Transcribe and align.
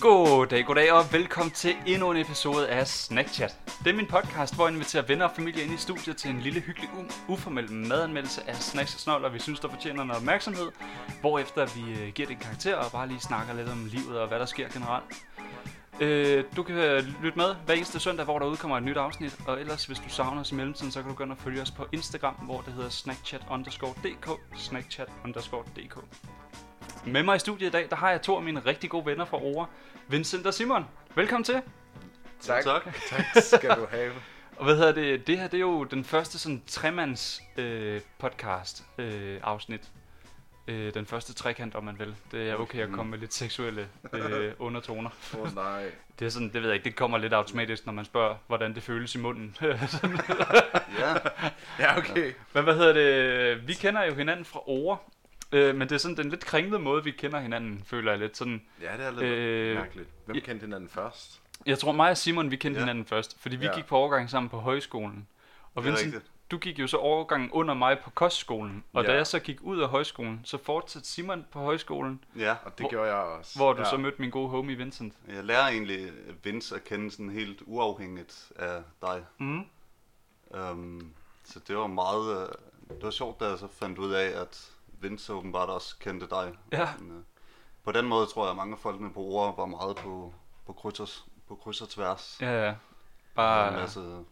Goddag, 0.00 0.64
goddag 0.66 0.92
og 0.92 1.12
velkommen 1.12 1.50
til 1.50 1.76
endnu 1.86 2.10
en 2.10 2.16
episode 2.16 2.68
af 2.68 2.88
Snackchat. 2.88 3.58
Det 3.84 3.90
er 3.90 3.96
min 3.96 4.06
podcast, 4.06 4.54
hvor 4.54 4.66
jeg 4.66 4.72
inviterer 4.74 5.02
venner 5.02 5.24
og 5.24 5.30
familie 5.36 5.64
ind 5.64 5.72
i 5.72 5.76
studiet 5.76 6.16
til 6.16 6.30
en 6.30 6.40
lille 6.40 6.60
hyggelig 6.60 6.90
u- 6.90 7.12
uformel 7.28 7.72
madanmeldelse 7.72 8.50
af 8.50 8.56
snacks 8.56 8.94
og 8.94 9.00
snoller, 9.00 9.28
vi 9.28 9.38
synes, 9.38 9.60
der 9.60 9.68
fortjener 9.68 10.04
noget 10.04 10.20
opmærksomhed. 10.20 10.70
Hvorefter 11.20 11.66
vi 11.66 12.02
øh, 12.02 12.12
giver 12.12 12.28
det 12.28 12.34
en 12.34 12.40
karakter 12.40 12.76
og 12.76 12.92
bare 12.92 13.08
lige 13.08 13.20
snakker 13.20 13.54
lidt 13.54 13.68
om 13.68 13.84
livet 13.84 14.18
og 14.18 14.28
hvad 14.28 14.38
der 14.38 14.46
sker 14.46 14.68
generelt. 14.68 15.04
Øh, 16.00 16.44
du 16.56 16.62
kan 16.62 16.74
øh, 16.74 17.04
lytte 17.22 17.38
med 17.38 17.54
hver 17.66 17.74
eneste 17.74 18.00
søndag, 18.00 18.24
hvor 18.24 18.38
der 18.38 18.46
udkommer 18.46 18.76
et 18.76 18.82
nyt 18.82 18.96
afsnit. 18.96 19.38
Og 19.46 19.60
ellers, 19.60 19.84
hvis 19.86 19.98
du 19.98 20.08
savner 20.08 20.40
os 20.40 20.52
i 20.52 20.54
mellemtiden, 20.54 20.92
så 20.92 21.02
kan 21.02 21.10
du 21.10 21.16
gå 21.16 21.24
ind 21.24 21.32
og 21.32 21.38
følge 21.38 21.62
os 21.62 21.70
på 21.70 21.86
Instagram, 21.92 22.34
hvor 22.34 22.60
det 22.60 22.72
hedder 22.72 22.90
snackchat 22.90 23.40
snackchat_dk. 23.40 24.08
dk. 24.08 24.40
snackchat-dk. 24.56 25.98
Med 27.06 27.22
mig 27.22 27.36
i 27.36 27.38
studiet 27.38 27.68
i 27.68 27.70
dag, 27.70 27.86
der 27.90 27.96
har 27.96 28.10
jeg 28.10 28.22
to 28.22 28.36
af 28.36 28.42
mine 28.42 28.60
rigtig 28.60 28.90
gode 28.90 29.06
venner 29.06 29.24
fra 29.24 29.36
Ora. 29.36 29.66
Vincent 30.10 30.46
og 30.46 30.54
Simon. 30.54 30.84
Velkommen 31.14 31.44
til. 31.44 31.62
Tak. 32.40 32.64
Tak. 32.64 32.82
tak 33.08 33.24
skal 33.42 33.70
du 33.70 33.86
have. 33.90 34.12
Og 34.56 34.64
hvad 34.64 34.76
hedder 34.76 34.92
det? 34.92 35.26
Det 35.26 35.38
her, 35.38 35.48
det 35.48 35.56
er 35.56 35.60
jo 35.60 35.84
den 35.84 36.04
første 36.04 36.38
sådan 36.38 36.62
tremands 36.66 37.42
øh, 37.56 38.00
podcast 38.18 38.84
øh, 38.98 39.40
afsnit. 39.42 39.90
Øh, 40.68 40.94
den 40.94 41.06
første 41.06 41.34
trekant, 41.34 41.74
om 41.74 41.84
man 41.84 41.98
vil. 41.98 42.14
Det 42.32 42.50
er 42.50 42.56
okay 42.56 42.78
at 42.78 42.92
komme 42.92 43.10
med 43.10 43.18
lidt 43.18 43.34
seksuelle 43.34 43.88
øh, 44.12 44.52
undertoner. 44.66 45.10
Åh 45.34 45.40
oh, 45.40 45.54
nej. 45.54 45.90
Det 46.18 46.26
er 46.26 46.30
sådan, 46.30 46.52
det 46.52 46.62
ved 46.62 46.68
jeg 46.68 46.74
ikke, 46.74 46.84
det 46.84 46.96
kommer 46.96 47.18
lidt 47.18 47.32
automatisk, 47.32 47.86
når 47.86 47.92
man 47.92 48.04
spørger, 48.04 48.36
hvordan 48.46 48.74
det 48.74 48.82
føles 48.82 49.14
i 49.14 49.18
munden. 49.18 49.56
Ja, 49.62 49.78
Ja, 51.78 51.98
okay. 51.98 52.32
Men 52.54 52.64
hvad 52.64 52.74
hedder 52.74 52.92
det? 52.92 53.68
Vi 53.68 53.74
kender 53.74 54.04
jo 54.04 54.14
hinanden 54.14 54.44
fra 54.44 54.60
Ore. 54.66 54.98
Øh, 55.52 55.74
men 55.74 55.88
det 55.88 55.94
er 55.94 55.98
sådan 55.98 56.16
den 56.16 56.30
lidt 56.30 56.44
kringlede 56.44 56.82
måde, 56.82 57.04
vi 57.04 57.10
kender 57.10 57.40
hinanden, 57.40 57.82
føler 57.86 58.12
jeg 58.12 58.18
lidt. 58.18 58.36
Sådan, 58.36 58.62
Ja, 58.82 58.92
det 58.96 59.06
er 59.06 59.10
lidt 59.10 59.22
Øh, 59.22 59.76
mærkeligt. 59.76 60.08
Hvem 60.24 60.34
ja. 60.36 60.40
kendte 60.40 60.64
hinanden 60.64 60.88
først? 60.88 61.40
jeg 61.66 61.78
tror 61.78 61.92
mig 61.92 62.10
og 62.10 62.16
Simon, 62.16 62.50
vi 62.50 62.56
kendte 62.56 62.78
Ja. 62.80 62.84
hinanden 62.84 63.04
først, 63.04 63.40
fordi 63.40 63.56
vi 63.56 63.64
Ja. 63.66 63.74
gik 63.74 63.86
på 63.86 63.96
overgang 63.96 64.30
sammen 64.30 64.50
på 64.50 64.58
højskolen. 64.58 65.28
Og 65.74 65.84
Vincent, 65.84 66.14
rigtigt. 66.14 66.32
du 66.50 66.58
gik 66.58 66.78
jo 66.78 66.86
så 66.86 66.96
overgangen 66.96 67.50
under 67.50 67.74
mig 67.74 67.98
på 67.98 68.10
kostskolen. 68.10 68.84
Og 68.92 69.04
da 69.04 69.10
Ja. 69.10 69.16
jeg 69.16 69.26
så 69.26 69.38
gik 69.38 69.58
ud 69.62 69.80
af 69.80 69.88
højskolen, 69.88 70.40
så 70.44 70.58
fortsatte 70.58 71.08
Simon 71.08 71.46
på 71.52 71.58
højskolen, 71.58 72.24
Ja, 72.36 72.50
Og 72.64 72.70
det 72.78 72.80
Hvor- 72.80 72.90
gjorde 72.90 73.06
jeg 73.08 73.16
også. 73.24 73.58
hvor 73.58 73.72
du 73.72 73.82
ja. 73.82 73.90
så 73.90 73.96
mødte 73.96 74.16
min 74.20 74.30
gode 74.30 74.48
homie 74.48 74.76
Vincent. 74.76 75.14
jeg 75.28 75.44
lærer 75.44 75.68
egentlig 75.68 76.10
Vince 76.44 76.74
at 76.74 76.84
kende 76.84 77.10
sådan 77.10 77.30
helt 77.30 77.62
uafhængigt 77.66 78.52
af 78.56 78.82
dig. 79.02 79.24
Mm. 79.38 79.64
Um, 80.70 81.12
så 81.44 81.60
det 81.68 81.76
var 81.76 81.86
meget... 81.86 82.42
øh, 82.42 82.48
det 82.96 83.02
var 83.04 83.10
sjovt, 83.10 83.40
da 83.40 83.44
jeg 83.48 83.58
så 83.58 83.68
fandt 83.72 83.98
ud 83.98 84.12
af, 84.12 84.40
at 84.40 84.70
Vince 85.00 85.32
åbenbart 85.32 85.68
også 85.68 85.96
kendte 85.98 86.26
dig. 86.30 86.52
Ja. 86.72 86.88
Men, 86.98 87.16
øh, 87.18 87.22
på 87.84 87.92
den 87.92 88.06
måde 88.06 88.26
tror 88.26 88.44
jeg, 88.44 88.50
at 88.50 88.56
mange 88.56 88.72
af 88.72 88.78
folkene 88.78 89.12
på 89.12 89.20
ord 89.20 89.56
var 89.56 89.66
meget 89.66 89.96
på, 89.96 90.34
på, 90.66 90.72
kryds, 90.72 91.00
og, 91.00 91.08
på 91.48 91.54
kryds 91.54 91.80
og 91.80 91.88
tværs. 91.88 92.38
Ja, 92.40 92.66
ja. 92.66 92.74
Bare, 93.34 93.68
en 93.68 93.74
masse, 93.74 94.24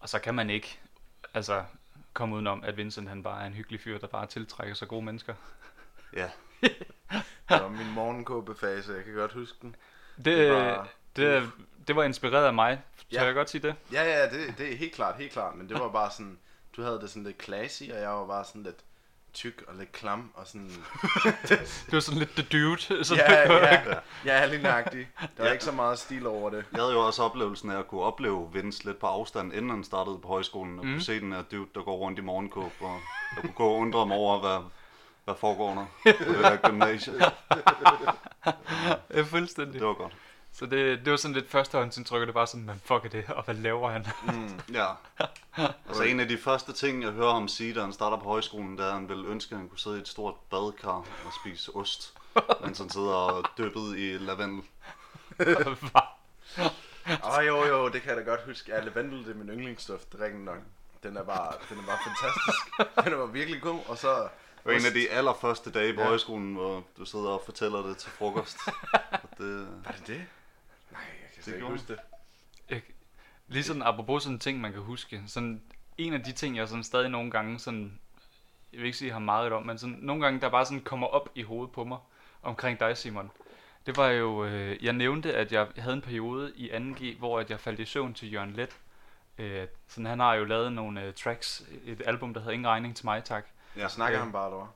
og 0.00 0.08
så 0.08 0.18
kan 0.18 0.34
man 0.34 0.50
ikke 0.50 0.80
altså, 1.34 1.64
komme 2.12 2.34
udenom, 2.34 2.64
at 2.64 2.76
Vincent 2.76 3.08
han 3.08 3.22
bare 3.22 3.42
er 3.42 3.46
en 3.46 3.52
hyggelig 3.54 3.80
fyr, 3.80 3.98
der 3.98 4.06
bare 4.06 4.26
tiltrækker 4.26 4.74
sig 4.74 4.88
gode 4.88 5.04
mennesker. 5.04 5.34
ja, 6.16 6.30
Det 6.62 6.76
var 7.48 7.68
min 7.68 7.90
morgenkåbefase, 7.94 8.92
jeg 8.92 9.04
kan 9.04 9.14
godt 9.14 9.32
huske 9.32 9.58
den. 9.62 9.76
Det, 10.16 10.24
Det 10.24 10.52
var- 10.52 10.88
det, 11.16 11.50
det 11.86 11.96
var 11.96 12.02
inspireret 12.02 12.46
af 12.46 12.54
mig. 12.54 12.82
Tør 13.12 13.20
Ja. 13.20 13.24
jeg 13.24 13.34
godt 13.34 13.50
sige 13.50 13.62
det? 13.62 13.74
Ja, 13.92 14.02
ja, 14.04 14.30
det, 14.30 14.54
det 14.58 14.72
er 14.72 14.76
helt 14.76 14.94
klart, 14.94 15.16
helt 15.16 15.32
klart. 15.32 15.54
Men 15.54 15.68
det 15.68 15.80
var 15.80 15.88
bare 15.88 16.10
sådan, 16.10 16.38
du 16.76 16.82
havde 16.82 17.00
det 17.00 17.10
sådan 17.10 17.22
lidt 17.24 17.42
classy, 17.44 17.82
og 17.82 17.98
jeg 18.00 18.08
var 18.10 18.26
bare 18.26 18.44
sådan 18.44 18.62
lidt 18.62 18.84
tyk 19.34 19.62
og 19.68 19.74
lidt 19.78 19.92
klam 19.92 20.30
og 20.34 20.46
sådan... 20.46 20.68
Det 21.48 21.92
var 21.92 22.00
sådan 22.00 22.18
lidt 22.18 22.30
the 22.36 22.42
dude. 22.52 23.04
Sådan 23.04 23.24
ja, 23.28 23.52
ja, 23.52 23.82
ja, 24.40 24.46
lige 24.46 24.62
nøjagtigt. 24.62 25.08
Der 25.20 25.26
var 25.38 25.46
Ja. 25.46 25.52
ikke 25.52 25.64
så 25.64 25.72
meget 25.72 25.98
stil 25.98 26.26
over 26.26 26.50
det. 26.50 26.64
jeg 26.72 26.80
havde 26.80 26.92
jo 26.92 27.00
også 27.06 27.22
oplevelsen 27.22 27.70
af 27.70 27.78
at 27.78 27.88
kunne 27.88 28.00
opleve 28.02 28.48
Vince 28.52 28.84
lidt 28.84 28.98
på 28.98 29.06
afstand, 29.06 29.52
inden 29.52 29.70
han 29.70 29.84
startede 29.84 30.18
på 30.22 30.28
højskolen, 30.28 30.78
og 30.78 30.84
Mm. 30.86 30.92
kunne 30.92 31.02
se 31.02 31.20
den 31.20 31.32
her 31.32 31.42
dude, 31.42 31.68
der 31.74 31.82
går 31.82 31.96
rundt 31.96 32.18
i 32.18 32.22
morgenkåb, 32.22 32.72
og 32.80 33.00
jeg 33.36 33.40
kunne 33.40 33.52
gå 33.52 33.64
og 33.66 33.76
undre 33.76 34.06
mig 34.06 34.16
over, 34.16 34.40
hvad, 34.40 34.58
hvad 35.24 35.34
foregår 35.40 35.74
der 36.04 36.12
på 36.12 36.24
det 36.32 36.36
her 36.36 36.56
gymnasie. 36.56 37.14
Ja, 39.14 39.22
fuldstændig. 39.22 39.80
Det 39.80 39.86
var 39.88 39.94
godt. 39.94 40.12
Så 40.54 40.66
det, 40.66 40.98
det 41.04 41.10
var 41.10 41.16
sådan 41.16 41.34
lidt 41.34 41.50
førstehåndsindtryk, 41.50 42.20
og 42.20 42.26
det 42.26 42.34
var 42.34 42.44
sådan, 42.44 42.66
man 42.66 42.80
fuck 42.84 43.04
er 43.04 43.08
det, 43.08 43.24
og 43.28 43.44
hvad 43.44 43.54
laver 43.54 43.90
han? 43.90 44.06
Mm. 44.24 44.60
Ja. 44.74 44.86
Altså 45.88 46.02
en 46.02 46.20
af 46.20 46.28
de 46.28 46.38
første 46.38 46.72
ting, 46.72 47.02
jeg 47.02 47.10
hører 47.12 47.32
ham 47.32 47.48
sige, 47.48 47.74
da 47.74 47.80
han 47.80 47.92
starter 47.92 48.16
på 48.16 48.24
højskolen, 48.24 48.78
det 48.78 48.84
er, 48.84 48.88
at 48.88 48.94
han 48.94 49.08
ville 49.08 49.28
ønske, 49.28 49.52
at 49.54 49.58
han 49.58 49.68
kunne 49.68 49.78
sidde 49.78 49.98
i 49.98 50.00
et 50.00 50.08
stort 50.08 50.34
badekar 50.50 50.88
og 50.90 51.32
spise 51.44 51.76
ost, 51.76 52.14
mens 52.64 52.78
han 52.78 52.90
sidder 52.90 53.12
og 53.14 53.44
dyppet 53.58 53.96
i 53.98 54.16
lavendel. 54.18 54.62
Åh, 57.24 57.38
oh, 57.38 57.46
jo, 57.46 57.64
jo, 57.64 57.88
det 57.88 58.02
kan 58.02 58.08
jeg 58.16 58.16
da 58.26 58.30
godt 58.30 58.40
huske. 58.46 58.72
Ja, 58.74 58.80
lavendel, 58.80 59.24
det 59.24 59.30
er 59.30 59.34
min 59.34 59.48
yndlingsstof, 59.48 60.00
det 60.12 60.20
er 60.20 60.38
nok. 60.38 60.58
Den 61.02 61.16
er 61.16 61.22
bare, 61.24 61.52
den 61.70 61.78
er 61.78 61.82
bare 61.86 61.98
fantastisk. 62.04 62.60
Den 63.10 63.18
var 63.18 63.26
virkelig 63.26 63.62
god, 63.62 63.80
og 63.88 63.98
så... 63.98 64.14
Det 64.18 64.28
var 64.64 64.72
en 64.72 64.86
af 64.86 64.92
de 64.92 65.10
allerførste 65.10 65.70
dage 65.70 65.94
på 65.94 66.00
Ja. 66.00 66.06
højskolen, 66.06 66.54
hvor 66.54 66.84
du 66.98 67.04
sidder 67.04 67.28
og 67.28 67.42
fortæller 67.44 67.82
det 67.82 67.96
til 67.96 68.10
frokost. 68.10 68.56
Og 69.12 69.28
det, 69.38 69.66
Var 69.84 69.92
det 69.92 70.06
det? 70.06 70.24
Jeg 71.46 71.54
kan 71.54 71.54
slet 71.54 71.54
ikke 71.54 71.66
huske 71.66 71.92
det. 71.92 71.98
Jeg, 72.70 72.82
lige 73.48 73.62
sådan, 73.62 73.82
apropos 73.82 74.22
sådan 74.22 74.38
ting, 74.38 74.60
man 74.60 74.72
kan 74.72 74.80
huske. 74.80 75.22
Sådan, 75.26 75.62
en 75.98 76.14
af 76.14 76.20
de 76.22 76.32
ting, 76.32 76.56
jeg 76.56 76.68
sådan 76.68 76.84
stadig 76.84 77.08
nogle 77.10 77.30
gange 77.30 77.58
sådan, 77.58 77.98
jeg 78.72 78.78
vil 78.80 78.86
ikke 78.86 78.98
sige, 78.98 79.06
jeg 79.08 79.14
har 79.14 79.20
meget 79.20 79.52
om, 79.52 79.66
men 79.66 79.78
sådan, 79.78 79.96
nogle 80.00 80.22
gange, 80.24 80.40
der 80.40 80.48
bare 80.48 80.64
sådan 80.64 80.80
kommer 80.80 81.06
op 81.06 81.28
i 81.34 81.42
hovedet 81.42 81.72
på 81.72 81.84
mig, 81.84 81.98
omkring 82.42 82.80
dig, 82.80 82.96
Simon. 82.96 83.30
Det 83.86 83.96
var 83.96 84.08
jo, 84.08 84.44
øh, 84.44 84.84
jeg 84.84 84.92
nævnte, 84.92 85.34
at 85.34 85.52
jeg 85.52 85.66
havde 85.78 85.94
en 85.96 86.02
periode 86.02 86.52
i 86.56 86.70
2G, 86.70 87.18
hvor 87.18 87.40
at 87.40 87.50
jeg 87.50 87.60
faldt 87.60 87.80
i 87.80 87.84
søvn 87.84 88.14
til 88.14 88.32
Jørgen 88.32 88.52
Let. 88.52 88.76
Øh, 89.38 89.66
sådan, 89.88 90.06
han 90.06 90.20
har 90.20 90.34
jo 90.34 90.44
lavet 90.44 90.72
nogle 90.72 91.02
øh, 91.02 91.14
tracks, 91.14 91.62
et 91.84 92.02
album, 92.06 92.34
der 92.34 92.40
hedder 92.40 92.52
Ingen 92.52 92.68
regning 92.68 92.96
til 92.96 93.06
mig, 93.06 93.24
tak. 93.24 93.46
ja, 93.76 93.88
Snakker 93.88 94.18
Ja. 94.18 94.24
han 94.24 94.32
bare 94.32 94.50
derovre? 94.50 94.68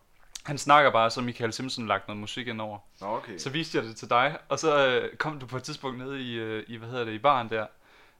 Han 0.47 0.59
snakker 0.59 0.91
bare, 0.91 1.11
så 1.11 1.21
Michael 1.21 1.53
Simpson 1.53 1.87
lagt 1.87 2.09
noget 2.09 2.21
musik 2.21 2.49
ind 2.49 2.61
over. 2.61 2.79
Okay. 3.01 3.39
Så 3.39 3.51
viste 3.51 3.79
jeg 3.79 3.85
det 3.85 3.97
til 3.97 4.11
dig, 4.11 4.39
og 4.49 4.59
så 4.59 4.89
øh, 4.89 5.17
kom 5.17 5.39
du 5.41 5.47
på 5.47 5.57
et 5.57 5.63
tidspunkt 5.63 5.99
ned 5.99 6.17
i, 6.17 6.35
øh, 6.35 6.65
i 6.67 6.77
hvad 6.77 6.89
hedder 6.89 7.05
det, 7.05 7.13
i 7.13 7.19
baren 7.19 7.51
der. 7.51 7.67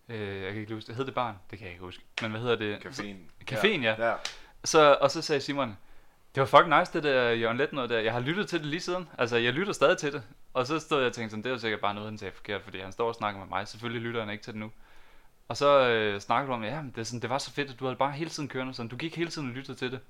Øh, 0.09 0.43
jeg 0.43 0.53
kan 0.53 0.61
ikke 0.61 0.75
huske, 0.75 0.89
det 0.89 0.97
hed 0.97 1.05
det 1.05 1.15
baren? 1.15 1.37
Det 1.51 1.59
kan 1.59 1.67
jeg 1.67 1.73
ikke 1.73 1.85
huske. 1.85 2.03
Men 2.23 2.31
hvad 2.31 2.41
hedder 2.41 2.57
det? 2.57 2.77
Caféen. 2.87 3.51
Caféen, 3.51 3.83
ja. 3.83 4.09
ja. 4.09 4.15
Så, 4.65 4.99
og 5.01 5.11
så 5.11 5.23
sagde 5.23 5.41
Simon, 5.41 5.77
det 6.35 6.41
var 6.41 6.47
fucking 6.47 6.79
nice 6.79 6.93
det 6.93 7.03
der 7.03 7.31
Jørgen 7.31 7.57
Let 7.57 7.73
noget 7.73 7.91
der. 7.91 7.99
Jeg 7.99 8.13
har 8.13 8.21
lyttet 8.21 8.49
til 8.49 8.59
det 8.59 8.67
lige 8.67 8.81
siden. 8.81 9.09
Altså, 9.19 9.37
jeg 9.37 9.53
lytter 9.53 9.73
stadig 9.73 9.99
til 9.99 10.13
det. 10.13 10.23
Og 10.55 10.67
så 10.67 10.79
stod 10.79 10.99
jeg 10.99 11.07
og 11.07 11.13
tænkte 11.13 11.31
sådan, 11.31 11.45
det 11.45 11.53
var 11.53 11.59
sikkert 11.59 11.81
bare 11.81 11.95
noget, 11.95 12.09
han 12.09 12.19
sagde 12.19 12.33
forkert, 12.33 12.63
fordi 12.63 12.81
han 12.81 12.93
står 12.93 13.09
og 13.09 13.15
snakker 13.15 13.41
med 13.41 13.49
mig. 13.49 13.69
Selvfølgelig 13.69 14.03
lytter 14.03 14.21
han 14.21 14.31
ikke 14.31 14.45
til 14.45 14.53
det 14.53 14.61
nu. 14.61 14.71
Og 15.49 15.57
så 15.57 15.89
øh, 15.89 16.21
snakkede 16.21 16.49
du 16.49 16.55
om, 16.55 16.65
ja, 16.65 16.83
det, 16.95 17.01
er 17.01 17.05
sådan, 17.05 17.21
det 17.21 17.31
var 17.31 17.39
så 17.39 17.53
fedt, 17.53 17.71
at 17.71 17.81
du 17.81 17.85
havde 17.85 17.97
bare 17.97 18.13
hele 18.13 18.31
tiden 18.31 18.49
kørende. 18.49 18.75
Sådan, 18.75 18.89
du 18.89 18.97
gik 18.97 19.17
hele 19.17 19.31
tiden 19.31 19.49
og 19.49 19.55
lyttede 19.55 19.79
til 19.79 19.93
det. 19.93 20.01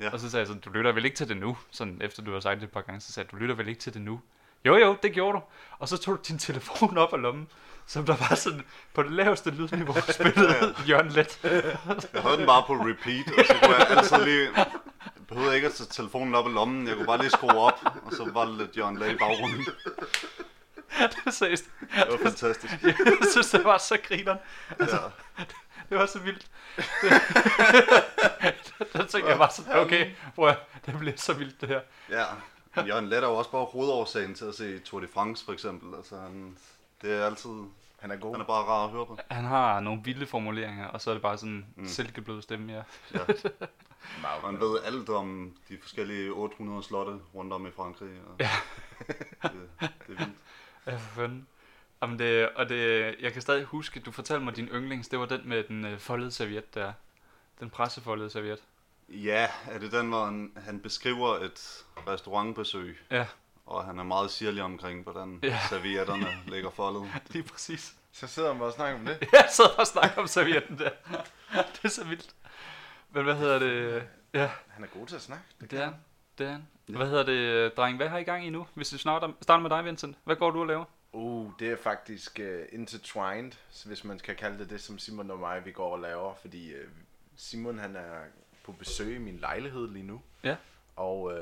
Ja. 0.00 0.10
Og 0.10 0.20
så 0.20 0.30
sagde 0.30 0.40
jeg 0.40 0.46
sådan, 0.46 0.60
du 0.62 0.70
lytter 0.70 0.92
vel 0.92 1.04
ikke 1.04 1.16
til 1.16 1.28
det 1.28 1.36
nu? 1.36 1.56
Sådan, 1.70 1.98
efter 2.00 2.22
du 2.22 2.32
har 2.32 2.40
sagt 2.40 2.60
det 2.60 2.66
et 2.66 2.72
par 2.72 2.80
gange, 2.80 3.00
så 3.00 3.12
sagde 3.12 3.26
jeg, 3.26 3.32
du 3.32 3.36
lytter 3.36 3.54
vel 3.54 3.68
ikke 3.68 3.80
til 3.80 3.94
det 3.94 4.02
nu? 4.02 4.20
Jo, 4.64 4.76
jo, 4.76 4.96
det 5.02 5.12
gjorde 5.12 5.38
du. 5.38 5.42
Og 5.78 5.88
så 5.88 5.96
tog 5.96 6.16
du 6.16 6.20
din 6.28 6.38
telefon 6.48 6.98
op 6.98 7.12
af 7.12 7.22
lommen, 7.22 7.48
som 7.86 8.06
der 8.06 8.16
var 8.16 8.34
sådan 8.34 8.62
på 8.94 9.02
det 9.02 9.12
laveste 9.12 9.50
lydniveau 9.50 9.94
spillede 10.12 10.74
Jørgen 10.88 11.08
Let. 11.08 11.40
jeg 11.42 12.22
havde 12.22 12.36
den 12.36 12.46
bare 12.46 12.64
på 12.66 12.72
repeat, 12.74 13.38
og 13.38 13.44
så 13.46 13.54
kunne 13.62 13.76
jeg 13.76 13.86
altid 13.90 14.24
lige... 14.24 14.50
Jeg 14.56 14.66
behøvede 15.28 15.54
ikke 15.54 15.66
at 15.68 15.74
tage 15.74 15.88
telefonen 15.90 16.34
op 16.34 16.46
i 16.46 16.50
lommen, 16.50 16.86
jeg 16.88 16.96
kunne 16.96 17.06
bare 17.06 17.18
lige 17.18 17.30
skrue 17.30 17.50
op, 17.50 17.80
og 18.04 18.12
så 18.12 18.30
var 18.32 18.44
det 18.44 18.54
lidt 18.54 18.76
Jørgen 18.76 18.98
Lag 18.98 19.12
i 19.12 19.16
baggrunden. 19.16 19.66
det 21.24 21.34
seriøst. 21.34 21.64
Det 21.80 22.04
var 22.10 22.18
fantastisk. 22.22 22.74
Jeg 22.82 22.94
synes, 23.32 23.50
det 23.50 23.64
var 23.64 23.78
så 23.78 23.98
grineren. 24.08 24.38
Ja. 24.80 24.86
Det 25.90 25.98
var 25.98 26.06
så 26.06 26.18
vildt. 26.18 26.46
Det, 26.76 27.10
der 28.92 29.06
tænkte 29.06 29.30
jeg 29.30 29.38
bare 29.38 29.50
sådan, 29.50 29.76
okay, 29.78 30.10
prøv 30.34 30.48
at, 30.48 30.58
det 30.86 30.98
bliver 30.98 31.16
så 31.16 31.32
vildt 31.34 31.60
det 31.60 31.68
her. 31.68 31.80
Ja, 32.10 32.24
men 32.76 32.86
Jørgen 32.86 33.08
Let 33.08 33.24
er 33.24 33.28
jo 33.28 33.34
også 33.34 33.50
bare 33.50 33.64
hovedårsagen 33.64 34.34
til 34.34 34.44
at 34.44 34.54
se 34.54 34.78
Tour 34.78 35.00
de 35.00 35.08
France 35.14 35.44
for 35.44 35.52
eksempel. 35.52 35.94
Altså, 35.96 36.16
han, 36.18 36.56
det 37.02 37.12
er 37.22 37.26
altid, 37.26 37.50
Han 38.00 38.10
er 38.10 38.16
god. 38.16 38.32
han 38.34 38.40
er 38.40 38.44
bare 38.44 38.64
rar 38.64 38.84
at 38.84 38.90
høre 38.90 39.06
på. 39.06 39.18
Han 39.30 39.44
har 39.44 39.80
nogle 39.80 40.00
vilde 40.04 40.26
formuleringer, 40.26 40.86
og 40.86 41.00
så 41.00 41.10
er 41.10 41.14
det 41.14 41.22
bare 41.22 41.38
sådan 41.38 41.52
en 41.52 41.66
Mm. 41.76 41.88
silkeblød 41.88 42.42
stemme, 42.42 42.72
ja. 42.72 42.82
Ja. 43.14 43.20
Og 44.42 44.48
han 44.50 44.60
ved 44.60 44.78
alt 44.84 45.08
om 45.08 45.54
de 45.68 45.78
forskellige 45.82 46.30
800 46.30 46.82
slotte 46.82 47.12
rundt 47.34 47.52
om 47.52 47.66
i 47.66 47.70
Frankrig. 47.76 48.08
Og 48.28 48.36
Ja. 48.40 48.50
det, 49.08 49.16
det 49.42 49.88
er 49.88 49.88
vildt. 50.08 50.30
Ja, 50.86 50.92
for 50.92 50.98
fanden. 51.20 51.46
Jamen 52.02 52.18
det, 52.18 52.48
og 52.48 52.68
det, 52.68 53.14
jeg 53.20 53.32
kan 53.32 53.42
stadig 53.42 53.64
huske, 53.64 54.00
du 54.00 54.12
fortalte 54.12 54.44
mig 54.44 54.56
din 54.56 54.68
yndlings, 54.68 55.08
det 55.08 55.18
var 55.18 55.26
den 55.26 55.40
med 55.48 55.62
den 55.64 55.84
øh, 55.84 55.98
foldede 55.98 56.30
serviet 56.32 56.74
der. 56.74 56.92
Den 57.60 57.70
pressefoldede 57.70 58.30
serviet. 58.30 58.62
Ja, 59.08 59.48
er 59.70 59.78
det 59.78 59.92
den, 59.92 60.08
hvor 60.08 60.24
han, 60.24 60.52
han 60.56 60.80
beskriver 60.80 61.28
et 61.38 61.84
restaurantbesøg, 62.08 62.98
Ja, 63.10 63.26
og 63.66 63.84
han 63.84 63.98
er 63.98 64.02
meget 64.02 64.30
sirlig 64.30 64.62
omkring, 64.62 65.02
hvordan 65.02 65.40
Ja. 65.42 65.48
ja. 65.48 65.58
servietterne 65.70 66.26
ligger 66.46 66.70
foldet. 66.70 67.02
lige 67.28 67.42
præcis. 67.42 67.94
Så 68.12 68.26
sidder 68.26 68.48
han 68.48 68.58
bare 68.58 68.68
og 68.68 68.74
snakker 68.74 68.98
om 68.98 69.06
det. 69.06 69.28
Jeg 69.32 69.46
sad 69.50 69.78
og 69.78 69.86
snakkede 69.86 70.18
om 70.18 70.26
servietten 70.26 70.78
der. 70.78 70.90
det 71.72 71.80
er 71.84 71.88
så 71.88 72.04
vildt. 72.04 72.34
Men 73.10 73.24
hvad 73.24 73.34
hedder 73.34 73.58
det? 73.58 74.02
Ja, 74.34 74.50
Han 74.68 74.84
er 74.84 74.88
god 74.88 75.06
til 75.06 75.16
at 75.16 75.22
snakke. 75.22 75.44
det 75.60 75.72
er 75.72 75.84
han. 75.84 75.94
Det 76.38 76.46
er 76.46 76.50
han. 76.50 76.66
Hvad 76.86 77.06
hedder 77.08 77.22
det, 77.22 77.76
dreng? 77.76 77.96
Hvad 77.96 78.08
har 78.08 78.18
I 78.18 78.22
gang 78.22 78.46
i 78.46 78.50
nu? 78.50 78.66
Hvis 78.74 78.92
vi 78.92 78.98
starter 78.98 79.58
med 79.58 79.70
dig, 79.70 79.84
Vincent. 79.84 80.16
Hvad 80.24 80.36
går 80.36 80.50
du 80.50 80.60
og 80.60 80.66
laver? 80.66 80.84
Uh, 81.16 81.52
det 81.58 81.68
er 81.72 81.76
faktisk 81.76 82.40
uh, 82.42 82.78
intertwined, 82.80 83.52
så 83.70 83.88
hvis 83.88 84.04
man 84.04 84.18
kan 84.18 84.36
kalde 84.36 84.58
det 84.58 84.70
det, 84.70 84.80
som 84.80 84.98
Simon 84.98 85.30
og 85.30 85.38
mig, 85.38 85.64
vi 85.64 85.72
går 85.72 85.92
og 85.92 85.98
laver. 86.00 86.34
Fordi 86.34 86.74
uh, 86.74 86.80
Simon, 87.36 87.78
han 87.78 87.96
er 87.96 88.20
på 88.64 88.72
besøg 88.72 89.14
i 89.16 89.18
min 89.18 89.36
lejlighed 89.38 89.88
lige 89.88 90.06
nu. 90.06 90.22
Ja. 90.44 90.56
Og 90.96 91.22
uh, 91.22 91.32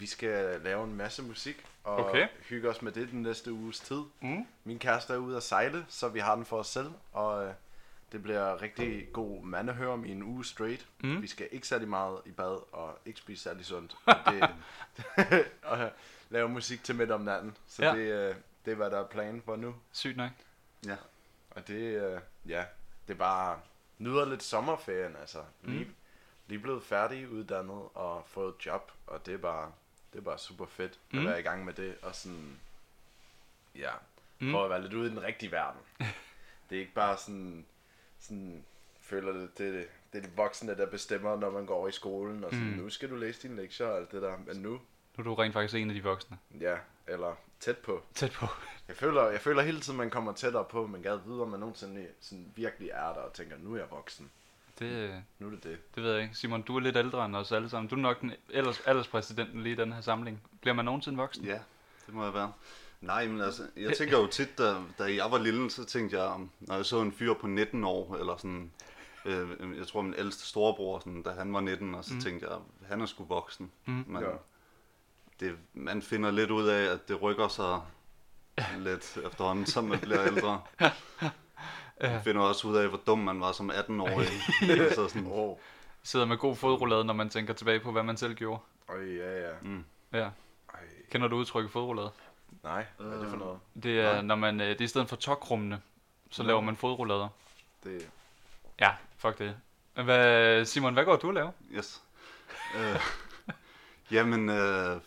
vi 0.00 0.06
skal 0.06 0.60
lave 0.60 0.84
en 0.84 0.94
masse 0.94 1.22
musik, 1.22 1.64
og 1.84 1.96
Okay. 1.96 2.28
hygge 2.48 2.68
os 2.68 2.82
med 2.82 2.92
det 2.92 3.10
den 3.10 3.22
næste 3.22 3.52
uges 3.52 3.80
tid. 3.80 4.00
Mm. 4.20 4.46
Min 4.64 4.78
kæreste 4.78 5.12
er 5.12 5.16
ude 5.16 5.36
at 5.36 5.42
sejle, 5.42 5.86
så 5.88 6.08
vi 6.08 6.18
har 6.18 6.34
den 6.36 6.44
for 6.44 6.58
os 6.58 6.66
selv, 6.68 6.90
og 7.12 7.46
uh, 7.46 7.52
det 8.12 8.22
bliver 8.22 8.62
rigtig 8.62 9.08
god 9.12 9.42
mandehørm 9.44 10.04
i 10.04 10.10
en 10.12 10.22
uge 10.22 10.44
straight. 10.44 10.86
Mm. 11.02 11.22
Vi 11.22 11.26
skal 11.26 11.48
ikke 11.50 11.66
særlig 11.68 11.88
meget 11.88 12.18
i 12.26 12.30
bad, 12.30 12.58
og 12.72 12.98
ikke 13.06 13.18
spise 13.20 13.42
særlig 13.42 13.64
sundt. 13.66 13.96
Og 14.06 14.14
det, 14.32 14.50
og 15.62 15.90
lave 16.30 16.48
musik 16.48 16.84
til 16.84 16.94
midt 16.94 17.10
om 17.10 17.20
natten. 17.20 17.56
Så 17.66 17.84
Ja. 17.84 17.94
det, 17.94 18.36
det 18.64 18.70
er, 18.70 18.74
hvad 18.74 18.90
der 18.90 18.98
er 19.00 19.06
planen 19.06 19.42
for 19.42 19.56
nu. 19.56 19.74
Sygt 19.92 20.16
nok. 20.16 20.30
Ja. 20.86 20.96
Og 21.50 21.68
det, 21.68 22.02
øh, 22.02 22.20
ja, 22.48 22.64
det 23.08 23.14
er 23.14 23.18
bare, 23.18 23.60
nyder 23.98 24.24
lidt 24.24 24.42
sommerferien, 24.42 25.16
altså. 25.16 25.38
Lige, 25.62 25.88
lige 26.46 26.58
blevet 26.58 26.82
færdig 26.82 27.28
uddannet 27.30 27.82
og 27.94 28.24
fået 28.26 28.54
job, 28.66 28.92
og 29.06 29.26
det 29.26 29.34
er 29.34 29.38
bare, 29.38 29.72
det 30.12 30.18
er 30.18 30.22
bare 30.22 30.38
super 30.38 30.66
fedt 30.66 30.92
at 31.12 31.18
Mm. 31.18 31.24
være 31.26 31.40
i 31.40 31.42
gang 31.42 31.64
med 31.64 31.72
det, 31.74 31.94
og 32.02 32.14
sådan, 32.14 32.58
ja, 33.74 33.90
Mm. 34.40 34.50
prøve 34.52 34.64
at 34.64 34.70
være 34.70 34.82
lidt 34.82 34.94
ude 34.94 35.06
i 35.06 35.10
den 35.10 35.22
rigtige 35.22 35.52
verden. 35.52 35.80
det 36.70 36.76
er 36.76 36.80
ikke 36.80 36.94
bare 36.94 37.16
sådan, 37.18 37.66
sådan 38.20 38.64
føler 39.00 39.32
det, 39.32 39.58
det, 39.58 39.74
det, 39.74 39.88
det 40.12 40.18
er 40.18 40.22
de 40.28 40.36
voksne, 40.36 40.76
der 40.76 40.86
bestemmer, 40.86 41.36
når 41.36 41.50
man 41.50 41.66
går 41.66 41.74
over 41.74 41.88
i 41.88 41.92
skolen, 41.92 42.44
og 42.44 42.50
sådan, 42.50 42.70
Mm. 42.70 42.76
nu 42.76 42.90
skal 42.90 43.10
du 43.10 43.16
læse 43.16 43.42
dine 43.48 43.56
lektier 43.62 43.86
og 43.86 43.96
alt 43.98 44.12
det 44.12 44.22
der, 44.22 44.36
men 44.46 44.56
nu, 44.56 44.70
Nu 44.70 44.80
er 45.18 45.22
du 45.22 45.34
rent 45.34 45.52
faktisk 45.52 45.74
en 45.74 45.88
af 45.90 45.94
de 45.94 46.02
voksne. 46.02 46.38
ja, 46.60 46.76
eller 47.06 47.34
tæt 47.64 47.78
på. 47.78 48.02
Tæt 48.14 48.32
på. 48.32 48.46
Jeg 48.88 48.96
føler, 48.96 49.30
jeg 49.30 49.40
føler 49.40 49.62
hele 49.62 49.80
tiden, 49.80 49.98
man 49.98 50.10
kommer 50.10 50.32
tættere 50.32 50.64
på, 50.64 50.86
men 50.86 51.02
gad 51.02 51.18
videre, 51.26 51.46
man 51.46 51.60
nogensinde 51.60 52.06
sådan 52.20 52.52
virkelig 52.56 52.88
er 52.90 53.12
der 53.12 53.20
og 53.20 53.32
tænker, 53.32 53.56
nu 53.58 53.74
er 53.74 53.78
jeg 53.78 53.86
voksen. 53.90 54.30
Det, 54.78 55.22
Nu 55.38 55.46
er 55.46 55.50
det 55.50 55.64
det. 55.64 55.94
det 55.94 56.02
ved 56.02 56.12
jeg 56.12 56.22
ikke. 56.22 56.34
Simon, 56.34 56.62
du 56.62 56.76
er 56.76 56.80
lidt 56.80 56.96
ældre 56.96 57.26
end 57.26 57.36
os 57.36 57.52
alle 57.52 57.68
sammen. 57.70 57.88
Du 57.88 57.94
er 57.94 58.00
nok 58.00 58.20
den 58.20 58.32
alders, 58.54 58.80
alderspræsidenten 58.80 59.62
lige 59.62 59.72
i 59.72 59.76
den 59.76 59.92
her 59.92 60.00
samling. 60.00 60.42
Bliver 60.60 60.74
man 60.74 60.84
nogensinde 60.84 61.16
voksen? 61.16 61.44
Ja, 61.44 61.58
det 62.06 62.14
må 62.14 62.24
jeg 62.24 62.34
være. 62.34 62.52
Nej, 63.00 63.26
men 63.26 63.40
altså, 63.40 63.62
jeg 63.76 63.96
tænker 63.96 64.18
jo 64.18 64.26
tit, 64.26 64.58
da, 64.58 64.74
da 64.98 65.14
jeg 65.14 65.30
var 65.30 65.38
lille, 65.38 65.70
så 65.70 65.84
tænkte 65.84 66.22
jeg, 66.22 66.38
når 66.60 66.74
jeg 66.74 66.84
så 66.84 67.00
en 67.00 67.12
fyr 67.12 67.34
på 67.34 67.46
19 67.46 67.84
år, 67.84 68.16
eller 68.16 68.36
sådan, 68.36 68.70
øh, 69.24 69.78
jeg 69.78 69.86
tror 69.86 70.02
min 70.02 70.14
ældste 70.18 70.46
storebror, 70.46 70.98
sådan, 70.98 71.22
da 71.22 71.30
han 71.30 71.52
var 71.52 71.60
19, 71.60 71.94
og 71.94 72.04
så 72.04 72.14
mm. 72.14 72.20
tænkte 72.20 72.46
jeg, 72.48 72.58
han 72.88 73.00
er 73.00 73.06
sgu 73.06 73.24
voksen. 73.24 73.72
Mm. 73.84 74.04
Men 74.06 74.22
Ja. 74.22 74.28
Det, 75.40 75.56
man 75.74 76.02
finder 76.02 76.30
lidt 76.30 76.50
ud 76.50 76.66
af, 76.68 76.92
at 76.92 77.08
det 77.08 77.22
rykker 77.22 77.48
sig 77.48 77.80
lidt 78.78 79.18
efterhånden, 79.26 79.66
som 79.66 79.84
man 79.84 79.98
bliver 79.98 80.24
ældre. 80.26 80.60
Man 82.00 82.22
finder 82.24 82.42
også 82.42 82.68
ud 82.68 82.76
af, 82.76 82.88
hvor 82.88 83.00
dum 83.06 83.18
man 83.18 83.40
var 83.40 83.52
som 83.52 83.70
18-årig. 83.70 84.28
så 84.94 85.08
sådan, 85.08 85.28
oh. 85.30 85.56
Sidder 86.02 86.26
med 86.26 86.36
god 86.36 86.56
fodrullade, 86.56 87.04
når 87.04 87.14
man 87.14 87.28
tænker 87.30 87.54
tilbage 87.54 87.80
på, 87.80 87.92
hvad 87.92 88.02
man 88.02 88.16
selv 88.16 88.34
gjorde. 88.34 88.60
Øj, 88.88 89.04
ja, 89.16 89.48
ja. 89.48 89.52
mm. 89.62 89.84
Ja. 90.12 90.28
Kender 91.10 91.28
du 91.28 91.36
udtrykket 91.36 91.72
fodrullade? 91.72 92.10
nej, 92.62 92.86
hvad 92.98 93.06
er 93.12 93.18
det 93.20 93.30
for 93.30 93.36
noget? 93.36 93.58
Det 93.82 94.00
er, 94.00 94.12
Nej. 94.12 94.22
når 94.22 94.34
man, 94.34 94.60
øh, 94.60 94.68
det 94.68 94.80
er 94.80 94.84
i 94.84 94.88
stedet 94.88 95.08
for 95.08 95.16
tokrummene, 95.16 95.80
så 96.30 96.42
Nå. 96.42 96.46
laver 96.46 96.60
man 96.60 96.76
fodrullader. 96.76 97.28
Det, 97.84 98.10
Ja, 98.80 98.90
fuck 99.16 99.38
det. 99.38 99.56
Hvad, 99.94 100.64
Simon, 100.64 100.94
hvad 100.94 101.04
går 101.04 101.16
du 101.16 101.28
at 101.28 101.34
lave? 101.34 101.52
Yes. 101.72 102.02
Øh, 102.76 103.00
jamen, 104.10 104.48
øh, 104.48 105.00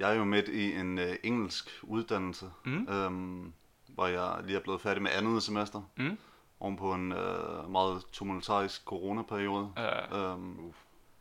jeg 0.00 0.10
er 0.10 0.14
jo 0.14 0.24
midt 0.24 0.48
i 0.48 0.74
en 0.74 0.98
øh, 0.98 1.16
engelsk 1.22 1.80
uddannelse, 1.82 2.50
Mm. 2.64 2.88
øhm, 2.88 3.52
hvor 3.88 4.06
jeg 4.06 4.40
lige 4.44 4.56
er 4.58 4.62
blevet 4.62 4.80
færdig 4.80 5.02
med 5.02 5.10
andet 5.14 5.42
semester, 5.42 5.82
Mm. 5.96 6.18
oven 6.60 6.76
på 6.76 6.94
en 6.94 7.12
øh, 7.12 7.70
meget 7.70 8.02
tumultarisk 8.12 8.84
coronaperiode. 8.84 9.72
Uh, 10.12 10.18
Øhm, 10.20 10.72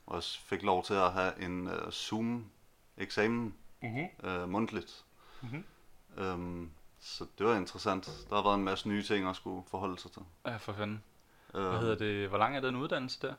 og 0.08 0.16
jeg 0.16 0.24
fik 0.24 0.64
lov 0.64 0.84
til 0.84 0.94
at 0.94 1.12
have 1.14 1.42
en 1.42 1.68
øh, 1.68 1.92
Zoom-eksamen 1.92 3.54
uh-huh. 3.84 4.28
øh, 4.28 4.50
mundtligt. 4.50 5.06
Mhm. 5.42 5.64
Øhm, 6.18 6.70
så 7.00 7.26
det 7.38 7.46
var 7.46 7.56
interessant. 7.56 8.26
Der 8.30 8.36
har 8.36 8.44
været 8.44 8.56
en 8.56 8.64
masse 8.64 8.90
nye 8.90 9.04
ting 9.04 9.28
at 9.30 9.36
skulle 9.36 9.64
forholde 9.72 10.00
sig 10.00 10.12
til. 10.12 10.22
Ja, 10.46 10.56
for 10.58 10.74
fanden. 10.74 11.04
Hvad 11.52 11.80
hedder 11.80 11.96
det? 11.96 12.30
Hvor 12.30 12.38
lang 12.38 12.56
er 12.56 12.62
den 12.62 12.76
uddannelse 12.76 13.20
der? 13.22 13.34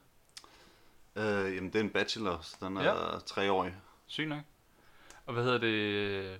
Øh, 1.16 1.54
jamen, 1.56 1.72
det 1.72 1.78
er 1.78 1.84
en 1.84 1.90
bachelor, 1.90 2.38
så 2.42 2.56
den 2.60 2.76
er 2.76 2.82
ja. 2.82 3.18
treårig. 3.18 3.74
Sygt 4.06 4.28
nok. 4.28 4.42
Og 5.30 5.34
hvad 5.34 5.44
hedder 5.44 5.58
det? 5.58 6.38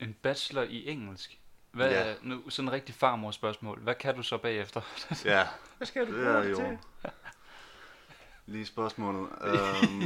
En 0.00 0.12
bachelor 0.22 0.62
i 0.62 0.88
engelsk. 0.88 1.38
Hvad 1.70 1.90
Ja. 1.90 2.10
er 2.10 2.14
nu 2.22 2.50
sådan 2.50 2.68
en 2.68 2.72
rigtig 2.72 2.94
farmor 2.94 3.30
spørgsmål. 3.30 3.78
Hvad 3.80 3.94
kan 3.94 4.16
du 4.16 4.22
så 4.22 4.38
bagefter? 4.38 4.80
Ja, 5.24 5.46
hvad 5.76 5.86
skal 5.86 6.06
det 6.06 6.26
er 6.26 6.42
jo 6.48 6.78
lige 8.46 8.66
spørgsmålet. 8.66 9.28
øhm, 9.44 10.00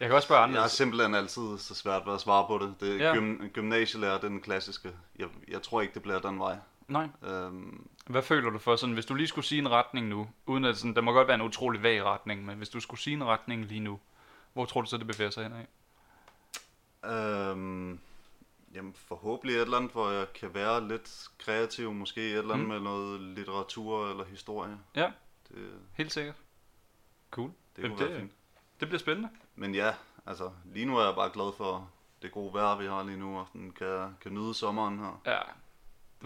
Jeg 0.00 0.08
kan 0.08 0.12
også 0.12 0.26
spørge 0.26 0.40
jeg 0.40 0.48
har 0.50 0.56
andre. 0.58 0.68
simpelthen 0.68 1.14
altid 1.14 1.58
så 1.58 1.74
svært 1.74 2.02
ved 2.06 2.14
at 2.14 2.20
svare 2.20 2.46
på 2.46 2.58
det. 2.66 2.74
det 2.80 2.98
Ja. 2.98 3.04
ja. 3.08 3.14
gym, 3.14 3.48
gymnasielærer, 3.48 4.14
det 4.14 4.24
er 4.24 4.28
den 4.28 4.40
klassiske. 4.40 4.90
Jeg, 5.18 5.28
jeg 5.48 5.62
tror 5.62 5.80
ikke, 5.80 5.94
det 5.94 6.02
bliver 6.02 6.18
den 6.18 6.38
vej. 6.38 6.56
Nej. 6.88 7.08
Øhm, 7.22 7.88
Hvad 8.06 8.22
føler 8.22 8.50
du 8.50 8.58
for 8.58 8.76
sådan, 8.76 8.94
hvis 8.94 9.06
du 9.06 9.14
lige 9.14 9.26
skulle 9.28 9.44
sige 9.44 9.58
en 9.58 9.70
retning 9.70 10.06
nu, 10.08 10.28
uden 10.46 10.64
at 10.64 10.76
sådan, 10.76 10.94
der 10.94 11.00
må 11.00 11.12
godt 11.12 11.28
være 11.28 11.34
en 11.34 11.42
utrolig 11.42 11.82
vag 11.82 12.04
retning, 12.04 12.44
men 12.44 12.56
hvis 12.56 12.68
du 12.68 12.80
skulle 12.80 13.00
sige 13.00 13.14
en 13.14 13.24
retning 13.24 13.64
lige 13.64 13.80
nu, 13.80 14.00
hvor 14.52 14.64
tror 14.64 14.80
du 14.80 14.86
så, 14.88 14.96
det 14.96 15.06
bevæger 15.06 15.30
sig 15.30 15.42
henad? 15.42 15.64
Øhm, 17.12 17.98
jamen 18.74 18.94
forhåbentlig 18.94 19.56
et 19.56 19.62
eller 19.62 19.76
andet, 19.76 19.92
hvor 19.92 20.10
jeg 20.10 20.32
kan 20.32 20.54
være 20.54 20.88
lidt 20.88 21.28
kreativ. 21.38 21.92
Måske 21.92 22.20
et 22.30 22.38
eller 22.38 22.54
andet 22.54 22.66
Mm. 22.68 22.72
med 22.72 22.80
noget 22.80 23.20
litteratur 23.20 24.10
eller 24.10 24.24
historie. 24.24 24.78
Ja, 24.96 25.12
Det, 25.48 25.72
helt 25.92 26.12
sikkert. 26.12 26.36
Cool. 27.30 27.50
det 27.76 27.84
kunne 27.84 27.98
det- 27.98 28.10
være 28.10 28.20
fint. 28.20 28.32
Det 28.80 28.88
bliver 28.88 28.98
spændende. 28.98 29.28
Men 29.54 29.74
ja, 29.74 29.94
altså 30.26 30.50
lige 30.64 30.86
nu 30.86 30.98
er 30.98 31.04
jeg 31.04 31.14
bare 31.14 31.30
glad 31.32 31.52
for 31.56 31.90
det 32.22 32.32
gode 32.32 32.54
vejr, 32.54 32.76
vi 32.76 32.86
har 32.86 33.02
lige 33.02 33.18
nu, 33.18 33.38
og 33.38 33.46
sådan 33.52 33.70
kan, 33.70 34.16
kan 34.20 34.34
nyde 34.34 34.54
sommeren 34.54 34.98
her. 34.98 35.20
Ja. 35.26 35.40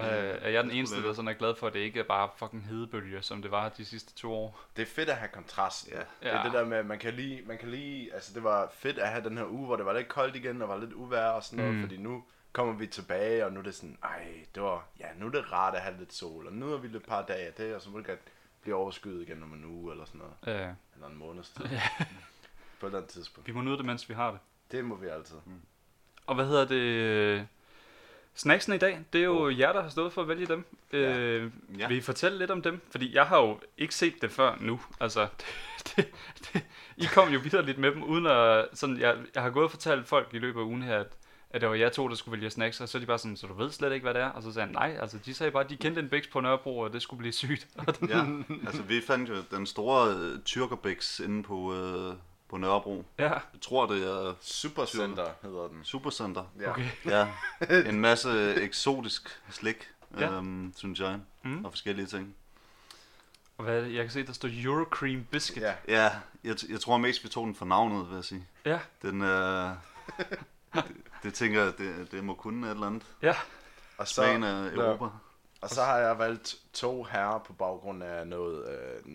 Det- 0.04 0.38
er 0.46 0.48
jeg 0.48 0.64
den 0.64 0.70
eneste, 0.72 1.02
der 1.02 1.12
sådan 1.12 1.28
er 1.28 1.32
glad 1.32 1.54
for, 1.54 1.66
at 1.66 1.72
det 1.74 1.80
ikke 1.80 2.00
er 2.00 2.04
bare 2.04 2.28
fucking 2.36 2.66
hedebølge, 2.66 3.22
som 3.22 3.42
det 3.42 3.50
var 3.50 3.68
de 3.68 3.84
sidste 3.84 4.14
to 4.14 4.32
år? 4.34 4.60
Det 4.76 4.82
er 4.82 4.86
fedt 4.86 5.08
at 5.08 5.16
have 5.16 5.28
kontrast. 5.28 5.88
Ja. 5.90 5.98
Det 5.98 6.06
er 6.34 6.42
det 6.42 6.52
der 6.52 6.64
med, 6.64 6.82
man 6.82 6.98
kan 6.98 7.14
lige, 7.14 7.42
man 7.46 7.58
kan 7.58 7.68
lige, 7.70 8.14
altså 8.14 8.34
det 8.34 8.44
var 8.44 8.68
fedt 8.72 8.98
at 8.98 9.08
have 9.08 9.24
den 9.28 9.38
her 9.38 9.44
uge, 9.46 9.66
hvor 9.66 9.76
det 9.76 9.86
var 9.86 9.92
lidt 9.92 10.08
koldt 10.08 10.36
igen, 10.36 10.62
og 10.62 10.68
var 10.68 10.76
lidt 10.78 10.92
uvejr 10.92 11.28
og 11.30 11.42
sådan 11.44 11.58
noget, 11.58 11.74
Mm. 11.74 11.82
fordi 11.82 11.96
nu 11.96 12.24
kommer 12.52 12.74
vi 12.74 12.86
tilbage, 12.86 13.44
og 13.46 13.52
nu 13.52 13.58
er 13.60 13.64
det 13.64 13.74
sådan, 13.74 13.98
ej, 14.02 14.26
det 14.54 14.62
var, 14.62 14.86
ja, 15.00 15.06
nu 15.16 15.26
er 15.26 15.30
det 15.30 15.52
rart 15.52 15.74
at 15.74 15.80
have 15.80 15.98
lidt 15.98 16.14
sol, 16.14 16.46
og 16.46 16.52
nu 16.52 16.72
er 16.72 16.78
vi 16.78 16.88
lidt 16.88 17.06
par 17.08 17.22
dage 17.22 17.46
af 17.46 17.52
det, 17.52 17.74
og 17.74 17.82
så 17.82 17.90
må 17.90 17.98
det 17.98 18.06
godt 18.06 18.18
blive 18.62 18.76
overskyet 18.76 19.22
igen 19.28 19.42
om 19.42 19.52
en 19.52 19.64
uge, 19.64 19.92
eller 19.92 20.04
sådan 20.04 20.20
noget, 20.20 20.60
Ja. 20.60 20.68
eller 20.94 21.08
en 21.08 21.16
måneds 21.18 21.50
tid. 21.50 21.64
På 22.80 22.86
et 22.86 22.90
eller 22.90 22.98
andet 22.98 23.10
tidspunkt. 23.10 23.46
Vi 23.48 23.52
må 23.52 23.60
nyde 23.62 23.76
det, 23.76 23.84
mens 23.84 24.08
vi 24.08 24.14
har 24.14 24.30
det. 24.30 24.40
Det 24.72 24.84
må 24.84 24.94
vi 24.94 25.06
altid. 25.06 25.36
Og 26.26 26.34
hvad 26.34 26.46
hedder 26.46 26.64
det? 26.64 27.48
Snacksene 28.38 28.76
i 28.76 28.78
dag, 28.78 29.00
det 29.12 29.20
er 29.20 29.24
jo 29.24 29.50
jer, 29.50 29.72
der 29.72 29.82
har 29.82 29.88
stået 29.88 30.12
for 30.12 30.22
at 30.22 30.28
vælge 30.28 30.46
dem. 30.46 30.64
Ja. 30.92 31.18
Øh, 31.18 31.50
Ja. 31.78 31.88
Vil 31.88 31.96
I 31.96 32.00
fortælle 32.00 32.38
lidt 32.38 32.50
om 32.50 32.62
dem? 32.62 32.80
Fordi 32.90 33.14
jeg 33.14 33.24
har 33.26 33.38
jo 33.40 33.60
ikke 33.78 33.94
set 33.94 34.22
det 34.22 34.30
før 34.30 34.56
nu. 34.60 34.80
Altså, 35.00 35.26
det, 35.78 35.96
det, 35.96 36.08
det, 36.52 36.62
I 36.96 37.04
kom 37.14 37.28
jo 37.32 37.38
videre 37.38 37.66
lidt 37.66 37.78
med 37.78 37.92
dem, 37.92 38.02
uden 38.02 38.26
at... 38.26 38.64
Sådan, 38.72 39.00
jeg, 39.00 39.16
jeg 39.34 39.42
har 39.42 39.50
gået 39.50 39.64
og 39.64 39.70
fortalt 39.70 40.06
folk 40.08 40.28
i 40.32 40.38
løbet 40.38 40.60
af 40.60 40.64
ugen 40.64 40.82
her, 40.82 40.98
at, 41.00 41.06
at 41.50 41.60
det 41.60 41.68
var 41.68 41.74
jer 41.74 41.88
to, 41.88 42.08
der 42.08 42.14
skulle 42.14 42.38
vælge 42.38 42.50
snacks, 42.50 42.80
og 42.80 42.88
så 42.88 42.98
er 42.98 43.00
de 43.00 43.06
bare 43.06 43.18
sådan, 43.18 43.36
så 43.36 43.46
du 43.46 43.54
ved 43.54 43.70
slet 43.70 43.92
ikke, 43.92 44.04
hvad 44.04 44.14
det 44.14 44.22
er? 44.22 44.28
Og 44.28 44.42
så 44.42 44.52
sagde 44.52 44.66
han, 44.66 44.74
nej, 44.74 44.96
altså 45.00 45.18
de 45.26 45.34
sagde 45.34 45.50
bare, 45.52 45.64
at 45.64 45.70
de 45.70 45.76
kendte 45.76 46.00
en 46.00 46.08
bæks 46.08 46.26
på 46.26 46.40
Nørrebro, 46.40 46.78
og 46.78 46.92
det 46.92 47.02
skulle 47.02 47.18
blive 47.18 47.32
sygt. 47.32 47.66
Ja, 48.08 48.24
altså 48.66 48.82
vi 48.82 49.00
fandt 49.06 49.28
jo 49.30 49.34
den 49.50 49.66
store 49.66 50.38
tyrkerbæks 50.44 51.20
inde 51.20 51.42
på, 51.42 51.74
øh, 51.74 52.14
på 52.48 52.56
Nørrebro. 52.56 53.04
ja, 53.18 53.32
Jeg 53.32 53.40
tror, 53.60 53.86
det 53.86 54.02
er 54.10 54.34
Supercenter 54.40 55.30
hedder 55.42 55.68
den. 55.68 55.84
Supercenter. 55.84 56.44
Ja. 56.60 56.70
okay. 56.70 56.88
Ja, 57.04 57.28
en 57.86 58.00
masse 58.00 58.54
eksotisk 58.54 59.40
slik, 59.50 59.88
Ja. 60.18 60.24
ja. 60.24 60.32
øhm, 60.36 60.72
synes 60.76 61.00
jeg, 61.00 61.20
Mm. 61.42 61.64
og 61.64 61.72
forskellige 61.72 62.06
ting. 62.06 62.34
Og 63.58 63.64
hvad 63.64 63.76
er 63.76 63.80
det? 63.84 63.94
Jeg 63.94 64.04
kan 64.04 64.10
se, 64.10 64.26
der 64.26 64.32
står 64.32 64.48
Eurocream 64.64 65.24
Biscuit. 65.30 65.62
Ja, 65.62 65.74
Ja, 65.88 66.10
jeg, 66.44 66.52
t- 66.54 66.72
jeg 66.72 66.80
tror 66.80 66.96
mest, 66.96 67.24
vi 67.24 67.28
tog 67.28 67.46
den 67.46 67.54
for 67.54 67.64
navnet, 67.66 68.08
vil 68.08 68.14
jeg 68.14 68.24
sige. 68.24 68.46
Ja. 68.64 68.78
Den, 69.02 69.22
øh, 69.22 69.70
det, 70.74 70.84
det 71.22 71.34
tænker 71.34 71.62
jeg, 71.64 71.78
det, 71.78 72.12
det 72.12 72.24
må 72.24 72.34
kunne 72.34 72.66
et 72.66 72.70
eller 72.70 72.86
andet. 72.86 73.02
ja. 73.22 73.34
og 73.98 74.08
så, 74.08 74.14
Smagen 74.14 74.44
af 74.44 74.72
Europa. 74.72 75.04
og 75.60 75.70
så 75.70 75.82
har 75.84 75.96
jeg 75.98 76.18
valgt 76.18 76.56
to 76.72 77.02
herrer 77.04 77.38
på 77.38 77.52
baggrund 77.52 78.02
af 78.02 78.26
noget, 78.26 78.68
øh, 78.68 79.12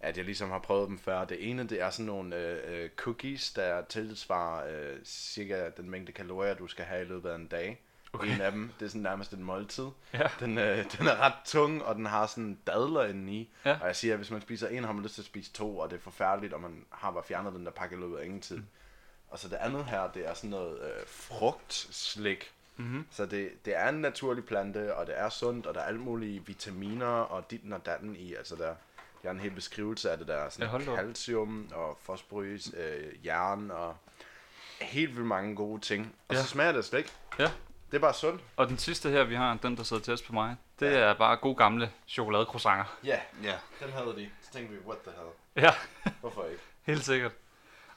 at 0.00 0.16
jeg 0.16 0.24
ligesom 0.24 0.50
har 0.50 0.58
prøvet 0.58 0.88
dem 0.88 0.98
før. 0.98 1.24
Det 1.24 1.50
ene, 1.50 1.64
det 1.64 1.82
er 1.82 1.90
sådan 1.90 2.06
nogle 2.06 2.36
øh, 2.36 2.58
øh, 2.66 2.90
cookies, 2.96 3.52
der 3.52 3.82
tilsvarer 3.84 4.66
øh, 4.68 4.96
cirka 5.04 5.70
den 5.76 5.90
mængde 5.90 6.12
kalorier, 6.12 6.54
du 6.54 6.66
skal 6.66 6.84
have 6.84 7.02
i 7.02 7.08
løbet 7.08 7.30
af 7.30 7.34
en 7.34 7.46
dag. 7.46 7.80
Okay. 8.12 8.34
En 8.34 8.40
af 8.40 8.52
dem, 8.52 8.70
det 8.80 8.86
er 8.86 8.88
sådan 8.88 9.02
nærmest 9.02 9.32
en 9.32 9.44
måltid. 9.44 9.86
Ja. 10.12 10.28
Den, 10.40 10.58
øh, 10.58 10.76
den 10.98 11.06
er 11.06 11.20
ret 11.20 11.34
tung, 11.44 11.84
og 11.84 11.94
den 11.94 12.06
har 12.06 12.26
sådan 12.26 12.58
dadler 12.66 13.04
indeni. 13.04 13.50
Ja. 13.64 13.78
Og 13.80 13.86
jeg 13.86 13.96
siger, 13.96 14.14
at 14.14 14.18
hvis 14.18 14.30
man 14.30 14.40
spiser 14.40 14.68
en, 14.68 14.84
har 14.84 14.92
man 14.92 15.02
lyst 15.02 15.14
til 15.14 15.22
at 15.22 15.26
spise 15.26 15.52
to, 15.52 15.78
og 15.78 15.90
det 15.90 15.96
er 15.96 16.00
forfærdeligt, 16.00 16.52
og 16.52 16.60
man 16.60 16.84
har 16.90 17.10
bare 17.10 17.24
fjernet 17.28 17.52
den 17.52 17.64
der 17.64 17.70
pakke 17.70 17.96
i 17.96 17.98
løbet 17.98 18.16
af 18.16 18.24
ingen 18.24 18.40
tid. 18.40 18.56
Mm. 18.56 18.66
Og 19.28 19.38
så 19.38 19.48
det 19.48 19.56
andet 19.56 19.84
her, 19.84 20.10
det 20.14 20.28
er 20.28 20.34
sådan 20.34 20.50
noget 20.50 20.80
øh, 20.80 21.06
frugtslik. 21.06 22.52
Mhm. 22.76 23.06
Så 23.10 23.26
det, 23.26 23.64
det 23.64 23.76
er 23.76 23.88
en 23.88 23.94
naturlig 23.94 24.44
plante, 24.44 24.94
og 24.94 25.06
det 25.06 25.18
er 25.18 25.28
sundt, 25.28 25.66
og 25.66 25.74
der 25.74 25.80
er 25.80 25.84
alle 25.84 26.00
mulige 26.00 26.46
vitaminer 26.46 27.06
og 27.06 27.50
ditten 27.50 27.72
og 27.72 27.86
datten 27.86 28.16
i. 28.16 28.34
Altså 28.34 28.56
der, 28.56 28.74
der 29.26 29.30
er 29.32 29.34
en 29.34 29.40
hel 29.40 29.50
beskrivelse 29.50 30.10
af 30.10 30.18
det 30.18 30.28
der. 30.28 30.42
Ja, 30.42 30.50
Sådan 30.50 30.88
op. 30.88 30.96
calcium 30.98 31.68
og 31.74 31.98
fosforys, 32.02 32.68
øh, 32.76 33.26
jern 33.26 33.70
og 33.70 33.96
helt 34.80 35.14
vildt 35.16 35.26
mange 35.28 35.56
gode 35.56 35.80
ting. 35.80 36.14
Og 36.28 36.34
Ja. 36.34 36.40
så 36.42 36.48
smager 36.48 36.72
det 36.72 36.84
slet 36.84 36.98
ikke. 36.98 37.10
Ja. 37.38 37.50
Det 37.90 37.96
er 37.96 37.98
bare 38.00 38.14
sundt. 38.14 38.42
Og 38.56 38.68
den 38.68 38.78
sidste 38.78 39.10
her, 39.10 39.24
vi 39.24 39.34
har, 39.34 39.54
den 39.62 39.76
der 39.76 39.82
sidder 39.82 40.02
tæt 40.02 40.22
på 40.26 40.32
mig, 40.32 40.56
det 40.80 40.86
Ja. 40.86 40.98
er 40.98 41.14
bare 41.14 41.36
gode 41.36 41.54
gamle 41.54 41.90
chokoladecroissanter. 42.08 42.98
Ja, 43.04 43.20
Ja. 43.42 43.54
den 43.84 43.92
havde 43.92 44.14
de. 44.16 44.30
Så 44.42 44.52
tænkte 44.52 44.74
vi, 44.74 44.80
what 44.86 44.98
the 44.98 45.10
hell. 45.16 45.64
Ja, 45.66 45.72
Hvorfor 46.20 46.44
ikke? 46.44 46.62
helt 46.82 47.04
sikkert. 47.04 47.32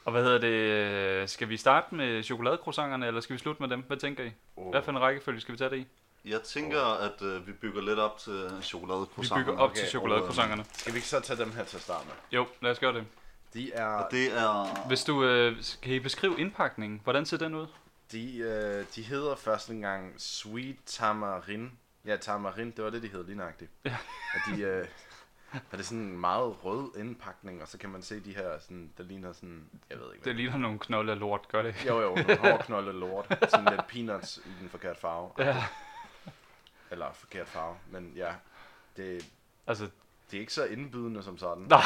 Og 0.06 0.12
hvad 0.12 0.24
hedder 0.24 0.38
det? 0.38 0.48
øh, 0.48 1.28
Skal 1.28 1.50
vi 1.50 1.58
starte 1.58 1.96
med 1.96 2.24
chokoladecroissanterne, 2.24 3.08
eller 3.08 3.22
skal 3.22 3.34
vi 3.34 3.40
slutte 3.40 3.62
med 3.64 3.70
dem? 3.70 3.82
Hvad 3.82 3.98
tænker 3.98 4.24
I? 4.24 4.32
Oh. 4.56 4.70
Hvad 4.70 4.82
for 4.82 4.92
en 4.92 5.00
rækkefølge 5.00 5.42
skal 5.42 5.52
vi 5.54 5.58
tage 5.58 5.70
det 5.70 5.78
i? 5.78 5.88
Jeg 6.26 6.42
tænker, 6.42 6.82
at 6.82 7.22
øh, 7.22 7.48
vi 7.48 7.52
bygger 7.52 7.82
lidt 7.82 8.00
op 8.00 8.18
til 8.18 8.44
Vi 8.58 8.62
chokoladecroissanter. 8.62 9.46
bygger 9.46 9.60
op 9.60 9.70
Okay, 9.70 9.80
til 9.80 9.88
chokoladecroissanterne. 9.90 10.66
Skal 10.74 10.94
vi 10.94 10.98
ikke 10.98 11.08
så 11.08 11.20
tage 11.20 11.40
dem 11.40 11.52
her 11.52 11.64
til 11.64 11.78
at 11.78 11.84
starte 11.84 12.06
med? 12.06 12.14
Jo, 12.32 12.48
lad 12.62 12.72
os 12.72 12.80
gøre 12.80 12.94
det. 12.94 13.06
De 13.54 13.74
er, 13.74 13.86
Og 13.86 14.08
det 14.12 14.34
er... 14.38 14.88
Hvis 14.88 15.04
du 15.04 15.24
øh, 15.24 15.56
kan 15.82 15.94
I 15.94 16.00
beskrive 16.00 16.40
indpakningen, 16.40 17.02
hvordan 17.04 17.26
ser 17.26 17.38
den 17.38 17.56
ud? 17.56 17.68
de, 18.12 18.38
øh, 18.38 18.86
de 18.96 19.02
hedder 19.02 19.36
først 19.36 19.70
engang 19.70 20.14
Sweet 20.18 20.76
Tamarin. 20.86 21.72
Ja, 22.06 22.16
Tamarin, 22.18 22.72
det 22.72 22.84
var 22.84 22.90
det, 22.90 23.04
de 23.04 23.08
hed 23.08 23.24
lige 23.26 23.38
nøjagtigt. 23.38 23.72
Ja. 23.86 23.98
Og 24.36 24.40
de, 24.58 24.62
øh, 24.62 24.88
og 25.54 25.60
det 25.72 25.80
er 25.80 25.84
sådan 25.84 25.98
en 26.04 26.20
meget 26.20 26.56
rød 26.66 26.92
indpakning, 26.98 27.62
og 27.62 27.68
så 27.68 27.78
kan 27.78 27.90
man 27.90 28.02
se 28.02 28.20
de 28.20 28.36
her, 28.36 28.60
sådan, 28.60 28.92
der 28.98 29.04
ligner 29.04 29.34
sådan, 29.34 29.66
jeg 29.90 29.98
ved 30.00 30.06
ikke 30.14 30.26
Det 30.26 30.36
ligner 30.36 30.58
nogle 30.58 30.80
knolde 30.80 31.16
lort, 31.16 31.48
gør 31.48 31.62
det 31.62 31.70
ikke? 31.70 31.88
Jo, 31.88 32.02
jo, 32.02 32.16
nogle 32.16 32.38
hårdknolde 32.38 32.94
lort. 33.00 33.26
Sådan 33.50 33.66
lidt 33.76 33.88
peanuts 33.88 34.38
i 34.38 34.50
den 34.62 34.70
forkerte 34.70 35.00
farve. 35.00 35.32
Ja, 35.38 35.64
Eller 36.92 37.06
forkert 37.14 37.48
farve, 37.48 37.76
men 37.92 38.14
ja. 38.16 38.30
Det, 38.98 39.26
altså, 39.68 39.84
det 40.32 40.38
er 40.38 40.42
ikke 40.42 40.54
så 40.54 40.66
indbydende 40.66 41.24
som 41.24 41.38
sådan. 41.38 41.64
nej, 41.70 41.82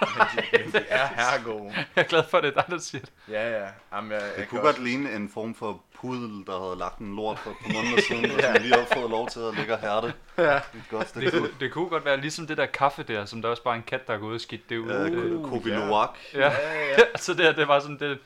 Men 0.00 0.26
de, 0.42 0.58
men 0.64 0.72
de 0.72 0.78
er 0.88 1.06
herregode. 1.16 1.72
jeg 1.76 1.86
er 1.96 2.02
glad 2.02 2.24
for, 2.30 2.38
at 2.38 2.44
det 2.44 2.56
er 2.56 2.60
dig, 2.62 2.70
der 2.70 2.78
siger 2.78 3.00
det. 3.02 3.12
Ja, 3.28 3.58
ja. 3.64 3.68
Jamen, 3.92 4.10
jeg, 4.12 4.20
jeg 4.20 4.28
Det 4.28 4.36
kan 4.36 4.46
kunne 4.46 4.60
også- 4.60 4.72
godt 4.72 4.84
ligne 4.88 5.12
en 5.16 5.28
form 5.28 5.54
for 5.54 5.82
pudel, 5.94 6.46
der 6.46 6.64
havde 6.66 6.78
lagt 6.78 6.98
en 6.98 7.16
lort 7.16 7.38
for 7.38 7.50
par 7.62 7.72
måneder 7.72 8.02
siden, 8.08 8.24
og 8.30 8.40
som 8.42 8.54
lige 8.62 8.74
har 8.74 8.86
fået 8.94 9.10
lov 9.10 9.28
til 9.28 9.40
at 9.40 9.54
ligge 9.54 9.72
og 9.74 9.80
hærde. 9.80 10.12
Ja. 10.38 10.56
Et 10.56 10.62
godt 10.90 11.00
Det 11.02 11.08
stykke 11.08 11.30
kunne, 11.38 11.50
det 11.60 11.72
kunne 11.72 11.88
godt 11.88 12.04
være 12.04 12.16
ligesom 12.20 12.46
det 12.46 12.56
der 12.56 12.66
kaffe 12.66 13.02
der, 13.02 13.24
som 13.24 13.42
der 13.42 13.48
også 13.48 13.62
bare 13.62 13.76
en 13.76 13.82
kat, 13.82 14.06
der 14.06 14.14
er 14.14 14.18
gået 14.18 14.34
og 14.34 14.40
skidt 14.40 14.68
det 14.70 14.78
ud. 14.78 14.90
Øh, 14.90 15.40
Uh, 15.40 15.50
Kobi 15.50 15.70
ja. 15.70 15.78
Ja. 15.78 16.06
Ja, 16.34 16.50
ja, 16.52 16.88
ja. 16.88 16.96
så 17.16 17.34
det, 17.34 17.56
det 17.56 17.68
var 17.68 17.80
sådan 17.80 17.98
det, 17.98 18.10
en 18.10 18.18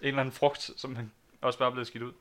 eller 0.00 0.20
anden 0.20 0.32
frugt, 0.34 0.70
som 0.76 0.96
han 0.96 1.10
også 1.42 1.58
bare 1.58 1.72
blevet 1.72 1.86
skidt 1.86 2.02
ud. 2.02 2.12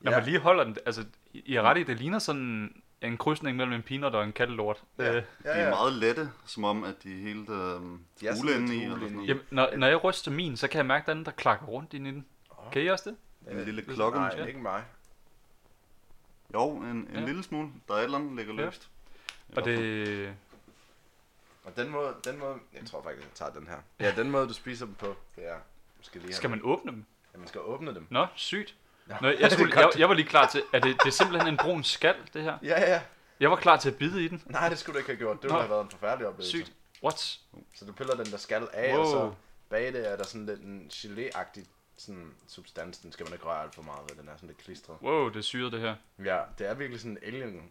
Når 0.00 0.12
Ja. 0.12 0.16
man 0.18 0.26
lige 0.26 0.38
holder 0.38 0.64
den, 0.64 0.76
altså, 0.86 1.04
I 1.32 1.42
I 1.46 1.54
er 1.56 1.62
ret 1.62 1.78
i, 1.78 1.82
det 1.82 1.96
ligner 1.96 2.18
sådan 2.18 2.82
en 3.02 3.16
krydsning 3.16 3.56
mellem 3.56 3.74
en 3.74 3.82
peanut 3.82 4.14
og 4.14 4.24
en 4.24 4.32
kattelort. 4.32 4.82
Ja. 4.98 5.14
Øh, 5.16 5.22
De 5.42 5.48
er 5.48 5.70
meget 5.70 5.92
lette, 5.92 6.30
som 6.46 6.64
om 6.64 6.84
at 6.84 6.94
de 7.02 7.12
er 7.18 7.22
helt 7.22 7.48
øh, 7.48 7.56
De 7.56 8.26
er 8.28 8.34
sådan 8.34 8.36
hule 8.40 8.54
inde 8.54 8.66
lidt 8.68 8.80
i. 8.80 8.84
Eller 8.84 8.98
sådan 8.98 9.20
jamen, 9.24 9.42
når, 9.50 9.76
når 9.76 9.86
jeg 9.86 10.04
ryster 10.04 10.30
min, 10.30 10.56
så 10.56 10.68
kan 10.68 10.78
jeg 10.78 10.86
mærke, 10.86 11.02
at 11.02 11.06
der 11.06 11.12
er 11.12 11.16
den, 11.16 11.24
der 11.24 11.30
klakker 11.30 11.66
rundt 11.66 11.94
inde 11.94 12.10
i 12.10 12.12
den. 12.12 12.26
Kan 12.72 12.82
I 12.82 12.86
også 12.86 13.10
det? 13.10 13.16
En 13.58 13.64
lille 13.64 13.82
klokke 13.82 14.18
Nej, 14.18 14.28
måske? 14.28 14.48
ikke 14.48 14.60
mig. 14.60 14.84
Jo, 16.54 16.70
en, 16.76 16.86
en 16.86 17.08
Ja. 17.14 17.20
lille 17.24 17.42
smule. 17.42 17.68
Der 17.88 17.94
er 17.94 17.98
et 17.98 18.04
eller 18.04 18.18
andet, 18.18 18.30
der 18.30 18.36
ligger 18.36 18.54
Ja. 18.54 18.60
løst. 18.64 18.88
Og 19.56 19.64
det... 19.64 20.34
Og 21.64 21.76
den 21.76 21.88
måde, 21.90 22.14
den 22.24 22.38
måde, 22.38 22.54
jeg 22.74 22.86
tror 22.86 23.02
faktisk, 23.02 23.26
jeg 23.26 23.34
tager 23.34 23.52
den 23.52 23.66
her. 23.68 23.76
Ja, 24.00 24.12
den 24.22 24.30
måde, 24.30 24.48
du 24.48 24.52
spiser 24.52 24.86
dem 24.86 24.94
på, 24.94 25.16
det 25.36 25.48
er, 25.48 25.56
skal 26.00 26.20
lige 26.20 26.32
Skal 26.34 26.50
man 26.50 26.60
åbne 26.62 26.92
dem? 26.92 27.04
Ja, 27.34 27.38
man 27.38 27.48
skal 27.48 27.60
åbne 27.60 27.94
dem. 27.94 28.06
Nå, 28.10 28.26
sygt. 28.34 28.74
Nå, 29.20 29.28
jeg, 29.28 29.50
skulle, 29.52 29.80
jeg, 29.80 29.90
jeg 29.98 30.08
var 30.08 30.14
lige 30.14 30.26
klar 30.28 30.46
til, 30.48 30.62
at 30.72 30.82
det, 30.82 30.96
det 31.02 31.06
er 31.06 31.10
simpelthen 31.10 31.48
en 31.48 31.56
brun 31.56 31.84
skal, 31.84 32.14
det 32.34 32.42
her. 32.42 32.58
Ja, 32.62 32.90
ja. 32.92 33.00
Jeg 33.40 33.50
var 33.50 33.56
klar 33.56 33.76
til 33.76 33.88
at 33.90 33.96
bide 33.96 34.24
i 34.24 34.28
den. 34.28 34.42
Nej, 34.46 34.68
det 34.68 34.78
skulle 34.78 34.94
du 34.94 34.98
ikke 34.98 35.10
have 35.10 35.18
gjort. 35.18 35.42
Det 35.42 35.50
Nå. 35.50 35.54
ville 35.54 35.62
have 35.62 35.70
været 35.70 35.84
en 35.84 35.90
forfærdelig 35.90 36.28
oplevelse. 36.28 36.50
Sygt. 36.50 36.72
What? 37.02 37.18
Så 37.74 37.84
du 37.86 37.92
piller 37.92 38.14
den 38.14 38.26
der 38.26 38.36
skal 38.36 38.68
af, 38.72 38.92
Wow. 38.94 39.00
og 39.00 39.06
så 39.10 39.32
bag 39.70 39.92
det 39.92 40.12
er 40.12 40.16
der 40.16 40.24
sådan 40.24 40.46
lidt 40.46 40.60
en 40.60 40.90
gelé-agtig 40.92 41.64
sådan 41.98 42.30
substans. 42.48 42.98
Den 42.98 43.12
skal 43.12 43.26
man 43.26 43.32
ikke 43.32 43.44
røre 43.44 43.62
alt 43.62 43.74
for 43.74 43.82
meget 43.82 44.00
ved. 44.10 44.16
Den 44.16 44.28
er 44.28 44.32
sådan 44.36 44.46
lidt 44.46 44.58
klistret. 44.58 44.96
Wow, 45.02 45.28
det 45.28 45.36
er 45.36 45.40
syret 45.40 45.72
det 45.72 45.80
her. 45.80 45.94
Ja, 46.24 46.38
det 46.58 46.68
er 46.68 46.74
virkelig 46.74 47.00
sådan 47.00 47.10
en 47.10 47.18
alien, 47.34 47.62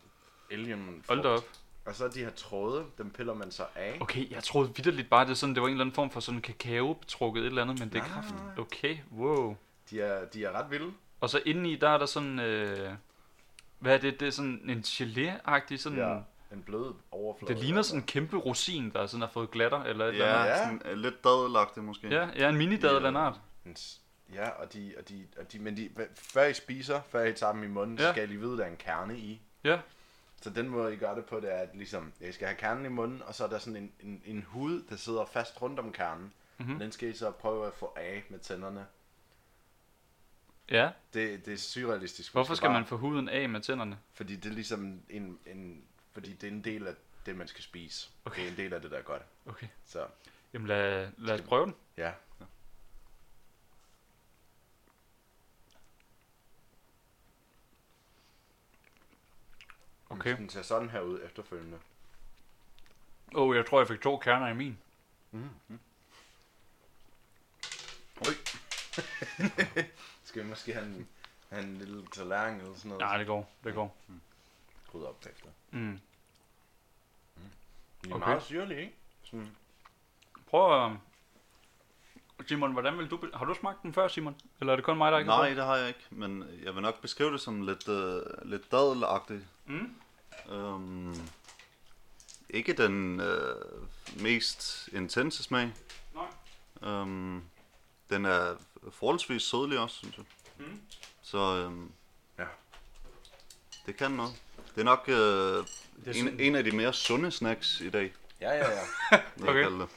alien 0.52 1.04
Hold 1.08 1.24
da 1.24 1.30
op. 1.30 1.44
Og 1.86 1.96
så 1.96 2.08
de 2.08 2.20
her 2.20 2.30
tråde, 2.30 2.86
dem 2.98 3.10
piller 3.10 3.34
man 3.34 3.52
så 3.52 3.64
af. 3.76 3.98
Okay, 4.02 4.32
jeg 4.32 4.44
troede 4.44 4.72
vidderligt 4.76 5.10
bare, 5.10 5.28
det, 5.28 5.38
sådan, 5.38 5.56
det 5.56 5.62
var 5.62 5.68
en 5.68 5.74
eller 5.74 5.84
anden 5.86 5.96
form 5.96 6.10
for 6.12 6.20
sådan 6.20 6.42
kakao 6.42 6.94
betrukket 6.94 7.42
et 7.42 7.48
eller 7.48 7.62
andet, 7.62 7.80
men 7.80 7.90
det 7.90 7.98
er 7.98 8.04
kraften. 8.06 8.40
Okay, 8.58 8.98
wow. 9.18 9.56
De 9.90 10.02
er, 10.02 10.26
de 10.26 10.46
er 10.46 10.52
ret 10.52 10.72
vilde. 10.72 10.92
Og 11.20 11.30
så 11.30 11.42
indeni, 11.46 11.76
der 11.76 11.90
er 11.90 11.98
der 11.98 12.06
sådan, 12.06 12.40
øh, 12.40 12.94
hvad 13.80 13.94
er 13.94 13.98
det, 13.98 14.20
det 14.20 14.28
er 14.28 14.32
sådan 14.32 14.62
en 14.70 14.80
gelé-agtig 14.80 15.78
sådan, 15.78 15.98
Ja. 15.98 16.18
En 16.52 16.64
blød 16.64 16.94
overflade. 17.12 17.54
det 17.54 17.64
ligner 17.64 17.82
sådan 17.82 18.02
en 18.02 18.06
kæmpe 18.06 18.38
rosin, 18.38 18.90
der 18.90 19.06
sådan 19.06 19.22
har 19.22 19.30
fået 19.30 19.52
glatter, 19.52 19.84
eller 19.84 20.06
et 20.06 20.10
eller 20.10 20.26
Ja, 20.26 20.36
andet. 20.36 20.50
Ja. 20.50 20.58
sådan 20.58 20.82
øh, 20.86 20.98
lidt 20.98 21.24
dadelagtigt 21.24 21.86
måske. 21.86 22.08
Ja, 22.08 22.28
ja, 22.36 22.50
en 22.50 22.56
mini-dad 22.58 22.96
eller 22.96 23.10
en 23.10 23.16
Ja. 23.16 23.32
En 23.66 23.78
Ja, 24.34 24.50
og 24.50 24.74
de, 24.74 24.94
og 24.98 25.10
de, 25.10 25.28
og 25.40 25.52
de, 25.54 25.60
men 25.60 25.78
de, 25.78 25.90
før 26.16 26.46
I 26.46 26.54
spiser, 26.54 27.02
før 27.10 27.24
I 27.24 27.34
tager 27.34 27.54
dem 27.54 27.64
i 27.64 27.68
munden, 27.68 27.98
ja. 27.98 28.04
Så 28.04 28.12
skal 28.12 28.24
I 28.24 28.28
lige 28.28 28.40
vide, 28.40 28.52
at 28.52 28.58
der 28.58 28.64
er 28.66 28.70
en 28.70 28.78
kerne 28.78 29.18
i. 29.18 29.42
Ja, 29.64 29.80
Så 30.42 30.50
den 30.50 30.70
måde, 30.70 30.94
I 30.94 30.98
gør 30.98 31.16
det 31.16 31.26
på, 31.26 31.40
det 31.40 31.54
er, 31.54 31.58
at 31.58 31.70
ligesom, 31.74 32.14
jeg 32.22 32.34
skal 32.34 32.48
have 32.48 32.58
kernen 32.58 32.86
i 32.86 32.90
munden, 32.90 33.22
og 33.26 33.36
så 33.36 33.44
er 33.44 33.48
der 33.48 33.58
sådan 33.60 33.76
en, 33.76 33.92
en, 34.00 34.22
en 34.26 34.46
hud, 34.48 34.84
der 34.90 34.96
sidder 34.96 35.26
fast 35.26 35.62
rundt 35.62 35.80
om 35.80 35.92
kernen. 35.92 36.34
Mhm. 36.58 36.72
Mm. 36.72 36.80
Den 36.80 36.92
skal 36.92 37.10
I 37.10 37.14
så 37.14 37.32
prøve 37.32 37.68
at 37.68 37.74
få 37.74 37.94
af 37.96 38.24
med 38.30 38.40
tænderne. 38.40 38.86
Ja. 40.72 40.92
Det, 41.14 41.46
det 41.46 41.54
er 41.54 41.58
surrealistisk. 41.58 42.32
Hvorfor 42.32 42.56
skal 42.56 42.68
bare, 42.68 42.74
man 42.74 42.86
få 42.86 42.98
huden 42.98 43.30
af 43.30 43.50
med 43.50 43.62
tænderne? 43.62 44.00
Fordi 44.14 44.36
det 44.36 44.50
er 44.50 44.54
ligesom 44.54 45.02
en, 45.10 45.40
en, 45.46 45.84
fordi 46.12 46.34
det 46.34 46.48
er 46.48 46.52
en 46.52 46.64
del 46.64 46.88
af 46.88 46.94
det, 47.26 47.36
man 47.36 47.48
skal 47.48 47.64
spise. 47.64 48.10
Okay. 48.26 48.42
Det 48.42 48.48
er 48.48 48.52
en 48.52 48.58
del 48.58 48.74
af 48.74 48.82
det, 48.82 48.92
der 48.92 48.98
er 48.98 49.02
godt. 49.02 49.22
Okay. 49.46 49.68
Så, 49.86 50.08
Jamen 50.54 50.68
lad, 50.68 51.12
lad 51.18 51.36
os 51.36 51.42
prøve 51.42 51.66
den. 51.66 51.76
ja. 51.98 52.12
Okay. 60.10 60.38
Den 60.38 60.50
ser 60.50 60.62
sådan 60.62 60.90
her 60.90 61.02
ud 61.02 61.20
efterfølgende. 61.26 61.78
Åh, 63.36 63.48
oh, 63.48 63.56
jeg 63.56 63.66
tror, 63.66 63.80
jeg 63.80 63.88
fik 63.88 64.02
to 64.02 64.18
kerner 64.18 64.48
i 64.48 64.54
min. 64.54 64.78
Oj. 68.22 68.34
skal 70.38 70.44
vi 70.46 70.50
måske 70.50 70.74
have 70.74 70.86
en, 70.86 71.08
have 71.50 71.64
en 71.64 71.78
lille 71.78 72.08
tallerken 72.12 72.60
eller 72.62 72.76
sådan 72.76 72.90
noget? 72.90 73.00
Nej, 73.02 73.18
det 73.18 73.28
går. 73.28 73.52
Det 73.64 73.74
går. 73.74 73.98
Krydder 74.92 75.08
op 75.08 75.22
bagefter. 75.22 75.50
Mm. 75.72 76.00
De 78.04 78.10
er 78.10 78.16
Okay. 78.16 78.28
meget 78.28 78.44
syrlige, 78.44 78.82
ikke? 78.82 78.96
Sådan, 79.24 79.50
Prøv 80.50 80.86
at... 80.86 80.92
Simon, 82.48 82.72
hvordan 82.74 82.98
vil 82.98 83.10
du... 83.10 83.18
be- 83.18 83.32
Har 83.34 83.46
du 83.46 83.54
smagt 83.54 83.82
den 83.84 83.94
før, 83.94 84.08
Simon? 84.08 84.36
Eller 84.60 84.74
er 84.74 84.76
det 84.76 84.86
kun 84.86 84.98
mig, 84.98 85.12
der 85.12 85.18
ikke 85.18 85.32
har 85.32 85.38
Nej, 85.38 85.46
prøvet? 85.46 85.58
det 85.58 85.66
har 85.66 85.76
jeg 85.76 85.88
ikke, 85.88 86.06
men 86.10 86.60
jeg 86.64 86.74
vil 86.76 86.82
nok 86.82 87.02
beskrive 87.02 87.32
det 87.32 87.42
som 87.42 87.62
lidt, 87.62 87.88
øh, 87.90 88.22
lidt 88.46 88.72
dadelagtigt. 88.72 89.44
Mm. 89.66 89.96
Øhm, 90.52 91.16
ikke 92.50 92.74
den 92.74 93.20
øh, 93.20 93.56
mest 94.22 94.90
intense 94.94 95.44
smag. 95.44 95.74
Nej. 96.14 96.92
Øhm, 96.92 97.44
den 98.10 98.26
er 98.26 98.56
forholdsvis 98.92 99.42
sødlig 99.44 99.80
også, 99.80 99.96
synes 99.96 100.18
jeg. 100.18 100.26
Mm. 100.58 100.82
Så 101.22 101.38
øhm, 101.38 101.92
Ja. 102.40 102.46
det 103.86 103.98
kan 103.98 104.12
noget. 104.12 104.34
Det 104.76 104.82
er 104.82 104.86
nok 104.86 105.04
øh, 105.08 105.16
er 105.16 105.60
en, 106.08 106.14
sådan- 106.14 106.40
en 106.40 106.56
af 106.56 106.64
de 106.64 106.72
mere 106.72 106.94
sunde 106.94 107.32
snacks 107.32 107.82
i 107.82 107.90
dag, 107.90 108.14
Ja, 108.42 108.52
ja, 108.52 108.70
ja. 108.72 108.82
Okay. 109.50 109.72
det. 109.72 109.88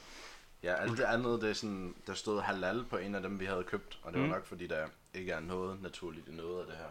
Ja, 0.63 0.73
alt 0.73 0.97
det 0.97 1.03
andet, 1.03 1.41
det 1.41 1.49
er 1.49 1.53
sådan, 1.53 1.95
der 2.07 2.13
stod 2.13 2.41
halal 2.41 2.83
på 2.89 2.97
en 2.97 3.15
af 3.15 3.21
dem, 3.21 3.39
vi 3.39 3.45
havde 3.45 3.63
købt, 3.63 3.99
og 4.03 4.13
det 4.13 4.19
var 4.21 4.25
Mm. 4.27 4.31
nok 4.33 4.45
fordi, 4.47 4.67
der 4.67 4.87
ikke 5.13 5.31
er 5.31 5.39
noget 5.39 5.81
naturligt 5.81 6.27
i 6.27 6.31
noget 6.31 6.59
af 6.61 6.65
det 6.67 6.75
her. 6.75 6.85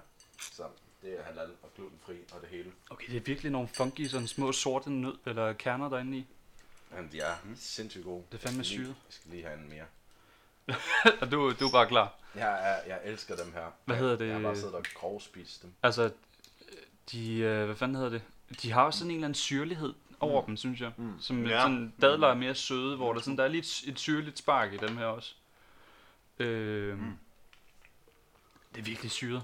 Så 0.53 0.63
det 1.03 1.19
er 1.21 1.23
halal 1.25 1.51
og 1.63 1.71
glutenfri 1.77 2.17
og 2.33 2.41
det 2.41 2.49
hele. 2.49 2.73
Okay, 2.91 3.07
det 3.07 3.17
er 3.17 3.21
virkelig 3.21 3.53
nogle 3.53 3.69
funky, 3.69 4.07
sådan 4.07 4.27
små 4.27 4.53
sorte 4.53 4.91
nød, 4.91 5.19
eller 5.27 5.53
kerner 5.53 5.89
derinde 5.89 6.19
i. 6.19 6.27
Men 6.97 7.09
de 7.13 7.21
er 7.21 7.35
sindssygt 7.57 8.05
gode. 8.05 8.25
Det 8.33 8.39
er 8.39 8.49
fandme 8.49 8.65
syret. 8.65 8.87
Jeg 8.87 8.95
skal 9.11 9.31
lige 9.31 9.43
have 9.45 9.59
en 9.59 9.69
mere. 9.69 9.85
Og 11.21 11.31
du, 11.33 11.53
du 11.61 11.67
er 11.67 11.73
bare 11.73 11.87
klar. 11.87 12.15
Jeg, 12.35 12.73
er, 12.73 12.89
jeg 12.89 13.01
elsker 13.05 13.37
dem 13.37 13.53
her. 13.53 13.65
Hvad 13.85 13.97
hedder 13.97 14.17
det? 14.17 14.27
Jeg 14.27 14.35
har 14.35 14.43
bare 14.43 14.57
siddet 14.57 14.75
og 14.75 14.85
grovspist 14.95 15.63
dem. 15.63 15.73
Altså, 15.83 16.11
de... 17.13 17.37
Øh, 17.37 17.65
hvad 17.67 17.77
fanden 17.77 17.95
hedder 17.97 18.11
det? 18.11 18.23
De 18.63 18.73
har 18.73 18.83
også 18.83 18.99
sådan 18.99 19.11
en 19.11 19.17
eller 19.17 19.27
anden 19.27 19.35
syrlighed 19.35 19.95
over 20.21 20.41
mm. 20.41 20.47
dem, 20.47 20.57
synes 20.57 20.81
jeg. 20.81 20.93
Mm. 20.97 21.15
Som 21.21 21.47
Ja. 21.47 21.61
sådan 21.61 21.93
dadler 22.01 22.29
er 22.29 22.35
mere 22.35 22.55
søde, 22.55 22.97
hvor 22.97 23.13
der, 23.13 23.21
sådan, 23.21 23.37
der 23.37 23.45
er 23.45 23.49
lidt 23.49 23.83
et 23.87 23.99
syrligt 23.99 24.39
spark 24.39 24.73
i 24.73 24.77
dem 24.77 24.97
her 24.97 25.05
også. 25.07 25.35
Øh, 26.39 26.99
mm. 26.99 27.19
Det 28.75 28.81
er 28.81 28.85
virkelig 28.85 29.11
syret. 29.11 29.43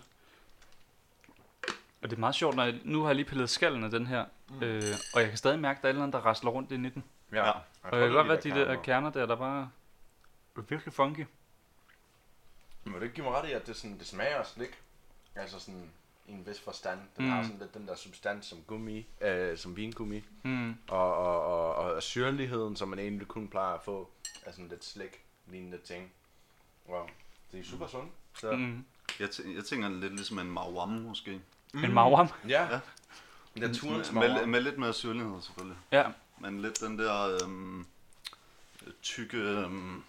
Og 2.02 2.10
det 2.10 2.16
er 2.16 2.20
meget 2.20 2.34
sjovt, 2.34 2.56
når 2.56 2.64
jeg, 2.64 2.80
nu 2.84 3.00
har 3.00 3.08
jeg 3.08 3.16
lige 3.16 3.26
pillet 3.26 3.50
skallen 3.50 3.84
af 3.84 3.90
den 3.90 4.06
her, 4.06 4.24
mm. 4.48 4.62
øh, 4.62 4.82
og 5.14 5.20
jeg 5.20 5.28
kan 5.28 5.38
stadig 5.38 5.58
mærke, 5.58 5.76
at 5.76 5.82
der 5.82 5.88
er 5.88 5.90
et 5.90 5.94
eller 5.94 6.02
andet, 6.02 6.12
der 6.12 6.26
rasler 6.26 6.50
rundt 6.50 6.72
i 6.72 6.74
den. 6.74 7.04
Ja. 7.32 7.50
Og 7.50 7.98
jeg 7.98 8.00
kan 8.00 8.12
godt 8.12 8.28
være, 8.28 8.38
at 8.38 8.44
de 8.44 8.50
der 8.50 8.82
kerner 8.82 9.10
der, 9.10 9.26
der 9.26 9.36
bare 9.36 9.70
virkelig 10.62 10.94
funky. 10.94 11.26
Men 12.84 12.92
vil 12.92 13.00
du 13.00 13.04
ikke 13.04 13.14
give 13.14 13.24
mig 13.26 13.34
ret 13.34 13.48
i, 13.48 13.52
at 13.52 13.66
det, 13.66 13.76
sådan, 13.76 13.98
det 13.98 14.06
smager 14.06 14.36
af 14.38 14.46
slik? 14.46 14.82
Altså 15.34 15.58
sådan... 15.60 15.90
i 16.28 16.32
en 16.32 16.46
vis 16.46 16.60
forstand. 16.60 17.00
Den 17.16 17.24
Mm. 17.24 17.30
har 17.30 17.42
sådan 17.42 17.58
lidt 17.58 17.74
den 17.74 17.88
der 17.88 17.94
substans 17.96 18.46
som 18.46 18.58
gummi, 18.66 19.06
øh, 19.20 19.58
som 19.58 19.76
vingummi. 19.76 20.24
Mm. 20.42 20.76
Og, 20.88 21.14
og, 21.16 21.42
og, 21.42 21.74
og 21.94 22.02
syrligheden, 22.02 22.76
som 22.76 22.88
man 22.88 22.98
egentlig 22.98 23.28
kun 23.28 23.48
plejer 23.48 23.74
at 23.74 23.82
få 23.84 24.10
af 24.46 24.52
sådan 24.52 24.68
lidt 24.68 24.84
slik 24.84 25.20
lignende 25.46 25.78
ting. 25.78 26.12
Wow. 26.88 27.06
Det 27.52 27.60
er 27.60 27.64
super 27.64 27.86
sundt. 27.86 28.12
Så. 28.38 28.52
Mm. 28.52 28.84
Jeg, 29.20 29.28
tæ- 29.28 29.48
jeg 29.56 29.64
tænker 29.64 29.88
lidt 29.88 30.12
ligesom 30.14 30.38
en 30.38 30.50
marwam 30.50 30.88
måske. 30.88 31.40
En 31.74 31.92
mauam. 31.92 32.28
Ja. 32.48 32.64
Ja. 32.72 32.80
Naturens 33.54 34.12
med, 34.12 34.28
med, 34.34 34.46
med 34.46 34.60
lidt 34.60 34.78
mere 34.78 34.92
syrlighed 34.92 35.42
selvfølgelig. 35.42 35.78
Ja. 35.92 36.04
Men 36.38 36.62
lidt 36.62 36.80
den 36.80 36.98
der 36.98 37.38
øhm, 37.44 37.86
tykke... 39.02 39.36
Øhm, 39.36 40.04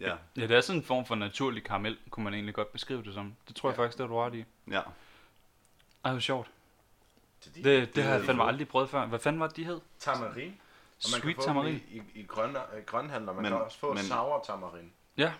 ja, 0.00 0.16
ja, 0.36 0.46
det 0.46 0.56
er 0.56 0.60
sådan 0.60 0.78
en 0.80 0.84
form 0.84 1.04
for 1.06 1.14
naturlig 1.14 1.64
karamel, 1.64 1.98
kunne 2.10 2.24
man 2.24 2.34
egentlig 2.34 2.54
godt 2.54 2.72
beskrive 2.72 3.02
det 3.02 3.14
som. 3.14 3.36
Det 3.48 3.56
tror 3.56 3.70
jeg 3.70 3.78
Ja. 3.78 3.82
faktisk, 3.84 3.98
det 3.98 4.04
er 4.04 4.08
du 4.08 4.16
ret 4.16 4.34
i. 4.34 4.44
ja. 4.70 4.80
Ej, 6.04 6.10
hvor 6.12 6.20
sjovt. 6.20 6.50
til 7.40 7.54
de, 7.54 7.64
Det, 7.64 7.94
det 7.94 8.04
har 8.04 8.14
jeg 8.14 8.24
fandme 8.24 8.44
aldrig 8.44 8.68
prøvet 8.68 8.90
før. 8.90 9.06
Hvad 9.06 9.18
fanden 9.18 9.40
var 9.40 9.46
det, 9.46 9.56
de 9.56 9.64
hed? 9.64 9.80
Tamarin. 9.98 10.50
Og 11.04 11.08
man 11.12 11.20
Sweet 11.20 11.22
kan 11.36 11.42
få 11.42 11.42
tamarin. 11.48 11.82
i, 11.90 11.96
i, 11.96 12.02
i 12.14 12.22
grøn, 12.22 12.56
øh, 12.56 12.82
grønhandler. 12.86 13.32
Man 13.32 13.42
Men- 13.42 13.52
kan 13.52 13.60
også 13.60 13.78
få 13.78 13.94
men- 13.94 14.02
sour 14.04 14.44
tamarin. 14.46 14.92
Ja. 15.16 15.32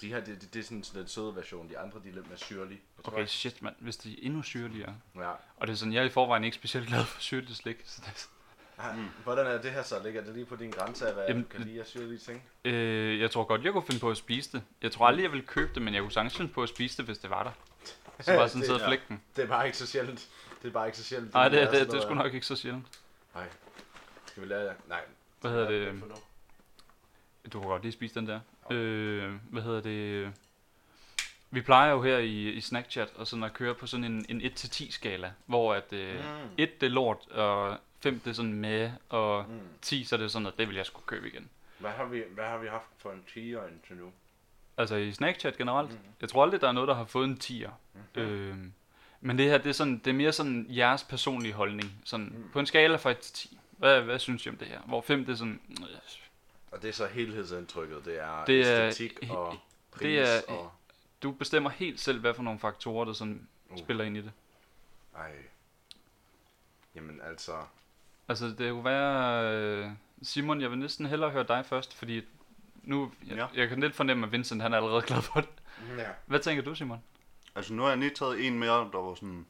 De 0.00 0.08
her, 0.08 0.20
det, 0.24 0.40
det, 0.42 0.54
det 0.54 0.60
er 0.60 0.64
sådan 0.64 0.78
en 0.78 0.84
lidt 0.94 1.10
søde 1.10 1.36
version. 1.36 1.68
De 1.68 1.78
andre, 1.78 2.00
de 2.04 2.08
er 2.08 2.12
lidt 2.12 2.28
mere 2.28 2.38
syrlige. 2.38 2.80
Jeg 2.98 3.08
Okay, 3.08 3.18
ikke- 3.18 3.30
shit, 3.32 3.62
mand. 3.62 3.74
Hvis 3.78 3.96
de 3.96 4.12
er 4.12 4.16
endnu 4.26 4.42
syrligere. 4.42 4.94
Ja. 5.16 5.30
Og 5.56 5.66
det 5.66 5.70
er 5.72 5.76
sådan, 5.76 5.92
jeg 5.92 6.00
er 6.00 6.04
i 6.06 6.10
forvejen 6.10 6.44
ikke 6.44 6.54
specielt 6.54 6.88
glad 6.88 7.04
for 7.04 7.20
syrligt 7.20 7.56
slik. 7.56 7.76
Så 7.84 8.02
det, 8.06 8.28
Ah, 8.78 8.96
Hvordan 9.24 9.46
er 9.46 9.62
det 9.62 9.70
her 9.70 9.82
så? 9.82 10.02
Ligger 10.04 10.24
det 10.24 10.34
lige 10.34 10.44
på 10.46 10.56
din 10.56 10.70
grænse 10.70 11.08
af, 11.08 11.14
hvad 11.14 11.24
Jamen, 11.28 11.42
du 11.42 11.48
kan 11.48 11.60
lide 11.60 11.80
af 11.80 11.86
syrlige 11.86 12.18
ting? 12.18 12.42
øh, 12.64 13.20
jeg 13.20 13.30
tror 13.30 13.44
godt, 13.44 13.64
jeg 13.64 13.72
kunne 13.72 13.82
finde 13.86 14.00
på 14.00 14.10
at 14.10 14.16
spise 14.16 14.52
det. 14.52 14.62
Jeg 14.82 14.92
tror 14.92 15.06
aldrig, 15.06 15.22
jeg 15.22 15.32
ville 15.32 15.46
købe 15.46 15.74
det, 15.74 15.82
men 15.82 15.94
jeg 15.94 16.02
kunne 16.02 16.12
sagtens 16.12 16.36
finde 16.36 16.52
på 16.52 16.62
at 16.62 16.68
spise 16.68 16.96
det, 16.96 17.04
hvis 17.04 17.18
det 17.18 17.30
var 17.30 17.42
der. 17.42 17.50
Så 18.20 18.36
bare 18.36 18.48
sådan 18.48 18.62
sidde 18.66 18.80
og 18.82 18.86
flække 18.88 19.04
den. 19.08 19.22
Det 19.36 19.44
er 19.44 19.48
bare 19.48 19.66
ikke 19.66 19.78
så 19.78 19.86
sjældent. 19.86 20.28
Det 20.62 20.68
er 20.68 20.72
bare 20.72 20.86
ikke 20.86 20.98
så 20.98 21.04
sjældent. 21.04 21.34
Nej, 21.34 21.48
det, 21.48 21.60
det, 21.62 21.80
det, 21.80 21.86
det 21.90 21.94
er 21.94 22.00
sgu 22.02 22.14
nok 22.14 22.34
ikke 22.34 22.46
så 22.46 22.56
sjældent. 22.56 22.86
Nej. 23.34 23.44
Skal 24.26 24.42
vi 24.42 24.48
lade 24.48 24.74
Nej. 24.88 25.00
Hvad 25.40 25.50
hedder 25.50 25.66
er 25.88 25.92
det? 25.92 26.02
Du 27.52 27.60
kan 27.60 27.68
godt 27.68 27.82
lige 27.82 27.92
spise 27.92 28.14
den 28.14 28.26
der. 28.26 28.40
Øh, 28.70 29.32
hvad 29.50 29.62
hedder 29.62 29.80
det? 29.80 30.32
Vi 31.50 31.60
plejer 31.60 31.90
jo 31.90 32.02
her 32.02 32.18
i, 32.18 32.48
i 32.48 32.60
Snackchat 32.60 33.08
og 33.16 33.26
sådan 33.26 33.44
at 33.44 33.52
køre 33.52 33.74
på 33.74 33.86
sådan 33.86 34.04
en, 34.04 34.26
en 34.28 34.40
1-10 34.40 34.92
skala, 34.92 35.32
hvor 35.46 35.74
at 35.74 35.92
øh, 35.92 36.14
Mm. 36.14 36.48
1 36.58 36.80
det 36.80 36.86
er 36.86 36.90
lort, 36.90 37.28
og 37.30 37.78
5 38.04 38.20
det 38.20 38.30
er 38.30 38.34
sådan 38.34 38.52
med, 38.52 38.90
og 39.08 39.44
Mm. 39.48 39.60
10 39.82 40.04
så 40.04 40.16
er 40.16 40.20
det 40.20 40.30
sådan, 40.30 40.46
at 40.46 40.54
det 40.58 40.68
vil 40.68 40.76
jeg 40.76 40.86
skulle 40.86 41.06
købe 41.06 41.28
igen. 41.28 41.50
Hvad 41.78 41.90
har 41.90 42.04
vi, 42.04 42.22
hvad 42.30 42.44
har 42.44 42.58
vi 42.58 42.68
haft 42.68 42.86
for 42.98 43.12
en 43.12 43.24
tiger 43.34 43.68
indtil 43.68 43.96
nu? 43.96 44.12
Altså 44.76 44.96
i 44.96 45.12
Snackchat 45.12 45.56
generelt. 45.56 45.90
Mhm. 45.90 45.98
Jeg 46.20 46.28
tror 46.28 46.42
aldrig, 46.42 46.60
der 46.60 46.68
er 46.68 46.72
noget, 46.72 46.88
der 46.88 46.94
har 46.94 47.04
fået 47.04 47.24
en 47.28 47.38
10'er. 47.44 47.70
Mhm. 47.94 48.22
Øh, 48.22 48.56
men 49.20 49.38
det 49.38 49.46
her, 49.50 49.58
det 49.58 49.66
er, 49.68 49.72
sådan, 49.72 49.98
det 49.98 50.06
er 50.06 50.14
mere 50.14 50.32
sådan 50.32 50.66
jeres 50.68 51.04
personlige 51.04 51.52
holdning. 51.52 51.92
Sådan, 52.04 52.26
Mm. 52.36 52.50
På 52.52 52.60
en 52.60 52.66
skala 52.66 52.96
fra 52.96 53.10
1 53.10 53.18
til 53.18 53.34
10. 53.34 53.58
Hvad, 53.70 54.00
hvad 54.02 54.18
synes 54.18 54.46
I 54.46 54.48
om 54.48 54.56
det 54.56 54.68
her? 54.68 54.80
Hvor 54.80 55.00
5 55.00 55.24
det 55.24 55.32
er 55.32 55.36
sådan... 55.36 55.60
øh, 55.80 55.86
Og 56.70 56.82
det 56.82 56.88
er 56.88 56.92
så 56.92 57.06
helhedsindtrykket. 57.06 58.04
Det 58.04 58.18
er, 58.20 58.44
Det 58.44 58.60
er- 58.68 58.86
æstetik 58.88 59.30
og 59.30 59.58
pris 59.90 60.00
det 60.00 60.18
er- 60.18 60.42
og... 60.48 60.72
Du 61.22 61.30
bestemmer 61.32 61.70
helt 61.70 62.00
selv, 62.00 62.20
hvad 62.20 62.34
for 62.34 62.42
nogle 62.42 62.60
faktorer, 62.60 63.04
der 63.04 63.12
sådan 63.12 63.48
Uh. 63.70 63.78
spiller 63.78 64.04
ind 64.04 64.16
i 64.16 64.20
det. 64.20 64.32
Ej. 65.16 65.32
Jamen 66.94 67.20
altså... 67.24 67.52
Altså, 68.28 68.46
det 68.46 68.72
kunne 68.72 68.84
være... 68.84 69.52
Øh, 69.54 69.90
Simon, 70.22 70.60
jeg 70.60 70.70
vil 70.70 70.78
næsten 70.78 71.06
hellere 71.06 71.30
høre 71.30 71.44
dig 71.48 71.66
først, 71.66 71.94
fordi 71.96 72.22
nu... 72.82 73.12
Jeg, 73.26 73.36
Ja. 73.36 73.46
jeg 73.54 73.68
kan 73.68 73.80
lidt 73.80 73.94
fornemme, 73.94 74.26
at 74.26 74.32
Vincent 74.32 74.62
han 74.62 74.72
er 74.72 74.76
allerede 74.76 75.02
glad 75.02 75.22
for 75.22 75.40
det. 75.40 75.48
Ja. 75.98 76.08
Hvad 76.26 76.40
tænker 76.40 76.62
du, 76.64 76.74
Simon? 76.74 77.02
Altså 77.56 77.74
nu 77.74 77.82
har 77.82 77.88
jeg 77.88 77.98
lige 77.98 78.10
taget 78.10 78.46
en 78.46 78.58
mere, 78.58 78.88
der 78.92 78.98
var 78.98 79.14
sådan 79.14 79.46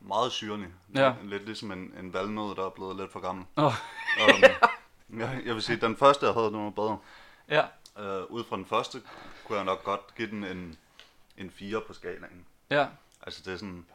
meget 0.00 0.32
syrlig. 0.32 0.66
Ja. 0.94 1.14
Lidt 1.22 1.44
ligesom 1.46 1.72
en, 1.72 1.94
en 2.00 2.12
valnød, 2.12 2.56
der 2.56 2.66
er 2.66 2.70
blevet 2.70 2.96
lidt 2.96 3.12
for 3.12 3.20
gammel. 3.20 3.46
Åh. 3.56 3.72
Um, 5.10 5.18
jeg, 5.20 5.40
jeg 5.44 5.54
vil 5.54 5.62
sige, 5.62 5.76
den 5.80 5.96
første, 5.96 6.26
jeg 6.26 6.34
havde, 6.34 6.46
den 6.46 6.64
var 6.64 6.70
bedre. 6.70 6.98
Ja. 7.48 7.62
Uh, 7.96 8.30
ud 8.30 8.44
fra 8.44 8.56
den 8.56 8.66
første, 8.66 9.02
kunne 9.44 9.56
jeg 9.56 9.64
nok 9.64 9.84
godt 9.84 10.14
give 10.16 10.30
den 10.30 10.44
en, 10.44 10.78
en 11.36 11.50
4 11.50 11.80
på 11.86 11.92
skalaen. 11.92 12.46
Ja. 12.70 12.86
Altså 13.22 13.42
det 13.44 13.52
er 13.52 13.56
sådan... 13.56 13.86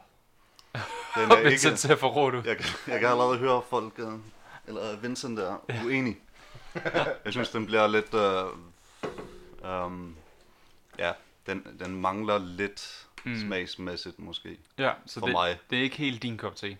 Den 1.16 1.30
er 1.30 1.42
Vincent 1.42 1.72
ikke, 1.72 1.80
ser 1.80 1.96
for 1.96 2.08
råd 2.08 2.34
ud. 2.34 2.42
jeg, 2.44 2.56
jeg 2.86 3.00
kan 3.00 3.08
allerede 3.08 3.38
høre 3.38 3.62
folk, 3.70 3.98
uh, 3.98 4.12
eller 4.66 4.96
Vincent 4.96 5.38
er 5.38 5.56
uenig. 5.84 6.16
jeg 7.24 7.32
synes, 7.32 7.50
den 7.50 7.66
bliver 7.66 7.86
lidt... 7.86 8.14
Uh, 8.14 9.84
um, 9.84 10.16
ja, 10.98 11.12
den, 11.46 11.66
den 11.80 12.00
mangler 12.00 12.38
lidt 12.38 13.06
Mm. 13.26 13.40
smagsmæssigt 13.40 14.18
måske. 14.18 14.58
Ja, 14.78 14.92
så 15.06 15.20
For 15.20 15.26
det, 15.26 15.32
mig. 15.32 15.58
det 15.70 15.78
er 15.78 15.82
ikke 15.82 15.96
helt 15.96 16.22
din 16.22 16.36
kop 16.38 16.56
te. 16.56 16.78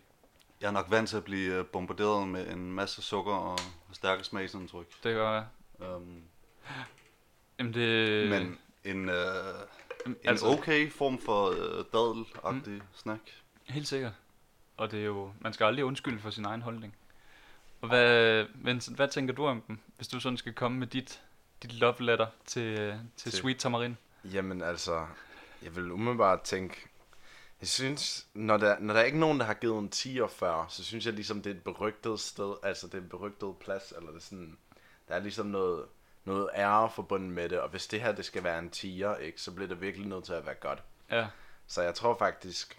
Jeg 0.61 0.66
er 0.66 0.70
nok 0.70 0.87
vant 0.90 1.09
til 1.09 1.16
at 1.16 1.25
blive 1.25 1.55
øh, 1.55 1.66
bombarderet 1.66 2.29
med 2.29 2.49
en 2.49 2.72
masse 2.72 3.03
sukker 3.03 3.33
og 3.33 3.59
stærke 3.92 4.25
smagsindtryk. 4.25 4.87
Det 5.05 5.14
gør 5.14 5.44
Um, 5.79 6.22
Jamen 7.59 7.75
det... 7.75 8.29
men 8.31 8.59
en, 8.85 9.09
øh, 9.09 9.16
en 10.07 10.38
okay 10.42 10.90
form 10.92 11.20
for 11.20 11.51
øh, 11.51 11.85
dadelagtig 11.92 12.72
mm. 12.72 12.83
snack. 12.94 13.20
Helt 13.64 13.88
sikkert. 13.88 14.12
Og 14.77 14.91
det 14.91 15.01
er 15.01 15.05
jo... 15.05 15.33
Man 15.41 15.53
skal 15.53 15.65
aldrig 15.65 15.85
undskylde 15.85 16.19
for 16.21 16.31
sin 16.31 16.45
egen 16.45 16.62
holdning. 16.62 16.97
Og 17.81 17.89
hvad, 17.89 18.47
Vincent, 18.55 18.97
hvad 18.97 19.09
tænker 19.09 19.35
du 19.35 19.47
om 19.47 19.61
dem, 19.61 19.79
hvis 19.97 20.09
du 20.09 20.21
sådan 20.21 20.37
skal 20.37 20.53
komme 20.53 20.79
med 20.79 20.87
dit, 20.87 21.23
dit 21.62 21.73
love 21.73 21.95
letter 21.99 22.27
til, 22.47 22.62
øh, 22.81 22.95
til 23.17 23.31
Til- 23.33 23.41
Sweet 23.41 23.59
Tamarin? 23.59 23.97
Jamen 24.25 24.62
altså... 24.62 25.07
Jeg 25.62 25.77
vil 25.77 25.93
umiddelbart 25.93 26.41
tænke... 26.43 26.89
Jeg 27.61 27.69
synes, 27.69 28.27
når 28.35 28.57
der, 28.57 28.79
når 28.79 28.95
der 28.95 29.01
er 29.01 29.05
ikke 29.05 29.19
nogen, 29.19 29.41
der 29.41 29.47
har 29.47 29.55
givet 29.55 29.79
en 29.79 29.89
10 29.89 30.19
før, 30.31 30.67
så 30.69 30.85
synes 30.85 31.07
jeg 31.07 31.15
ligesom, 31.15 31.43
det 31.43 31.51
er 31.51 31.55
et 31.55 31.62
berygtet 31.65 32.21
sted, 32.21 32.55
altså 32.62 32.87
det 32.87 32.95
er 32.95 32.99
en 32.99 33.09
berygtet 33.09 33.55
plads, 33.61 33.93
eller 33.97 34.11
det 34.11 34.17
er 34.17 34.23
sådan, 34.23 34.59
der 35.09 35.15
er 35.15 35.19
ligesom 35.21 35.47
noget, 35.47 35.85
noget 36.25 36.49
ære 36.55 36.91
forbundet 36.91 37.31
med 37.31 37.49
det, 37.49 37.61
og 37.61 37.69
hvis 37.69 37.87
det 37.87 38.01
her, 38.01 38.12
det 38.12 38.25
skal 38.25 38.45
være 38.45 38.59
en 38.59 38.71
10'er, 38.77 39.17
ikke, 39.17 39.41
så 39.41 39.53
bliver 39.53 39.69
det 39.69 39.81
virkelig 39.81 40.07
nødt 40.07 40.25
til 40.25 40.33
at 40.33 40.47
være 40.47 40.55
godt. 40.55 40.83
Ja. 41.11 41.27
Så 41.67 41.83
jeg 41.83 41.95
tror 41.95 42.19
faktisk, 42.19 42.79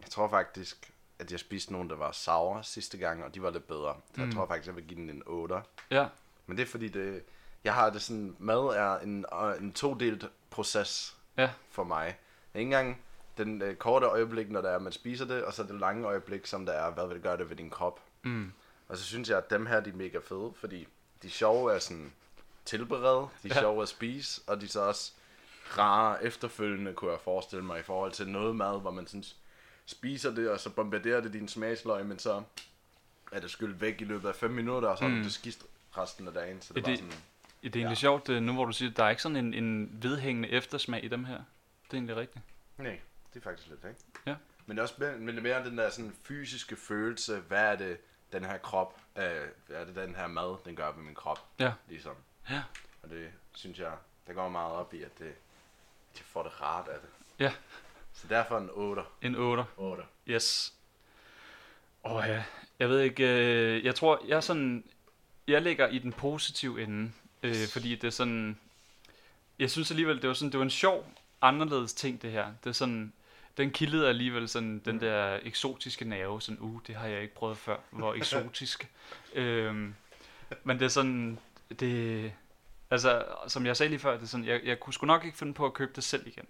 jeg 0.00 0.10
tror 0.10 0.28
faktisk, 0.28 0.91
at 1.22 1.30
jeg 1.32 1.40
spiste 1.40 1.72
nogle, 1.72 1.88
der 1.88 1.96
var 1.96 2.12
sour 2.12 2.62
sidste 2.62 2.98
gang, 2.98 3.24
og 3.24 3.34
de 3.34 3.42
var 3.42 3.50
lidt 3.50 3.66
bedre. 3.66 3.96
Så 4.14 4.20
jeg 4.20 4.26
Mm. 4.26 4.32
tror 4.34 4.46
faktisk, 4.46 4.66
jeg 4.66 4.76
vil 4.76 4.84
give 4.84 5.00
den 5.00 5.10
en 5.10 5.22
8. 5.26 5.54
Ja. 5.90 6.06
Men 6.46 6.56
det 6.56 6.62
er 6.62 6.66
fordi, 6.66 6.88
det, 6.88 7.22
jeg 7.64 7.74
har 7.74 7.90
det 7.90 8.02
sådan, 8.02 8.36
mad 8.38 8.58
er 8.76 8.98
en, 8.98 9.24
øh, 9.42 9.62
en 9.62 9.72
todelt 9.72 10.24
proces 10.50 11.16
Ja. 11.38 11.50
for 11.70 11.84
mig. 11.84 12.18
Ikke 12.54 12.62
engang 12.64 13.02
den 13.38 13.62
øh, 13.62 13.76
korte 13.76 14.06
øjeblik, 14.06 14.50
når 14.50 14.60
der 14.60 14.70
er, 14.70 14.78
man 14.78 14.92
spiser 14.92 15.24
det, 15.24 15.44
og 15.44 15.52
så 15.52 15.62
det 15.62 15.80
lange 15.80 16.06
øjeblik, 16.06 16.46
som 16.46 16.66
der 16.66 16.72
er, 16.72 16.90
hvad 16.90 17.06
vil 17.06 17.14
det 17.14 17.22
gøre 17.22 17.36
det 17.36 17.48
ved 17.50 17.56
din 17.56 17.70
krop. 17.70 18.00
Mm. 18.22 18.52
Og 18.88 18.96
så 18.96 19.04
synes 19.04 19.28
jeg, 19.28 19.38
at 19.38 19.50
dem 19.50 19.66
her, 19.66 19.80
de 19.80 19.90
er 19.90 19.94
mega 19.94 20.18
fede, 20.28 20.52
fordi 20.56 20.88
de 21.22 21.30
sjove 21.30 21.74
er 21.74 21.78
sådan 21.78 22.12
tilberedt, 22.64 23.30
de 23.42 23.48
er 23.48 23.54
Ja. 23.54 23.60
sjove 23.60 23.82
at 23.82 23.88
spise, 23.88 24.40
og 24.46 24.60
de 24.60 24.64
er 24.64 24.68
så 24.70 24.80
også 24.80 25.12
rare 25.78 26.24
efterfølgende, 26.24 26.92
kunne 26.94 27.10
jeg 27.10 27.20
forestille 27.20 27.64
mig, 27.64 27.80
i 27.80 27.82
forhold 27.82 28.12
til 28.12 28.28
noget 28.28 28.56
mad, 28.56 28.80
hvor 28.80 28.90
man 28.90 29.06
sådan 29.06 29.24
spiser 29.86 30.30
det, 30.34 30.50
og 30.50 30.60
så 30.60 30.70
bombarderer 30.70 31.20
det 31.20 31.32
din 31.32 31.48
smagsløg, 31.48 32.06
men 32.06 32.18
så 32.18 32.42
er 33.32 33.40
det 33.40 33.50
skyllet 33.50 33.80
væk 33.80 34.00
i 34.00 34.04
løbet 34.04 34.28
af 34.28 34.34
5 34.34 34.50
minutter, 34.50 34.88
og 34.88 34.98
så 34.98 35.04
har 35.04 35.10
Mm. 35.10 35.16
du 35.16 35.22
det 35.24 35.32
skidt 35.32 35.62
resten 35.98 36.28
af 36.28 36.34
dagen. 36.34 36.62
Så 36.62 36.74
det, 36.74 36.78
Er 36.80 36.82
var 36.82 36.90
det- 36.90 36.98
sådan, 36.98 37.12
Det 37.62 37.68
er 37.68 37.80
egentlig 37.80 37.90
Ja. 37.90 37.94
sjovt, 37.94 38.28
øh, 38.28 38.42
nu 38.42 38.52
hvor 38.52 38.64
du 38.64 38.72
siger, 38.72 38.90
at 38.90 38.96
der 38.96 39.04
er 39.04 39.10
ikke 39.10 39.22
sådan 39.22 39.36
en, 39.36 39.54
en 39.54 39.98
vedhængende 40.02 40.48
eftersmag 40.48 41.04
i 41.04 41.08
dem 41.08 41.24
her. 41.24 41.34
Det 41.36 41.44
er 41.90 41.94
egentlig 41.94 42.16
rigtigt. 42.16 42.44
nej, 42.78 43.00
det 43.34 43.40
er 43.40 43.44
faktisk 43.44 43.68
lidt, 43.68 43.80
ikke? 43.84 44.00
Ja. 44.26 44.34
Men 44.66 44.76
det 44.76 44.78
er 44.78 44.82
også 44.82 44.94
mere, 44.98 45.16
men 45.16 45.28
det 45.28 45.38
er 45.38 45.42
mere 45.42 45.64
den 45.64 45.78
der 45.78 45.90
sådan 45.90 46.14
fysiske 46.24 46.76
følelse, 46.76 47.36
hvad 47.40 47.60
er 47.72 47.76
det, 47.76 47.98
den 48.32 48.44
her 48.44 48.58
krop, 48.58 49.00
øh, 49.16 49.22
hvad 49.66 49.76
er 49.76 49.84
det, 49.84 49.94
den 49.96 50.14
her 50.14 50.26
mad, 50.26 50.56
den 50.64 50.76
gør 50.76 50.92
ved 50.92 51.02
min 51.04 51.14
krop, 51.14 51.46
Ja. 51.58 51.72
ligesom. 51.88 52.14
Ja. 52.50 52.62
Og 53.02 53.10
det 53.10 53.30
synes 53.54 53.78
jeg, 53.78 53.92
der 54.26 54.32
går 54.32 54.48
meget 54.48 54.72
op 54.72 54.94
i, 54.94 55.02
at 55.02 55.18
det, 55.18 55.24
at 55.24 56.18
jeg 56.18 56.24
får 56.26 56.42
det 56.42 56.60
rart 56.62 56.88
af 56.88 56.98
det. 57.00 57.08
Ja. 57.38 57.52
Så 58.12 58.26
derfor 58.28 58.58
en 58.58 58.70
8. 58.72 59.02
En 59.22 59.34
8. 59.34 59.64
8. 59.76 60.02
Yes. 60.28 60.74
Åh 62.04 62.12
oh, 62.12 62.24
ja, 62.28 62.44
jeg 62.78 62.88
ved 62.88 63.00
ikke, 63.00 63.24
øh, 63.24 63.84
jeg 63.84 63.94
tror, 63.94 64.20
jeg 64.28 64.36
er 64.36 64.40
sådan, 64.40 64.84
jeg 65.48 65.62
ligger 65.62 65.88
i 65.88 65.98
den 65.98 66.12
positive 66.12 66.82
ende, 66.82 67.12
øh, 67.42 67.68
fordi 67.72 67.94
det 67.94 68.04
er 68.04 68.10
sådan, 68.10 68.58
jeg 69.58 69.70
synes 69.70 69.90
alligevel, 69.90 70.22
det 70.22 70.28
var 70.28 70.34
sådan, 70.34 70.52
det 70.52 70.58
var 70.58 70.64
en 70.64 70.70
sjov, 70.70 71.12
anderledes 71.42 71.94
ting 71.94 72.22
det 72.22 72.32
her. 72.32 72.46
Det 72.64 72.70
er 72.70 72.74
sådan, 72.74 73.12
den 73.56 73.70
kildede 73.70 74.08
alligevel 74.08 74.48
sådan 74.48 74.78
den 74.78 75.00
der 75.00 75.38
eksotiske 75.42 76.04
nerve, 76.04 76.42
sådan, 76.42 76.58
uh, 76.60 76.80
det 76.86 76.94
har 76.94 77.06
jeg 77.06 77.22
ikke 77.22 77.34
prøvet 77.34 77.58
før, 77.58 77.76
hvor 77.90 78.14
eksotisk. 78.14 78.88
øhm, 79.34 79.94
men 80.64 80.78
det 80.78 80.84
er 80.84 80.88
sådan, 80.88 81.38
det, 81.80 82.32
altså, 82.90 83.24
som 83.48 83.66
jeg 83.66 83.76
sagde 83.76 83.90
lige 83.90 84.00
før, 84.00 84.14
det 84.14 84.22
er 84.22 84.26
sådan, 84.26 84.46
jeg, 84.46 84.60
jeg 84.64 84.80
kunne 84.80 84.94
sgu 84.94 85.06
nok 85.06 85.24
ikke 85.24 85.38
finde 85.38 85.54
på 85.54 85.66
at 85.66 85.74
købe 85.74 85.92
det 85.96 86.04
selv 86.04 86.26
igen. 86.26 86.46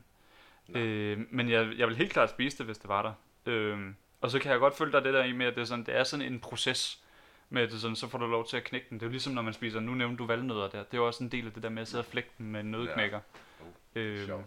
Nej. 0.68 0.82
Øh, 0.82 1.18
men 1.30 1.50
jeg, 1.50 1.72
jeg 1.76 1.88
vil 1.88 1.96
helt 1.96 2.12
klart 2.12 2.30
spise 2.30 2.58
det, 2.58 2.66
hvis 2.66 2.78
det 2.78 2.88
var 2.88 3.02
der. 3.02 3.12
Øhm, 3.52 3.96
og 4.20 4.30
så 4.30 4.38
kan 4.38 4.50
jeg 4.50 4.60
godt 4.60 4.76
følge 4.76 4.92
dig 4.92 5.04
det 5.04 5.14
der 5.14 5.24
i 5.24 5.32
med, 5.32 5.46
at 5.46 5.54
det 5.54 5.60
er, 5.60 5.64
sådan, 5.64 5.84
det 5.84 5.96
er 5.96 6.04
sådan 6.04 6.26
en 6.32 6.40
proces, 6.40 7.02
med 7.50 7.62
at 7.62 7.70
det 7.70 7.80
sådan, 7.80 7.96
så 7.96 8.08
får 8.08 8.18
du 8.18 8.26
lov 8.26 8.46
til 8.46 8.56
at 8.56 8.64
knække 8.64 8.86
den. 8.90 8.98
Det 8.98 9.02
er 9.02 9.08
jo 9.08 9.10
ligesom, 9.10 9.32
når 9.32 9.42
man 9.42 9.52
spiser, 9.52 9.80
nu 9.80 9.94
nævnte 9.94 10.16
du 10.16 10.26
valnødder 10.26 10.68
der. 10.68 10.78
Det 10.78 10.94
er 10.94 10.98
jo 10.98 11.06
også 11.06 11.24
en 11.24 11.32
del 11.32 11.46
af 11.46 11.52
det 11.52 11.62
der 11.62 11.68
med 11.68 11.82
at 11.82 11.88
sidde 11.88 12.00
og 12.00 12.06
flække 12.06 12.30
den 12.38 12.52
med 12.52 12.60
en 12.60 12.70
nødknækker. 12.70 13.18
Uh, 13.18 13.62
Øhm, 13.94 14.26
sjovt. 14.26 14.46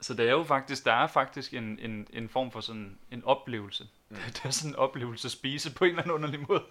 Så 0.00 0.14
det 0.14 0.28
er 0.28 0.30
jo 0.30 0.44
faktisk, 0.44 0.84
der 0.84 0.92
er 0.92 1.06
faktisk 1.06 1.54
en, 1.54 1.78
en, 1.82 2.06
en 2.12 2.28
form 2.28 2.50
for 2.50 2.60
sådan 2.60 2.98
en 3.10 3.24
oplevelse. 3.24 3.88
Mm. 4.08 4.16
Det 4.34 4.44
er 4.44 4.50
sådan 4.50 4.70
en 4.70 4.76
oplevelse 4.76 5.26
at 5.26 5.32
spise 5.32 5.74
på 5.74 5.84
en 5.84 5.90
eller 5.90 6.02
anden 6.02 6.14
underlig 6.14 6.40
måde. 6.48 6.62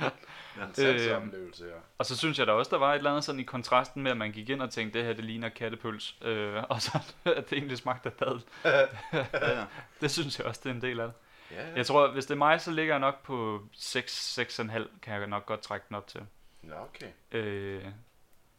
En 0.00 0.74
sanseoplevelse, 0.74 1.64
ja. 1.66 1.74
Og 1.98 2.06
så 2.06 2.16
synes 2.16 2.38
jeg 2.38 2.46
da 2.46 2.52
også, 2.52 2.70
der 2.70 2.78
var 2.78 2.92
et 2.92 2.96
eller 2.96 3.10
andet 3.10 3.24
sådan 3.24 3.40
i 3.40 3.44
kontrasten 3.44 4.02
med, 4.02 4.10
at 4.10 4.16
man 4.16 4.32
gik 4.32 4.48
ind 4.48 4.62
og 4.62 4.70
tænkte, 4.70 4.98
det 4.98 5.06
her 5.06 5.14
det 5.14 5.24
ligner 5.24 5.48
kattepøls. 5.48 6.16
Øh, 6.22 6.62
og 6.68 6.82
så 6.82 6.98
at 7.36 7.50
det 7.50 7.56
egentlig 7.58 7.78
smagte 7.78 8.08
af 8.08 8.12
dadel. 8.12 8.42
Ja, 8.64 8.80
ja. 9.32 9.64
Det 10.00 10.10
synes 10.10 10.38
jeg 10.38 10.46
også, 10.46 10.60
det 10.64 10.70
er 10.70 10.74
en 10.74 10.82
del 10.82 11.00
af 11.00 11.06
det. 11.06 11.14
Ja, 11.50 11.68
ja. 11.68 11.74
Jeg 11.76 11.86
tror, 11.86 12.08
hvis 12.12 12.26
det 12.26 12.34
er 12.34 12.38
mig, 12.38 12.60
så 12.60 12.70
ligger 12.70 12.94
jeg 12.94 13.00
nok 13.00 13.22
på 13.22 13.62
6, 13.72 14.38
6,5, 14.38 14.98
kan 15.02 15.14
jeg 15.20 15.26
nok 15.26 15.46
godt 15.46 15.60
trække 15.60 15.86
den 15.88 15.96
op 15.96 16.06
til. 16.06 16.20
Nå, 16.62 16.74
okay. 16.74 17.08
Øh, 17.32 17.84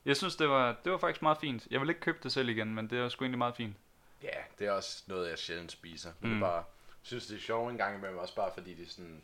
jeg 0.06 0.18
synes, 0.18 0.36
det 0.36 0.50
var, 0.50 0.76
det 0.84 0.92
var 0.92 0.98
faktisk 0.98 1.22
meget 1.22 1.38
fint. 1.38 1.68
Jeg 1.72 1.82
vil 1.82 1.90
ikke 1.90 2.02
købe 2.02 2.18
det 2.24 2.32
selv 2.32 2.50
igen, 2.50 2.76
men 2.76 2.90
det 2.90 3.00
er 3.00 3.10
sgu 3.10 3.24
egentlig 3.24 3.38
meget 3.38 3.56
fint. 3.56 3.76
Ja, 4.24 4.38
det 4.60 4.68
er 4.68 4.72
også 4.72 5.04
noget, 5.08 5.30
jeg 5.30 5.38
sjældent 5.40 5.72
spiser. 5.72 6.10
Men 6.20 6.30
Mm. 6.32 6.36
det 6.36 6.44
bare, 6.48 6.64
synes, 7.02 7.26
det 7.28 7.36
er 7.38 7.42
sjovt 7.42 7.72
en 7.72 7.78
gang 7.78 7.98
imellem, 7.98 8.18
også 8.18 8.36
bare 8.36 8.52
fordi 8.54 8.74
det 8.74 8.88
er 8.88 8.90
sådan, 8.92 9.22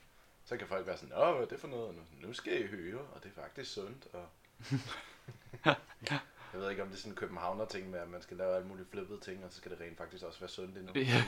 så 0.51 0.57
kan 0.57 0.67
folk 0.67 0.87
være 0.87 0.97
sådan, 0.97 1.15
åh, 1.17 1.35
hvad 1.35 1.43
er 1.45 1.49
det 1.49 1.59
for 1.59 1.67
noget? 1.67 1.95
Nu, 1.95 2.27
nu 2.27 2.33
skal 2.33 2.61
I 2.63 2.67
høre, 2.67 2.99
og 2.99 3.23
det 3.23 3.31
er 3.35 3.41
faktisk 3.41 3.73
sundt. 3.73 4.07
Og... 4.13 4.25
jeg 6.53 6.61
ved 6.61 6.69
ikke, 6.69 6.81
om 6.81 6.87
det 6.87 6.95
er 6.95 6.99
sådan 6.99 7.11
en 7.11 7.15
københavner 7.15 7.65
ting 7.65 7.89
med, 7.89 7.99
at 7.99 8.09
man 8.09 8.21
skal 8.21 8.37
lave 8.37 8.55
alle 8.55 8.67
mulige 8.67 8.85
flippede 8.91 9.19
ting, 9.19 9.45
og 9.45 9.51
så 9.51 9.57
skal 9.57 9.71
det 9.71 9.79
rent 9.81 9.97
faktisk 9.97 10.23
også 10.23 10.39
være 10.39 10.49
sundt 10.49 10.77
endnu. 10.77 10.93
Ja. 11.01 11.23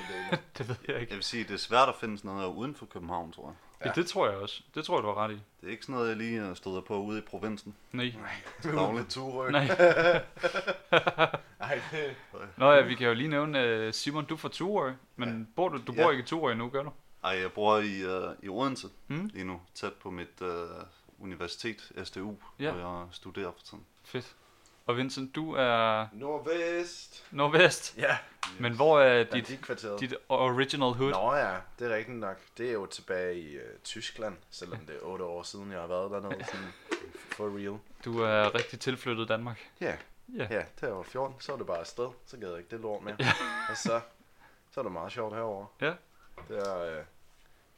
Det 0.57 0.69
ved 0.69 0.75
jeg 0.87 0.99
ikke. 0.99 1.11
Jeg 1.11 1.15
vil 1.15 1.23
sige, 1.23 1.43
det 1.43 1.53
er 1.53 1.57
svært 1.57 1.89
at 1.89 1.95
finde 1.95 2.17
sådan 2.17 2.31
noget 2.31 2.47
uden 2.47 2.75
for 2.75 2.85
København, 2.85 3.31
tror 3.31 3.47
jeg. 3.47 3.55
Ja. 3.85 4.01
det 4.01 4.07
tror 4.07 4.29
jeg 4.29 4.37
også. 4.37 4.63
Det 4.75 4.85
tror 4.85 4.97
jeg, 4.97 5.03
du 5.03 5.07
har 5.07 5.15
ret 5.15 5.31
i. 5.31 5.41
Det 5.61 5.67
er 5.67 5.71
ikke 5.71 5.83
sådan 5.83 5.95
noget, 5.95 6.09
jeg 6.09 6.17
lige 6.17 6.49
øh, 6.49 6.55
støder 6.55 6.81
på 6.81 7.01
ude 7.01 7.19
i 7.19 7.21
provinsen. 7.21 7.75
Nej. 7.91 8.13
Ude 8.65 9.03
på 9.03 9.09
Turø. 9.09 9.51
Nej. 9.51 9.65
Ej, 11.59 11.81
det... 11.91 12.15
Nå 12.57 12.71
ja, 12.71 12.81
vi 12.81 12.95
kan 12.95 13.07
jo 13.07 13.13
lige 13.13 13.29
nævne, 13.29 13.61
øh, 13.61 13.93
Simon, 13.93 14.25
du 14.25 14.33
er 14.33 14.37
fra 14.37 14.49
Turø, 14.49 14.93
men 15.15 15.39
ja. 15.39 15.45
bor 15.55 15.69
du, 15.69 15.77
du 15.87 15.93
bor 15.93 16.01
Ja. 16.01 16.09
ikke 16.09 16.23
i 16.23 16.25
Turø 16.25 16.53
nu, 16.53 16.69
gør 16.69 16.83
du? 16.83 16.91
Ej, 17.23 17.31
jeg 17.41 17.51
bor 17.53 17.77
i, 17.77 18.05
uh, 18.05 18.33
i 18.43 18.49
Odense 18.49 18.87
Mm. 19.07 19.29
lige 19.33 19.45
nu, 19.45 19.61
tæt 19.73 19.93
på 19.93 20.09
mit 20.11 20.41
uh, 20.41 20.47
universitet, 21.19 21.91
SDU, 22.03 22.35
Ja. 22.59 22.71
hvor 22.71 22.99
jeg 22.99 23.07
studerer 23.11 23.51
for 23.51 23.65
tiden. 23.65 23.85
Fedt. 24.03 24.35
Og 24.85 24.97
Vincent, 24.97 25.35
du 25.35 25.53
er 25.55 26.07
Nordvest. 26.13 27.25
nordvest, 27.31 27.97
Ja, 27.97 28.17
men 28.59 28.75
hvor 28.75 28.99
er 28.99 29.23
dit, 29.23 29.59
dit 29.99 30.15
original 30.29 30.91
hood? 30.93 31.11
Nå 31.11 31.33
ja, 31.35 31.55
det 31.79 31.91
er 31.91 31.95
rigtigt 31.95 32.17
nok. 32.17 32.37
Det 32.57 32.69
er 32.69 32.73
jo 32.73 32.85
tilbage 32.85 33.35
i 33.39 33.53
øh, 33.55 33.77
Tyskland, 33.83 34.37
selvom 34.49 34.79
det 34.79 34.95
er 34.95 34.99
otte 35.03 35.23
år 35.25 35.43
siden, 35.43 35.71
jeg 35.71 35.79
har 35.79 35.87
været 35.87 36.11
dernede. 36.11 36.45
Sådan, 36.51 36.73
for 37.31 37.57
real. 37.57 37.79
Du 38.05 38.19
er 38.21 38.55
rigtig 38.55 38.79
tilflyttet 38.79 39.27
Danmark. 39.29 39.59
Ja, 39.81 39.95
Ja. 40.37 40.47
ja, 40.49 40.63
da 40.81 40.85
jeg 40.85 40.95
var 40.95 41.03
14, 41.03 41.35
så 41.39 41.51
var 41.51 41.57
det 41.57 41.67
bare 41.67 41.79
afsted. 41.79 42.09
Så 42.25 42.37
gad 42.37 42.49
jeg 42.49 42.57
ikke 42.57 42.69
det 42.71 42.79
lort 42.79 43.03
mere. 43.03 43.17
Og 43.69 43.77
så, 43.77 44.01
så 44.71 44.79
er 44.79 44.83
det 44.83 44.91
meget 44.91 45.11
sjovt 45.11 45.35
herovre. 45.35 45.67
Ja. 45.81 45.93
Det 46.47 46.57
er, 46.67 46.79
øh, 46.99 47.03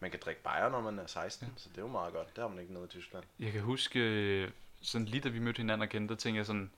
man 0.05 0.11
kan 0.11 0.19
drikke 0.25 0.41
bajer, 0.41 0.69
når 0.69 0.81
man 0.81 0.99
er 0.99 1.05
16, 1.07 1.53
så 1.57 1.69
det 1.69 1.77
er 1.77 1.81
jo 1.81 1.87
meget 1.87 2.13
godt. 2.13 2.35
Det 2.35 2.41
har 2.41 2.47
man 2.47 2.59
ikke 2.59 2.73
nede 2.73 2.85
i 2.85 2.87
Tyskland. 2.87 3.23
Jeg 3.39 3.51
kan 3.51 3.61
huske, 3.61 3.99
øh, 3.99 4.51
sådan 4.81 5.05
lige 5.05 5.21
da 5.21 5.29
vi 5.29 5.39
mødte 5.39 5.57
hinanden 5.57 5.81
og 5.81 5.89
kendte, 5.89 6.13
der 6.13 6.19
tænkte 6.19 6.37
jeg 6.37 6.45
sådan, 6.45 6.71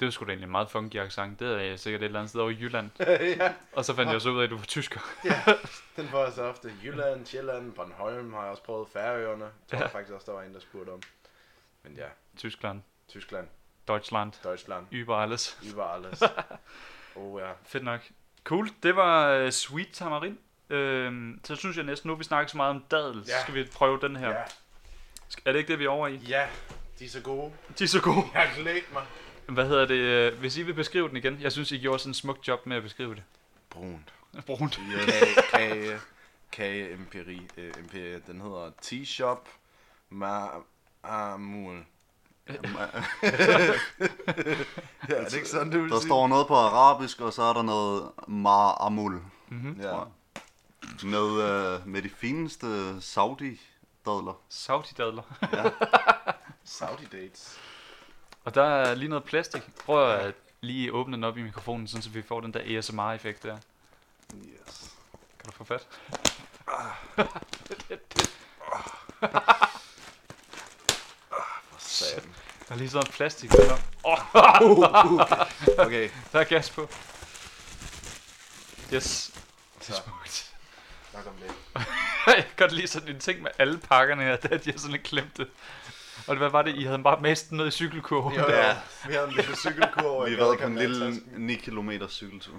det 0.00 0.06
var 0.06 0.10
sgu 0.10 0.24
da 0.24 0.30
egentlig 0.30 0.44
en 0.46 0.50
meget 0.50 0.70
funky 0.70 0.96
accent. 0.96 1.40
Det 1.40 1.48
er 1.48 1.58
jeg 1.58 1.78
sikkert 1.78 2.02
et 2.02 2.04
eller 2.04 2.18
andet 2.18 2.30
sted 2.30 2.40
over 2.40 2.50
i 2.50 2.54
Jylland. 2.60 2.90
ja, 3.40 3.54
Og 3.72 3.84
så 3.84 3.94
fandt 3.94 4.12
jeg 4.12 4.20
så 4.20 4.30
ud 4.30 4.38
af, 4.40 4.44
at 4.44 4.50
du 4.50 4.56
var 4.56 4.64
tysker. 4.64 5.00
ja, 5.24 5.42
den 5.96 6.08
får 6.08 6.24
jeg 6.24 6.32
så 6.32 6.42
ofte. 6.42 6.72
Jylland, 6.84 7.26
Sjælland, 7.26 7.72
Bornholm 7.72 8.32
har 8.32 8.42
jeg 8.42 8.50
også 8.50 8.62
prøvet. 8.62 8.88
Færøerne, 8.88 9.44
tror 9.44 9.78
Ja. 9.78 9.82
jeg 9.82 9.90
faktisk 9.90 10.12
også, 10.12 10.24
der 10.26 10.32
var 10.32 10.42
en, 10.42 10.54
der 10.54 10.60
spurgte 10.60 10.90
om. 10.90 11.02
Men 11.82 11.96
ja, 11.96 12.06
Tyskland, 12.36 12.82
Tyskland, 13.08 13.48
Deutschland, 13.88 14.32
Deutschland, 14.44 14.86
über 14.92 15.16
alles. 15.16 15.58
über 15.72 15.84
alles. 15.84 16.22
Oh 17.16 17.40
ja. 17.40 17.52
Fedt 17.64 17.84
nok. 17.84 18.00
Cool. 18.44 18.68
Det 18.82 18.96
var 18.96 19.44
uh, 19.44 19.50
Sweet 19.50 19.88
Tamarin. 19.92 20.38
Øhm, 20.76 21.40
så 21.44 21.56
synes 21.56 21.76
jeg 21.76 21.84
næsten, 21.84 22.08
nu 22.08 22.14
vi 22.14 22.24
snakker 22.24 22.50
så 22.50 22.56
meget 22.56 22.70
om 22.70 22.84
dadel, 22.90 23.24
så 23.26 23.32
Ja. 23.32 23.42
skal 23.42 23.54
vi 23.54 23.64
prøve 23.74 23.98
den 24.02 24.16
her. 24.16 24.28
Ja, 24.28 24.34
Er 25.46 25.52
det 25.52 25.58
ikke 25.58 25.68
det, 25.72 25.78
vi 25.78 25.84
er 25.84 25.88
over 25.88 26.08
i? 26.08 26.16
ja, 26.16 26.46
de 26.98 27.04
er 27.04 27.08
så 27.08 27.20
gode. 27.20 27.52
De 27.78 27.84
er 27.84 27.88
så 27.88 28.00
gode. 28.02 28.24
Jeg 28.34 28.42
har 28.42 28.60
glædt 28.62 28.92
mig. 28.92 29.02
Hvad 29.48 29.66
hedder 29.68 29.86
det? 29.86 29.94
øh, 29.94 30.38
Hvis 30.38 30.56
I 30.56 30.62
vil 30.62 30.74
beskrive 30.74 31.08
den 31.08 31.16
igen. 31.16 31.38
Jeg 31.40 31.52
synes, 31.52 31.72
I 31.72 31.78
gjorde 31.78 31.98
sådan 31.98 32.10
en 32.10 32.14
smuk 32.14 32.38
job 32.48 32.66
med 32.66 32.76
at 32.76 32.82
beskrive 32.82 33.14
det. 33.14 33.22
Brunt. 33.70 34.12
Brunt. 34.46 34.80
Kage, 35.06 35.34
kage, 35.52 35.98
kage 36.52 36.92
empiri, 36.92 37.46
øh, 37.56 37.72
empiri, 37.78 38.20
den 38.20 38.40
hedder 38.40 38.70
T-Shop 38.82 39.38
Ma'amul. 40.12 41.84
Ja, 45.08 45.14
er 45.14 45.24
det 45.24 45.34
ikke 45.34 45.48
sådan, 45.48 45.72
du 45.72 45.80
vil 45.80 45.90
Der 45.90 45.98
sige? 45.98 46.08
står 46.08 46.28
noget 46.28 46.46
på 46.46 46.54
arabisk, 46.54 47.20
og 47.20 47.32
så 47.32 47.42
er 47.42 47.52
der 47.52 47.62
noget 47.62 48.02
ma'amul. 48.18 49.20
Mm-hmm. 49.48 49.80
Ja. 49.80 49.98
Med, 51.02 51.42
øh, 51.42 51.86
med 51.86 52.02
de 52.02 52.10
fineste 52.10 53.00
Saudi-dadler. 53.00 54.40
Saudi-dadler. 54.48 55.22
Saudi 56.64 57.04
dates. 57.12 57.58
Og 58.44 58.54
der 58.54 58.64
er 58.64 58.94
lige 58.94 59.08
noget 59.08 59.24
plastik. 59.24 59.62
Prøv 59.84 60.10
at 60.10 60.34
lige 60.60 60.92
åbne 60.92 61.16
den 61.16 61.24
op 61.24 61.36
i 61.38 61.42
mikrofonen, 61.42 61.88
sådan, 61.88 62.02
så 62.02 62.10
vi 62.10 62.22
får 62.22 62.40
den 62.40 62.54
der 62.54 62.78
ASMR-effekt 62.78 63.42
der. 63.42 63.58
Yes. 64.34 64.94
Kan 65.38 65.46
du 65.46 65.52
få 65.52 65.64
fat? 65.64 65.88
For 71.70 71.78
satan. 71.78 72.34
Der 72.68 72.74
er 72.74 72.78
lige 72.78 72.90
sådan 72.90 73.12
plastik. 73.12 73.50
Der. 73.50 73.76
Okay, 75.78 76.10
der 76.32 76.40
er 76.40 76.44
gas 76.44 76.70
på. 76.70 76.88
Yes. 78.94 79.32
Det 79.80 79.88
er 79.88 80.02
smukt. 80.04 80.51
Nok 81.14 81.26
om 81.26 81.32
det. 81.42 81.54
Jeg 82.26 82.34
kan 82.36 82.44
godt 82.56 82.72
lide 82.72 82.86
sådan 82.86 83.08
en 83.08 83.20
ting 83.20 83.42
med 83.42 83.50
alle 83.58 83.78
pakkerne 83.78 84.22
her, 84.22 84.36
der 84.42 84.58
de 84.58 84.70
har 84.70 84.78
sådan 84.78 84.92
lidt 84.92 85.02
klemt 85.02 85.36
det. 85.36 85.46
Og 86.26 86.36
hvad 86.36 86.50
var 86.50 86.62
det, 86.62 86.74
I 86.76 86.84
havde 86.84 87.02
bare 87.02 87.20
mest 87.20 87.52
ned 87.52 87.66
i 87.66 87.70
cykelkurven? 87.70 88.34
Jo, 88.34 88.44
Ja. 88.48 88.66
ja. 88.68 88.76
Vi 89.06 89.14
har 89.14 89.22
en 89.22 89.32
lille 89.32 89.56
cykelkur. 89.56 90.28
Vi 90.28 90.36
været 90.36 90.58
på 90.58 90.66
en 90.66 90.78
lille 90.78 91.20
9 91.36 91.54
km 91.54 91.90
cykeltur 92.08 92.54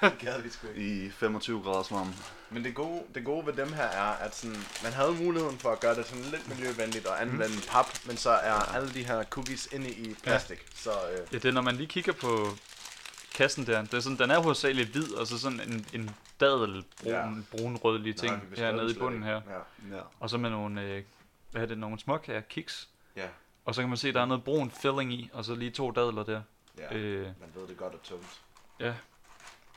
Gad 0.00 0.42
vi 0.42 0.50
sgu 0.50 0.66
ikke. 0.74 0.80
i 1.06 1.10
25 1.10 1.62
graders 1.62 1.90
varme. 1.92 2.14
Men 2.50 2.64
det 2.64 2.74
gode, 2.74 3.02
det 3.14 3.24
gode 3.24 3.46
ved 3.46 3.52
dem 3.52 3.72
her 3.72 3.82
er, 3.84 4.12
at 4.24 4.36
sådan, 4.36 4.56
man 4.82 4.92
havde 4.92 5.12
muligheden 5.12 5.58
for 5.58 5.70
at 5.70 5.80
gøre 5.80 5.94
det 5.94 6.06
sådan 6.06 6.24
lidt 6.24 6.48
miljøvenligt 6.48 7.06
og 7.06 7.22
anvende 7.22 7.46
mm. 7.48 7.62
pap, 7.70 7.86
men 8.04 8.16
så 8.16 8.30
er 8.30 8.74
alle 8.76 8.94
de 8.94 9.04
her 9.04 9.24
cookies 9.24 9.68
inde 9.72 9.90
i 9.90 10.14
plastik. 10.24 10.58
Ja. 10.58 10.76
Så 10.82 10.90
øh, 11.12 11.18
Ja, 11.32 11.38
det 11.38 11.44
er, 11.44 11.52
når 11.52 11.62
man 11.62 11.76
lige 11.76 11.86
kigger 11.86 12.12
på 12.12 12.48
kassen 13.34 13.66
der. 13.66 13.82
Det 13.82 13.94
er 13.94 14.00
sådan, 14.00 14.18
den 14.18 14.30
er 14.30 14.38
hovedsageligt 14.38 14.88
hvid, 14.88 15.14
og 15.14 15.26
så 15.26 15.38
sådan 15.38 15.60
en, 15.60 15.86
en 15.94 16.10
dadel 16.40 16.84
brun, 17.02 17.12
Ja. 17.12 17.28
brun 17.50 17.76
rødlig 17.76 18.16
ting 18.16 18.32
nej, 18.36 18.56
hernede 18.56 18.88
det 18.88 18.96
i 18.96 18.98
bunden 18.98 19.22
her. 19.22 19.40
Ja. 19.90 19.96
Ja. 19.96 20.02
Og 20.20 20.30
så 20.30 20.38
med 20.38 20.50
nogle, 20.50 20.82
øh, 20.82 21.02
hvad 21.50 21.62
er 21.62 21.66
det, 21.66 21.78
nogle 21.78 21.98
småkager, 21.98 22.40
kiks. 22.40 22.88
Ja. 23.16 23.26
Og 23.64 23.74
så 23.74 23.82
kan 23.82 23.88
man 23.88 23.98
se, 23.98 24.12
der 24.12 24.20
er 24.20 24.24
noget 24.26 24.44
brun 24.44 24.70
filling 24.70 25.12
i, 25.12 25.30
og 25.32 25.44
så 25.44 25.54
lige 25.54 25.70
to 25.70 25.90
dadler 25.90 26.22
der. 26.22 26.42
ja. 26.78 26.94
Øh, 26.96 27.22
Man 27.26 27.48
ved 27.54 27.68
det 27.68 27.76
godt 27.76 27.94
er 27.94 27.98
tungt. 28.04 28.40
ja. 28.80 28.94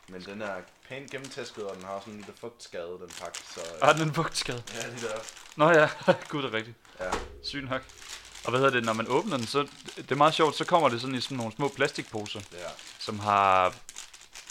Men 0.08 0.22
den 0.22 0.42
er 0.42 0.56
pænt 0.90 1.12
gennemtæsket, 1.12 1.64
og 1.64 1.76
den 1.76 1.84
har 1.84 2.00
sådan 2.00 2.14
en 2.14 2.20
lille 2.20 2.34
fugtskade, 2.40 2.88
den 3.02 3.10
pakke. 3.22 3.40
Så, 3.40 3.60
øh, 3.76 3.82
Har 3.88 3.94
den 3.94 4.02
en 4.02 4.14
bugtskade? 4.14 4.64
ja, 4.74 4.88
lige 4.88 5.08
der. 5.08 5.20
Nå 5.56 5.70
ja, 5.70 5.90
gud 6.30 6.42
det 6.44 6.50
er 6.50 6.54
rigtigt. 6.54 6.78
Ja. 7.00 7.12
Sygt 7.44 7.70
nok. 7.70 7.82
Og 8.46 8.50
hvad 8.50 8.60
hedder 8.60 8.74
det, 8.74 8.86
når 8.86 8.94
man 8.94 9.08
åbner 9.10 9.38
den, 9.38 9.48
så 9.48 9.68
det 9.96 10.12
er 10.12 10.16
meget 10.16 10.34
sjovt, 10.34 10.56
så 10.56 10.66
kommer 10.66 10.90
det 10.90 11.02
sådan 11.02 11.16
i 11.16 11.22
sådan 11.22 11.38
nogle 11.38 11.54
små 11.56 11.68
plastikposer, 11.68 12.40
ja. 12.54 12.58
som 13.00 13.20
har 13.20 13.74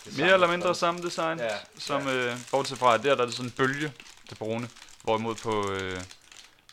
Det 0.05 0.19
mere 0.19 0.33
eller 0.33 0.47
mindre 0.47 0.75
samme 0.75 1.03
design, 1.03 1.39
Ja, 1.39 1.57
som 1.79 2.09
ja. 2.09 2.15
øh, 2.15 2.37
bortset 2.51 2.79
fra, 2.79 2.95
at 2.95 3.03
der, 3.03 3.15
der 3.15 3.23
er 3.23 3.27
det 3.27 3.35
sådan 3.35 3.49
en 3.49 3.55
bølge, 3.57 3.93
det 4.31 4.39
brune, 4.39 4.69
hvorimod 5.03 5.35
på, 5.35 5.71
øh, 5.71 6.01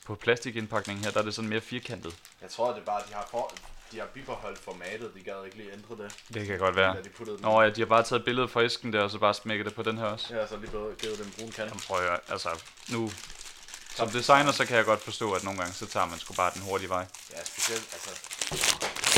på 0.06 0.16
plastikindpakningen 0.16 1.04
her, 1.04 1.12
der 1.12 1.20
er 1.20 1.24
det 1.24 1.34
sådan 1.34 1.50
mere 1.50 1.62
firkantet. 1.62 2.16
Jeg 2.42 2.50
tror, 2.50 2.72
det 2.72 2.82
er 2.82 2.86
bare, 2.86 3.02
de 3.10 3.14
har, 3.14 3.28
for, 3.32 3.54
de 3.92 4.00
har 4.00 4.06
bibeholdt 4.06 4.60
formatet. 4.60 5.12
De 5.16 5.20
gad 5.20 5.46
ikke 5.46 5.58
lige 5.58 5.74
ændre 5.74 6.04
det. 6.04 6.16
Det 6.34 6.48
kan 6.48 6.60
godt 6.60 6.76
være. 6.76 6.96
De. 7.04 7.42
Nå 7.42 7.62
ja, 7.62 7.70
de 7.70 7.82
har 7.82 7.86
bare 7.86 8.04
taget 8.04 8.26
billedet 8.26 8.50
fra 8.52 8.64
æsken 8.64 8.94
der, 8.94 9.02
og 9.02 9.12
så 9.12 9.18
bare 9.18 9.34
smækket 9.34 9.66
det 9.66 9.76
på 9.76 9.84
den 9.84 9.98
her 9.98 10.06
også. 10.06 10.36
Ja, 10.36 10.48
så 10.48 10.58
lige 10.58 10.72
både 10.72 10.96
givet 10.96 11.18
den 11.18 11.34
brune 11.38 11.52
kant. 11.52 11.70
Jamen, 11.70 11.82
prøv 11.88 12.06
at, 12.06 12.20
altså, 12.30 12.50
nu... 12.90 13.12
Som 14.02 14.10
designer, 14.10 14.52
så 14.52 14.66
kan 14.66 14.78
jeg 14.78 14.86
godt 14.86 15.04
forstå, 15.04 15.34
at 15.34 15.44
nogle 15.44 15.60
gange, 15.60 15.74
så 15.74 15.86
tager 15.86 16.06
man 16.06 16.20
sgu 16.20 16.34
bare 16.34 16.52
den 16.54 16.62
hurtige 16.62 16.90
vej. 16.90 17.06
Ja, 17.32 17.44
specielt, 17.46 17.88
altså, 17.94 18.10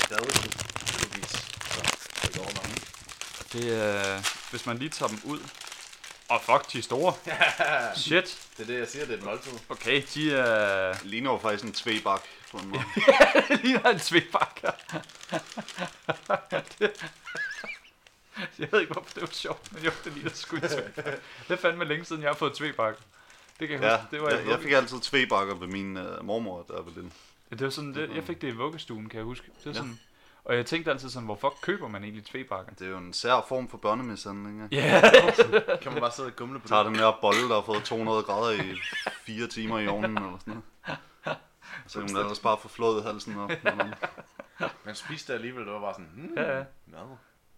daddelcookies. 0.10 1.32
Så 1.72 1.82
det 2.22 2.36
går 2.38 2.43
nok. 2.43 2.65
Det 3.54 3.84
er, 3.84 4.22
hvis 4.50 4.65
man 4.65 4.78
lige 4.78 4.89
tager 4.89 5.10
dem 5.10 5.22
ud. 5.24 5.39
Og 6.30 6.36
oh, 6.36 6.41
fuck, 6.60 6.72
de 6.74 6.78
er 6.80 6.82
store. 6.84 7.13
Shit. 8.06 8.38
Det 8.58 8.63
er 8.63 8.67
det, 8.67 8.80
jeg 8.80 8.88
siger, 8.88 9.06
det 9.06 9.13
er 9.13 9.17
et 9.17 9.24
måltid. 9.24 9.52
Okay, 9.69 10.04
de 10.13 10.36
er... 10.36 10.96
Ligner 11.04 11.32
jo 11.32 11.38
faktisk 11.38 11.63
en 11.63 11.74
tvebak 11.74 12.22
på 12.52 12.58
en 12.58 12.67
måde. 12.67 12.84
Det 13.50 13.60
ligner 13.63 13.89
en 13.89 14.00
tvebakker. 14.00 14.72
Det- 16.80 17.04
jeg 18.60 18.67
ved 18.72 18.82
ikke, 18.82 18.93
hvorfor 18.93 19.10
det 19.13 19.22
var 19.22 19.30
sjovt, 19.32 19.72
men 19.74 19.84
jo, 19.84 19.91
det 20.04 20.13
ligner 20.13 20.32
sgu 20.34 20.56
en 20.56 20.62
tvebakker. 20.62 21.12
Det 21.48 21.54
er 21.54 21.58
fandme 21.58 21.86
længe 21.86 22.06
siden, 22.06 22.22
jeg 22.22 22.30
har 22.30 22.36
fået 22.36 22.54
tvebakker. 22.56 23.02
Det 23.69 23.69
kan 23.69 23.82
jeg 23.84 23.89
Ja, 23.91 23.97
huske. 23.97 24.15
Det 24.15 24.21
var, 24.23 24.30
jeg, 24.30 24.47
jeg 24.47 24.60
fik 24.60 24.71
altid 24.71 24.99
tvebakker 24.99 25.56
ved 25.56 25.67
min 25.67 25.97
uh, 25.97 26.26
mormor, 26.26 26.65
der 26.67 26.73
var 26.82 26.91
lille. 26.95 27.12
Ja, 27.52 27.56
det 27.56 27.63
var 27.63 27.69
sådan, 27.69 27.93
det, 27.93 28.15
jeg 28.15 28.23
fik 28.23 28.41
det 28.41 28.47
i 28.47 28.52
vuggestuen, 28.56 29.10
kan 29.10 29.17
jeg 29.17 29.26
huske. 29.26 29.45
Det 29.58 29.65
var 29.65 29.71
Ja. 29.71 29.78
sådan, 29.78 29.99
Og 30.43 30.56
jeg 30.56 30.65
tænkte 30.65 30.91
altid 30.91 31.10
sådan, 31.10 31.26
hvorfor 31.26 31.54
køber 31.62 31.88
man 31.88 32.04
egentlig 32.04 32.26
tvebakker? 32.26 32.73
Det 32.73 32.88
er 32.88 32.91
jo 32.91 32.97
en 32.97 33.13
sær 33.13 33.45
form 33.47 33.69
for 33.69 33.78
børnemishandling, 33.78 34.63
ikke? 34.63 34.76
Ja, 34.76 35.02
Kan 35.82 35.91
man 35.91 36.02
bare 36.02 36.12
sidde 36.12 36.28
og 36.30 36.36
gumle 36.36 36.60
på 36.60 36.67
Tager 36.67 36.84
det? 36.84 36.91
den 36.91 36.99
her 36.99 37.17
bolle, 37.21 37.41
der 37.49 37.54
har 37.56 37.62
fået 37.62 37.84
200 37.84 38.23
grader 38.23 38.52
i 38.63 38.76
fire 39.26 39.47
timer 39.47 39.80
i 39.80 39.88
ovnen, 39.88 40.17
eller 40.17 40.38
sådan 40.39 40.54
noget. 40.54 41.38
Så 41.88 41.99
kan 41.99 42.13
man 42.13 42.21
ellers 42.21 42.39
bare 42.39 42.58
få 42.62 42.67
flået 42.67 43.04
halsen 43.04 43.38
op. 43.39 43.52
Man 44.86 44.95
spiste 44.95 45.34
det 45.34 45.38
alligevel, 45.38 45.65
det 45.65 45.73
var 45.73 45.80
bare 45.80 45.93
sådan, 45.93 46.10
hmm, 46.13 46.34
ja, 46.38 46.58
ja. 46.58 46.63
mad. 46.88 46.99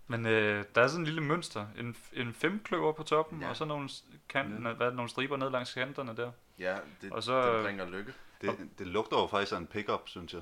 Men 0.08 0.26
øh, 0.26 0.64
der 0.76 0.82
er 0.82 0.88
sådan 0.88 1.02
en 1.02 1.06
lille 1.06 1.22
mønster. 1.22 1.66
En, 1.80 1.96
en 2.14 2.34
femkløver 2.34 2.92
på 2.92 3.04
toppen, 3.04 3.40
ja. 3.40 3.46
Ja. 3.46 3.50
og 3.50 3.56
så 3.56 3.66
nogle, 3.66 3.90
kanten, 4.30 4.62
hvad 4.62 4.72
er 4.82 4.86
det, 4.86 4.96
nogle 4.96 5.10
striber 5.10 5.38
ned 5.38 5.50
langs 5.50 5.74
kanterne 5.74 6.16
der. 6.18 6.32
Ja, 6.60 6.76
det, 7.02 7.12
Og 7.12 7.16
og 7.16 7.24
så- 7.24 7.42
så, 7.42 7.54
det 7.56 7.64
bringer 7.66 7.90
lykke. 7.90 8.14
Det, 8.42 8.70
det 8.80 8.88
lugter 8.88 9.20
jo 9.22 9.28
faktisk 9.28 9.54
af 9.54 9.58
en 9.58 9.68
pickup, 9.68 10.02
synes 10.10 10.34
jeg. 10.34 10.42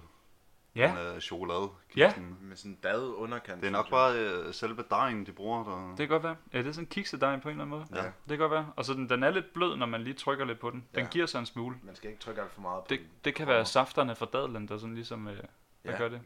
Ja, 0.76 0.95
Den 1.08 1.15
uh, 1.15 1.19
chokolade. 1.19 1.69
Ja. 1.97 2.13
Med 2.41 2.56
sådan 2.58 2.71
en 2.71 2.78
dad 2.84 3.02
underkant. 3.15 3.62
Det 3.62 3.67
er 3.67 3.71
nok 3.71 3.89
bare 3.89 4.39
uh, 4.47 4.54
selve 4.54 4.84
dejen, 4.89 5.26
de 5.26 5.32
bruger. 5.32 5.63
Der... 5.63 5.88
det 5.89 5.97
kan 5.97 6.08
godt 6.08 6.23
være. 6.23 6.36
Ja, 6.54 6.58
det 6.58 6.67
er 6.67 6.71
sådan 6.71 6.84
en 6.84 6.89
kiksedej 6.89 7.39
på 7.39 7.49
en 7.49 7.52
eller 7.52 7.65
anden 7.65 7.69
måde. 7.80 7.86
Ja. 7.91 8.04
Ja. 8.04 8.04
Det 8.06 8.30
kan 8.30 8.38
godt 8.38 8.52
være. 8.52 8.71
Og 8.76 8.86
så 8.86 8.93
den, 8.93 9.10
den 9.10 9.23
er 9.23 9.32
lidt 9.32 9.54
blød, 9.54 9.76
når 9.76 9.86
man 9.86 10.02
lige 10.04 10.13
trykker 10.13 10.45
lidt 10.45 10.60
på 10.60 10.69
den. 10.69 10.86
Den 10.95 11.04
Ja. 11.04 11.10
giver 11.10 11.26
sig 11.26 11.39
en 11.39 11.45
smule. 11.45 11.76
Man 11.84 11.95
skal 11.95 12.10
ikke 12.10 12.21
trykke 12.21 12.41
alt 12.41 12.52
for 12.52 12.62
meget 12.62 12.84
på 12.84 12.88
Det, 12.89 12.99
den. 12.99 13.08
det 13.26 13.36
kan 13.36 13.47
være 13.47 13.65
safterne 13.65 14.15
fra 14.15 14.26
dadlen, 14.34 14.67
der 14.67 14.78
sådan 14.78 14.95
ligesom 14.95 15.28
øh, 15.28 15.38
der 15.38 15.43
Ja. 15.91 15.97
gør 15.97 16.10
det. 16.10 16.21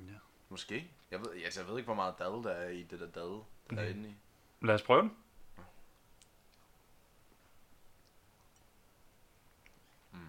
Måske. 0.49 0.91
Jeg 1.11 1.19
ved, 1.19 1.43
altså, 1.45 1.59
jeg 1.61 1.69
ved 1.69 1.77
ikke, 1.77 1.85
hvor 1.85 1.95
meget 1.95 2.15
dad 2.19 2.43
der 2.43 2.49
er 2.51 2.69
i 2.69 2.83
det 2.83 2.99
der 2.99 3.07
dad, 3.07 3.21
der 3.23 3.41
er 3.69 3.73
Nej. 3.75 3.87
inde 3.87 4.09
i. 4.09 4.13
Lad 4.65 4.75
os 4.75 4.81
prøve 4.81 5.01
den. 5.01 5.11
Mm. 10.11 10.19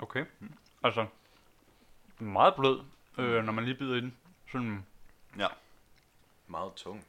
Okay. 0.00 0.24
Altså, 0.82 1.06
meget 2.18 2.54
blød, 2.54 2.80
øh, 3.18 3.44
når 3.44 3.52
man 3.52 3.64
lige 3.64 3.76
bider 3.76 3.94
i 3.94 4.00
den. 4.00 4.16
Sådan, 4.52 4.86
Ja. 5.38 5.48
Meget 6.46 6.74
tung. 6.74 7.06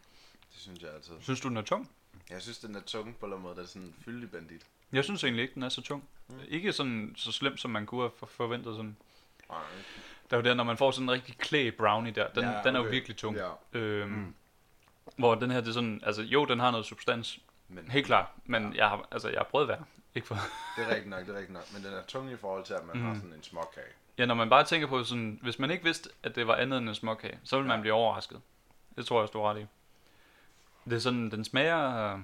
Det 0.53 0.62
synes 0.62 0.81
jeg 0.81 0.93
altid. 0.93 1.13
synes 1.21 1.39
du, 1.41 1.47
den 1.49 1.57
er 1.57 1.62
tung? 1.62 1.91
Jeg 2.29 2.41
synes, 2.41 2.57
den 2.60 2.75
er 2.75 2.81
tung 2.81 3.17
på 3.17 3.25
en 3.25 3.31
eller 3.31 3.36
anden 3.38 3.41
måde. 3.43 3.55
Den 3.55 3.63
er 3.63 3.67
sådan 3.67 3.88
en 3.88 3.95
fyldig 4.05 4.31
bandit. 4.31 4.65
Jeg 4.91 5.03
synes 5.03 5.23
egentlig 5.23 5.41
ikke, 5.43 5.53
den 5.55 5.63
er 5.63 5.69
så 5.69 5.81
tung. 5.81 6.10
Mm. 6.30 6.36
Ikke 6.48 6.74
sådan 6.74 7.13
så 7.18 7.32
slem, 7.32 7.58
som 7.58 7.72
man 7.72 7.86
kunne 7.86 8.02
have 8.02 8.12
for- 8.20 8.26
forventet. 8.26 8.76
Sådan. 8.76 8.98
Nej. 9.50 9.60
Der 10.30 10.38
er 10.38 10.42
jo 10.42 10.46
der, 10.46 10.54
når 10.54 10.63
man 10.63 10.78
får 10.78 10.92
sådan 10.92 11.04
en 11.06 11.12
rigtig 11.12 11.38
klæ 11.38 11.70
brownie 11.78 12.12
der, 12.12 12.28
den, 12.28 12.44
Ja, 12.44 12.62
den 12.63 12.76
er 12.76 12.80
jo 12.80 12.86
okay. 12.86 12.92
virkelig 12.94 13.18
tung. 13.18 13.38
Ja. 13.38 13.50
Øhm, 13.74 14.10
Mm. 14.12 14.34
Hvor 15.18 15.36
den 15.36 15.52
her, 15.52 15.60
det 15.62 15.70
er 15.70 15.74
sådan, 15.74 16.02
altså 16.06 16.22
jo, 16.22 16.46
den 16.46 16.60
har 16.60 16.72
noget 16.72 16.86
substans, 16.86 17.40
Men 17.70 17.92
helt 17.92 18.06
klart, 18.06 18.26
men 18.46 18.76
jeg 18.76 18.90
har, 18.90 19.08
altså, 19.12 19.30
jeg 19.30 19.40
har 19.40 19.44
prøvet 19.44 19.68
værd. 19.68 19.84
Ikke 20.16 20.28
for, 20.28 20.36
det 20.78 20.84
er 20.86 20.90
rigtigt 20.90 21.10
nok, 21.10 21.20
det 21.20 21.30
er 21.30 21.34
rigtigt 21.34 21.54
nok. 21.54 21.74
Men 21.74 21.84
den 21.84 21.94
er 21.94 22.04
tung 22.08 22.32
i 22.32 22.36
forhold 22.38 22.63
til, 22.66 22.74
at 22.74 22.86
man 22.86 22.98
Mm. 22.98 23.04
har 23.08 23.16
sådan 23.16 23.34
en 23.34 23.44
småkage. 23.44 23.86
ja, 24.18 24.26
når 24.26 24.36
man 24.36 24.50
bare 24.50 24.63
tænker 24.63 24.88
på 24.88 25.04
sådan, 25.04 25.40
hvis 25.42 25.60
man 25.60 25.72
ikke 25.72 25.84
vidste, 25.84 26.10
at 26.24 26.36
det 26.36 26.48
var 26.48 26.56
andet 26.56 26.78
end 26.78 26.90
en 26.90 26.96
småkage, 26.96 27.40
så 27.44 27.56
ville 27.58 27.68
man 27.68 27.78
Ja. 27.78 27.82
blive 27.82 27.94
overrasket. 27.94 28.42
Det 28.96 29.06
tror 29.06 29.22
jeg 29.22 29.30
du 29.34 29.42
har 29.42 29.50
ret 29.54 29.62
i. 29.62 29.66
Det 30.86 30.94
er 30.94 31.00
sådan, 31.00 31.32
den 31.32 31.46
smager 31.46 32.13
øh, 32.13 32.20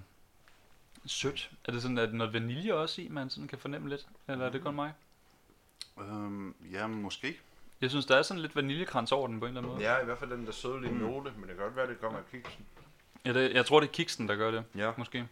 sødt. 1.05 1.51
Er 1.65 1.71
det 1.71 1.81
sådan, 1.81 1.97
at 1.97 2.13
noget 2.13 2.33
vanilje 2.33 2.73
også 2.73 3.01
i, 3.01 3.07
man 3.07 3.29
sådan 3.29 3.47
kan 3.47 3.57
fornemme 3.57 3.89
lidt? 3.89 4.07
Eller 4.27 4.45
er 4.45 4.49
det 4.49 4.61
kun 4.63 4.75
mig? 4.75 4.93
Øhm, 5.99 6.55
ja, 6.71 6.87
måske. 6.87 7.39
Jeg 7.81 7.89
synes, 7.89 8.05
der 8.05 8.15
er 8.17 8.21
sådan 8.21 8.41
lidt 8.41 8.55
vaniljekrans 8.55 9.11
over 9.11 9.27
den 9.27 9.39
på 9.39 9.45
en 9.45 9.49
eller 9.49 9.61
anden 9.61 9.73
måde. 9.77 9.91
Ja, 9.93 10.01
i 10.01 10.05
hvert 10.05 10.17
fald 10.19 10.29
den 10.31 10.45
der 10.45 10.51
sødlige 10.51 10.91
Mm. 10.93 10.97
note, 10.99 11.31
men 11.31 11.41
det 11.41 11.47
kan 11.49 11.57
godt 11.57 11.75
være, 11.75 11.87
det 11.87 12.01
kommer 12.01 12.19
af 12.19 12.25
kiksen. 12.31 12.65
Ja, 13.25 13.33
det, 13.33 13.53
jeg 13.53 13.65
tror, 13.65 13.79
det 13.79 13.87
er 13.87 13.91
kiksen, 13.91 14.27
der 14.29 14.35
gør 14.35 14.51
det, 14.51 14.63
Ja. 14.75 14.91
måske. 14.97 15.27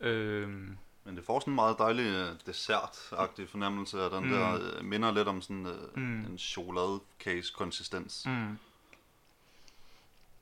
Øhm, 0.00 0.76
Men 1.04 1.16
det 1.16 1.24
får 1.24 1.40
sådan 1.40 1.50
en 1.52 1.54
meget 1.54 1.78
dejlig 1.78 2.02
øh, 2.06 2.28
dessert-agtig 2.46 3.48
fornemmelse 3.48 4.00
af 4.02 4.10
den 4.10 4.24
Mm. 4.24 4.30
der, 4.30 4.54
øh, 4.76 4.84
minder 4.84 5.12
lidt 5.12 5.28
om 5.28 5.42
sådan 5.42 5.66
øh, 5.66 5.96
Mm. 5.96 6.20
en 6.20 6.38
chokoladecase 6.38 7.52
konsistens. 7.56 8.26
Mm. 8.26 8.32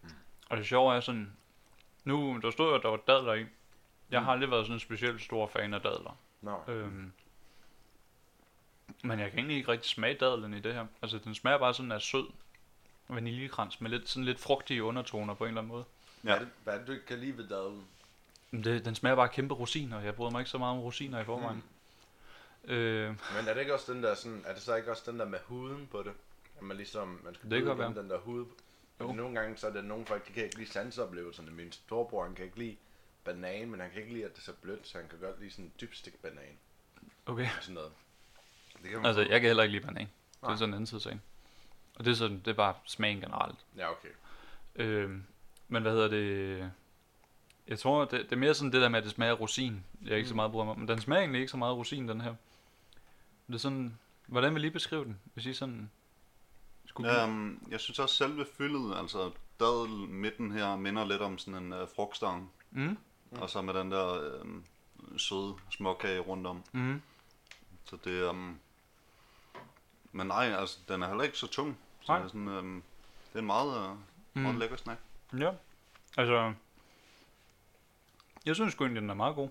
Mm. 0.02 0.10
Og 0.50 0.56
det 0.56 0.66
sjove 0.66 0.94
er 0.96 1.00
sådan, 1.00 1.32
nu 2.04 2.38
der 2.42 2.50
stod 2.50 2.68
jo, 2.68 2.74
at 2.74 2.82
der 2.82 2.88
var 2.88 2.96
dadler 2.96 3.34
i. 3.34 3.46
Jeg 4.10 4.24
har 4.24 4.32
aldrig 4.32 4.50
været 4.50 4.64
sådan 4.66 4.76
en 4.76 4.80
specielt 4.80 5.22
stor 5.22 5.46
fan 5.46 5.74
af 5.74 5.80
dadler. 5.80 6.16
Nå, 6.42 6.60
Øhm, 6.68 7.12
men 9.04 9.18
jeg 9.20 9.30
kan 9.30 9.38
egentlig 9.38 9.56
ikke 9.56 9.72
rigtig 9.72 9.90
smage 9.90 10.14
dadlen 10.14 10.54
i 10.54 10.60
det 10.60 10.74
her. 10.74 10.86
Altså 11.02 11.18
den 11.18 11.34
smager 11.34 11.58
bare 11.58 11.74
sådan 11.74 11.92
af 11.92 12.02
sød 12.02 12.26
vaniljekrans 13.08 13.80
med 13.80 13.90
lidt, 13.90 14.08
sådan 14.08 14.24
lidt 14.24 14.40
frugtige 14.40 14.82
undertoner 14.84 15.34
på 15.34 15.44
en 15.44 15.48
eller 15.48 15.60
anden 15.60 15.72
måde. 15.72 15.84
hvad, 16.22 16.34
er 16.34 16.38
det, 16.38 16.48
hvad 16.64 16.74
er 16.74 16.78
det, 16.78 16.86
du 16.86 16.92
ikke 16.92 17.06
kan 17.06 17.18
lide 17.18 17.36
ved 17.38 17.48
dadlen? 17.48 17.84
Det, 18.64 18.84
den 18.84 18.94
smager 18.94 19.16
bare 19.16 19.28
kæmpe 19.28 19.54
rosiner. 19.54 20.00
Jeg 20.00 20.14
bryder 20.14 20.30
mig 20.30 20.40
ikke 20.40 20.50
så 20.50 20.58
meget 20.58 20.76
om 20.76 20.82
rosiner 20.82 21.20
i 21.20 21.24
forvejen. 21.24 21.64
Mm. 22.64 22.70
Øh, 22.70 23.08
Men 23.08 23.48
er 23.48 23.54
det 23.54 23.60
ikke 23.60 23.74
også 23.74 23.92
den 23.92 24.02
der 24.02 24.14
sådan, 24.14 24.42
er 24.46 24.54
det 24.54 24.62
så 24.62 24.74
ikke 24.74 24.90
også 24.90 25.10
den 25.10 25.18
der 25.18 25.24
med 25.26 25.38
huden 25.46 25.88
på 25.90 26.02
det? 26.02 26.12
At 26.56 26.62
man 26.62 26.76
ligesom, 26.76 27.20
man 27.24 27.34
skal 27.34 27.50
Det 27.50 27.64
kan 27.64 27.72
igennem 27.76 27.94
den 27.94 28.10
der 28.10 28.18
hud. 28.18 28.40
Jo. 28.40 28.46
Fordi 28.98 29.12
nogle 29.12 29.40
gange, 29.40 29.56
så 29.56 29.66
er 29.66 29.72
det 29.72 29.84
nogle 29.84 30.06
folk, 30.06 30.28
de 30.28 30.32
kan 30.32 30.44
ikke 30.44 30.58
lide 30.58 30.70
sanseoplevelserne. 30.70 31.50
Min 31.50 31.72
storebror, 31.72 32.24
han 32.24 32.34
kan 32.34 32.44
ikke 32.44 32.58
lide 32.58 32.76
banan, 33.28 33.70
men 33.70 33.80
han 33.80 33.90
kan 33.90 34.00
ikke 34.02 34.12
lide, 34.12 34.24
at 34.24 34.32
det 34.32 34.38
er 34.38 34.42
så 34.42 34.52
blødt, 34.62 34.88
så 34.88 34.98
han 34.98 35.08
kan 35.08 35.18
godt 35.18 35.40
lide 35.40 35.50
sådan 35.50 35.64
en 35.64 35.72
dybstik 35.80 36.14
banan 36.22 36.58
okay. 37.26 37.48
og 37.56 37.62
sådan 37.62 37.74
noget. 37.74 37.92
Det 38.82 38.90
kan 38.90 38.98
man 38.98 39.06
Altså, 39.06 39.20
jeg 39.22 39.40
kan 39.40 39.48
heller 39.48 39.62
ikke 39.62 39.72
lide 39.72 39.86
banan. 39.86 40.06
Det 40.06 40.42
er 40.42 40.46
Nej. 40.46 40.56
sådan 40.56 40.70
en 40.70 40.74
anden 40.74 40.86
side 40.86 41.00
sagen. 41.00 41.22
Og 41.94 42.04
det 42.04 42.10
er, 42.10 42.14
sådan, 42.14 42.38
det 42.38 42.48
er 42.48 42.54
bare 42.54 42.74
smagen 42.84 43.20
generelt. 43.20 43.58
Ja, 43.76 43.90
okay. 43.90 44.08
Øh, 44.76 45.10
men 45.68 45.82
hvad 45.82 45.92
hedder 45.92 46.08
det? 46.08 46.70
Jeg 47.68 47.78
tror, 47.78 48.04
det, 48.04 48.12
det 48.12 48.32
er 48.32 48.36
mere 48.36 48.54
sådan 48.54 48.72
det 48.72 48.82
der 48.82 48.88
med, 48.88 48.98
at 48.98 49.04
det 49.04 49.12
smager 49.12 49.32
af 49.32 49.40
rosin. 49.40 49.84
Jeg 50.02 50.12
er 50.12 50.16
ikke 50.16 50.26
mm. 50.26 50.28
så 50.28 50.34
meget 50.34 50.52
bryder 50.52 50.64
mig 50.64 50.72
om. 50.72 50.78
Men 50.78 50.88
den 50.88 51.00
smager 51.00 51.20
egentlig 51.20 51.40
ikke 51.40 51.50
så 51.50 51.56
meget 51.56 51.72
af 51.72 51.76
rosin, 51.76 52.08
den 52.08 52.20
her. 52.20 52.34
Det 53.46 53.54
er 53.54 53.58
sådan... 53.58 53.98
Hvordan 54.26 54.54
vil 54.54 54.64
I 54.64 54.70
beskrive 54.70 55.04
den? 55.04 55.20
Hvis 55.34 55.46
I 55.46 55.54
sådan... 55.54 55.90
Skulle 56.86 57.22
Øhm, 57.22 57.66
jeg 57.70 57.80
synes 57.80 57.98
også 57.98 58.14
selve 58.14 58.46
fyldet, 58.58 58.96
altså 58.96 59.30
dadel 59.60 60.08
midten 60.08 60.52
her, 60.52 60.76
minder 60.76 61.04
lidt 61.04 61.22
om 61.22 61.38
sådan 61.38 61.62
en 61.62 61.72
øh, 61.72 61.88
frugtstang. 61.96 62.52
Mm? 62.70 62.98
Mm. 63.30 63.38
Og 63.42 63.50
så 63.50 63.62
med 63.62 63.74
den 63.74 63.90
der 63.90 64.14
øh, 64.14 64.44
søde 65.18 65.54
småkage 65.70 66.20
rundt 66.20 66.46
om. 66.46 66.62
Mm. 66.72 67.02
Så 67.84 67.96
det 68.04 68.20
er... 68.20 68.30
Um, 68.30 68.58
men 70.12 70.26
nej, 70.26 70.44
altså, 70.58 70.78
den 70.88 71.02
er 71.02 71.08
heller 71.08 71.24
ikke 71.24 71.38
så 71.38 71.46
tung. 71.46 71.78
Så 72.00 72.12
Nej. 72.12 72.18
det 72.18 72.24
er, 72.24 72.28
sådan, 72.28 72.48
øhm, 72.48 72.82
det 73.28 73.34
er 73.34 73.38
en 73.38 73.46
meget, 73.46 73.68
øh, 73.68 73.96
meget 74.42 74.54
Mm. 74.54 74.60
lækker 74.60 74.76
snack. 74.76 75.00
Ja. 75.38 75.50
Altså... 76.16 76.52
Jeg 78.46 78.54
synes 78.54 78.72
sgu 78.72 78.84
egentlig, 78.84 79.02
den 79.02 79.10
er 79.10 79.14
meget 79.14 79.34
god. 79.34 79.48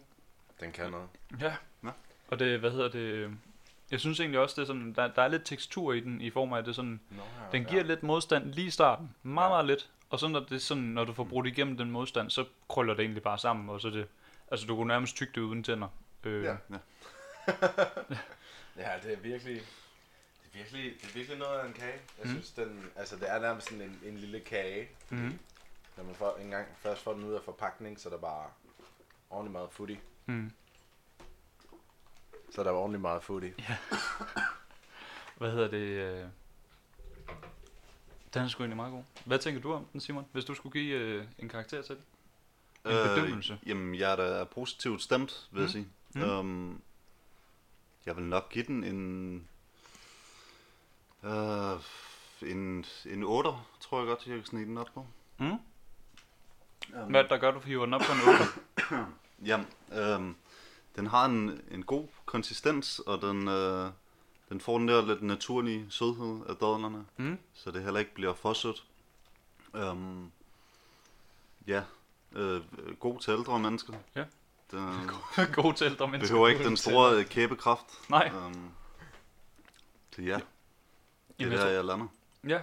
Den 0.59 0.71
kan 0.71 0.91
noget. 0.91 1.07
Ja. 1.39 1.55
Ja. 1.83 1.89
Og 2.27 2.39
det, 2.39 2.59
hvad 2.59 2.71
hedder 2.71 2.89
det... 2.89 3.37
Jeg 3.91 3.99
synes 3.99 4.19
egentlig 4.19 4.39
også, 4.39 4.55
det 4.55 4.61
er 4.61 4.65
sådan, 4.65 4.93
der, 4.93 5.07
der 5.07 5.21
er 5.21 5.27
lidt 5.27 5.45
tekstur 5.45 5.93
i 5.93 5.99
den, 5.99 6.21
i 6.21 6.29
form 6.29 6.53
af, 6.53 6.57
at 6.57 6.65
det 6.65 6.75
sådan, 6.75 6.99
Nå, 7.09 7.17
ja, 7.23 7.51
den 7.57 7.65
giver 7.65 7.81
ja. 7.81 7.87
lidt 7.87 8.03
modstand 8.03 8.45
lige 8.53 8.67
i 8.67 8.69
starten. 8.69 9.15
Meget, 9.23 9.45
Ja. 9.45 9.49
meget 9.49 9.65
lidt. 9.65 9.89
Og 10.09 10.19
så 10.19 10.27
når, 10.27 10.39
det 10.39 10.61
sådan, 10.61 10.83
når 10.83 11.03
du 11.05 11.13
får 11.13 11.23
brudt 11.23 11.47
igennem 11.47 11.77
den 11.77 11.91
modstand, 11.91 12.29
så 12.29 12.45
krøller 12.69 12.93
det 12.93 13.01
egentlig 13.03 13.23
bare 13.23 13.37
sammen, 13.37 13.69
og 13.69 13.81
så 13.81 13.89
det, 13.89 14.07
altså 14.51 14.67
du 14.67 14.75
kunne 14.75 14.87
nærmest 14.87 15.15
tygge 15.15 15.33
det 15.35 15.41
uden 15.41 15.63
tænder. 15.63 15.87
Øh, 16.23 16.43
Ja. 16.43 16.55
Ja. 16.69 16.77
Ja, 18.77 18.91
det 19.03 19.13
er 19.13 19.17
virkelig... 19.17 19.55
Det 19.55 20.61
er 20.61 20.63
virkelig, 20.63 21.01
det 21.01 21.09
er 21.09 21.13
virkelig 21.13 21.37
noget 21.37 21.59
af 21.59 21.65
en 21.67 21.73
kage. 21.73 21.91
Jeg 22.17 22.23
Mm. 22.25 22.29
synes, 22.29 22.51
den, 22.51 22.91
altså 22.95 23.15
det 23.15 23.31
er 23.31 23.39
nærmest 23.39 23.67
sådan 23.69 23.81
en, 23.83 23.99
en 24.03 24.17
lille 24.17 24.39
kage. 24.39 24.89
Mhm. 25.09 25.39
Når 25.97 26.03
man 26.03 26.15
får, 26.15 26.37
en 26.37 26.49
gang 26.49 26.67
først 26.79 27.03
får 27.03 27.13
den 27.13 27.23
ud 27.23 27.33
af 27.33 27.41
forpakning, 27.45 27.99
så 27.99 28.09
er 28.09 28.13
der 28.13 28.19
bare 28.19 28.45
ordentligt 29.29 29.51
meget 29.51 29.69
footy. 29.71 29.95
Mm. 30.25 30.51
Så 32.51 32.61
er 32.61 32.63
der 32.63 32.71
ordentligt 32.71 33.01
meget 33.01 33.23
footy. 33.23 33.49
Hvad 35.37 35.51
hedder 35.51 35.67
det? 35.67 35.77
Øh... 35.87 36.25
Den 38.33 38.41
er 38.43 38.47
sgu 38.47 38.63
egentlig 38.63 38.75
meget 38.75 38.91
god. 38.91 39.03
Hvad 39.25 39.39
tænker 39.39 39.61
du 39.61 39.73
om 39.73 39.85
den, 39.93 40.01
Simon? 40.01 40.25
Hvis 40.31 40.45
du 40.45 40.53
skulle 40.53 40.81
give 40.81 40.95
øh, 40.99 41.25
en 41.39 41.49
karakter 41.49 41.81
til 41.81 41.95
den? 41.95 42.03
En 42.93 43.09
bedømmelse. 43.15 43.59
Jamen, 43.65 43.95
jeg 43.95 44.11
er 44.11 44.15
da 44.15 44.43
positivt 44.43 45.01
stemt, 45.01 45.47
vil 45.51 45.59
jeg 45.61 45.65
Mm. 45.67 45.71
sige. 45.71 45.87
Mm. 46.15 46.21
Øhm, 46.21 46.81
jeg 48.05 48.15
vil 48.15 48.23
nok 48.25 48.49
give 48.49 48.65
den 48.65 48.83
en... 48.83 49.47
Øh, 51.23 51.79
en, 52.41 52.85
en 53.05 53.23
8, 53.23 53.49
tror 53.79 53.99
jeg 53.99 54.07
godt, 54.07 54.27
jeg 54.27 54.35
kan 54.35 54.45
snige 54.45 54.65
den 54.65 54.77
op 54.77 54.87
på. 54.93 55.05
Mm? 55.37 55.51
Um, 55.51 55.59
Hvad 57.09 57.23
er 57.23 57.27
der 57.27 57.37
gør, 57.37 57.51
du 57.51 57.59
hiver 57.59 57.85
den 57.85 57.93
op 57.93 58.01
på 58.01 58.11
en 58.11 58.19
8? 58.89 59.05
Jamen, 59.49 59.67
øhm, 59.93 60.35
den 60.95 61.07
har 61.07 61.25
en, 61.25 61.61
en 61.71 61.83
god 61.83 62.07
konsistens, 62.25 62.99
og 62.99 63.21
den, 63.21 63.47
øh, 63.47 63.91
den 64.49 64.61
får 64.61 64.77
den 64.77 64.87
der 64.87 65.05
lidt 65.05 65.21
naturlige 65.23 65.85
sødhed 65.89 66.41
af 66.49 66.55
dadlerne, 66.55 67.05
Mm? 67.17 67.37
så 67.53 67.71
det 67.71 67.83
heller 67.83 67.99
ikke 67.99 68.13
bliver 68.13 68.33
for 68.33 68.53
sødt. 68.53 68.83
Øhm, 69.75 70.31
ja, 71.67 71.83
øh, 72.31 72.61
god 72.99 73.19
til 73.19 73.31
ældre 73.31 73.59
mennesker. 73.59 73.93
Ja. 74.15 74.23
Den 74.71 75.09
god 75.63 75.73
til 75.73 75.85
ældre 75.85 76.07
mennesker. 76.07 76.33
behøver 76.33 76.47
ikke 76.47 76.63
den 76.63 76.77
store 76.77 77.15
øh, 77.19 77.25
kæbekraft. 77.25 77.85
Nej. 78.09 78.31
Øhm, 78.35 78.69
så 80.15 80.21
ja, 80.21 80.25
det 80.25 80.33
er 80.33 80.39
Jamen, 81.39 81.51
jeg 81.51 81.59
der, 81.59 81.65
tror- 81.65 81.71
jeg 81.73 81.85
lander. 81.85 82.07
Ja, 82.47 82.61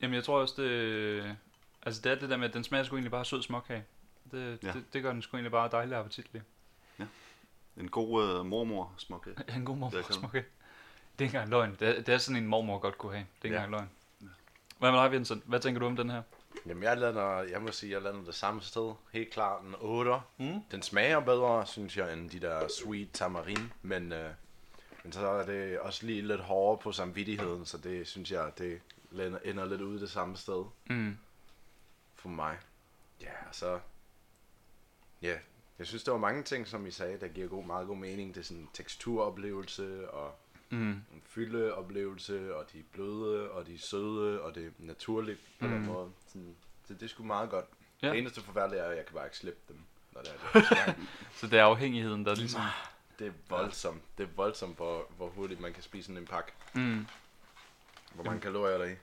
jamen 0.00 0.14
jeg 0.14 0.24
tror 0.24 0.40
også, 0.40 0.62
det, 0.62 1.36
altså 1.82 2.00
det 2.02 2.12
er 2.12 2.16
det 2.18 2.30
der 2.30 2.36
med, 2.36 2.48
at 2.48 2.54
den 2.54 2.64
smager 2.64 2.84
sgu 2.84 2.96
egentlig 2.96 3.10
bare 3.10 3.24
sød 3.24 3.42
småkage. 3.42 3.84
Det, 4.30 4.58
ja. 4.62 4.66
Ja. 4.68 4.72
det, 4.72 4.84
det, 4.92 5.02
gør 5.02 5.12
den 5.12 5.22
sgu 5.22 5.36
egentlig 5.36 5.52
bare 5.52 5.68
dejligt 5.72 5.96
appetitlig. 5.96 6.42
En 7.76 7.88
god 7.90 8.24
øh, 8.38 8.46
mormor 8.46 8.92
småkage. 8.96 9.36
En 9.56 9.64
god 9.64 9.74
Det 9.74 9.80
er 9.82 9.86
mormor 9.90 10.12
småkage. 10.12 10.44
Det 11.18 11.24
er 11.24 11.24
ikke 11.28 11.36
engang 11.36 11.50
løgn. 11.50 11.76
Det 11.80 11.88
er, 11.88 12.02
det 12.02 12.14
er 12.14 12.18
sådan 12.18 12.42
en 12.42 12.48
mormor 12.48 12.78
godt 12.78 12.98
kunne 12.98 13.12
have. 13.12 13.26
Det 13.36 13.40
er 13.40 13.44
ikke 13.44 13.56
Ja. 13.56 13.64
engang 13.64 13.70
løgn. 14.20 14.30
Hvad 14.78 14.90
med 14.92 14.98
dig, 15.00 15.12
Vincent? 15.12 15.44
Hvad 15.46 15.60
tænker 15.60 15.80
du 15.80 15.86
om 15.86 15.96
den 15.96 16.10
her? 16.10 16.22
Jamen, 16.66 16.82
jeg 16.82 16.98
lander, 16.98 17.42
jeg 17.42 17.62
må 17.62 17.72
sige, 17.72 17.92
jeg 17.92 18.02
lander 18.02 18.24
det 18.24 18.34
samme 18.34 18.62
sted. 18.62 18.92
Helt 19.12 19.30
klart 19.32 19.62
en 19.62 19.74
8. 19.80 20.12
Mm. 20.38 20.60
Den 20.70 20.82
smager 20.82 21.20
bedre, 21.20 21.66
synes 21.66 21.96
jeg, 21.96 22.12
end 22.12 22.30
de 22.30 22.40
der 22.40 22.68
sweet 22.68 23.08
tamarin, 23.12 23.72
men, 23.82 24.12
øh, 24.12 24.30
men 25.04 25.12
så 25.12 25.26
er 25.28 25.46
det 25.46 25.78
også 25.78 26.06
lige 26.06 26.22
lidt 26.22 26.40
hårdere 26.40 26.82
på 26.82 26.92
samvittigheden, 26.92 27.66
så 27.66 27.78
det 27.78 28.08
synes 28.08 28.30
jeg, 28.30 28.52
det 28.58 28.80
lander- 29.10 29.38
ender 29.44 29.64
lidt 29.64 29.80
ude 29.80 30.00
det 30.00 30.10
samme 30.10 30.36
sted 30.36 30.64
Mm. 30.86 31.16
for 32.14 32.28
mig. 32.28 32.56
Ja, 33.20 33.30
så... 33.52 33.78
Ja, 35.22 35.38
jeg 35.78 35.86
synes, 35.86 36.04
der 36.04 36.12
var 36.12 36.18
mange 36.18 36.42
ting, 36.42 36.66
som 36.66 36.86
I 36.86 36.90
sagde, 36.90 37.20
der 37.20 37.28
giver 37.28 37.48
god, 37.48 37.64
meget 37.64 37.86
god 37.86 37.96
mening. 37.96 38.34
Det 38.34 38.40
er 38.40 38.44
sådan 38.44 38.60
en 38.62 38.70
teksturoplevelse, 38.74 40.10
og 40.10 40.34
Mm. 40.74 40.90
en 40.90 41.22
fyldeoplevelse, 41.26 42.56
og 42.56 42.72
de 42.72 42.78
er 42.78 42.82
bløde, 42.92 43.50
og 43.50 43.66
de 43.66 43.74
er 43.74 43.78
søde, 43.78 44.40
og 44.40 44.54
det 44.54 44.66
er 44.66 44.70
naturligt 44.78 45.40
på 45.60 45.66
den 45.66 45.78
Mm. 45.78 45.84
måde. 45.86 46.10
Sådan, 46.26 46.56
så 46.86 46.94
det 46.94 47.02
er 47.02 47.06
sgu 47.08 47.22
meget 47.24 47.50
godt. 47.50 47.64
Ja. 48.02 48.06
Ja. 48.06 48.12
Det 48.12 48.18
eneste 48.20 48.40
forfærdelige 48.40 48.80
er, 48.82 48.88
at 48.90 48.96
jeg 48.96 49.06
kan 49.06 49.14
bare 49.14 49.26
ikke 49.26 49.36
slippe 49.36 49.60
dem, 49.68 49.78
når 50.12 50.20
det 50.20 50.30
er 50.30 50.60
det. 50.60 50.96
Så 51.40 51.46
det 51.46 51.58
er 51.58 51.64
afhængigheden, 51.64 52.26
der 52.26 52.34
ligesom... 52.34 52.60
det 53.18 53.26
er 53.26 53.32
voldsomt. 53.48 54.02
Det 54.18 54.24
er 54.24 54.28
voldsomt, 54.36 54.76
hvor, 54.76 55.06
hvor 55.16 55.28
hurtigt 55.28 55.60
man 55.60 55.72
kan 55.72 55.82
spise 55.82 56.06
sådan 56.06 56.20
en 56.22 56.26
pakke. 56.26 56.52
Mm. 56.74 57.06
Hvor 58.14 58.24
mange 58.24 58.40
kalorier 58.40 58.74
er 58.74 58.78
der 58.78 58.84
i? 58.92 58.94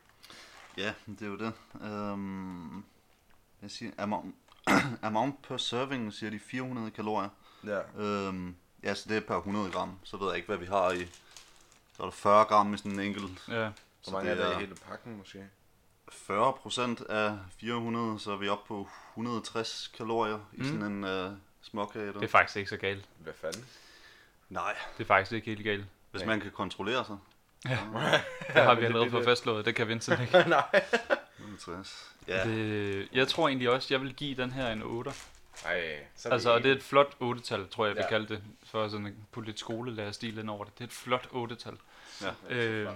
Ja, 0.77 0.93
det 1.05 1.21
er 1.21 1.27
jo 1.27 1.38
det. 1.38 1.53
Øhm, 1.84 2.77
jeg 3.62 3.71
siger, 3.71 3.91
amount, 3.97 4.36
amount 5.01 5.41
per 5.41 5.57
serving, 5.57 6.13
siger 6.13 6.29
de 6.29 6.39
400 6.39 6.91
kalorier. 6.91 7.29
Ja. 7.65 8.01
Øhm, 8.03 8.55
ja, 8.84 8.93
så 8.93 9.10
det 9.10 9.17
er 9.17 9.21
per 9.21 9.36
100 9.38 9.71
gram. 9.71 9.99
Så 10.03 10.17
ved 10.17 10.27
jeg 10.27 10.36
ikke, 10.36 10.47
hvad 10.47 10.57
vi 10.57 10.65
har 10.65 10.91
i. 10.91 11.07
Så 12.02 12.06
er 12.06 12.10
der 12.10 12.16
40 12.16 12.46
gram 12.46 12.74
i 12.74 12.78
sådan 12.78 12.92
en 12.92 13.00
enkelt. 13.00 13.48
Ja. 13.48 13.54
Hvor 14.04 14.12
mange 14.12 14.30
er 14.32 14.36
der 14.36 14.58
i 14.58 14.60
hele 14.60 14.76
pakken, 14.76 15.18
måske? 15.18 15.46
40 16.12 16.54
procent 16.54 17.02
af 17.02 17.38
400, 17.60 18.20
så 18.20 18.32
er 18.32 18.36
vi 18.38 18.48
oppe 18.50 18.68
på 18.68 18.90
160 19.14 19.92
kalorier 19.98 20.40
i 20.54 20.58
Mm. 20.58 20.64
sådan 20.64 20.82
en 20.82 21.04
øh, 21.04 21.32
småkage. 21.62 22.08
Det 22.14 22.24
er 22.24 22.28
faktisk 22.28 22.58
ikke 22.58 22.70
så 22.70 22.78
galt. 22.78 23.06
Hvad 23.18 23.34
fanden? 23.42 23.66
Nej, 24.50 24.76
Det 24.98 25.04
er 25.04 25.08
faktisk 25.08 25.32
ikke 25.32 25.46
helt 25.48 25.64
galt. 25.64 25.86
hvis 26.12 26.22
Nej. 26.22 26.28
man 26.28 26.42
kan 26.42 26.52
kontrollere 26.52 27.06
sig. 27.06 27.18
Det 27.64 27.72
har 28.64 28.76
vi 28.76 28.86
allerede 28.86 29.06
er 29.06 29.10
fået 29.10 29.66
det. 29.66 29.76
kan 29.76 29.88
Vincent 29.88 30.22
ikke. 30.22 30.34
Nej. 30.48 30.84
160. 31.40 32.12
Ja, 32.28 32.44
Det, 32.44 33.08
jeg 33.14 33.28
tror 33.28 33.48
egentlig 33.48 33.70
også, 33.70 33.88
jeg 33.94 34.02
vil 34.02 34.14
give 34.14 34.36
den 34.44 34.52
her 34.52 34.72
en 34.72 34.82
8. 34.84 35.12
Ej, 35.66 35.98
så 36.16 36.30
Altså, 36.30 36.50
og 36.54 36.64
det 36.64 36.72
er 36.72 36.76
et 36.76 36.84
flot 36.84 37.16
8-tal, 37.22 37.68
tror 37.70 37.86
jeg, 37.86 37.90
jeg 37.90 37.96
vil 37.96 38.02
Ja. 38.04 38.10
kalde 38.10 38.28
det. 38.28 38.44
For 38.66 38.88
sådan 38.88 39.06
at 39.08 39.14
putte 39.32 39.50
lidt 39.50 39.60
skolelærerstil 39.60 40.38
ind 40.38 40.50
over 40.50 40.64
det. 40.64 40.74
Det 40.74 40.84
er 40.84 40.88
et 40.88 40.94
flot 40.94 41.28
8-tal. 41.32 41.78
Ja. 42.23 42.55
Er 42.55 42.69
Øh, 42.69 42.88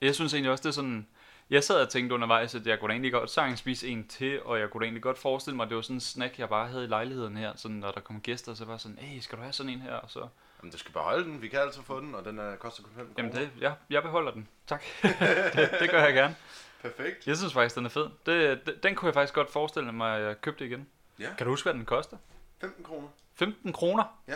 jeg 0.00 0.14
synes 0.14 0.34
egentlig 0.34 0.50
også, 0.50 0.62
det 0.62 0.68
er 0.68 0.72
sådan... 0.72 1.06
Jeg 1.50 1.64
sad 1.64 1.82
og 1.82 1.88
tænkte 1.88 2.14
undervejs, 2.14 2.54
at 2.54 2.66
jeg 2.66 2.80
kunne 2.80 2.88
da 2.88 2.92
egentlig 2.92 3.12
godt 3.12 3.30
sagtens 3.30 3.58
spise 3.58 3.88
en 3.88 4.08
til, 4.08 4.42
og 4.42 4.60
jeg 4.60 4.70
kunne 4.70 4.80
da 4.80 4.84
egentlig 4.84 5.02
godt 5.02 5.18
forestille 5.18 5.56
mig, 5.56 5.64
at 5.64 5.68
det 5.68 5.76
var 5.76 5.82
sådan 5.82 5.96
en 5.96 6.00
snack, 6.00 6.38
jeg 6.38 6.48
bare 6.48 6.68
havde 6.68 6.84
i 6.84 6.86
lejligheden 6.86 7.36
her. 7.36 7.52
Sådan, 7.56 7.76
når 7.76 7.90
der 7.90 8.00
kom 8.00 8.20
gæster, 8.20 8.54
så 8.54 8.64
var 8.64 8.76
sådan, 8.76 8.98
hey, 8.98 9.20
skal 9.20 9.38
du 9.38 9.42
have 9.42 9.52
sådan 9.52 9.72
en 9.72 9.80
her? 9.80 9.94
Og 9.94 10.10
så, 10.10 10.28
Jamen, 10.60 10.72
du 10.72 10.78
skal 10.78 10.92
beholde 10.92 11.24
den. 11.24 11.42
Vi 11.42 11.48
kan 11.48 11.58
altid 11.60 11.82
få 11.82 12.00
den, 12.00 12.14
og 12.14 12.24
den 12.24 12.38
er, 12.38 12.56
koster 12.56 12.82
kun 12.82 12.92
5 12.96 13.14
jamen 13.18 13.32
det, 13.32 13.50
jeg, 13.60 13.74
jeg 13.90 14.02
beholder 14.02 14.30
den. 14.30 14.48
Tak. 14.66 14.82
det, 15.54 15.70
det 15.80 15.90
gør 15.90 16.04
jeg 16.04 16.14
gerne. 16.14 16.36
Perfekt. 16.82 17.26
Jeg 17.26 17.36
synes 17.36 17.52
faktisk, 17.52 17.76
den 17.76 17.84
er 17.84 17.88
fed. 17.88 18.08
Det, 18.26 18.66
det, 18.66 18.82
den 18.82 18.94
kunne 18.94 19.06
jeg 19.06 19.14
faktisk 19.14 19.34
godt 19.34 19.50
forestille 19.52 19.92
mig, 19.92 20.16
at 20.16 20.22
jeg 20.26 20.40
købte 20.40 20.66
igen. 20.66 20.88
Ja. 21.18 21.28
Kan 21.38 21.46
du 21.46 21.52
huske, 21.52 21.66
hvad 21.66 21.74
den 21.74 21.84
koster? 21.84 22.16
15 22.60 22.84
kroner. 22.84 23.08
15 23.34 23.72
kroner? 23.72 24.04
Ja. 24.28 24.34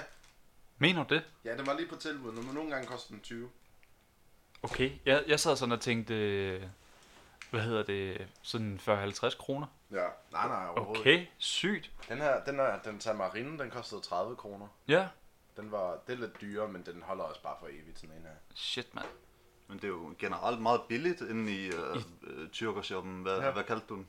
Mener 0.79 1.05
du 1.05 1.15
det? 1.15 1.23
Ja, 1.45 1.57
den 1.57 1.67
var 1.67 1.77
lige 1.77 1.89
på 1.89 1.97
tilbud. 1.97 2.33
men 2.33 2.55
Nogle 2.55 2.71
gange 2.71 2.87
koster 2.87 3.11
den 3.11 3.21
20. 3.21 3.49
Okay. 4.63 4.93
Jeg, 5.07 5.25
jeg 5.27 5.41
sad 5.41 5.57
sådan 5.57 5.73
og 5.73 5.81
tænkte, 5.81 6.15
hvad 7.51 7.61
hedder 7.61 7.83
det, 7.83 8.29
sådan 8.43 8.81
40-50 8.87 9.37
kroner. 9.39 9.67
Ja. 9.91 10.07
Nej, 10.33 10.49
nej, 10.49 10.69
overhovedet. 10.69 11.01
Okay, 11.01 11.27
sygt. 11.39 11.91
Den 12.09 12.19
her, 12.19 12.45
den 12.45 12.55
her, 12.57 12.79
den 12.79 12.99
tamarine, 12.99 13.59
den 13.59 13.71
kostede 13.71 14.01
30 14.01 14.37
kroner. 14.37 14.67
Ja. 14.89 15.09
Den 15.57 15.73
var, 15.73 15.99
det 16.07 16.13
er 16.13 16.17
lidt 16.17 16.41
dyrere, 16.41 16.69
men 16.69 16.83
den 16.87 17.03
holder 17.03 17.25
også 17.25 17.43
bare 17.43 17.57
for 17.61 17.67
evigt, 17.67 17.99
sådan 17.99 18.17
en 18.17 18.23
her. 18.23 18.31
Shit, 18.55 18.95
mand. 18.95 19.07
Men 19.69 19.77
det 19.79 19.85
er 19.85 19.89
jo 19.89 20.15
generelt 20.19 20.61
meget 20.63 20.81
billigt 20.89 21.21
inde 21.21 21.53
i 21.53 21.67
øh, 21.67 21.97
øh, 22.23 22.49
tyrkershoppen. 22.51 23.23
Hvad, 23.23 23.39
Ja. 23.39 23.51
hvad 23.51 23.65
kaldte 23.65 23.87
du 23.89 23.95
den? 23.95 24.07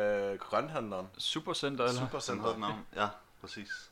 Øh, 0.00 0.38
grønthandleren. 0.38 1.08
Supercenter, 1.18 1.84
eller? 1.84 2.00
Den 2.00 2.06
Supercenter. 2.08 2.56
navn. 2.58 2.86
Ja, 2.96 3.08
præcis. 3.40 3.90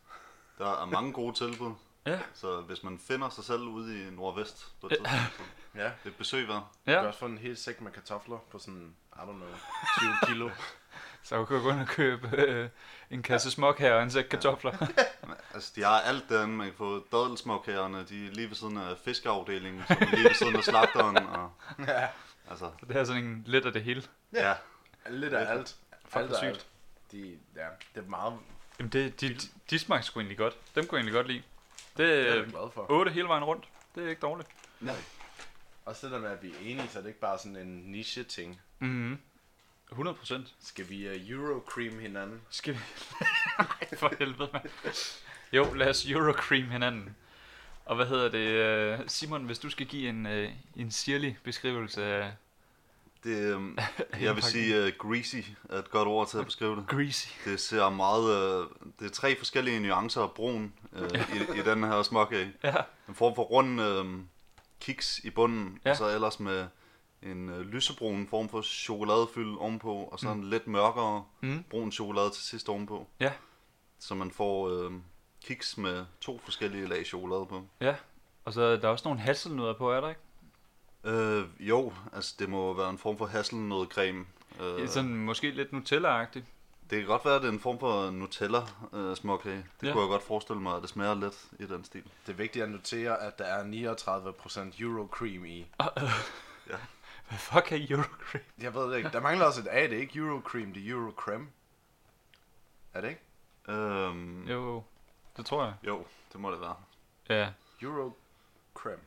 Der 0.59 0.83
er 0.83 0.85
mange 0.87 1.13
gode 1.13 1.35
tilbud. 1.37 1.73
Ja. 2.07 2.19
Så 2.35 2.61
hvis 2.61 2.83
man 2.83 2.99
finder 3.09 3.29
sig 3.29 3.45
selv 3.45 3.61
ude 3.63 4.03
i 4.09 4.11
Nordvest 4.11 4.67
på 4.81 4.87
et 4.87 4.91
tidspunkt, 4.91 5.11
så 5.37 5.43
Ja. 5.75 5.85
det 5.85 5.91
er 6.05 6.09
et 6.09 6.17
besøg 6.17 6.49
værd. 6.49 6.57
Du 6.57 6.63
kan 6.85 6.95
Ja, 6.95 7.07
også 7.07 7.19
få 7.19 7.27
en 7.27 7.39
hel 7.39 7.57
sæk 7.57 7.81
med 7.81 7.93
kartofler 7.93 8.39
på 8.51 8.59
sådan, 8.59 8.95
I 9.13 9.19
don't 9.19 9.25
know, 9.25 9.49
20 9.99 10.13
kilo. 10.27 10.51
så 11.23 11.45
kan 11.45 11.57
du 11.57 11.63
gå 11.63 11.71
ind 11.71 11.81
og 11.81 11.87
købe 11.87 12.37
øh, 12.37 12.69
en 13.11 13.23
kasse 13.23 13.51
smok 13.51 13.79
her 13.79 13.95
og 13.95 14.03
en 14.03 14.11
sæk 14.11 14.25
kartofler. 14.25 14.77
Men, 15.27 15.35
Altså, 15.55 15.73
de 15.77 15.83
har 15.83 16.01
alt 16.01 16.29
den, 16.29 16.57
man 16.57 16.67
kan 16.67 16.77
få 16.77 17.07
dadelsmåkagerne, 17.13 18.05
de 18.05 18.27
er 18.27 18.31
lige 18.31 18.49
ved 18.49 18.57
siden 18.57 18.77
af 18.77 18.97
fiskeafdelingen, 19.05 19.83
som 19.89 19.97
er 20.01 20.11
lige 20.11 20.25
ved 20.25 20.35
siden 20.35 20.57
af 20.57 20.65
slagteren, 20.65 21.17
og 21.17 21.53
ja. 21.89 22.09
altså, 22.51 22.71
Så 22.81 22.87
det 22.89 22.97
er 22.97 23.05
sådan 23.05 23.25
en 23.25 23.43
lidt 23.47 23.67
af 23.67 23.73
det 23.73 23.83
hele. 23.83 24.03
ja, 24.33 24.55
Lidt 25.11 25.35
af 25.35 25.51
alt. 25.53 25.77
Fuck, 26.05 26.17
alt 26.17 26.27
hvor 26.27 26.37
af 26.37 26.41
sygt. 26.41 26.49
alt. 26.49 26.67
De, 27.13 27.39
ja, 27.57 27.67
det 27.95 28.05
er 28.05 28.09
meget, 28.09 28.39
Jamen, 28.79 28.93
det, 28.93 29.21
de, 29.21 29.29
de, 29.29 29.39
de 29.71 29.79
smagte 29.79 30.07
sgu 30.07 30.21
egentlig 30.21 30.39
godt. 30.39 30.55
Dem 30.75 30.87
kunne 30.87 30.97
jeg 30.99 31.03
egentlig 31.07 31.15
godt 31.15 31.27
lide. 31.27 31.43
Det 31.97 32.09
det 32.09 32.29
er 32.29 32.35
jeg 32.35 32.39
er 32.39 32.45
glad 32.45 32.71
for. 32.75 32.87
8 32.91 33.13
hele 33.13 33.29
vejen 33.29 33.45
rundt. 33.45 33.69
Det 33.95 34.05
er 34.05 34.09
ikke 34.09 34.21
dårligt. 34.21 34.49
Også 35.85 36.07
det 36.07 36.13
der 36.13 36.21
med, 36.21 36.31
at 36.31 36.43
vi 36.43 36.49
er 36.51 36.59
enige, 36.61 36.89
så 36.89 36.99
er 36.99 37.03
det 37.03 37.09
ikke 37.09 37.21
bare 37.21 37.39
sådan 37.39 37.57
en 37.57 37.83
niche-ting. 37.87 38.61
Mhm. 38.79 39.19
100 39.91 40.17
procent. 40.17 40.55
Skal 40.61 40.89
vi 40.89 41.09
uh, 41.09 41.31
Eurocream 41.31 41.99
hinanden? 41.99 42.41
Skal 42.51 42.75
vi... 42.75 42.79
Nej, 43.59 43.99
for 43.99 44.13
helvede, 44.19 44.49
mand. 44.53 44.65
Jo, 45.53 45.75
lad 45.75 45.89
os 45.91 46.07
Eurocream 46.07 46.71
hinanden. 46.71 47.17
Og 47.85 47.97
hvad 47.97 48.07
hedder 48.07 48.29
det? 48.29 48.39
øh, 48.39 48.99
Simon, 49.07 49.45
hvis 49.45 49.59
du 49.59 49.71
skal 49.71 49.87
give 49.87 50.09
en, 50.09 50.27
øh, 50.27 50.51
en 50.77 50.91
sirlig 50.91 51.39
beskrivelse 51.45 52.05
af 52.05 52.33
det, 53.25 53.37
øhm, 53.55 53.79
jeg 54.21 54.35
vil 54.35 54.43
sige 54.43 54.83
uh, 54.87 54.89
greasy 54.99 55.37
er 55.71 55.79
et 55.79 55.91
godt 55.91 56.09
ord 56.09 56.29
til 56.29 56.39
at 56.39 56.45
beskrive 56.45 56.77
det. 56.77 56.85
greasy. 56.89 57.29
Det 57.45 57.61
ser 57.61 57.91
meget, 57.91 58.59
uh, 58.61 58.67
det 59.01 59.07
er 59.07 59.11
tre 59.11 59.37
forskellige 59.39 59.81
nuancer 59.81 60.23
af 60.23 60.31
brun 60.31 60.73
uh, 60.93 61.03
i, 61.57 61.59
i 61.59 61.63
den 61.63 61.83
her 61.85 62.03
småkage. 62.03 62.53
Ja, 62.65 62.75
En 63.09 63.15
form 63.15 63.35
for 63.35 63.43
rund 63.43 63.81
uh, 63.81 64.21
kiks 64.81 65.19
i 65.25 65.31
bunden, 65.31 65.79
Ja. 65.85 65.91
og 65.91 65.97
så 65.97 66.09
ellers 66.09 66.41
med 66.41 66.67
en 67.23 67.49
uh, 67.49 67.61
lysebrun 67.61 68.27
form 68.31 68.49
for 68.49 68.63
chokoladefyld 68.63 69.57
ovenpå, 69.59 69.95
og 70.13 70.19
så 70.21 70.29
en 70.29 70.45
lidt 70.51 70.67
mørkere 70.67 71.25
mm. 71.41 71.65
brun 71.71 71.93
chokolade 71.93 72.31
til 72.31 72.43
sidst 72.43 72.69
ovenpå. 72.69 73.07
Ja. 73.21 73.33
Så 73.99 74.15
man 74.15 74.31
får 74.31 74.69
øh, 74.69 74.93
kiks 75.45 75.79
med 75.79 76.05
to 76.21 76.41
forskellige 76.45 76.87
lag 76.89 77.07
chokolade 77.07 77.47
på. 77.47 77.63
ja. 77.81 77.95
Og 78.45 78.53
så 78.53 78.63
er 78.63 78.77
der 78.77 78.89
også 78.89 79.09
nogle 79.09 79.21
hasselnødder 79.21 79.73
på, 79.75 79.91
er 79.93 80.01
der 80.01 80.09
ikke? 80.09 80.21
Øh, 81.05 81.45
jo, 81.69 81.93
altså 82.13 82.35
det 82.39 82.49
må 82.49 82.73
være 82.75 82.91
en 82.91 82.99
form 82.99 83.19
for 83.19 83.27
hasselnødcreme. 83.27 84.27
Øh, 84.61 84.89
Sådan 84.89 85.15
måske 85.17 85.51
lidt 85.51 85.73
Nutella-agtigt. 85.73 86.45
det 86.91 86.99
kan 86.99 87.07
godt 87.07 87.25
være, 87.25 87.35
at 87.37 87.43
det 87.43 87.49
er 87.49 87.53
en 87.53 87.61
form 87.61 87.81
for 87.81 88.11
Nutella 88.11 88.61
øh, 88.93 89.17
småkage. 89.17 89.57
Det 89.57 89.65
Ja. 89.83 89.87
ja. 89.87 89.93
kunne 89.93 90.03
jeg 90.03 90.09
godt 90.09 90.23
forestille 90.23 90.63
mig, 90.63 90.77
at 90.77 90.83
det 90.83 90.91
smager 90.91 91.15
lidt 91.15 91.45
i 91.59 91.67
den 91.67 91.85
stil. 91.85 92.03
Det 92.27 92.33
er 92.33 92.37
vigtigt 92.37 92.63
at 92.65 92.71
notere, 92.71 93.23
at 93.23 93.39
der 93.39 93.45
er 93.45 93.63
39% 94.75 94.83
Eurocream 94.83 95.45
i. 95.45 95.67
Hvad 97.29 97.39
fuck 97.39 97.73
er 97.73 97.87
Eurocream? 97.91 98.45
Jeg 98.61 98.75
ved 98.75 98.91
det 98.91 98.97
ikke. 98.97 99.09
Der 99.13 99.21
mangler 99.21 99.45
også 99.47 99.61
et 99.61 99.69
A, 99.71 99.83
det 99.83 99.93
er 99.93 100.01
ikke 100.01 100.19
Eurocream, 100.19 100.73
det 100.73 100.87
er 100.87 100.91
Eurocreme. 100.95 101.47
Er 102.95 103.01
det 103.01 103.09
ikke? 103.09 103.23
Øhm, 103.69 104.47
Jo, 104.49 104.83
det 105.37 105.47
tror 105.47 105.65
jeg. 105.65 105.75
jo, 105.87 106.05
det 106.33 106.41
må 106.41 106.51
det 106.53 106.61
være. 106.61 106.77
Ja. 107.29 107.49
Eurocreme. 107.83 109.03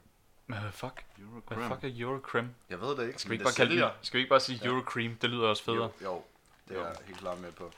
Men 0.47 0.59
hvad 0.59 0.71
fuck? 0.71 1.05
Hvad 1.17 1.25
Eurocreme. 1.27 1.67
fuck 1.67 1.83
er 1.83 1.89
Eurocrem? 2.01 2.49
Jeg 2.69 2.81
ved 2.81 2.97
det 2.97 3.07
ikke. 3.07 3.19
Skal 3.19 3.29
vi 3.29 3.35
ikke 3.35 3.43
bare, 3.43 3.53
kalde 3.53 3.91
skal 4.01 4.17
vi 4.17 4.19
ikke 4.21 4.29
bare 4.29 4.39
sige 4.39 4.59
Ja. 4.63 4.67
Eurocream? 4.69 5.15
Det 5.15 5.29
lyder 5.29 5.47
også 5.47 5.63
federe. 5.63 5.89
Jo, 6.01 6.05
jo, 6.11 6.23
det 6.67 6.77
er 6.77 6.79
Jo. 6.81 6.85
jeg 6.85 6.95
helt 7.05 7.17
klart 7.19 7.39
med 7.39 7.51
på. 7.51 7.71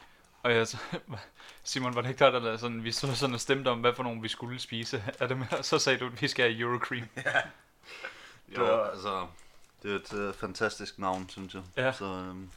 Og 0.43 0.53
jeg, 0.53 0.67
så, 0.67 0.77
Simon, 1.63 1.95
var 1.95 2.01
det 2.01 2.09
ikke 2.09 2.25
der, 2.25 2.39
der 2.39 2.57
sådan, 2.57 2.83
vi 2.83 2.91
stod 2.91 3.15
sådan 3.15 3.33
og 3.33 3.39
stemte 3.39 3.67
om, 3.69 3.79
hvad 3.79 3.93
for 3.93 4.03
nogen 4.03 4.23
vi 4.23 4.27
skulle 4.27 4.59
spise? 4.59 5.03
Er 5.19 5.27
det 5.27 5.37
med? 5.37 5.47
Så 5.63 5.79
sagde 5.79 5.99
du, 5.99 6.05
at 6.05 6.21
vi 6.21 6.27
skal 6.27 6.45
have 6.51 6.59
Eurocream. 6.59 7.07
Jo, 8.57 8.83
altså, 8.91 9.27
det 9.83 9.91
er 9.91 9.95
et 9.95 10.13
øh, 10.13 10.33
fantastisk 10.33 10.99
navn, 10.99 11.29
synes 11.29 11.53
jeg. 11.53 11.63
Ja. 11.77 11.91
Så, 11.91 12.05
øhm, 12.05 12.49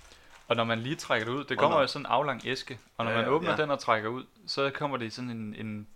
Og 0.49 0.57
når 0.57 0.65
man 0.65 0.81
lige 0.81 0.97
trækker 0.97 1.27
det 1.27 1.33
ud, 1.33 1.45
det 1.45 1.59
kommer 1.59 1.81
jo 1.81 1.87
sådan 1.87 2.03
en 2.07 2.13
aflang 2.13 2.43
æske, 2.47 2.79
og 2.97 3.05
når 3.05 3.13
Ja, 3.13 3.17
man 3.19 3.27
ja, 3.27 3.31
åbner 3.33 3.51
ja. 3.51 3.57
den 3.57 3.71
og 3.71 3.79
trækker 3.79 4.09
ud, 4.09 4.25
så 4.47 4.71
kommer 4.75 4.97
det 4.97 5.07
i 5.07 5.11
sådan 5.11 5.31
en, 5.31 5.55
en, 5.55 5.87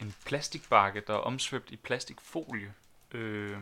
en 0.00 0.14
plastikbakke, 0.24 1.02
der 1.06 1.12
er 1.14 1.18
omsvøbt 1.18 1.70
i 1.70 1.76
plastikfolie. 1.76 2.72
Øh, 3.12 3.56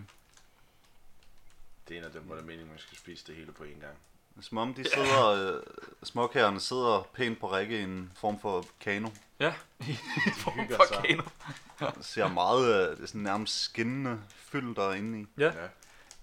Det 1.88 1.94
er 1.94 1.98
en 1.98 2.04
af 2.04 2.10
dem, 2.10 2.22
hvor 2.22 2.34
det 2.34 2.42
er 2.42 2.46
meningen, 2.46 2.68
man 2.68 2.78
skal 2.78 2.98
spise 2.98 3.24
det 3.26 3.34
hele 3.34 3.52
på 3.52 3.64
en 3.64 3.80
gang. 3.80 3.94
som 4.40 4.58
om 4.58 4.74
de 4.74 4.84
sidder, 4.94 5.54
øh, 5.56 5.62
småkagerne 6.02 6.60
sidder 6.60 7.08
pænt 7.14 7.40
på 7.40 7.50
række 7.52 7.78
i 7.78 7.82
en 7.82 8.12
form 8.14 8.40
for 8.40 8.64
kano. 8.80 9.08
ja, 9.40 9.54
i 9.80 9.94
form 10.36 10.54
hygger 10.60 10.76
for 10.76 10.84
sig. 10.94 11.04
kano. 11.08 11.22
Det 11.96 12.04
ser 12.04 12.28
meget, 12.28 12.66
øh, 12.90 12.96
det 12.96 13.02
er 13.02 13.06
sådan 13.06 13.20
nærmest 13.20 13.60
skinnende 13.62 14.20
fyld 14.36 14.74
der 14.74 14.82
er 14.90 14.94
inde 14.94 15.20
i. 15.20 15.26
Ja. 15.38 15.44
Ja. 15.46 15.68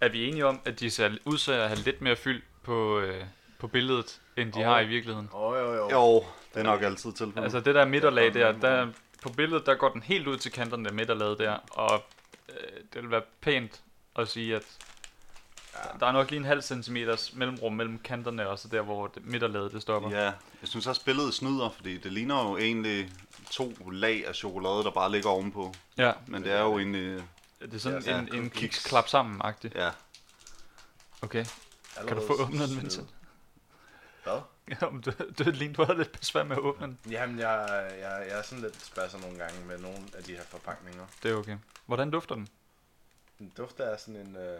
er 0.02 0.10
vi 0.10 0.28
enige 0.28 0.46
om, 0.46 0.60
at 0.66 0.80
de 0.80 0.90
ser 0.90 1.18
ud 1.26 1.38
til 1.38 1.52
at 1.52 1.68
have 1.68 1.80
lidt 1.80 2.02
mere 2.02 2.16
fyld 2.16 2.42
på, 2.64 3.00
øh, 3.00 3.26
på 3.60 3.68
billedet, 3.68 4.22
end 4.38 4.54
de 4.54 4.60
Jo. 4.62 4.66
har 4.66 4.80
i 4.80 4.88
virkeligheden? 4.88 5.30
Åh, 5.34 5.42
oh, 5.42 5.58
jo, 5.60 5.74
jo. 5.74 5.90
Jo, 5.92 6.26
det 6.54 6.60
er 6.60 6.64
nok 6.64 6.82
altid 6.82 7.12
tilfældet. 7.14 7.44
Altså 7.44 7.60
det 7.60 7.76
der 7.76 7.86
midterlag 7.86 8.34
der, 8.34 8.52
der, 8.52 8.88
på 9.22 9.30
billedet, 9.30 9.66
der 9.66 9.76
går 9.76 9.90
den 9.90 10.02
helt 10.04 10.28
ud 10.28 10.38
til 10.38 10.52
kanterne 10.52 10.90
af 10.90 10.96
midterlaget 10.96 11.40
der, 11.40 11.58
og 11.72 12.04
øh, 12.60 12.78
det 12.94 13.02
vil 13.02 13.12
være 13.12 13.22
pænt 13.42 13.82
at 14.16 14.28
sige, 14.28 14.56
at 14.56 14.64
Ja. 15.76 15.98
der 16.00 16.06
er 16.06 16.12
nok 16.12 16.30
lige 16.30 16.40
en 16.40 16.46
halv 16.46 16.62
centimeters 16.62 17.34
mellemrum 17.34 17.74
mellem 17.74 18.00
kanterne, 18.00 18.50
og 18.50 18.60
så 18.60 18.68
der, 18.68 18.82
hvor 18.82 19.08
det, 19.08 19.26
midterlaget 19.26 19.72
det 19.72 19.82
stopper. 19.82 20.10
Ja, 20.10 20.24
jeg 20.24 20.34
synes 20.64 20.88
også 20.88 21.06
billedet 21.06 21.34
snyder, 21.34 21.70
fordi 21.70 21.98
det 21.98 22.12
ligner 22.14 22.50
jo 22.50 22.58
egentlig 22.58 23.12
to 23.52 23.74
lag 23.92 24.28
af 24.28 24.36
chokolade, 24.36 24.84
der 24.84 24.92
bare 24.92 25.12
ligger 25.12 25.30
ovenpå. 25.30 25.74
ja. 25.98 26.12
Men 26.28 26.44
det 26.44 26.52
er 26.52 26.62
jo 26.62 26.78
egentlig, 26.78 27.24
Det 27.62 27.74
er 27.74 27.78
sådan 27.78 28.04
Ja, 28.06 28.20
en, 28.20 28.24
en 28.24 28.28
cookies. 28.30 28.52
kiks 28.60 28.84
klap 28.86 29.08
sammen 29.08 29.42
-agtig. 29.42 29.70
ja, 29.76 29.92
Okay. 31.22 31.46
Kan 31.46 32.04
du 32.04 32.10
Allerede 32.10 32.28
få 32.28 32.34
åbnet 32.44 32.70
den. 32.70 32.82
Vincent? 32.82 33.10
Jamen, 34.82 35.02
du, 35.02 35.12
du, 35.40 35.50
lige, 35.52 35.74
du 35.74 35.84
havde 35.84 35.98
lidt 35.98 36.20
besvær 36.20 36.44
med 36.44 36.56
at 36.56 36.62
åbne 36.62 36.88
den. 36.88 37.00
Jamen, 37.12 37.40
jeg, 37.40 37.68
jeg, 38.00 38.28
jeg 38.30 38.38
er 38.38 38.42
sådan 38.42 38.62
lidt 38.62 38.82
spasser 38.82 39.20
nogle 39.20 39.38
gange 39.38 39.66
med 39.66 39.78
nogle 39.80 39.98
af 40.14 40.24
de 40.24 40.36
her 40.36 40.44
forpakninger. 40.44 41.08
Det 41.24 41.32
er 41.32 41.36
okay. 41.36 41.58
Hvordan 41.86 42.12
dufter 42.12 42.36
den? 42.36 42.48
Den 43.40 43.54
dufter 43.58 43.92
af 43.92 44.00
sådan 44.00 44.16
en, 44.16 44.36
øh, 44.36 44.60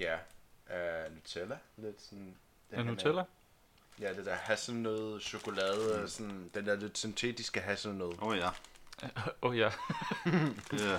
ja, 0.00 0.14
uh, 0.66 1.14
Nutella. 1.14 1.58
Lidt 1.76 2.02
sådan... 2.02 2.36
den 2.70 2.78
En 2.80 2.86
Nutella? 2.86 3.24
Ja, 4.00 4.14
det 4.14 4.26
der 4.26 4.34
hasselnød, 4.34 5.20
chokolade, 5.20 6.00
Mm. 6.00 6.08
sådan, 6.08 6.50
den 6.54 6.66
der 6.66 6.76
lidt 6.76 6.98
syntetiske 6.98 7.60
hasselnød. 7.60 8.12
åh 8.22 8.28
oh, 8.28 8.38
ja. 8.38 8.48
Åh 9.42 9.50
oh, 9.50 9.58
ja. 9.58 9.64
ja. 10.72 10.98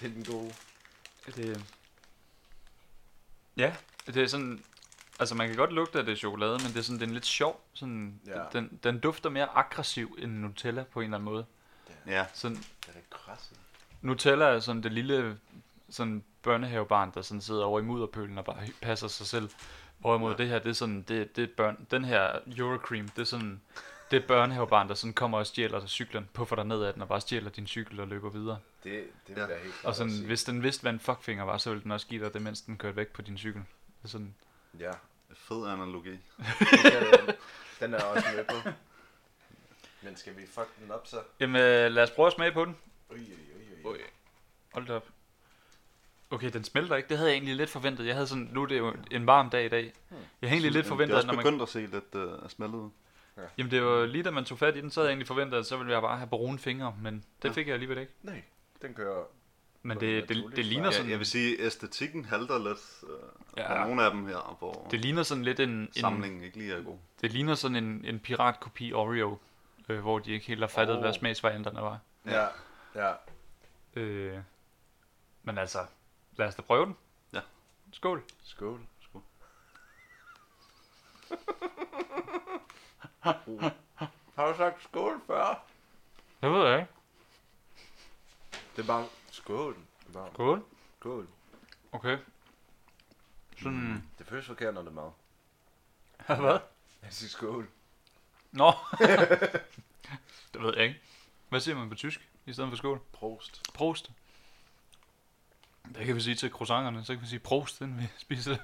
Det 0.00 0.06
er 0.06 0.08
den 0.08 0.24
gode. 0.24 0.54
Det... 1.26 1.64
Ja, 3.56 3.76
det 4.06 4.16
er 4.16 4.26
sådan... 4.26 4.64
Altså, 5.18 5.34
man 5.34 5.48
kan 5.48 5.56
godt 5.56 5.72
lugte, 5.72 5.98
at 5.98 6.06
det 6.06 6.12
er 6.12 6.16
chokolade, 6.16 6.52
men 6.52 6.66
det 6.66 6.76
er 6.76 6.82
sådan, 6.82 7.00
den 7.00 7.10
er 7.10 7.14
lidt 7.14 7.26
sjov. 7.26 7.64
Sådan, 7.74 8.20
Ja. 8.26 8.42
den, 8.52 8.80
den 8.84 8.98
dufter 9.00 9.30
mere 9.30 9.48
aggressiv 9.54 10.16
end 10.18 10.32
Nutella 10.32 10.82
på 10.82 11.00
en 11.00 11.04
eller 11.04 11.16
anden 11.18 11.24
måde. 11.32 11.44
Ja, 12.06 12.26
Sådan, 12.34 12.56
Det 12.56 12.88
er 12.88 12.92
da 12.92 12.98
krasset. 13.10 13.56
Nutella 14.02 14.44
er 14.44 14.60
sådan 14.60 14.82
det 14.82 14.92
lille 14.92 15.38
sådan 15.90 16.22
børnehavebarn, 16.42 17.10
der 17.14 17.22
sådan 17.22 17.40
sidder 17.40 17.64
over 17.64 17.80
i 17.80 17.82
mudderpølen 17.82 18.38
og 18.38 18.44
bare 18.44 18.56
passer 18.82 19.08
sig 19.08 19.26
selv. 19.26 19.50
Hvorimod 19.98 20.30
Ja. 20.30 20.36
det 20.36 20.48
her, 20.48 20.58
det 20.58 20.68
er 20.68 20.72
sådan, 20.74 21.02
det, 21.02 21.36
det 21.36 21.44
er 21.44 21.48
børn, 21.56 21.86
den 21.90 22.04
her 22.04 22.38
Eurocream, 22.56 23.08
det 23.08 23.18
er 23.22 23.26
sådan, 23.26 23.60
det 24.10 24.22
er 24.22 24.26
børnehavebarn, 24.26 24.88
der 24.88 24.94
sådan 24.94 25.12
kommer 25.14 25.38
og 25.38 25.46
stjæler 25.46 25.86
cyklen, 25.86 26.28
puffer 26.32 26.56
dig 26.56 26.64
ned 26.64 26.82
af 26.82 26.92
den 26.92 27.02
og 27.02 27.08
bare 27.08 27.20
stjæler 27.20 27.50
din 27.50 27.66
cykel 27.66 28.00
og 28.00 28.08
løber 28.08 28.30
videre. 28.30 28.58
Det, 28.84 29.04
det 29.26 29.36
vil 29.36 29.42
Ja. 29.42 29.46
helt 29.62 29.74
klart 29.74 29.84
Og 29.84 29.94
sådan, 29.94 30.24
hvis 30.26 30.44
den 30.44 30.62
vidste, 30.62 30.82
hvad 30.82 30.92
en 30.92 31.00
fuckfinger 31.00 31.44
var, 31.44 31.58
så 31.58 31.70
ville 31.70 31.82
den 31.82 31.92
også 31.92 32.06
give 32.06 32.24
dig 32.24 32.34
det, 32.34 32.42
mens 32.42 32.60
den 32.60 32.76
kørte 32.76 32.96
væk 32.96 33.08
på 33.08 33.22
din 33.22 33.38
cykel. 33.38 33.60
Det 33.60 34.04
er 34.04 34.08
sådan, 34.08 34.34
Ja, 34.78 34.90
fed 35.34 35.66
analogi. 35.66 36.10
det 36.10 37.36
den 37.80 37.94
er 37.94 38.02
også 38.02 38.26
med 38.36 38.44
på. 38.44 38.68
Men 40.02 40.16
skal 40.16 40.36
vi 40.36 40.46
fuck 40.46 40.68
den 40.82 40.90
op 40.90 41.06
så? 41.06 41.16
Jamen, 41.40 41.56
øh, 41.62 41.90
lad 41.92 42.02
os 42.02 42.10
prøve 42.10 42.26
at 42.26 42.32
smage 42.32 42.52
på 42.52 42.64
den. 42.64 42.76
Ui, 43.10 43.16
ui, 43.16 43.22
ui, 43.24 43.84
ui. 43.84 43.92
Oj. 43.92 43.98
Hold 44.72 44.86
da 44.86 44.94
op. 44.94 45.06
Okay, 46.30 46.50
den 46.52 46.64
smelter 46.64 46.96
ikke. 46.96 47.08
Det 47.08 47.16
havde 47.16 47.30
jeg 47.30 47.34
egentlig 47.36 47.56
lidt 47.56 47.70
forventet. 47.70 48.06
Jeg 48.06 48.14
havde 48.14 48.26
sådan, 48.26 48.48
nu 48.52 48.62
er 48.62 48.66
det 48.66 48.78
jo 48.78 48.94
en 49.10 49.26
varm 49.26 49.50
dag 49.50 49.64
i 49.64 49.68
dag. 49.68 49.92
Jeg 50.10 50.50
havde 50.50 50.52
egentlig 50.52 50.72
lidt 50.72 50.86
forventet, 50.86 51.08
det 51.08 51.14
er 51.14 51.18
at 51.18 51.24
også 51.24 51.26
når 51.26 51.34
man... 51.34 51.44
begyndt 51.44 51.62
at 51.62 51.68
se 51.68 51.86
lidt 51.86 52.42
uh, 52.42 52.48
smeltet 52.50 52.78
ud. 52.78 52.90
Jamen 53.58 53.70
det 53.70 53.82
var 53.84 54.06
lige 54.06 54.22
da 54.24 54.30
man 54.30 54.44
tog 54.44 54.58
fat 54.58 54.76
i 54.76 54.80
den, 54.80 54.90
så 54.90 55.00
havde 55.00 55.08
jeg 55.08 55.12
egentlig 55.12 55.26
forventet, 55.26 55.58
at 55.58 55.66
så 55.66 55.76
ville 55.76 55.92
jeg 55.92 56.02
bare 56.02 56.16
have 56.16 56.28
brune 56.28 56.58
fingre, 56.58 56.96
men 57.02 57.24
det 57.42 57.48
Ja. 57.48 57.52
fik 57.54 57.66
jeg 57.66 57.74
alligevel 57.74 57.98
ikke. 57.98 58.12
Nej, 58.22 58.42
den 58.82 58.94
kører... 58.94 59.24
Men 59.82 60.00
det, 60.00 60.28
det, 60.28 60.36
naturlig 60.36 60.56
det 60.56 60.64
ligner 60.64 60.90
sådan, 60.90 61.06
Ja, 61.06 61.10
jeg 61.10 61.18
vil 61.18 61.26
sige, 61.26 61.60
æstetikken 61.60 62.24
halter 62.24 62.58
lidt 62.58 63.02
uh, 63.02 63.08
Ja. 63.56 63.84
nogle 63.84 64.02
af 64.04 64.10
dem 64.10 64.26
her, 64.26 64.56
hvor 64.58 64.86
det 64.90 65.00
ligner 65.00 65.22
sådan 65.22 65.44
lidt 65.44 65.60
en, 65.60 65.70
en 65.70 65.92
samlingen 65.92 66.42
ikke 66.42 66.58
lige 66.58 66.74
er 66.74 66.82
god. 66.82 66.98
det 67.20 67.32
ligner 67.32 67.54
sådan 67.54 67.76
en, 67.76 68.04
en 68.04 68.20
piratkopi 68.20 68.92
Oreo, 68.92 69.38
øh, 69.88 70.00
hvor 70.00 70.18
de 70.18 70.32
ikke 70.32 70.46
helt 70.46 70.60
har 70.60 70.66
fattet, 70.66 70.96
oh. 70.96 71.02
Hvad 71.02 71.12
smagsvarianterne 71.12 71.80
var. 71.80 71.98
Ja, 72.26 72.46
ja. 72.94 73.12
Øh, 73.96 74.38
men 75.42 75.58
altså, 75.58 75.78
lad 76.36 76.46
os 76.46 76.54
da 76.54 76.62
prøve 76.62 76.86
den. 76.86 76.96
Ja. 77.32 77.40
Skål. 77.92 78.22
Skål. 78.44 78.80
Skål. 79.00 79.22
Har 84.36 84.52
du 84.52 84.56
sagt 84.56 84.82
skål 84.82 85.20
før? 85.26 85.64
Det 86.42 86.50
ved 86.52 86.66
jeg 86.68 86.78
ikke. 86.80 86.92
Det 88.76 88.82
er 88.82 88.86
bare 88.86 89.06
skål. 89.48 89.76
Bare 90.12 90.30
Skål. 90.32 90.64
skål. 90.98 91.28
Okay. 91.92 92.18
Sådan, 93.62 94.08
Det 94.18 94.26
føles 94.26 94.46
forkert, 94.46 94.74
når 94.74 94.82
det 94.82 94.88
er 94.88 94.92
mad. 94.94 95.10
hvad? 96.40 96.58
Jeg 97.02 97.12
siger 97.12 97.28
skål. 97.30 97.68
Nå. 98.52 98.72
det 100.52 100.62
ved 100.62 100.72
jeg 100.76 100.84
ikke. 100.84 101.00
Hvad 101.48 101.60
siger 101.60 101.76
man 101.76 101.88
på 101.88 101.94
tysk 101.94 102.28
i 102.46 102.52
stedet 102.52 102.70
for 102.70 102.76
skål? 102.76 103.00
Prost. 103.12 103.62
Prost. 103.74 104.10
Det 105.94 106.06
kan 106.06 106.14
vi 106.16 106.20
sige 106.20 106.34
til 106.34 106.50
croissanterne, 106.50 107.04
så 107.04 107.12
kan 107.14 107.22
vi 107.22 107.26
sige 107.26 107.38
prost, 107.40 107.80
inden 107.80 107.98
vi 107.98 108.08
spiser 108.18 108.50
det. 108.56 108.62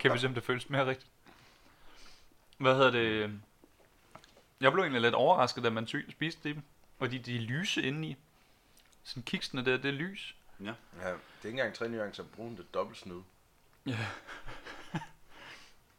kan 0.00 0.12
vi 0.12 0.18
se, 0.18 0.26
om 0.26 0.34
det 0.34 0.44
føles 0.44 0.70
mere 0.70 0.86
rigtigt. 0.86 1.10
Hvad 2.58 2.74
hedder 2.74 2.90
det? 2.90 3.40
Jeg 4.60 4.72
blev 4.72 4.82
egentlig 4.82 5.02
lidt 5.02 5.14
overrasket, 5.14 5.64
da 5.64 5.70
man 5.70 5.86
spiste 6.10 6.48
dem. 6.48 6.62
Fordi 6.98 7.18
de 7.18 7.36
er 7.36 7.40
lyse 7.40 7.82
indeni. 7.82 8.16
Sådan 9.04 9.22
kiksene 9.22 9.64
der, 9.64 9.76
det 9.76 9.84
er 9.88 9.92
lys. 9.92 10.36
Ja, 10.60 10.66
det 10.66 10.74
er 11.02 11.14
ikke 11.44 11.48
engang 11.48 11.74
tre 11.74 11.88
nuancer 11.88 12.24
brun, 12.36 12.52
det 12.52 12.60
er 12.60 12.64
dobbelt 12.74 12.98
snyd. 12.98 13.20
Ja. 13.86 14.06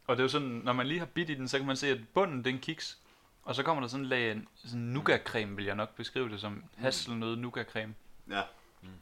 og 0.06 0.16
det 0.16 0.20
er 0.20 0.24
jo 0.24 0.28
sådan, 0.28 0.48
når 0.48 0.72
man 0.72 0.86
lige 0.86 0.98
har 0.98 1.06
bidt 1.06 1.30
i 1.30 1.34
den, 1.34 1.48
så 1.48 1.58
kan 1.58 1.66
man 1.66 1.76
se, 1.76 1.88
at 1.88 2.08
bunden 2.14 2.38
det 2.38 2.46
er 2.46 2.54
en 2.54 2.60
kiks. 2.60 2.98
Og 3.42 3.54
så 3.54 3.62
kommer 3.62 3.80
der 3.80 3.88
sådan 3.88 4.04
en 4.04 4.08
lag, 4.08 4.42
sådan 4.54 4.80
nougat-creme, 4.80 5.56
vil 5.56 5.64
jeg 5.64 5.74
nok 5.74 5.94
beskrive 5.96 6.28
det 6.28 6.40
som. 6.40 6.64
Hasselnød 6.76 7.36
nougat-creme. 7.36 7.94
Ja, 8.30 8.42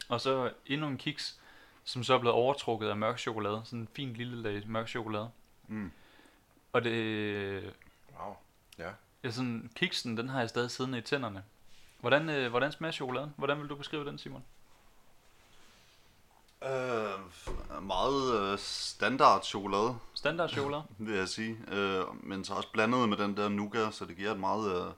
Og 0.09 0.21
så 0.21 0.53
endnu 0.67 0.87
en 0.89 0.99
kiks, 0.99 1.41
som 1.85 2.05
så 2.05 2.15
er 2.15 2.19
blevet 2.19 2.35
overtrukket 2.35 2.89
af 2.89 2.97
mørk 2.97 3.19
chokolade. 3.19 3.63
Sådan 3.65 3.79
en 3.79 3.89
fin 3.97 4.13
lille 4.13 4.43
lag 4.43 4.69
mørk 4.69 4.89
chokolade. 4.89 5.31
mm. 5.69 5.93
Og 6.73 6.85
det... 6.85 7.75
Wow. 8.19 8.37
Ja. 8.79 8.91
Ja, 9.25 9.31
sådan, 9.31 9.71
kiksen, 9.75 10.17
den 10.17 10.29
har 10.29 10.41
jeg 10.41 10.49
stadig 10.49 10.71
siddende 10.71 10.99
i 10.99 11.01
tænderne. 11.01 11.43
Hvordan, 12.03 12.29
øh, 12.29 12.51
hvordan 12.51 12.73
smager 12.73 12.93
chokoladen? 12.93 13.35
Hvordan 13.37 13.61
vil 13.61 13.69
du 13.69 13.77
beskrive 13.77 14.05
den, 14.05 14.19
Simon? 14.19 14.45
Øh, 16.65 17.83
meget 17.83 18.53
øh, 18.53 18.59
standard 18.59 19.43
chokolade, 19.43 19.99
Standard 20.15 20.49
chokolade? 20.49 20.83
vil 20.99 21.15
jeg 21.15 21.29
sige. 21.29 21.57
Øh, 21.69 22.05
men 22.23 22.45
så 22.45 22.55
også 22.55 22.73
blandet 22.73 23.09
med 23.09 23.17
den 23.17 23.37
der 23.37 23.49
nougat, 23.49 23.95
så 23.95 24.05
det 24.05 24.17
giver 24.17 24.33
et 24.33 24.41
meget 24.41 24.87
øh, 24.87 24.93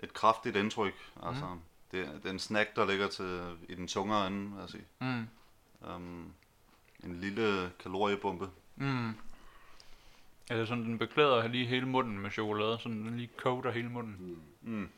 et 0.00 0.14
kraftigt 0.14 0.56
indtryk. 0.56 0.94
Altså, 1.22 1.44
det, 1.92 2.06
det 2.22 2.26
er 2.26 2.30
en 2.30 2.38
snack, 2.38 2.76
der 2.76 2.86
ligger 2.86 3.08
til 3.08 3.40
i 3.68 3.74
den 3.74 3.88
tungere 3.88 4.26
ende, 4.26 4.50
vil 4.50 4.60
jeg 4.60 4.68
sige. 4.68 4.84
Mm. 5.00 5.28
Um, 5.94 6.32
en 7.04 7.20
lille 7.20 7.70
kaloriebombe. 7.78 8.50
Mm. 8.76 9.08
Er 10.50 10.56
det 10.56 10.68
sådan, 10.68 10.84
den 10.84 10.98
beklæder 10.98 11.48
lige 11.48 11.66
hele 11.66 11.86
munden 11.86 12.18
med 12.18 12.30
chokolade, 12.30 12.78
så 12.78 12.88
den 12.88 13.16
lige 13.16 13.30
coater 13.36 13.70
hele 13.70 13.88
munden? 13.88 14.42
Mm. 14.62 14.88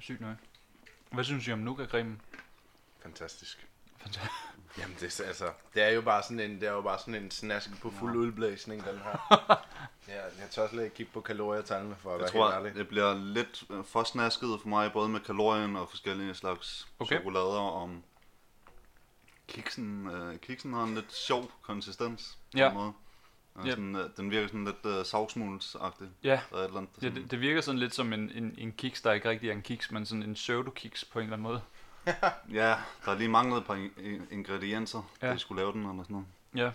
Sygt 0.00 0.20
nok. 0.20 0.36
Hvad 1.12 1.24
synes 1.24 1.48
I 1.48 1.52
om 1.52 1.58
nougat-cremen? 1.58 2.20
Fantastisk. 3.02 3.66
Fantastisk. 3.96 4.32
Jamen, 4.78 4.96
det, 5.00 5.20
er, 5.20 5.24
altså, 5.24 5.52
det 5.74 5.82
er 5.82 5.88
jo 5.88 6.00
bare 6.00 6.22
sådan 6.22 6.40
en, 6.40 6.60
det 6.60 6.68
er 6.68 6.72
jo 6.72 6.80
bare 6.80 6.98
sådan 6.98 7.14
en 7.14 7.30
snask 7.30 7.80
på 7.80 7.90
fuld 7.90 8.16
udblæsning, 8.16 8.84
den 8.84 8.98
her. 8.98 9.18
ja, 10.08 10.22
jeg 10.22 10.50
tør 10.50 10.68
slet 10.68 10.84
ikke 10.84 10.96
kigge 10.96 11.12
på 11.12 11.20
kalorietallene, 11.20 11.96
for 11.96 12.10
at 12.10 12.14
Jeg 12.14 12.20
være 12.20 12.30
tror, 12.30 12.44
helt 12.52 12.54
ærlig. 12.66 12.74
det 12.74 12.88
bliver 12.88 13.14
lidt 13.14 13.64
øh, 13.70 13.84
for 13.84 14.04
snasket 14.04 14.58
for 14.62 14.68
mig, 14.68 14.92
både 14.92 15.08
med 15.08 15.20
kalorien 15.20 15.76
og 15.76 15.88
forskellige 15.90 16.34
slags 16.34 16.88
Okay. 16.98 17.16
chokolader. 17.16 17.60
Om 17.70 18.02
kiksen, 19.48 20.10
øh, 20.10 20.38
kiksen 20.38 20.72
har 20.74 20.82
en 20.84 20.94
lidt 20.94 21.14
sjov 21.14 21.50
konsistens. 21.62 22.38
på 22.52 22.58
Ja. 22.58 22.68
en 22.68 22.74
måde. 22.74 22.92
Og 23.58 23.64
Ja. 23.66 23.70
Sådan, 23.70 23.96
øh, 23.96 24.04
den 24.16 24.30
virker 24.30 24.46
sådan 24.48 24.64
lidt 24.64 24.86
øh, 24.98 25.04
savsmulsagtig. 25.04 26.08
Ja, 26.24 26.40
Der 26.50 26.56
er 26.56 26.60
et 26.60 26.64
eller 26.66 26.78
andet, 26.78 26.96
der 27.00 27.06
ja 27.06 27.08
sådan, 27.10 27.22
det, 27.22 27.30
det 27.30 27.40
virker 27.40 27.60
sådan 27.60 27.78
lidt 27.78 27.94
som 27.94 28.12
en, 28.12 28.30
en, 28.34 28.54
en 28.58 28.72
kiks, 28.72 29.02
der 29.02 29.12
ikke 29.12 29.28
rigtig 29.30 29.48
er 29.48 29.52
en 29.52 29.62
kiks, 29.62 29.90
men 29.90 30.06
sådan 30.06 30.22
en 30.22 30.34
pseudo-kiks 30.34 31.04
på 31.12 31.18
en 31.18 31.22
eller 31.22 31.36
anden 31.36 31.42
måde. 31.42 31.60
ja, 32.60 32.76
der 33.04 33.12
er 33.12 33.18
lige 33.18 33.28
manglet 33.28 33.58
et 33.58 33.64
par 33.66 33.74
in- 33.74 33.92
in- 34.04 34.26
ingredienser, 34.30 35.10
Ja. 35.22 35.26
ja. 35.26 35.34
de 35.34 35.38
skulle 35.38 35.60
lave 35.62 35.72
den 35.72 35.80
eller 35.90 36.02
sådan 36.02 36.14
noget. 36.14 36.26
Ja, 36.54 36.70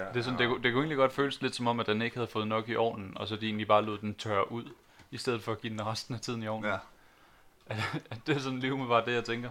Der 0.00 0.12
det, 0.12 0.18
er 0.18 0.22
sådan, 0.22 0.38
det, 0.38 0.48
kunne- 0.48 0.62
det 0.62 0.72
kunne 0.72 0.80
egentlig 0.82 0.96
godt 0.96 1.12
føles 1.12 1.42
lidt 1.42 1.54
som 1.54 1.66
om, 1.66 1.80
at 1.80 1.86
den 1.86 2.02
ikke 2.02 2.16
havde 2.16 2.28
fået 2.28 2.48
nok 2.48 2.68
i 2.68 2.76
ovnen, 2.76 3.12
og 3.16 3.28
så 3.28 3.36
de 3.36 3.46
egentlig 3.46 3.66
bare 3.68 3.84
lod 3.84 3.98
den 3.98 4.14
tørre 4.14 4.52
ud, 4.52 4.64
i 5.10 5.16
stedet 5.18 5.42
for 5.42 5.52
at 5.52 5.60
give 5.60 5.70
den 5.72 5.86
resten 5.86 6.14
af 6.14 6.20
tiden 6.20 6.42
i 6.42 6.48
ovnen. 6.48 6.70
Ja, 6.70 6.78
At 8.10 8.18
det 8.26 8.36
er 8.36 8.40
sådan 8.40 8.58
lige 8.58 8.72
umiddelbart 8.72 9.06
det, 9.06 9.12
jeg 9.12 9.24
tænker. 9.24 9.50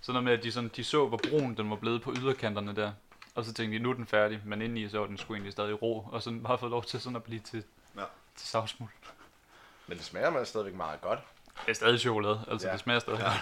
Sådan 0.00 0.14
noget 0.14 0.24
med, 0.24 0.32
at 0.32 0.44
de, 0.44 0.52
sådan, 0.52 0.70
de 0.76 0.84
så, 0.84 1.06
hvor 1.06 1.20
brun 1.30 1.54
den 1.54 1.70
var 1.70 1.76
blevet 1.76 2.02
på 2.02 2.14
yderkanterne 2.18 2.76
der. 2.76 2.92
Og 3.40 3.46
så 3.46 3.52
tænkte 3.52 3.78
de, 3.78 3.82
nu 3.82 3.90
er 3.90 3.94
den 3.94 4.06
færdig, 4.06 4.40
men 4.44 4.62
indeni 4.62 4.88
så 4.88 4.98
var 4.98 5.06
den 5.06 5.18
sgu 5.18 5.34
egentlig 5.34 5.52
stadig 5.52 5.82
rå, 5.82 6.08
og 6.12 6.22
sådan 6.22 6.42
bare 6.42 6.58
fået 6.58 6.70
lov 6.70 6.84
til 6.84 7.00
sådan 7.00 7.16
at 7.16 7.22
blive 7.24 7.40
til, 7.40 7.64
Ja. 7.96 8.04
til 8.36 8.48
savsmuld. 8.48 8.90
Men 9.86 9.96
det 9.98 10.04
smager 10.06 10.30
man 10.30 10.46
stadigvæk 10.46 10.74
meget 10.74 11.00
godt. 11.00 11.18
Det 11.60 11.68
er 11.68 11.72
stadig 11.72 12.00
chokolade, 12.00 12.44
altså 12.48 12.66
Ja. 12.66 12.72
det 12.72 12.80
smager 12.80 12.98
stadig. 13.00 13.20
Ja. 13.20 13.32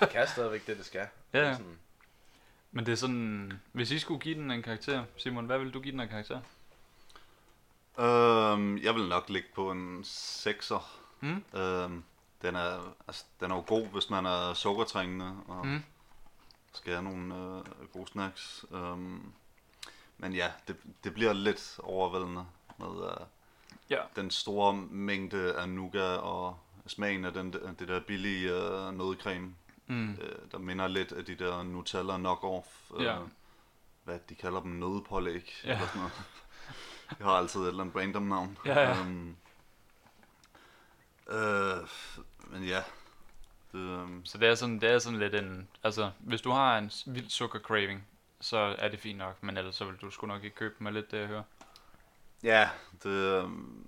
Det 0.00 0.08
kan 0.10 0.28
stadigvæk 0.28 0.66
det, 0.66 0.76
det 0.78 0.86
skal. 0.86 1.06
Ja, 1.32 1.38
Det 1.40 1.46
er. 1.48 1.52
Sådan, 1.56 1.78
Men 2.72 2.86
det 2.86 2.92
er 2.92 2.96
sådan, 2.96 3.52
hvis 3.72 3.90
I 3.90 3.98
skulle 3.98 4.20
give 4.20 4.34
den 4.34 4.50
en 4.50 4.62
karakter, 4.62 5.04
Simon, 5.16 5.46
hvad 5.46 5.58
vil 5.58 5.74
du 5.74 5.80
give 5.80 5.92
den 5.92 6.00
en 6.00 6.08
karakter? 6.08 6.40
Øhm, 7.98 8.78
jeg 8.78 8.94
vil 8.94 9.08
nok 9.08 9.28
ligge 9.28 9.48
på 9.54 9.70
en 9.70 10.00
6'er. 10.02 10.82
Mm? 11.20 11.44
Øhm, 11.54 12.04
den 12.42 12.56
er, 12.56 12.94
altså, 13.06 13.24
den 13.40 13.50
er 13.50 13.54
jo 13.54 13.64
god, 13.66 13.86
hvis 13.86 14.10
man 14.10 14.26
er 14.26 14.54
sukkertrængende 14.54 15.36
og 15.48 15.66
Mm. 15.66 15.82
skal 16.72 16.92
have 16.92 17.02
nogle 17.04 17.34
øh, 17.34 17.86
gode 17.92 18.06
snacks. 18.06 18.64
Øhm, 18.72 19.32
men 20.22 20.32
ja, 20.32 20.52
det, 20.68 20.76
det 21.04 21.14
bliver 21.14 21.32
lidt 21.32 21.80
overvældende 21.82 22.44
med 22.78 23.04
øh, 23.10 23.26
Ja. 23.90 23.98
den 24.16 24.30
store 24.30 24.74
mængde 24.90 25.54
af 25.54 25.68
nougat 25.68 26.18
og 26.20 26.58
smagen 26.86 27.24
af 27.24 27.32
den, 27.32 27.52
det 27.52 27.88
der 27.88 28.00
billige 28.00 28.50
øh, 28.52 28.92
nødcreme, 28.98 29.54
Mm. 29.86 30.10
øh, 30.12 30.38
der 30.52 30.58
minder 30.58 30.86
lidt 30.88 31.12
af 31.12 31.24
de 31.24 31.34
der 31.34 31.62
Nutella 31.62 32.16
knock-off. 32.16 32.96
Øh, 32.98 33.04
Ja. 33.04 33.16
Hvad 34.04 34.18
de 34.28 34.34
kalder 34.34 34.60
dem, 34.60 34.70
nødpålæg 34.70 35.60
Ja. 35.64 35.72
eller 35.72 35.86
sådan 35.86 35.98
noget. 36.00 36.12
Jeg 37.18 37.26
har 37.26 37.32
altid 37.32 37.60
et 37.60 37.68
eller 37.68 37.80
andet 37.80 37.96
random 37.96 38.22
navn. 38.22 38.58
Ja, 38.66 38.80
ja. 38.80 39.00
Øhm, 39.00 39.36
øh, 41.30 41.88
men 42.50 42.64
ja, 42.64 42.82
det, 43.72 43.78
øhm, 43.78 44.24
Så 44.24 44.38
det 44.38 44.48
er 44.48 44.54
sådan, 44.54 44.80
det 44.80 44.90
er 44.90 44.98
sådan 44.98 45.18
lidt 45.18 45.34
en, 45.34 45.68
altså 45.82 46.10
hvis 46.18 46.40
du 46.40 46.50
har 46.50 46.78
en 46.78 46.90
vild 47.06 47.28
sukker 47.30 47.58
craving, 47.58 48.06
så 48.42 48.56
er 48.78 48.88
det 48.88 49.00
fint 49.00 49.18
nok, 49.18 49.42
men 49.42 49.56
ellers 49.56 49.74
så 49.76 49.84
vil 49.84 49.96
du 49.96 50.10
sgu 50.10 50.26
nok 50.26 50.44
ikke 50.44 50.56
købe 50.56 50.74
dem 50.78 50.86
lidt 50.94 51.10
det 51.10 51.18
jeg 51.18 51.26
hører. 51.26 51.42
ja, 52.42 52.70
det, 53.02 53.10
øhm, 53.10 53.86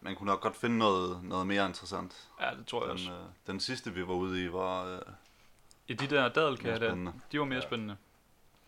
man 0.00 0.16
kunne 0.16 0.26
nok 0.26 0.40
godt 0.40 0.56
finde 0.56 0.78
noget, 0.78 1.24
noget 1.24 1.46
mere 1.46 1.66
interessant. 1.66 2.28
Ja, 2.40 2.50
det 2.58 2.66
tror 2.66 2.82
jeg 2.84 2.92
også. 2.92 3.04
Den, 3.04 3.12
øh, 3.14 3.26
den 3.46 3.60
sidste 3.60 3.92
vi 3.94 4.06
var 4.06 4.14
ude 4.14 4.44
i 4.44 4.52
var, 4.52 4.84
øh, 4.84 5.00
I 5.88 5.94
de 5.94 6.06
der 6.06 6.28
dadelkager 6.28 6.78
der, 6.78 7.12
de 7.32 7.38
var 7.38 7.44
mere 7.44 7.58
Ja. 7.58 7.66
spændende. 7.66 7.96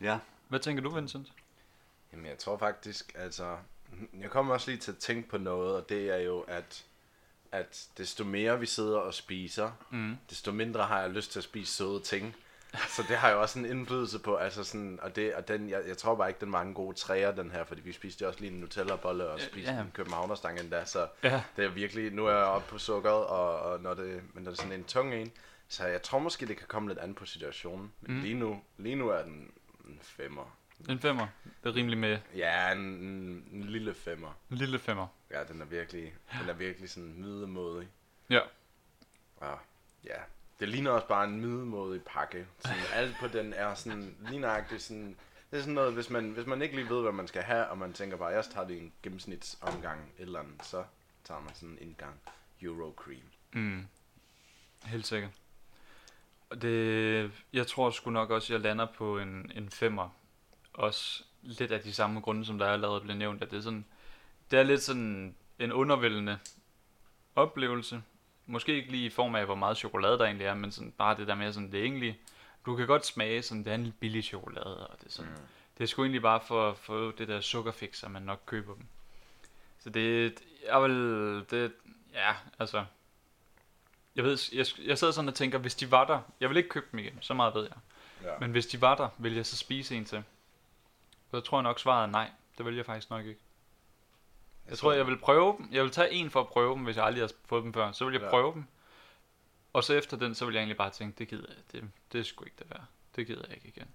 ja, 0.00 0.18
Hvad 0.48 0.60
tænker 0.60 0.82
du, 0.82 0.90
Vincent? 0.90 1.32
Jamen, 2.12 2.26
jeg 2.26 2.38
tror 2.38 2.58
faktisk, 2.58 3.12
altså... 3.14 3.56
Jeg 4.20 4.30
kommer 4.30 4.54
også 4.54 4.70
lige 4.70 4.80
til 4.80 4.92
at 4.92 4.98
tænke 4.98 5.28
på 5.28 5.38
noget, 5.38 5.76
og 5.76 5.88
det 5.88 6.08
er 6.10 6.16
jo, 6.18 6.40
at, 6.40 6.84
at 7.52 7.88
desto 7.98 8.24
mere 8.24 8.60
vi 8.60 8.66
sidder 8.66 8.98
og 8.98 9.14
spiser, 9.14 9.70
Mm. 9.90 10.16
desto 10.30 10.52
mindre 10.52 10.84
har 10.86 11.00
jeg 11.00 11.10
lyst 11.10 11.32
til 11.32 11.40
at 11.40 11.44
spise 11.44 11.72
søde 11.72 12.00
ting. 12.00 12.36
Så 12.88 13.04
det 13.08 13.16
har 13.16 13.30
jo 13.30 13.40
også 13.40 13.58
en 13.58 13.64
indflydelse 13.66 14.18
på, 14.18 14.36
altså 14.36 14.64
sådan, 14.64 14.98
og, 15.02 15.16
det, 15.16 15.34
og 15.34 15.48
den, 15.48 15.70
jeg, 15.70 15.82
jeg 15.88 15.98
tror 15.98 16.14
bare 16.14 16.28
ikke, 16.28 16.40
den 16.40 16.50
mange 16.50 16.74
gode 16.74 16.96
træer, 16.96 17.32
den 17.32 17.50
her, 17.50 17.64
fordi 17.64 17.80
vi 17.80 17.92
spiste 17.92 18.22
jo 18.22 18.28
også 18.28 18.40
lige 18.40 18.52
en 18.52 18.60
Nutella-bolle 18.60 19.28
og 19.30 19.40
spiste 19.40 19.72
ja. 19.72 19.80
en 19.80 19.90
københavnerstang 19.94 20.60
endda, 20.60 20.84
så 20.84 21.08
Ja, 21.22 21.42
det 21.56 21.64
er 21.64 21.68
virkelig, 21.68 22.12
nu 22.12 22.26
er 22.26 22.32
jeg 22.32 22.44
oppe 22.44 22.68
på 22.70 22.78
sukkeret, 22.78 23.26
og, 23.26 23.60
og 23.60 23.80
når 23.80 23.94
det, 23.94 24.22
men 24.34 24.44
når 24.44 24.50
det 24.50 24.58
er 24.58 24.62
sådan 24.62 24.78
en 24.78 24.84
tung 24.84 25.14
en, 25.14 25.32
så 25.68 25.86
jeg 25.86 26.02
tror 26.02 26.18
måske, 26.18 26.46
det 26.46 26.56
kan 26.56 26.66
komme 26.66 26.88
lidt 26.88 26.98
an 26.98 27.14
på 27.14 27.26
situationen. 27.26 27.92
Men 28.00 28.16
Mm. 28.16 28.22
lige, 28.22 28.34
nu, 28.34 28.62
lige 28.78 28.96
nu 28.96 29.08
er 29.08 29.22
den 29.22 29.50
en 29.88 29.98
femmer. 30.02 30.56
en 30.88 31.00
femmer. 31.00 31.26
Det 31.64 31.70
er 31.70 31.74
rimelig 31.76 31.98
med 31.98 32.18
Ja, 32.36 32.72
en, 32.72 32.78
en, 32.78 33.48
en 33.52 33.64
lille 33.64 33.94
femmer. 33.94 34.32
en 34.50 34.56
lille 34.56 34.78
femmer. 34.78 35.06
Ja, 35.30 35.44
den 35.44 35.60
er 35.60 35.64
virkelig, 35.64 36.14
den 36.40 36.48
er 36.48 36.52
virkelig 36.52 36.90
sådan 36.90 37.14
middelmådig. 37.20 37.88
Ja. 38.30 38.40
Og 39.36 39.58
ja, 40.04 40.16
det 40.60 40.68
ligner 40.68 40.90
også 40.90 41.06
bare 41.06 41.24
en 41.24 41.40
middelmådig 41.40 42.02
pakke. 42.02 42.46
Sådan, 42.58 42.78
alt 42.92 43.16
på 43.20 43.28
den 43.28 43.52
er 43.52 43.74
sådan, 43.74 44.16
lige 44.28 44.40
nøjagtigt 44.40 44.82
sådan, 44.82 45.16
det 45.50 45.56
er 45.56 45.60
sådan 45.60 45.74
noget, 45.74 45.94
hvis 45.94 46.10
man, 46.10 46.30
hvis 46.30 46.46
man 46.46 46.62
ikke 46.62 46.76
lige 46.76 46.88
ved, 46.88 47.02
hvad 47.02 47.12
man 47.12 47.28
skal 47.28 47.42
have, 47.42 47.66
og 47.66 47.78
man 47.78 47.92
tænker 47.92 48.16
bare, 48.16 48.28
jeg 48.28 48.44
tager 48.44 48.66
det 48.66 48.74
i 48.74 48.78
en 48.78 48.92
gennemsnitsomgang 49.02 50.12
eller 50.18 50.40
andet, 50.40 50.64
så 50.64 50.84
tager 51.24 51.40
man 51.40 51.54
sådan 51.54 51.78
en 51.80 51.94
gang 51.98 52.20
Euro 52.62 52.94
Cream. 52.96 53.22
Mm. 53.52 53.86
Helt 54.84 55.06
sikkert. 55.06 55.30
Og 56.50 56.62
det, 56.62 57.32
jeg 57.52 57.66
tror 57.66 57.90
sgu 57.90 58.10
nok 58.10 58.30
også, 58.30 58.52
jeg 58.52 58.60
lander 58.60 58.86
på 58.96 59.18
en, 59.18 59.52
en 59.54 59.70
femmer. 59.70 60.08
Også 60.72 61.24
lidt 61.42 61.72
af 61.72 61.80
de 61.80 61.92
samme 61.92 62.20
grunde, 62.20 62.44
som 62.44 62.58
der 62.58 62.66
er 62.66 62.72
allerede 62.72 63.00
blevet 63.00 63.18
nævnt, 63.18 63.42
at 63.42 63.50
det 63.50 63.56
er 63.56 63.60
sådan, 63.60 63.84
det 64.50 64.58
er 64.58 64.62
lidt 64.62 64.82
sådan 64.82 65.34
en 65.58 65.72
undervældende 65.72 66.38
oplevelse. 67.36 68.02
Måske 68.50 68.74
ikke 68.74 68.90
lige 68.90 69.06
i 69.06 69.10
form 69.10 69.34
af, 69.34 69.44
hvor 69.44 69.54
meget 69.54 69.76
chokolade 69.76 70.18
der 70.18 70.24
egentlig 70.24 70.46
er, 70.46 70.54
men 70.54 70.72
sådan 70.72 70.92
bare 70.92 71.16
det 71.16 71.26
der 71.28 71.34
med 71.34 71.52
sådan, 71.52 71.72
det 71.72 71.80
er 71.80 71.84
egentlig, 71.84 72.18
du 72.66 72.76
kan 72.76 72.86
godt 72.86 73.06
smage 73.06 73.42
sådan, 73.42 73.64
det 73.64 73.70
er 73.70 73.74
en 73.74 73.94
billig 74.00 74.24
chokolade, 74.24 74.86
og 74.86 74.96
det 75.00 75.06
er 75.06 75.10
sådan, 75.10 75.30
Mm. 75.30 75.36
det 75.78 75.84
er 75.84 75.88
sgu 75.88 76.02
egentlig 76.02 76.22
bare 76.22 76.40
for 76.40 76.70
at 76.70 76.76
få 76.78 77.10
det 77.10 77.28
der 77.28 77.40
sukkerfix, 77.40 78.04
at 78.04 78.10
man 78.10 78.22
nok 78.22 78.42
køber 78.46 78.74
dem. 78.74 78.84
Så 79.78 79.90
det, 79.90 80.34
jeg 80.66 80.82
vil, 80.82 80.90
det, 81.50 81.72
ja, 82.14 82.34
altså, 82.58 82.84
jeg 84.16 84.24
ved, 84.24 84.38
jeg, 84.52 84.66
jeg 84.86 84.98
sidder 84.98 85.12
sådan 85.12 85.28
og 85.28 85.34
tænker, 85.34 85.58
hvis 85.58 85.74
de 85.74 85.90
var 85.90 86.04
der, 86.04 86.20
jeg 86.40 86.48
vil 86.48 86.56
ikke 86.56 86.68
købe 86.68 86.86
dem 86.92 86.98
igen, 86.98 87.18
så 87.20 87.34
meget 87.34 87.54
ved 87.54 87.62
jeg. 87.62 87.76
Ja. 88.22 88.38
Men 88.40 88.50
hvis 88.50 88.66
de 88.66 88.80
var 88.80 88.94
der, 88.94 89.08
vil 89.18 89.34
jeg 89.34 89.46
så 89.46 89.56
spise 89.56 89.96
en 89.96 90.04
til? 90.04 90.24
Så 91.30 91.40
tror 91.40 91.58
jeg 91.58 91.62
nok 91.62 91.78
svaret 91.80 92.02
er 92.02 92.06
nej, 92.10 92.30
det 92.58 92.66
vil 92.66 92.76
jeg 92.76 92.86
faktisk 92.86 93.10
nok 93.10 93.26
ikke. 93.26 93.40
Jeg 94.68 94.78
tror, 94.78 94.92
jeg 94.92 95.06
vil 95.06 95.18
prøve 95.18 95.56
dem. 95.58 95.68
Jeg 95.72 95.82
vil 95.82 95.90
tage 95.90 96.10
en 96.12 96.30
for 96.30 96.40
at 96.40 96.46
prøve 96.46 96.74
dem, 96.74 96.84
hvis 96.84 96.96
jeg 96.96 97.04
aldrig 97.04 97.22
har 97.22 97.30
fået 97.46 97.64
dem 97.64 97.72
før. 97.72 97.92
Så 97.92 98.04
vil 98.04 98.12
jeg 98.12 98.22
Ja. 98.22 98.30
prøve 98.30 98.52
dem. 98.54 98.64
Og 99.72 99.84
så 99.84 99.94
efter 99.94 100.16
den, 100.16 100.34
så 100.34 100.44
vil 100.44 100.52
jeg 100.54 100.60
egentlig 100.60 100.76
bare 100.76 100.90
tænke, 100.90 101.18
det 101.18 101.28
gider 101.28 101.46
jeg. 101.48 101.56
Det, 101.72 101.90
det 102.12 102.20
er 102.20 102.24
sgu 102.24 102.44
ikke 102.44 102.56
det 102.58 102.70
værd. 102.70 102.84
Det 103.16 103.26
gider 103.26 103.42
jeg 103.48 103.56
ikke 103.56 103.68
igen. 103.68 103.88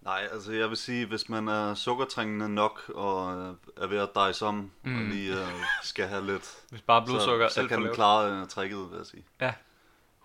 nej, 0.00 0.28
altså 0.32 0.52
jeg 0.52 0.68
vil 0.68 0.76
sige, 0.76 1.06
hvis 1.06 1.28
man 1.28 1.48
er 1.48 1.74
sukkertrængende 1.74 2.48
nok 2.48 2.82
og 2.94 3.38
øh, 3.38 3.54
er 3.76 3.86
ved 3.86 3.98
at 3.98 4.08
die 4.14 4.32
som, 4.32 4.70
mm. 4.82 4.96
Og 4.98 5.02
lige 5.02 5.40
øh, 5.40 5.48
skal 5.82 6.06
have 6.08 6.26
lidt, 6.26 6.62
Hvis 6.70 6.82
bare 6.82 7.04
blodsukker 7.06 7.48
så, 7.48 7.54
så 7.62 7.68
kan 7.68 7.82
den 7.84 7.94
klare 7.94 8.40
øh, 8.40 8.46
tricket, 8.48 8.90
vil 8.90 8.96
jeg 8.96 9.06
sige. 9.06 9.24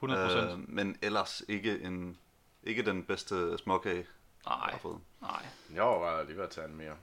100%. 0.03 0.08
Øh, 0.38 0.60
men 0.70 0.97
ellers 1.01 1.43
ikke 1.47 1.80
en 1.82 2.18
ikke 2.64 2.82
den 2.86 3.03
bedste 3.03 3.58
småkage, 3.58 3.95
jeg 3.95 4.05
nej, 4.45 4.72
har 4.72 4.78
fået. 4.78 4.99
nej. 5.22 5.45
Jeg 5.74 5.82
overvejer 5.84 6.24
lige 6.24 6.38
ved 6.38 6.43
at 6.43 6.49
tage 6.49 6.68
en 6.68 6.76
mere, 6.78 6.93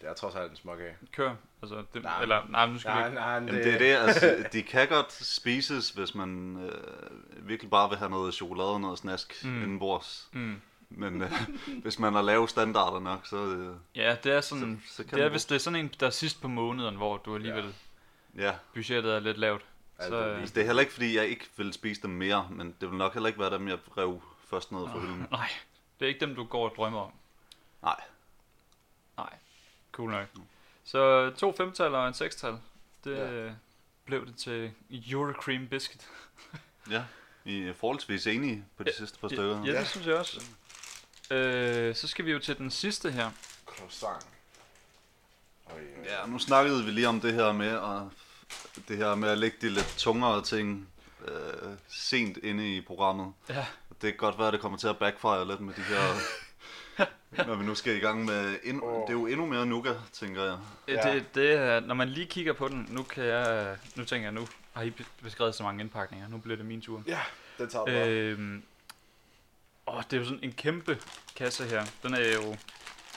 det 0.00 0.08
er 0.08 0.14
trods 0.14 0.34
alt 0.34 0.50
en 0.50 0.56
småkage. 0.56 0.96
Kør. 1.12 1.34
Altså, 1.62 1.84
det, 1.94 2.02
Nej. 2.02 2.22
eller, 2.22 2.42
nej, 2.48 2.66
nu 2.66 2.78
skal 2.78 2.92
vi 2.92 2.98
Nej, 2.98 3.06
ikke. 3.06 3.14
nej, 3.20 3.40
men 3.40 3.48
Jamen 3.48 3.64
det 3.64 3.74
er 3.74 3.78
det, 3.78 4.06
altså, 4.08 4.44
de 4.52 4.62
kan 4.62 4.88
godt 4.88 5.12
spises, 5.12 5.90
hvis 5.90 6.14
man 6.14 6.56
øh, 6.62 7.48
virkelig 7.48 7.70
bare 7.70 7.88
vil 7.88 7.98
have 7.98 8.10
noget 8.10 8.34
chokolade 8.34 8.68
og 8.70 8.80
noget 8.80 8.98
snask 8.98 9.44
Mm. 9.44 9.62
indenbords. 9.62 10.28
Mm. 10.32 10.60
Men 10.90 11.22
øh, 11.22 11.32
hvis 11.82 11.98
man 11.98 12.12
har 12.14 12.22
lave 12.22 12.48
standarder 12.48 12.98
nok, 13.00 13.26
så 13.26 13.36
øh, 13.36 13.76
Ja, 13.94 14.16
det 14.24 14.32
er 14.32 14.40
sådan, 14.40 14.82
Så- 14.88 14.94
så 14.96 15.04
kan 15.04 15.18
det 15.18 15.24
er 15.24 15.28
hvis 15.28 15.44
det 15.44 15.54
er 15.54 15.58
sådan 15.58 15.78
en, 15.80 15.90
der 16.00 16.06
er 16.06 16.10
sidst 16.10 16.42
på 16.42 16.48
måneden, 16.48 16.96
hvor 16.96 17.16
du 17.16 17.34
alligevel, 17.34 17.74
ja. 18.38 18.52
budgettet 18.74 19.14
er 19.14 19.20
lidt 19.20 19.38
lavt. 19.38 19.62
Alt 19.98 20.08
Så, 20.08 20.16
er 20.16 20.34
øh, 20.36 20.42
det 20.42 20.56
er 20.56 20.64
heller 20.64 20.80
ikke, 20.80 20.92
fordi 20.92 21.16
jeg 21.16 21.26
ikke 21.26 21.46
vil 21.56 21.72
spise 21.72 22.02
dem 22.02 22.10
mere, 22.10 22.48
men 22.50 22.74
det 22.80 22.90
vil 22.90 22.98
nok 22.98 23.12
heller 23.14 23.26
ikke 23.26 23.40
være 23.40 23.50
dem, 23.50 23.68
jeg 23.68 23.78
rev 23.98 24.22
først 24.50 24.72
ned 24.72 24.80
fra 24.80 24.98
hylden. 24.98 25.26
nej, 25.30 25.48
det 26.00 26.04
er 26.04 26.08
ikke 26.08 26.20
dem, 26.26 26.34
du 26.34 26.44
går 26.44 26.68
og 26.68 26.74
drømmer 26.76 27.00
om. 27.00 27.12
Nej, 27.82 28.00
cool 29.94 30.10
nok. 30.10 30.26
Så 30.84 31.30
to 31.30 31.54
femtal 31.56 31.94
og 31.94 32.08
en 32.08 32.14
sekstal, 32.14 32.58
det 33.04 33.16
ja. 33.16 33.50
blev 34.04 34.26
det 34.26 34.36
til 34.36 34.72
Eurocream 34.90 35.66
Biscuit. 35.66 36.06
Ja, 36.90 37.04
I 37.44 37.62
er 37.62 37.72
forholdsvis 37.72 38.26
enige 38.26 38.64
på 38.76 38.84
de 38.84 38.92
sidste 38.98 39.18
par 39.18 39.28
stykker. 39.28 39.64
Ja, 39.64 39.80
det 39.80 39.88
synes 39.88 40.06
jeg 40.06 40.14
også. 40.14 40.44
Øh, 41.30 41.94
så 41.94 42.08
skal 42.08 42.24
vi 42.24 42.32
jo 42.32 42.38
til 42.38 42.58
den 42.58 42.70
sidste 42.70 43.10
her. 43.10 43.30
Croissant. 43.66 44.26
Oj, 45.66 45.72
oj. 45.74 46.04
Ja, 46.04 46.26
nu 46.26 46.38
snakkede 46.38 46.84
vi 46.84 46.90
lige 46.90 47.08
om 47.08 47.20
det 47.20 47.34
her 47.34 47.52
med 47.52 47.68
at, 47.68 48.02
det 48.88 48.96
her 48.96 49.14
med 49.14 49.28
at 49.28 49.38
lægge 49.38 49.56
de 49.60 49.68
lidt 49.68 49.94
tungere 49.98 50.42
ting 50.42 50.88
øh, 51.28 51.72
sent 51.88 52.36
inde 52.36 52.76
i 52.76 52.80
programmet. 52.80 53.32
Ja. 53.48 53.66
Det 53.88 54.12
kan 54.12 54.16
godt 54.16 54.38
være, 54.38 54.46
at 54.46 54.52
det 54.52 54.60
kommer 54.60 54.78
til 54.78 54.88
at 54.88 54.98
backfire 54.98 55.48
lidt 55.48 55.60
med 55.60 55.74
de 55.74 55.82
her... 55.82 56.14
når 57.46 57.54
vi 57.54 57.64
nu 57.64 57.74
skal 57.74 57.96
i 57.96 57.98
gang 57.98 58.24
med... 58.24 58.56
End, 58.62 58.82
Åh. 58.82 59.02
Det 59.02 59.08
er 59.08 59.12
jo 59.12 59.26
endnu 59.26 59.46
mere 59.46 59.66
nougat, 59.66 59.96
tænker 60.12 60.44
jeg. 60.44 60.58
Ja. 60.88 61.14
Det, 61.14 61.34
det 61.34 61.52
er, 61.52 61.80
når 61.80 61.94
man 61.94 62.08
lige 62.08 62.26
kigger 62.26 62.52
på 62.52 62.68
den, 62.68 62.88
nu 62.90 63.02
kan 63.02 63.24
jeg, 63.24 63.76
nu 63.96 64.04
tænker 64.04 64.26
jeg, 64.26 64.32
nu 64.32 64.46
har 64.72 64.82
I 64.82 64.92
beskrevet 65.22 65.54
så 65.54 65.62
mange 65.62 65.82
indpakninger, 65.82 66.28
nu 66.28 66.38
bliver 66.38 66.56
det 66.56 66.66
min 66.66 66.80
tur. 66.80 67.02
Ja, 67.06 67.20
det 67.58 67.70
tager 67.70 67.84
du 67.84 67.90
øh, 67.90 68.32
Øhm, 68.32 68.62
åh, 69.86 70.02
det 70.10 70.12
er 70.12 70.20
jo 70.20 70.24
sådan 70.24 70.40
en 70.42 70.52
kæmpe 70.52 70.98
kasse 71.36 71.64
her. 71.64 71.84
Den 72.02 72.14
er 72.14 72.32
jo, 72.34 72.56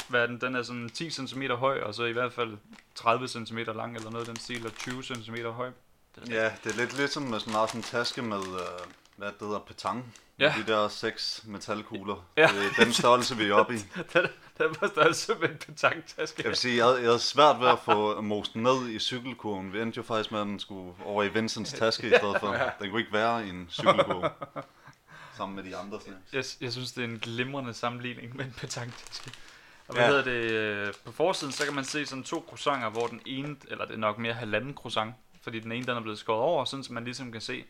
hvad 0.07 0.21
er 0.21 0.27
den? 0.27 0.41
Den 0.41 0.55
er 0.55 0.63
sådan 0.63 0.89
10 0.89 1.09
cm 1.09 1.41
høj, 1.43 1.79
og 1.79 1.95
så 1.95 2.03
i 2.03 2.11
hvert 2.11 2.33
fald 2.33 2.57
30 2.95 3.27
cm 3.27 3.57
lang, 3.57 3.95
eller 3.95 4.09
noget 4.11 4.27
den 4.27 4.35
stil, 4.35 4.65
og 4.65 4.75
20 4.75 5.03
cm 5.03 5.35
høj. 5.35 5.71
Den 6.15 6.31
er 6.33 6.43
Ja, 6.43 6.51
det 6.63 6.71
er 6.71 6.77
lidt 6.77 6.97
ligesom 6.97 7.23
med 7.23 7.39
sådan, 7.39 7.53
meget 7.53 7.69
sådan 7.69 7.79
en 7.79 7.83
taske 7.83 8.21
med, 8.21 8.37
øh, 8.37 8.87
hvad 9.17 9.27
det 9.27 9.35
hedder, 9.39 9.59
petang. 9.59 10.15
Ja. 10.39 10.53
De 10.57 10.71
der 10.71 10.87
seks 10.87 11.43
metalkugler. 11.47 12.25
Ja. 12.37 12.47
Det 12.47 12.65
er 12.79 12.83
den 12.83 12.93
størrelse, 12.93 13.37
vi 13.37 13.43
er 13.45 13.53
oppe 13.53 13.75
i. 13.75 13.77
den, 14.13 14.27
den 14.57 14.75
var 14.81 14.87
størrelse 14.87 15.35
med 15.41 15.49
en 15.49 15.57
petangtaske. 15.57 16.41
Jeg 16.43 16.49
vil 16.49 16.57
sige, 16.57 16.77
jeg 16.77 16.85
havde, 16.85 16.97
jeg 16.97 17.05
havde 17.05 17.19
svært 17.19 17.59
ved 17.59 17.67
at 17.67 17.79
få 17.79 18.21
most 18.21 18.55
ned 18.55 18.87
i 18.89 18.99
cykelkurven. 18.99 19.73
Vi 19.73 19.81
endte 19.81 19.97
jo 19.97 20.03
faktisk 20.03 20.31
med, 20.31 20.39
at 20.41 20.47
den 20.47 20.59
skulle 20.59 20.93
over 21.05 21.23
i 21.23 21.27
Vincents 21.27 21.73
taske 21.73 22.07
i 22.07 22.09
stedet 22.17 22.37
for. 22.39 22.47
Den 22.81 22.89
kunne 22.89 23.01
ikke 23.01 23.13
være 23.13 23.45
i 23.47 23.49
en 23.49 23.67
cykelkurve. 23.71 24.29
Sammen 25.37 25.55
med 25.55 25.63
de 25.63 25.77
andre 25.77 25.99
snacks. 26.01 26.33
Jeg, 26.59 26.65
jeg 26.65 26.71
synes, 26.73 26.91
det 26.91 27.03
er 27.03 27.07
en 27.07 27.19
glimrende 27.19 27.73
sammenligning 27.73 28.35
med 28.35 28.45
en 28.45 28.53
petangtaske. 28.57 29.31
Og 29.87 29.93
hvad 29.93 30.03
Ja. 30.03 30.09
hedder 30.09 30.23
det? 30.23 30.51
øh, 30.51 30.93
På 31.05 31.11
forsiden, 31.11 31.51
så 31.53 31.65
kan 31.65 31.73
man 31.75 31.83
se 31.85 32.05
sådan 32.05 32.23
to 32.23 32.45
croissanter, 32.49 32.89
hvor 32.89 33.07
den 33.07 33.21
ene, 33.25 33.55
eller 33.67 33.85
det 33.85 33.93
er 33.93 33.97
nok 33.99 34.17
mere 34.17 34.33
halvanden 34.33 34.73
croissant, 34.73 35.13
fordi 35.41 35.59
den 35.59 35.71
ene 35.71 35.85
den 35.85 35.97
er 35.97 36.01
blevet 36.01 36.19
skåret 36.19 36.41
over, 36.41 36.65
sådan 36.65 36.83
så 36.83 36.93
man 36.93 37.03
ligesom 37.03 37.31
kan 37.31 37.41
se 37.41 37.63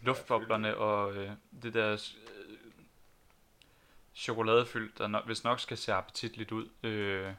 luftboblerne 0.00 0.76
og 0.76 1.16
øh, 1.16 1.30
det 1.62 1.74
der 1.74 1.92
øh, 1.92 1.98
chokoladefyldt, 4.14 4.98
der 4.98 5.06
nok, 5.06 5.26
hvis 5.26 5.44
nok 5.44 5.60
skal 5.60 5.76
se 5.76 5.92
appetitligt 5.92 6.52
ud. 6.52 6.68
Øh, 6.82 7.32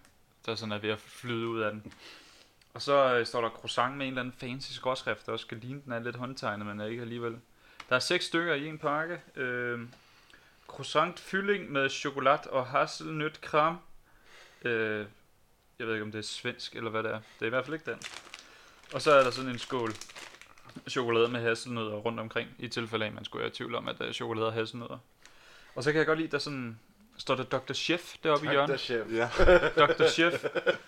der 0.45 0.55
sådan 0.55 0.72
er 0.72 0.78
ved 0.78 0.89
at 0.89 0.99
flyde 0.99 1.47
ud 1.47 1.62
af 1.62 1.72
den. 1.72 1.93
Og 2.74 2.82
så 2.82 3.16
øh, 3.16 3.26
står 3.26 3.41
der 3.41 3.49
croissant 3.49 3.97
med 3.97 4.05
en 4.05 4.12
eller 4.12 4.22
anden 4.22 4.36
fancy 4.39 4.72
skråskrift, 4.72 5.26
der 5.26 5.32
også 5.32 5.45
skal 5.45 5.57
ligne, 5.57 5.82
den 5.86 5.91
er 5.91 5.99
lidt 5.99 6.16
håndtegnet, 6.16 6.66
men 6.66 6.80
er 6.80 6.86
ikke 6.86 7.01
alligevel. 7.01 7.38
Der 7.89 7.95
er 7.95 7.99
seks 7.99 8.26
stykker 8.26 8.53
i 8.53 8.68
en 8.68 8.78
pakke. 8.78 9.22
Øh, 9.36 9.80
croissant 10.68 11.20
fylling 11.20 11.72
med 11.72 11.89
chokolade 11.89 12.49
og 12.49 12.68
hasselnødt 12.68 13.41
kram. 13.41 13.80
Øh, 14.66 15.05
jeg 15.80 15.88
ved 15.88 15.93
ikke, 15.93 16.03
om 16.03 16.12
det 16.12 16.20
er 16.20 16.24
svensk 16.24 16.76
eller 16.76 16.89
hvad 16.89 17.03
det 17.03 17.12
er. 17.12 17.20
Det 17.20 17.41
er 17.41 17.45
i 17.45 17.49
hvert 17.49 17.66
fald 17.66 17.74
ikke 17.74 17.91
den. 17.91 17.99
Og 18.93 19.01
så 19.01 19.12
er 19.12 19.24
der 19.24 19.32
sådan 19.32 19.49
en 19.49 19.60
skål 19.60 19.91
chokolade 20.88 21.28
med 21.28 21.41
hasselnødder 21.41 21.93
rundt 21.95 22.20
omkring, 22.20 22.49
i 22.59 22.67
tilfælde 22.67 23.05
af, 23.05 23.09
at 23.09 23.15
man 23.15 23.26
skulle 23.26 23.39
være 23.41 23.49
i 23.49 23.53
tvivl 23.53 23.76
om, 23.76 23.88
at 23.88 23.97
der 23.99 24.05
er 24.05 24.11
chokolade 24.11 24.47
og 24.47 24.53
hasselnødder. 24.53 24.97
Og 25.76 25.84
så 25.84 25.91
kan 25.91 25.97
jeg 25.99 26.05
godt 26.07 26.20
lide, 26.20 26.32
der 26.32 26.38
sådan, 26.39 26.80
står 27.17 27.36
der 27.36 27.43
Dr. 27.43 27.74
Chef 27.74 28.15
deroppe 28.24 28.45
i 28.47 28.49
hjørnet. 28.49 28.70
Dr. 28.74 28.78
Chef. 28.78 29.11
Ja. 29.13 29.30
Dr. 29.86 30.07
Chef. 30.07 30.45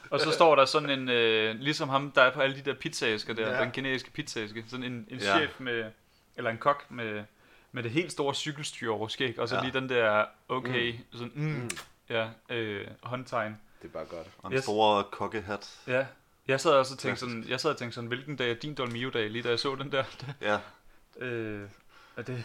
Og 0.09 0.19
så 0.19 0.31
står 0.31 0.55
der 0.55 0.65
sådan 0.65 0.89
en, 0.89 1.09
øh, 1.09 1.55
ligesom 1.59 1.89
ham, 1.89 2.11
der 2.11 2.21
er 2.21 2.31
på 2.33 2.41
alle 2.41 2.55
de 2.55 2.61
der 2.61 2.73
pizzaæsker 2.73 3.33
der, 3.33 3.49
Ja. 3.55 3.61
den 3.63 3.71
kinesiske 3.71 4.11
pizzaæske. 4.11 4.63
Sådan 4.67 4.83
en, 4.85 5.07
en 5.09 5.17
Ja. 5.19 5.37
chef 5.37 5.59
med, 5.59 5.91
eller 6.37 6.51
en 6.51 6.57
kok 6.57 6.85
med, 6.91 7.23
med 7.71 7.83
det 7.83 7.91
helt 7.91 8.11
store 8.11 8.33
cykelstyr 8.35 8.89
over 8.91 9.07
skæg, 9.07 9.39
og 9.39 9.49
så 9.49 9.55
Ja. 9.55 9.61
lige 9.61 9.73
den 9.73 9.89
der, 9.89 10.25
okay, 10.49 10.91
mm. 10.93 10.99
sådan, 11.17 11.31
Mm. 11.35 11.43
mm. 11.43 11.69
ja, 12.09 12.27
øh, 12.49 12.87
håndtegn. 13.03 13.57
Det 13.81 13.87
er 13.87 13.91
bare 13.91 14.05
godt. 14.05 14.27
Og 14.37 14.49
en 14.51 14.55
Yes. 14.57 14.63
stor 14.63 15.01
kokkehat. 15.11 15.79
Ja, 15.87 16.05
jeg 16.51 16.61
sad 16.61 16.71
også 16.71 16.93
og 16.93 16.99
tænkte 16.99 17.19
sådan, 17.19 17.45
jeg 17.47 17.59
sad 17.59 17.71
og 17.71 17.77
tænkte 17.77 17.95
sådan, 17.95 18.07
hvilken 18.07 18.35
dag 18.35 18.51
er 18.51 18.55
din 18.55 18.75
Dolmio-dag, 18.75 19.29
lige 19.29 19.43
da 19.43 19.49
jeg 19.49 19.59
så 19.59 19.75
den 19.75 19.91
der. 19.91 20.03
Ja. 20.41 20.59
øh, 21.25 21.69
og 22.15 22.27
det, 22.27 22.43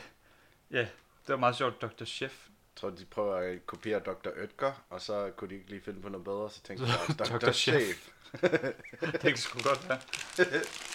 ja, 0.71 0.81
det 0.81 1.29
var 1.29 1.37
meget 1.37 1.57
sjovt, 1.57 1.83
Dr. 1.83 2.05
Chef. 2.05 2.49
Jeg 2.49 2.81
tror, 2.81 2.91
de 2.91 3.05
prøver 3.05 3.37
at 3.37 3.67
kopiere 3.67 4.01
Dr. 4.01 4.29
Oetker, 4.41 4.73
og 4.91 5.01
så 5.01 5.31
kunne 5.37 5.51
de 5.51 5.55
ikke 5.55 5.71
lige 5.71 5.83
finde 5.83 6.03
på 6.03 6.09
noget 6.09 6.25
bedre, 6.25 6.51
så 6.51 6.63
tænkte 6.63 6.87
jeg, 6.87 6.95
Dr. 7.19 7.39
Dr. 7.39 7.53
Chef. 7.53 8.09
Det 9.13 9.21
kan 9.21 9.37
sgu 9.37 9.59
godt 9.63 9.89
være. 9.89 10.01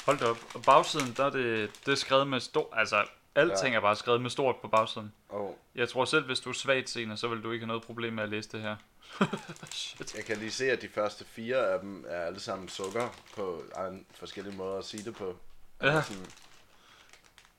Hold 0.06 0.18
da 0.20 0.26
op. 0.26 0.38
Og 0.54 0.62
bagsiden, 0.62 1.14
der 1.18 1.26
er 1.26 1.30
det, 1.30 1.72
det 1.86 1.92
er 1.92 1.96
skrevet 1.96 2.28
med 2.28 2.40
stort, 2.40 2.68
altså 2.74 3.06
alting 3.36 3.70
Ja. 3.72 3.76
er 3.78 3.82
bare 3.82 3.96
skrevet 3.96 4.22
med 4.22 4.30
stort 4.30 4.56
på 4.62 4.68
bagsiden. 4.68 5.14
Og 5.30 5.60
Jeg 5.76 5.90
tror 5.90 6.06
selv, 6.06 6.26
hvis 6.26 6.40
du 6.40 6.50
er 6.50 6.54
svagt 6.54 6.90
seende, 6.90 7.18
så 7.18 7.28
vil 7.28 7.44
du 7.44 7.52
ikke 7.52 7.64
have 7.64 7.68
noget 7.68 7.84
problem 7.84 8.14
med 8.14 8.24
at 8.24 8.30
læse 8.30 8.50
det 8.52 8.62
her. 8.62 8.76
Shit. 9.72 10.16
jeg 10.16 10.26
kan 10.26 10.38
lige 10.38 10.52
se, 10.52 10.72
at 10.72 10.82
de 10.82 10.90
første 10.90 11.26
fire 11.26 11.58
af 11.58 11.80
dem 11.80 12.06
er 12.08 12.22
alle 12.22 12.40
sammen 12.40 12.70
sukker 12.70 13.10
på 13.36 13.64
en 13.90 14.06
forskellige 14.16 14.56
måder 14.58 14.78
at 14.78 14.86
sige 14.86 15.04
det 15.04 15.16
på. 15.16 15.38
Ja. 15.82 16.02
Sådan, 16.02 16.26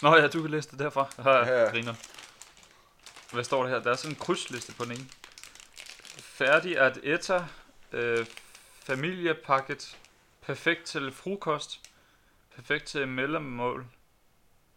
Nå 0.02 0.16
ja, 0.16 0.26
du 0.28 0.40
kan 0.42 0.50
læse 0.50 0.70
det 0.70 0.78
derfra. 0.78 1.10
Ja, 1.30 1.70
griner. 1.70 1.94
Hvad 3.32 3.44
står 3.44 3.62
der 3.62 3.70
her? 3.70 3.82
Der 3.82 3.90
er 3.90 3.96
sådan 3.96 4.12
en 4.16 4.20
krydsliste 4.20 4.74
på 4.74 4.84
den 4.84 4.92
ene. 4.92 5.06
Færdig 6.18 6.78
at 6.78 6.98
etta. 7.02 7.44
Øh, 7.92 8.26
familiepakket. 8.84 9.98
Perfekt 10.42 10.84
til 10.84 11.12
frokost. 11.12 11.80
Perfekt 12.56 12.84
til 12.84 13.08
mellemmål. 13.08 13.86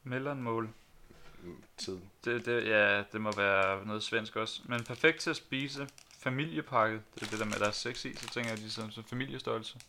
Mellemmål. 0.03 0.69
Tid. 1.77 1.99
Det, 2.25 2.45
det, 2.45 2.67
ja, 2.67 3.03
det 3.11 3.21
må 3.21 3.31
være 3.31 3.85
noget 3.85 4.03
svensk 4.03 4.35
også. 4.35 4.61
Men 4.65 4.83
perfekt 4.83 5.19
til 5.19 5.29
at 5.29 5.35
spise. 5.35 5.87
Familiepakket. 6.19 7.01
Det 7.15 7.23
er 7.23 7.29
det 7.29 7.39
der 7.39 7.45
med, 7.45 7.53
at 7.53 7.59
der 7.59 7.67
er 7.67 7.71
seks 7.71 8.05
i, 8.05 8.15
så 8.15 8.29
tænker 8.29 8.51
jeg, 8.51 8.65
er 8.65 8.69
sådan 8.69 8.91
som 8.91 9.03
familiestørrelse. 9.03 9.79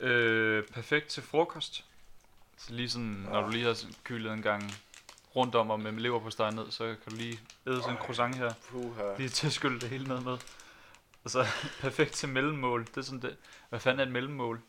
Øh, 0.00 0.64
perfekt 0.64 1.06
til 1.06 1.22
frokost. 1.22 1.84
Så 2.56 2.72
lige 2.72 2.90
sådan, 2.90 3.26
når 3.30 3.42
du 3.42 3.50
lige 3.50 3.64
har 3.64 3.76
kylet 4.04 4.32
en 4.32 4.42
gang 4.42 4.74
rundt 5.36 5.54
om 5.54 5.70
og 5.70 5.80
med 5.80 5.92
lever 5.92 6.20
på 6.20 6.30
steg 6.30 6.52
ned, 6.52 6.70
så 6.70 6.84
kan 6.84 7.12
du 7.12 7.16
lige 7.16 7.40
æde 7.66 7.76
sådan 7.76 7.90
en 7.90 7.98
croissant 7.98 8.36
her. 8.36 8.52
Puha. 8.68 9.16
Lige 9.18 9.28
til 9.28 9.46
at 9.46 9.52
skylde 9.52 9.80
det 9.80 9.88
hele 9.88 10.08
ned 10.08 10.20
med. 10.20 10.38
Og 11.24 11.30
så 11.30 11.46
perfekt 11.80 12.12
til 12.12 12.28
mellemmål. 12.28 12.84
Det 12.84 12.96
er 12.96 13.02
sådan 13.02 13.22
det. 13.22 13.36
Hvad 13.68 13.80
fanden 13.80 14.00
er 14.00 14.04
et 14.04 14.12
mellemmål? 14.12 14.60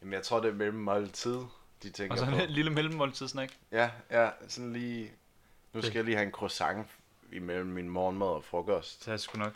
Jamen, 0.00 0.12
jeg 0.12 0.22
tror, 0.22 0.40
det 0.40 0.48
er 0.48 0.54
mellem 0.54 0.78
måltid, 0.78 1.40
de 1.82 1.90
tænker 1.90 2.12
Og 2.12 2.18
så 2.18 2.24
på. 2.24 2.30
en 2.36 2.50
lille 2.58 2.70
mellemmåltidssnack. 2.70 3.52
Ja, 3.72 3.90
ja, 4.10 4.30
sådan 4.48 4.72
lige... 4.72 5.12
Nu 5.72 5.82
skal 5.82 5.94
jeg 5.94 6.04
lige 6.04 6.16
have 6.16 6.26
en 6.26 6.32
croissant 6.32 6.86
imellem 7.32 7.66
min 7.66 7.88
morgenmad 7.88 8.26
og 8.26 8.44
frokost. 8.44 9.04
Det 9.06 9.12
er 9.12 9.16
sgu 9.16 9.38
nok. 9.38 9.52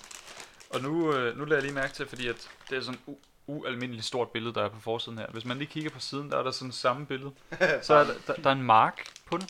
Og 0.70 0.80
nu, 0.80 1.12
øh, 1.14 1.38
nu 1.38 1.44
lader 1.44 1.56
jeg 1.56 1.62
lige 1.62 1.74
mærke 1.74 1.92
til, 1.92 2.08
fordi 2.08 2.28
at 2.28 2.48
det 2.70 2.78
er 2.78 2.82
sådan 2.82 3.00
u- 3.08 3.16
ualmindeligt 3.46 4.06
stort 4.06 4.28
billede, 4.30 4.54
der 4.54 4.64
er 4.64 4.68
på 4.68 4.80
forsiden 4.80 5.18
her. 5.18 5.26
Hvis 5.26 5.44
man 5.44 5.58
lige 5.58 5.68
kigger 5.68 5.90
på 5.90 6.00
siden, 6.00 6.30
der 6.30 6.38
er 6.38 6.42
der 6.42 6.50
sådan 6.50 6.72
samme 6.72 7.06
billede. 7.06 7.32
Så 7.82 7.94
er 7.94 8.04
der, 8.04 8.14
der, 8.26 8.34
der 8.34 8.48
er 8.50 8.54
en 8.54 8.62
mark 8.62 9.04
på 9.26 9.36
den. 9.36 9.48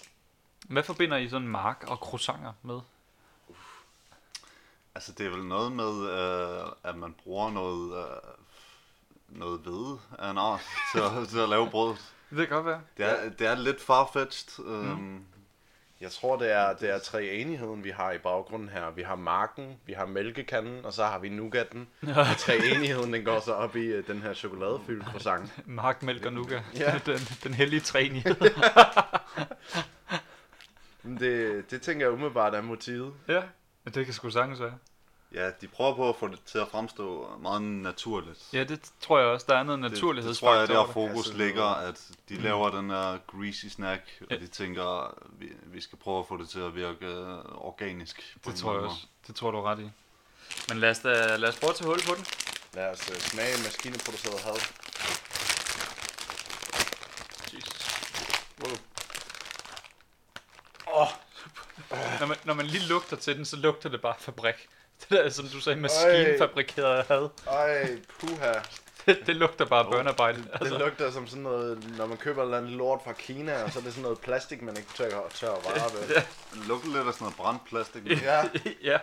Hvad 0.68 0.83
forbinder 0.83 1.16
I 1.16 1.29
sådan 1.29 1.43
en 1.43 1.53
mark 1.53 1.85
og 1.87 1.97
croissanter 1.97 2.53
med? 2.62 2.81
Altså, 4.95 5.12
det 5.12 5.27
er 5.27 5.31
vel 5.31 5.45
noget 5.45 5.73
med, 5.73 6.11
øh, 6.11 6.66
at 6.85 6.97
man 6.97 7.14
bruger 7.14 7.51
noget, 7.51 7.99
øh, 8.07 8.16
noget 9.29 9.61
hvede 9.61 10.01
af 10.18 10.31
en 10.31 10.39
art 10.39 10.61
til 10.95 11.01
at, 11.01 11.29
til 11.29 11.39
at 11.39 11.49
lave 11.49 11.70
brød. 11.70 11.97
Det 12.37 12.49
kan 12.49 12.57
godt 12.57 12.66
være. 12.66 12.80
Det 12.97 13.05
er, 13.05 13.30
det 13.30 13.47
er 13.47 13.55
lidt 13.55 13.80
farfetched. 13.80 14.64
Øh, 14.66 14.89
Jeg 16.01 16.11
tror, 16.11 16.37
det 16.37 16.53
er, 16.53 16.72
det 16.76 16.91
er 16.91 16.99
treenigheden, 16.99 17.85
vi 17.85 17.91
har 17.91 18.12
i 18.12 18.18
baggrunden 18.18 18.68
her. 18.68 18.91
Vi 18.91 19.03
har 19.03 19.14
marken, 19.16 19.76
vi 19.87 19.93
har 19.93 20.07
mælkekanden, 20.07 20.85
og 20.85 20.93
så 20.93 21.05
har 21.05 21.18
vi 21.18 21.28
nougatten. 21.28 21.89
Og 22.16 22.26
treenigheden, 22.39 23.12
den 23.12 23.24
går 23.24 23.41
så 23.41 23.53
op 23.53 23.76
i 23.76 23.85
øh, 23.87 24.07
den 24.07 24.22
her 24.22 24.35
chokoladefyldte 24.35 25.07
croissant. 25.07 25.53
Mark, 25.66 26.03
mælk 26.03 26.26
og 26.26 26.33
nougat. 26.33 26.62
Ja. 26.76 26.99
den, 27.07 27.18
den 27.45 27.55
hellige 27.55 27.80
træenighed. 27.80 28.35
Men 31.03 31.18
det, 31.18 31.70
det 31.70 31.83
tænker 31.83 32.07
jeg 32.07 32.12
umiddelbart 32.12 32.55
er 32.55 32.61
motivet. 32.62 33.12
ja, 33.28 33.43
det 33.95 34.05
kan 34.05 34.14
sgu 34.14 34.30
sagtens 34.30 34.61
være. 34.61 34.74
Ja, 35.35 35.51
de 35.61 35.68
prøver 35.68 35.95
på 35.95 36.09
at 36.09 36.16
få 36.16 36.28
det 36.28 36.39
til 36.47 36.59
at 36.59 36.68
fremstå 36.70 37.28
meget 37.41 37.62
naturligt. 37.62 38.39
Ja, 38.53 38.64
det 38.64 38.80
tror 39.01 39.18
jeg 39.18 39.28
også. 39.28 39.47
Der 39.49 39.57
er 39.57 39.62
noget 39.62 39.83
det, 39.83 39.91
det 39.91 39.97
naturlighedsfaktor. 39.99 40.47
tror 40.49 40.59
jeg, 40.61 40.68
der 40.68 40.85
det. 40.85 40.93
fokus 40.93 41.33
ligger, 41.35 41.64
at 41.64 42.01
de 42.28 42.35
Mm. 42.37 42.43
laver 42.43 42.70
den 42.70 42.91
her 42.91 43.18
greasy 43.26 43.66
snack, 43.66 44.03
og 44.20 44.26
Ja. 44.30 44.37
de 44.37 44.47
tænker, 44.47 45.14
vi, 45.39 45.49
vi 45.64 45.80
skal 45.80 45.99
prøve 45.99 46.18
at 46.18 46.26
få 46.28 46.37
det 46.37 46.49
til 46.49 46.61
at 46.61 46.74
virke 46.74 47.07
øh, 47.07 47.39
organisk. 47.55 48.37
på 48.43 48.51
Det 48.51 48.59
tror 48.59 48.72
jeg 48.74 48.83
også. 48.83 49.07
Det 49.26 49.37
tror 49.37 49.51
du 49.51 49.59
er 49.59 49.70
ret 49.70 49.78
i. 49.80 49.91
Men 50.68 50.78
lad 50.78 50.91
os, 50.91 50.99
da, 50.99 51.37
lad 51.37 51.49
os 51.49 51.57
prøve 51.61 51.70
at 51.70 51.76
tage 51.76 51.87
hul 51.89 52.01
på 52.09 52.14
den. 52.14 52.26
Lad 52.74 52.91
os 52.91 53.11
uh, 53.11 53.16
smage 53.16 53.57
maskineproduceret 53.64 54.41
had. 54.41 54.59
Jesus. 57.55 57.87
Wow. 58.64 58.76
Oh. 60.87 61.09
Når, 62.20 62.26
man, 62.26 62.37
når 62.45 62.55
man 62.55 62.66
lige 62.66 62.87
lugter 62.89 63.16
til 63.16 63.37
den, 63.37 63.45
så 63.45 63.57
lugter 63.57 63.89
det 63.89 64.01
bare 64.01 64.14
fabrik. 64.18 64.55
Det 65.11 65.18
der, 65.18 65.30
som 65.30 65.46
du 65.48 65.61
sagde, 65.61 65.80
maskinfabrikeret 65.80 67.05
had. 67.09 67.28
Ej, 67.50 67.96
puha. 68.20 68.53
Det, 69.07 69.18
det 69.26 69.36
lugter 69.36 69.64
bare 69.64 69.84
børnearbejde. 69.90 70.38
Det 70.38 70.48
Altså, 70.61 70.78
lugter 70.78 71.11
som 71.11 71.26
sådan 71.26 71.42
noget, 71.42 71.96
når 71.98 72.07
man 72.07 72.16
køber 72.16 72.44
et 72.53 72.55
andet 72.59 72.70
lort 72.70 73.00
fra 73.05 73.12
Kina, 73.12 73.62
og 73.62 73.72
så 73.72 73.78
er 73.78 73.82
det 73.82 73.92
sådan 73.92 74.03
noget 74.03 74.18
plastik, 74.18 74.62
man 74.62 74.76
ikke 74.76 74.88
tør, 74.96 75.09
tør 75.34 75.53
at 75.53 75.64
vare 75.66 75.90
ved. 75.92 76.14
Det 76.14 76.66
lugter 76.68 76.88
lidt 76.88 77.07
af 77.09 77.12
sådan 77.14 77.16
noget 77.24 77.36
brændt 77.36 77.64
plastik. 77.68 78.22
Ja, 78.22 78.42
ja, 78.82 78.98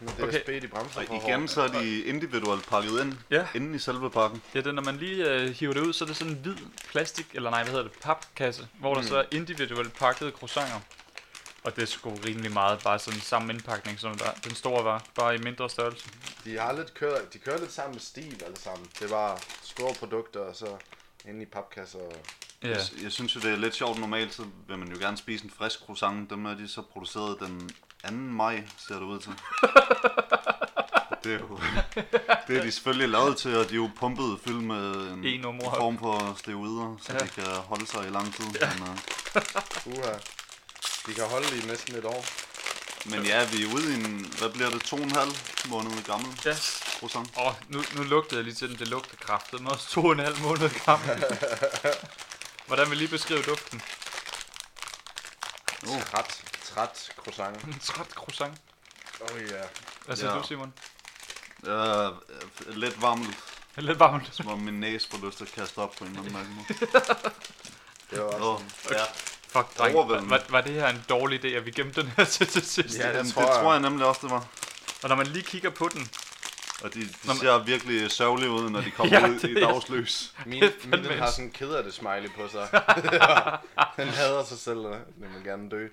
men 0.00 0.08
det 0.16 0.24
Okay. 0.24 0.38
er 0.38 0.40
spædt 0.42 0.64
i 0.64 0.66
bremser 0.66 1.00
Og 1.08 1.16
igen 1.28 1.48
så 1.48 1.62
er 1.62 1.68
de 1.68 2.00
individuelt 2.02 2.68
pakket 2.68 3.00
ind, 3.02 3.12
Ja. 3.30 3.46
inden 3.54 3.74
i 3.74 3.78
selve 3.78 4.10
pakken. 4.10 4.42
ja 4.54 4.58
det, 4.58 4.66
er, 4.66 4.72
når 4.72 4.82
man 4.82 4.96
lige 4.96 5.24
øh, 5.30 5.50
hiver 5.50 5.72
det 5.72 5.80
ud, 5.80 5.92
så 5.92 6.04
er 6.04 6.06
det 6.06 6.16
sådan 6.16 6.32
en 6.32 6.38
hvid 6.42 6.56
plastik, 6.90 7.26
eller 7.34 7.50
nej, 7.50 7.62
hvad 7.62 7.72
hedder 7.72 7.88
det, 7.88 7.98
papkasse, 8.02 8.68
hvor 8.80 8.94
der 8.94 9.00
Mm. 9.02 9.06
så 9.08 9.16
er 9.16 9.24
individuelt 9.32 9.98
pakkede 9.98 10.30
croissanter. 10.30 10.80
Og 11.66 11.76
det 11.76 11.82
er 11.82 11.86
sgu 11.86 12.10
rimelig 12.26 12.52
meget 12.52 12.82
bare 12.82 12.98
sådan 12.98 13.20
samme 13.20 13.52
indpakning, 13.52 14.00
som 14.00 14.18
der, 14.18 14.30
den 14.44 14.54
store 14.54 14.84
var, 14.84 15.04
bare 15.14 15.34
i 15.34 15.38
mindre 15.38 15.70
størrelse. 15.70 16.08
De 16.44 16.58
har 16.58 16.72
lidt 16.72 16.94
kørt, 16.94 17.32
de 17.32 17.38
kører 17.38 17.58
lidt 17.58 17.72
sammen 17.72 17.94
med 17.94 18.00
stil 18.00 18.42
alle 18.46 18.60
sammen. 18.60 18.86
Det 19.00 19.10
var 19.10 19.40
store 19.62 19.94
produkter, 19.94 20.40
og 20.40 20.56
så 20.56 20.66
inde 21.28 21.42
i 21.42 21.46
papkasser. 21.46 21.98
og- 21.98 22.12
Ja, 22.62 22.68
Jeg, 22.68 22.78
jeg 23.02 23.12
synes 23.12 23.34
jo, 23.34 23.40
det 23.40 23.52
er 23.52 23.56
lidt 23.56 23.74
sjovt. 23.74 23.98
Normalt 24.00 24.34
så 24.34 24.44
vil 24.68 24.78
man 24.78 24.88
jo 24.92 24.98
gerne 24.98 25.16
spise 25.16 25.44
en 25.44 25.50
frisk 25.58 25.80
croissant. 25.86 26.30
Dem 26.30 26.46
er 26.46 26.54
de 26.54 26.68
så 26.68 26.82
produceret 26.82 27.36
den 27.40 27.70
2. 28.08 28.10
maj, 28.12 28.62
ser 28.88 28.94
det 28.94 29.02
ud 29.02 29.18
til. 29.20 29.32
det 31.24 31.34
er 31.34 31.38
jo 31.38 31.58
det 32.48 32.56
er 32.56 32.62
de 32.62 32.70
selvfølgelig 32.72 33.08
lavet 33.08 33.36
til, 33.36 33.56
og 33.56 33.64
de 33.68 33.70
er 33.74 33.76
jo 33.76 33.90
pumpet 33.96 34.38
fyldt 34.44 34.64
med 34.64 34.94
en 34.94 35.24
En 35.24 35.42
form 35.42 35.98
for 35.98 36.34
steroider, 36.38 36.96
så 37.02 37.12
Ja. 37.12 37.18
de 37.18 37.28
kan 37.28 37.44
holde 37.44 37.86
sig 37.86 38.06
i 38.06 38.10
lang 38.10 38.34
tid. 38.34 38.44
Ja. 38.60 38.70
Men, 38.78 38.82
uh, 38.88 39.98
Uha. 39.98 40.12
De 41.06 41.14
kan 41.14 41.24
holde 41.24 41.58
i 41.58 41.60
næsten 41.66 41.94
et 41.96 42.04
år. 42.04 42.24
men 43.04 43.26
ja, 43.26 43.44
vi 43.44 43.62
er 43.64 43.74
ude 43.74 43.90
i 43.92 43.94
en, 43.94 44.34
hvad 44.38 44.50
bliver 44.50 44.70
det, 44.70 44.82
to 44.82 44.96
og 44.96 45.02
en 45.02 45.10
halv 45.10 45.32
måned 45.68 46.02
gammel 46.04 46.40
ja. 46.44 46.54
croissant. 46.98 47.30
Åh, 47.38 47.52
nu, 47.68 47.84
nu 47.94 48.02
lugtede 48.02 48.36
jeg 48.36 48.44
lige 48.44 48.54
til 48.54 48.68
den. 48.68 48.78
Det 48.78 48.88
lugter 48.88 49.16
kraftet 49.16 49.60
med 49.60 49.70
også 49.70 49.88
to 49.90 50.04
og 50.04 50.12
en 50.12 50.18
halv 50.18 50.38
måned 50.40 50.70
gammel. 50.84 51.24
Hvordan 52.66 52.90
vil 52.90 52.96
I 52.96 52.98
lige 52.98 53.08
beskrive 53.08 53.42
duften? 53.42 53.82
Uh. 55.86 56.02
Træt, 56.02 56.40
træt 56.64 57.10
croissant. 57.16 57.64
En 57.64 57.78
træt 57.88 58.06
croissant. 58.10 58.58
Åh 59.20 59.36
oh, 59.36 59.42
ja. 59.42 59.62
Hvad 60.06 60.16
siger 60.16 60.32
Ja. 60.32 60.38
du, 60.38 60.46
Simon? 60.46 60.72
Uh, 61.62 62.76
lidt 62.76 63.02
varmt, 63.02 63.36
Lidt 63.76 63.98
varmt. 63.98 64.28
som 64.34 64.48
om 64.48 64.58
min 64.58 64.80
næse 64.80 65.08
får 65.10 65.26
lyst 65.26 65.38
til 65.38 65.44
at 65.44 65.52
kaste 65.52 65.78
op 65.78 65.94
på 65.98 66.04
en 66.04 66.10
eller 66.18 66.38
anden 66.40 66.54
måde. 66.54 66.66
Det 68.10 68.18
var 68.18 68.24
også 68.24 68.44
Åh, 68.46 68.60
sådan. 68.82 68.98
ja. 68.98 69.04
Fuck, 69.56 69.78
dreng. 69.78 69.94
Var, 70.30 70.42
var 70.50 70.60
det 70.60 70.72
her 70.72 70.88
en 70.88 71.04
dårlig 71.08 71.44
idé, 71.44 71.48
at 71.48 71.66
vi 71.66 71.70
gemte 71.70 72.00
den 72.02 72.12
her 72.16 72.24
til 72.24 72.46
til 72.46 72.62
sidst? 72.66 72.98
Ja, 72.98 73.18
det 73.18 73.32
tror 73.32 73.42
det 73.42 73.48
jeg. 73.48 73.56
tror 73.62 73.72
jeg 73.72 73.82
nemlig 73.82 74.06
også, 74.06 74.20
det 74.22 74.30
var. 74.30 74.46
Og 75.02 75.08
når 75.08 75.16
man 75.16 75.26
lige 75.26 75.42
kigger 75.42 75.70
på 75.70 75.88
den, 75.94 76.08
Og 76.84 76.94
de, 76.94 77.00
de 77.00 77.08
men- 77.24 77.36
ser 77.36 77.58
virkelig 77.64 78.10
sørgelige 78.10 78.50
ud, 78.50 78.70
når 78.70 78.80
de 78.80 78.90
kommer 78.90 79.18
Ja, 79.20 79.28
ud 79.28 79.40
i 79.44 79.54
dagslys. 79.60 80.34
Min, 80.46 80.62
Det 80.62 80.72
min 80.84 80.92
den 81.04 81.18
har 81.18 81.30
sådan 81.30 81.44
en 81.44 81.50
ked 81.50 81.70
af 81.70 81.84
det 81.84 81.94
smiley 81.94 82.28
på 82.36 82.48
sig. 82.48 82.68
den 83.96 84.08
hader 84.08 84.44
sig 84.44 84.58
selv, 84.58 84.78
og 84.78 84.98
den 85.18 85.34
vil 85.34 85.44
gerne 85.44 85.70
dø. 85.70 85.88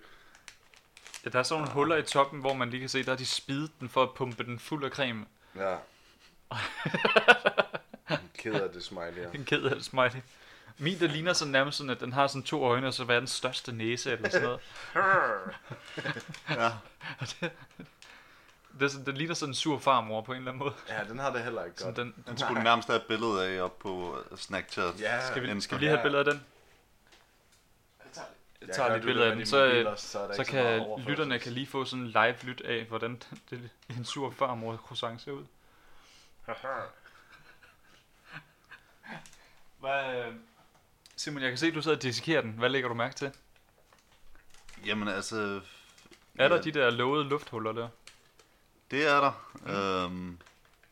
ja, 1.25 1.29
der 1.29 1.39
er 1.39 1.43
sådan 1.43 1.61
nogle 1.61 1.73
huller 1.73 1.95
i 1.95 2.01
toppen, 2.03 2.39
hvor 2.39 2.53
man 2.53 2.69
lige 2.69 2.79
kan 2.79 2.89
se, 2.89 3.03
der 3.03 3.11
har 3.11 3.17
de 3.17 3.25
spidet 3.25 3.71
den 3.79 3.89
for 3.89 4.03
at 4.03 4.09
pumpe 4.15 4.43
den 4.43 4.59
fuld 4.59 4.85
af 4.85 4.91
creme. 4.91 5.25
Ja. 5.55 5.75
En 8.09 8.29
ked 8.37 8.53
af 8.53 8.69
det 8.73 8.83
smiley, 8.83 9.17
ja. 9.17 9.27
En 9.37 9.45
ked 9.45 9.63
af 9.63 9.75
det 9.75 9.85
smiley. 9.85 10.21
Min, 10.77 10.99
der 10.99 11.07
ligner 11.07 11.33
sådan 11.33 11.51
nærmest 11.51 11.77
sådan, 11.77 11.89
at 11.89 11.99
den 11.99 12.13
har 12.13 12.27
sådan 12.27 12.43
to 12.43 12.63
øjne, 12.63 12.87
og 12.87 12.93
så 12.93 13.03
verdens 13.03 13.31
største 13.31 13.71
næse, 13.71 14.11
eller 14.11 14.29
sådan 14.29 14.47
noget. 14.47 14.61
Ja. 16.49 16.71
Det, 18.79 18.85
er 18.85 18.87
sådan, 18.87 19.05
den 19.05 19.17
ligner 19.17 19.33
sådan 19.33 19.49
en 19.49 19.55
sur 19.55 19.79
farmor 19.79 20.21
på 20.21 20.31
en 20.31 20.37
eller 20.37 20.51
anden 20.51 20.59
måde. 20.59 20.73
Ja, 20.89 21.03
den 21.03 21.19
har 21.19 21.33
det 21.33 21.43
heller 21.43 21.65
ikke 21.65 21.77
Sådan 21.79 21.93
godt. 21.93 22.15
den, 22.15 22.23
Den 22.27 22.37
skulle 22.37 22.63
nærmest 22.63 22.87
have 22.87 22.97
et 22.97 23.05
billede 23.07 23.45
af 23.45 23.61
op 23.61 23.79
på 23.79 24.17
uh, 24.31 24.37
Snackchat. 24.37 24.99
Ja, 24.99 25.27
skal, 25.27 25.55
vi, 25.55 25.61
skal 25.61 25.77
vi 25.77 25.81
lige 25.83 25.89
have 25.89 25.99
et 25.99 26.03
billede 26.03 26.19
af 26.19 26.25
den? 26.25 26.45
Jeg 28.61 28.67
Jeg 28.67 28.75
tager 28.75 28.93
det 28.93 29.01
billede 29.01 29.25
af 29.25 29.31
den, 29.31 29.39
de 29.39 29.45
så, 29.45 29.65
mobiler, 29.65 29.95
så 29.95 30.19
er 30.19 30.33
så 30.33 30.43
kan 30.43 30.85
lytterne 31.07 31.39
kan 31.39 31.51
lige 31.51 31.67
få 31.67 31.85
sådan 31.85 32.05
en 32.05 32.07
live 32.11 32.35
lyt 32.43 32.61
af, 32.61 32.83
hvordan 32.85 33.21
det, 33.49 33.69
en 33.89 34.05
sur 34.05 34.31
farmor 34.31 34.77
croissant 34.77 35.21
ser 35.21 35.31
ud. 35.31 35.45
Hvad, 39.79 40.15
øh, 40.15 40.33
Simon, 41.23 41.41
jeg 41.41 41.51
kan 41.51 41.57
se, 41.57 41.67
at 41.67 41.73
du 41.75 41.81
sidder 41.81 41.97
og 41.97 42.03
dissekerer 42.03 42.41
den. 42.41 42.51
Hvad 42.51 42.69
lægger 42.69 42.89
du 42.89 42.95
mærke 42.95 43.15
til? 43.15 43.31
Jamen 44.85 45.07
altså... 45.07 45.61
Er 46.35 46.47
der 46.47 46.55
ja, 46.55 46.61
de 46.61 46.71
der 46.71 46.89
lovede 46.89 47.29
lufthuller 47.29 47.71
der? 47.71 47.89
Det 48.91 49.07
er 49.07 49.19
der. 49.21 50.05
Øhm, 50.05 50.39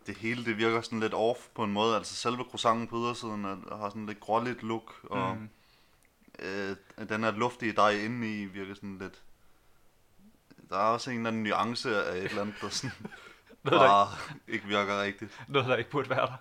det 0.08 0.18
hele 0.18 0.46
det 0.46 0.58
virker 0.58 0.82
sådan 0.82 1.00
lidt 1.00 1.14
off 1.14 1.40
på 1.56 1.64
en 1.64 1.72
måde. 1.72 1.96
Altså 1.96 2.16
selve 2.16 2.44
croissanten 2.50 2.88
på 2.88 2.98
ydersiden 2.98 3.46
er, 3.46 3.78
har 3.78 3.90
sådan 3.90 4.06
lidt 4.06 4.20
gråligt 4.20 4.64
look. 4.64 4.94
Og 5.04 5.38
Mm. 5.38 5.50
øh, 6.40 6.76
den 7.10 7.24
her 7.24 7.32
luftige 7.32 7.74
dej 7.74 7.92
inde 7.92 8.42
i 8.42 8.46
virker 8.46 8.74
sådan 8.76 8.98
lidt... 8.98 9.22
Der 10.70 10.78
er 10.78 10.84
også 10.84 11.12
en 11.12 11.18
eller 11.18 11.28
anden 11.30 11.44
nuance 11.44 12.04
af 12.06 12.18
et 12.18 12.24
eller 12.24 12.42
andet, 12.42 12.56
der 12.62 12.70
sådan 12.70 12.92
Noget, 13.64 13.82
der, 13.82 13.88
bare 13.88 14.08
ikke 14.48 14.68
virker 14.68 15.02
rigtigt. 15.02 15.42
noget, 15.48 15.68
der 15.68 15.76
ikke 15.76 15.90
burde 15.90 16.10
være 16.10 16.26
der. 16.28 16.38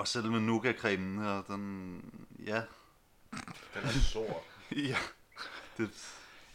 Og 0.00 0.08
selve 0.08 0.40
nougat-cremen 0.40 1.18
her, 1.24 1.42
den... 1.42 2.02
Ja. 2.46 2.62
Den 3.74 3.82
er 3.84 3.88
sort. 3.88 4.42
ja. 4.90 4.96
Det, 5.78 5.90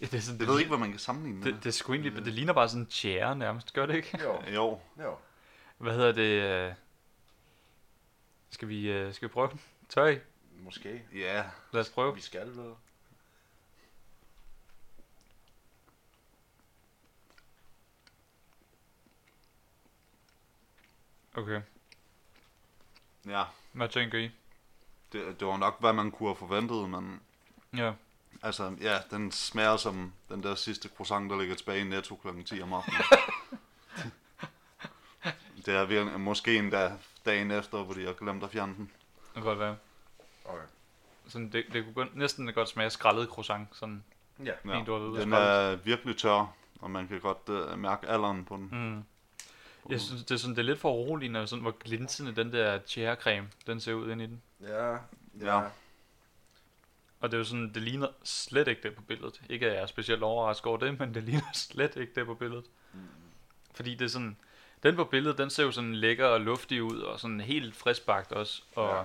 Ja, 0.01 0.05
det, 0.05 0.13
er 0.13 0.21
sådan, 0.21 0.39
jeg 0.39 0.47
ved 0.47 0.59
ikke, 0.59 0.69
hvad 0.69 0.79
man 0.79 0.89
kan 0.89 0.99
sammenligne 0.99 1.43
det, 1.43 1.55
det, 1.63 1.65
er 1.65 1.71
sgu 1.71 1.93
egentlig, 1.93 2.25
det 2.25 2.33
ligner 2.33 2.53
bare 2.53 2.69
sådan 2.69 2.81
en 2.81 2.91
chair 2.91 3.33
nærmest, 3.33 3.73
gør 3.73 3.85
det 3.85 3.95
ikke? 3.95 4.19
Jo, 4.23 4.41
Jo, 4.53 4.79
jo. 4.99 5.17
Hvad 5.77 5.93
hedder 5.93 6.11
det? 6.11 6.41
øh, 6.69 6.73
Skal 8.49 8.67
vi, 8.67 8.91
øh, 8.91 9.13
skal 9.13 9.27
vi 9.29 9.33
prøve 9.33 9.49
den? 9.49 9.61
Tør 9.89 10.05
I? 10.07 10.19
Måske. 10.59 11.03
ja. 11.13 11.43
Lad 11.71 11.81
os 11.81 11.89
prøve. 11.89 12.15
Vi 12.15 12.21
skal 12.21 12.47
vel. 12.47 12.73
Okay. 21.33 21.61
Ja. 23.27 23.43
Hvad 23.71 23.89
tænker 23.89 24.17
I? 24.17 24.31
Det, 25.13 25.39
det 25.39 25.47
var 25.47 25.57
nok, 25.57 25.79
hvad 25.79 25.93
man 25.93 26.11
kunne 26.11 26.29
have 26.29 26.35
forventet, 26.35 26.89
men... 26.89 27.21
Ja. 27.77 27.93
Altså, 28.43 28.75
ja, 28.81 28.99
den 29.11 29.31
smager 29.31 29.77
som 29.77 30.13
den 30.29 30.43
der 30.43 30.55
sidste 30.55 30.89
croissant, 30.89 31.31
der 31.31 31.39
ligger 31.39 31.55
tilbage 31.55 31.81
i 31.81 31.83
Netto 31.83 32.15
kl. 32.15 32.43
10 32.43 32.61
om 32.61 32.73
aftenen. 32.73 33.01
det 35.65 35.75
er 35.75 35.85
virkelig, 35.85 36.19
måske 36.19 36.57
endda 36.57 36.97
dagen 37.25 37.51
efter, 37.51 37.83
hvor 37.83 37.93
de 37.93 38.05
har 38.05 38.13
glemt 38.13 38.43
at 38.43 38.49
fjerne 38.49 38.75
den. 38.75 38.91
Det 39.25 39.33
kan 39.33 39.43
godt 39.43 39.59
være. 39.59 39.75
Okay. 40.45 40.63
Sådan, 41.27 41.51
det, 41.51 41.65
det 41.73 41.85
kunne 41.93 42.07
næsten 42.13 42.53
godt 42.53 42.69
smage 42.69 42.85
af 42.85 42.91
skrællet 42.91 43.29
croissant. 43.29 43.67
Sådan. 43.71 44.03
Ja. 44.39 44.51
Ja. 44.65 44.77
Fint 44.77 44.89
ord 44.89 45.01
at 45.01 45.11
vide. 45.11 45.21
Den 45.21 45.33
er 45.33 45.75
virkelig 45.75 46.17
tør, 46.17 46.53
og 46.81 46.91
man 46.91 47.07
kan 47.07 47.19
godt 47.19 47.49
uh, 47.49 47.79
mærke 47.79 48.07
alderen 48.07 48.45
på 48.45 48.57
den. 48.57 48.69
Mm. 48.71 49.03
Jeg 49.89 50.01
synes, 50.01 50.23
det 50.23 50.31
er, 50.31 50.37
sådan, 50.39 50.55
det 50.55 50.61
er 50.61 50.65
lidt 50.65 50.79
for 50.79 50.93
uroligende, 50.93 51.47
sådan, 51.47 51.61
hvor 51.61 51.75
glinsende 51.79 52.35
den 52.35 52.53
der 52.53 52.79
chair-creme, 52.79 53.45
den 53.67 53.79
ser 53.79 53.93
ud 53.93 54.11
ind 54.11 54.21
i 54.21 54.25
den. 54.25 54.41
Ja. 54.61 54.91
Ja. 54.91 54.97
Ja. 55.41 55.61
Og 57.19 57.31
det 57.31 57.33
er 57.33 57.37
jo 57.37 57.43
sådan, 57.43 57.73
det 57.73 57.81
ligner 57.81 58.07
slet 58.23 58.67
ikke 58.67 58.83
det 58.83 58.95
på 58.95 59.01
billedet. 59.01 59.41
Ikke 59.49 59.65
at 59.67 59.73
jeg 59.73 59.81
er 59.81 59.85
specielt 59.85 60.23
overrasket 60.23 60.65
over 60.65 60.77
det, 60.77 60.99
men 60.99 61.13
det 61.13 61.23
ligner 61.29 61.51
slet 61.53 61.95
ikke 61.95 62.11
det 62.15 62.25
på 62.25 62.33
billedet. 62.33 62.65
Fordi 63.73 63.95
det 63.95 64.05
er 64.05 64.09
sådan, 64.09 64.37
den 64.83 64.95
på 64.95 65.03
billedet, 65.03 65.37
den 65.37 65.49
ser 65.49 65.63
jo 65.63 65.71
sådan 65.71 65.95
lækker 65.95 66.25
og 66.25 66.41
luftig 66.41 66.83
ud, 66.83 66.99
og 66.99 67.19
sådan 67.19 67.41
helt 67.41 67.75
friskbagt 67.75 68.31
også. 68.31 68.61
Og 68.75 68.89
Ja. 68.89 68.97
ja. 68.97 69.03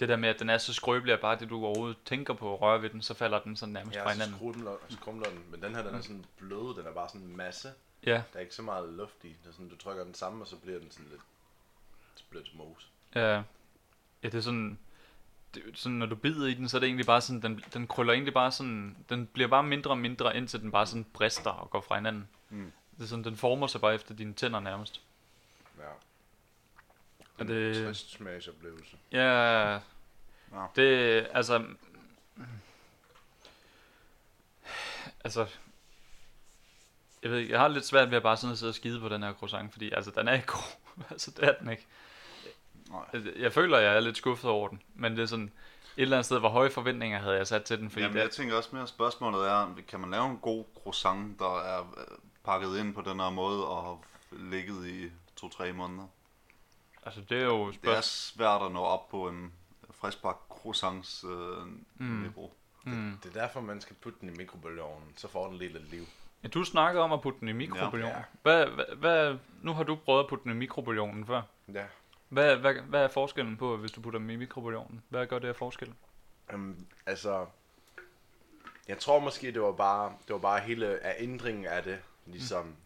det 0.00 0.08
der 0.08 0.16
med, 0.16 0.28
at 0.28 0.38
den 0.40 0.50
er 0.50 0.58
så 0.58 0.74
skrøbelig, 0.74 1.12
at 1.14 1.20
bare 1.20 1.38
det 1.38 1.50
du 1.50 1.64
overhovedet 1.64 1.96
tænker 2.04 2.34
på 2.34 2.54
at 2.54 2.60
røre 2.60 2.82
ved 2.82 2.90
den, 2.90 3.02
så 3.02 3.14
falder 3.14 3.40
den 3.40 3.56
sådan 3.56 3.72
nærmest 3.72 3.98
fra 3.98 4.02
Ja, 4.08 4.08
så 4.08 4.12
hinanden. 4.14 4.36
skrumler, 4.36 4.72
skrumler 4.90 5.28
den. 5.28 5.44
Men 5.50 5.62
den 5.62 5.74
her, 5.74 5.82
den 5.82 5.94
er 5.94 6.00
sådan 6.00 6.24
blød. 6.38 6.76
Den 6.78 6.86
er 6.86 6.92
bare 6.92 7.08
sådan 7.08 7.20
en 7.20 7.36
masse. 7.36 7.68
Ja, 8.06 8.10
Der 8.12 8.22
er 8.34 8.40
ikke 8.40 8.54
så 8.54 8.62
meget 8.62 8.88
luft 8.92 9.24
i. 9.24 9.28
Det 9.28 9.48
er 9.48 9.52
sådan, 9.52 9.68
du 9.68 9.76
trykker 9.76 10.04
den 10.04 10.14
sammen, 10.14 10.42
og 10.42 10.48
så 10.48 10.56
bliver 10.56 10.78
den 10.78 10.90
sådan 10.90 11.06
lidt... 11.10 11.20
Så 12.14 12.24
bliver 12.30 12.42
det 12.42 12.50
til 12.50 12.58
mos. 12.58 12.90
ja, 13.14 13.34
ja, 14.22 14.28
det 14.28 14.34
er 14.34 14.40
sådan, 14.40 14.78
det, 15.54 15.62
er 15.66 15.70
sådan, 15.74 15.98
når 15.98 16.06
du 16.06 16.14
bider 16.14 16.46
i 16.46 16.54
den, 16.54 16.68
så 16.68 16.76
er 16.76 16.80
det 16.80 16.86
egentlig 16.86 17.06
bare 17.06 17.20
sådan, 17.20 17.42
den, 17.42 17.64
den 17.74 17.86
krøller 17.86 18.12
egentlig 18.12 18.34
bare 18.34 18.52
sådan, 18.52 18.96
den 19.08 19.26
bliver 19.26 19.48
bare 19.48 19.62
mindre 19.62 19.90
og 19.90 19.98
mindre, 19.98 20.36
indtil 20.36 20.60
den 20.60 20.70
bare 20.70 20.86
sådan 20.86 21.04
brister 21.04 21.50
og 21.50 21.70
går 21.70 21.80
fra 21.80 21.94
hinanden. 21.94 22.28
Mm. 22.50 22.72
Det 22.96 23.02
er 23.02 23.06
sådan, 23.08 23.24
den 23.24 23.36
former 23.36 23.66
sig 23.66 23.80
bare 23.80 23.94
efter 23.94 24.14
dine 24.14 24.34
tænder 24.34 24.60
nærmest. 24.60 25.00
Ja. 25.78 25.82
Er 27.38 27.42
En 27.42 27.48
det- 27.48 27.84
trist 27.86 28.10
smagsoplevelse. 28.10 28.96
Ja, 29.12 29.72
Ja. 29.72 30.66
det, 30.76 31.26
altså, 31.32 31.64
altså, 35.24 35.46
jeg 37.22 37.30
ved 37.30 37.38
ikke, 37.38 37.52
jeg 37.52 37.60
har 37.60 37.68
lidt 37.68 37.86
svært 37.86 38.10
ved 38.10 38.16
at 38.16 38.22
bare 38.22 38.36
sådan 38.36 38.52
at 38.52 38.58
sidde 38.58 38.70
og 38.70 38.74
skide 38.74 39.00
på 39.00 39.08
den 39.08 39.22
her 39.22 39.32
croissant, 39.32 39.72
fordi 39.72 39.90
altså, 39.92 40.10
den 40.16 40.28
er 40.28 40.32
ikke 40.32 40.46
god, 40.46 40.76
altså, 41.10 41.30
det 41.30 41.44
er 41.44 41.52
den 41.60 41.70
ikke. 41.70 41.86
Nej. 42.90 43.00
Jeg- 43.12 43.32
Jeg 43.36 43.52
føler, 43.52 43.78
jeg 43.78 43.96
er 43.96 44.00
lidt 44.00 44.16
skuffet 44.16 44.50
over 44.50 44.68
den, 44.68 44.82
men 44.94 45.12
det 45.16 45.22
er 45.22 45.26
sådan, 45.26 45.52
et 45.96 46.02
eller 46.02 46.16
andet 46.16 46.24
sted, 46.26 46.38
hvor 46.38 46.48
høje 46.48 46.70
forventninger 46.70 47.18
havde 47.18 47.36
jeg 47.36 47.46
sat 47.46 47.64
til 47.64 47.78
den, 47.78 47.90
fordi 47.90 48.02
Jamen, 48.02 48.16
det, 48.16 48.22
jeg 48.22 48.30
tænker 48.30 48.56
også 48.56 48.68
mere, 48.72 48.86
spørgsmålet 48.86 49.48
er, 49.48 49.74
kan 49.88 50.00
man 50.00 50.10
lave 50.10 50.26
en 50.30 50.36
god 50.38 50.64
croissant, 50.82 51.38
der 51.38 51.58
er 51.60 51.80
øh, 51.80 52.18
pakket 52.44 52.78
ind 52.78 52.94
på 52.94 53.00
den 53.00 53.20
her 53.20 53.30
måde 53.30 53.66
og 53.68 53.82
har 53.82 53.98
ligget 54.50 54.86
i 54.86 55.10
to-tre 55.36 55.72
måneder? 55.72 56.06
altså, 57.02 57.20
det 57.28 57.38
er 57.40 57.44
jo 57.44 57.70
Det 57.70 57.96
er 57.96 58.00
svært 58.00 58.62
at 58.62 58.72
nå 58.72 58.80
op 58.80 59.08
på 59.08 59.28
en 59.28 59.52
friskbagt 60.00 60.38
croissants 60.48 61.24
øh, 61.24 61.66
Mm. 61.96 62.06
niveau. 62.22 62.50
Mm. 62.84 63.18
Det 63.22 63.36
er 63.36 63.40
derfor, 63.40 63.60
man 63.60 63.80
skal 63.80 63.96
putte 63.96 64.18
den 64.20 64.28
i 64.28 64.32
mikrobølgeovnen. 64.36 65.08
Så 65.16 65.28
får 65.28 65.48
den 65.48 65.56
lidt 65.58 65.72
lidt 65.72 65.90
liv. 65.90 66.06
Ja, 66.42 66.48
du 66.48 66.64
snakkede 66.64 67.04
om 67.04 67.12
at 67.12 67.20
putte 67.20 67.40
den 67.40 67.48
i 67.48 67.52
mikrobølgeovnen. 67.52 68.18
Ja. 68.18 68.24
Hvad, 68.42 68.66
hvad, 68.66 68.84
hvad, 68.96 69.36
nu 69.62 69.72
har 69.72 69.82
du 69.82 69.96
prøvet 69.96 70.20
at 70.20 70.28
putte 70.28 70.44
den 70.44 70.52
i 70.52 70.54
mikrobølgeovnen 70.54 71.26
før. 71.26 71.42
Ja. 71.74 71.84
Hvad, 72.28 72.56
hvad, 72.56 72.74
hvad 72.74 73.04
er 73.04 73.08
forskellen 73.08 73.56
på, 73.56 73.76
hvis 73.76 73.92
du 73.92 74.00
putter 74.00 74.18
dem 74.18 74.30
i 74.30 74.36
mikrobølgeovnen? 74.36 75.02
Hvad 75.08 75.26
gør 75.26 75.38
det 75.38 75.48
af 75.48 75.56
forskel? 75.56 75.94
Um, 76.54 76.86
altså, 77.06 77.46
jeg 78.88 78.98
tror 78.98 79.18
måske, 79.18 79.52
det 79.52 79.62
var 79.62 79.72
bare, 79.72 80.12
det 80.26 80.32
var 80.32 80.38
bare 80.38 80.60
hele 80.60 81.20
ændringen 81.20 81.66
af 81.66 81.82
det, 81.82 81.98
ligesom, 82.26 82.64
mm. 82.66 82.76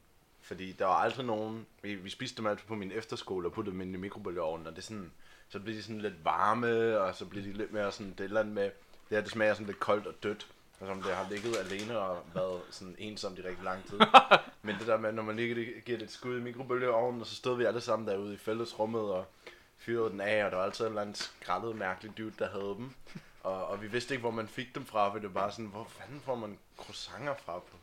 fordi 0.42 0.72
der 0.72 0.86
var 0.86 0.94
aldrig 0.94 1.26
nogen, 1.26 1.66
vi, 1.82 1.94
vi 1.94 2.10
spiste 2.10 2.36
dem 2.36 2.46
altid 2.46 2.66
på 2.66 2.74
min 2.74 2.92
efterskole 2.92 3.48
og 3.48 3.52
puttede 3.52 3.78
dem 3.78 3.94
i 3.94 3.96
mikrobølgeovnen, 3.96 4.66
og 4.66 4.72
det 4.72 4.78
er 4.78 4.82
sådan, 4.82 5.12
så 5.48 5.60
bliver 5.60 5.76
de 5.76 5.82
sådan 5.82 6.00
lidt 6.00 6.24
varme, 6.24 7.00
og 7.00 7.14
så 7.14 7.26
bliver 7.26 7.44
de 7.44 7.52
lidt 7.52 7.72
mere 7.72 7.92
sådan, 7.92 8.12
det 8.12 8.20
er 8.20 8.24
et 8.24 8.28
eller 8.28 8.40
andet 8.40 8.54
med, 8.54 8.64
det 8.64 8.72
her, 9.10 9.20
det 9.20 9.30
smager 9.30 9.54
sådan 9.54 9.66
lidt 9.66 9.80
koldt 9.80 10.06
og 10.06 10.14
dødt, 10.22 10.46
og 10.80 10.86
som 10.86 11.02
det 11.02 11.14
har 11.14 11.26
ligget 11.30 11.56
alene 11.56 11.98
og 11.98 12.22
været 12.34 12.60
sådan 12.70 12.94
ensomt 12.98 13.38
i 13.38 13.42
rigtig 13.42 13.64
lang 13.64 13.84
tid. 13.86 14.00
Men 14.62 14.78
det 14.78 14.86
der 14.86 14.96
med, 14.96 15.12
når 15.12 15.22
man 15.22 15.36
lige 15.36 15.80
giver 15.80 15.98
det 15.98 16.04
et 16.04 16.12
skud 16.12 16.38
i 16.38 16.42
mikrobølgeovnen, 16.42 17.20
og 17.20 17.26
så 17.26 17.34
stod 17.34 17.56
vi 17.56 17.64
alle 17.64 17.80
sammen 17.80 18.08
derude 18.08 18.34
i 18.34 18.36
fællesrummet 18.36 19.02
og 19.02 19.26
fyrede 19.78 20.10
den 20.10 20.20
af, 20.20 20.44
og 20.44 20.50
der 20.50 20.56
var 20.56 20.64
altid 20.64 20.84
en 20.84 20.90
eller 20.90 21.02
anden 21.02 21.14
skrællet 21.14 21.76
mærkelig 21.76 22.18
dude, 22.18 22.32
der 22.38 22.50
havde 22.50 22.74
dem. 22.78 22.94
Og, 23.42 23.66
og 23.66 23.82
vi 23.82 23.86
vidste 23.86 24.14
ikke, 24.14 24.20
hvor 24.20 24.30
man 24.30 24.48
fik 24.48 24.74
dem 24.74 24.86
fra, 24.86 25.12
for 25.12 25.18
det 25.18 25.34
var 25.34 25.40
bare 25.40 25.50
sådan, 25.50 25.66
hvor 25.66 25.84
fanden 25.84 26.20
får 26.20 26.34
man 26.34 26.58
croissanter 26.76 27.34
fra 27.34 27.58
på, 27.58 27.76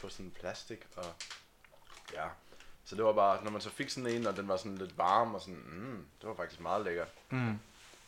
på 0.00 0.08
sådan 0.08 0.30
plastik, 0.40 0.86
og 0.96 1.04
ja. 2.14 2.26
Så 2.84 2.96
det 2.96 3.04
var 3.04 3.12
bare, 3.12 3.44
når 3.44 3.50
man 3.50 3.60
så 3.60 3.70
fik 3.70 3.90
sådan 3.90 4.10
en, 4.10 4.26
og 4.26 4.36
den 4.36 4.48
var 4.48 4.56
sådan 4.56 4.78
lidt 4.78 4.98
varm, 4.98 5.34
og 5.34 5.40
sådan, 5.40 5.62
mm, 5.72 6.06
det 6.20 6.28
var 6.28 6.34
faktisk 6.34 6.60
meget 6.60 6.84
lækkert. 6.84 7.08
Mm. 7.30 7.58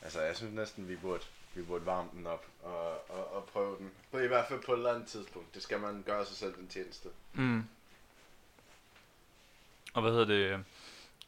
Altså, 0.03 0.21
jeg 0.21 0.37
synes 0.37 0.55
næsten, 0.55 0.89
vi 0.89 0.97
burde, 0.97 1.25
vi 1.55 1.63
burde 1.63 1.87
varme 1.87 2.09
den 2.13 2.27
op 2.27 2.47
og, 2.63 3.11
og, 3.11 3.37
og 3.37 3.45
prøve 3.45 3.79
den. 3.79 3.91
På, 4.11 4.19
I 4.19 4.27
hvert 4.27 4.49
fald 4.49 4.63
på 4.63 4.73
et 4.73 4.77
eller 4.77 4.95
andet 4.95 5.09
tidspunkt. 5.09 5.55
Det 5.55 5.63
skal 5.63 5.81
man 5.81 6.03
gøre 6.07 6.27
sig 6.27 6.37
selv 6.37 6.55
den 6.55 6.69
tjeneste. 6.69 7.09
Mm. 7.33 7.65
Og 9.95 10.03
hvad 10.03 10.13
hedder 10.13 10.25
det? 10.25 10.65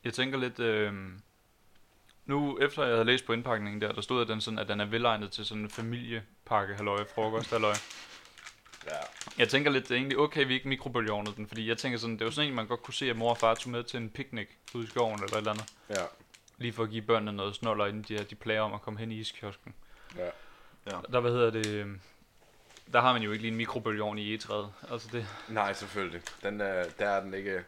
Jeg 0.04 0.14
tænker 0.14 0.38
lidt... 0.38 0.58
Øh, 0.58 0.94
nu, 2.26 2.58
efter 2.58 2.82
jeg 2.82 2.92
havde 2.92 3.04
læst 3.04 3.26
på 3.26 3.32
indpakningen 3.32 3.80
der, 3.80 3.92
der 3.92 4.00
stod, 4.00 4.22
at 4.22 4.28
den, 4.28 4.40
sådan, 4.40 4.58
at 4.58 4.68
den 4.68 4.80
er 4.80 4.84
velegnet 4.84 5.32
til 5.32 5.44
sådan 5.44 5.62
en 5.62 5.70
familiepakke, 5.70 6.74
halløj, 6.74 7.04
frokost, 7.14 7.50
halløj. 7.50 7.74
Ja. 8.86 8.98
Jeg 9.38 9.48
tænker 9.48 9.70
lidt, 9.70 9.84
det 9.84 9.90
er 9.90 9.96
egentlig 9.98 10.18
okay, 10.18 10.46
vi 10.46 10.54
ikke 10.54 10.68
mikrobølgeovnede 10.68 11.36
den, 11.36 11.48
fordi 11.48 11.68
jeg 11.68 11.78
tænker 11.78 11.98
sådan, 11.98 12.14
det 12.14 12.20
er 12.20 12.26
jo 12.26 12.30
sådan 12.30 12.50
en, 12.50 12.54
man 12.56 12.66
godt 12.66 12.82
kunne 12.82 12.94
se, 12.94 13.10
at 13.10 13.16
mor 13.16 13.30
og 13.30 13.38
far 13.38 13.54
tog 13.54 13.70
med 13.70 13.84
til 13.84 13.96
en 13.96 14.10
picnic 14.10 14.48
ude 14.74 14.84
i 14.84 14.86
skoven 14.86 15.14
eller 15.14 15.36
et 15.36 15.38
eller 15.38 15.50
andet. 15.50 15.72
Ja. 15.90 16.04
Lige 16.58 16.72
for 16.72 16.82
at 16.82 16.90
give 16.90 17.02
børnene 17.02 17.32
noget 17.32 17.54
snoller, 17.54 17.86
inden 17.86 18.02
de, 18.02 18.24
de 18.24 18.34
plager 18.34 18.60
om 18.60 18.74
at 18.74 18.82
komme 18.82 19.00
hen 19.00 19.12
i 19.12 19.20
iskiosken. 19.20 19.74
Ja. 20.18 20.30
Ja. 20.86 20.98
Der, 21.12 21.20
hvad 21.20 21.30
hedder 21.30 21.50
det, 21.50 21.66
øhm, 21.66 22.00
der 22.92 23.00
har 23.00 23.12
man 23.12 23.22
jo 23.22 23.30
ikke 23.32 23.42
lige 23.42 23.50
en 23.52 23.56
mikrobølgeovn 23.56 24.18
i 24.18 24.28
egetræet. 24.30 24.72
Altså 24.90 25.08
det, 25.12 25.26
Nej, 25.48 25.72
selvfølgelig. 25.72 26.22
Den 26.42 26.60
er, 26.60 26.84
der 26.98 27.08
er 27.08 27.20
den 27.20 27.34
ikke, 27.34 27.64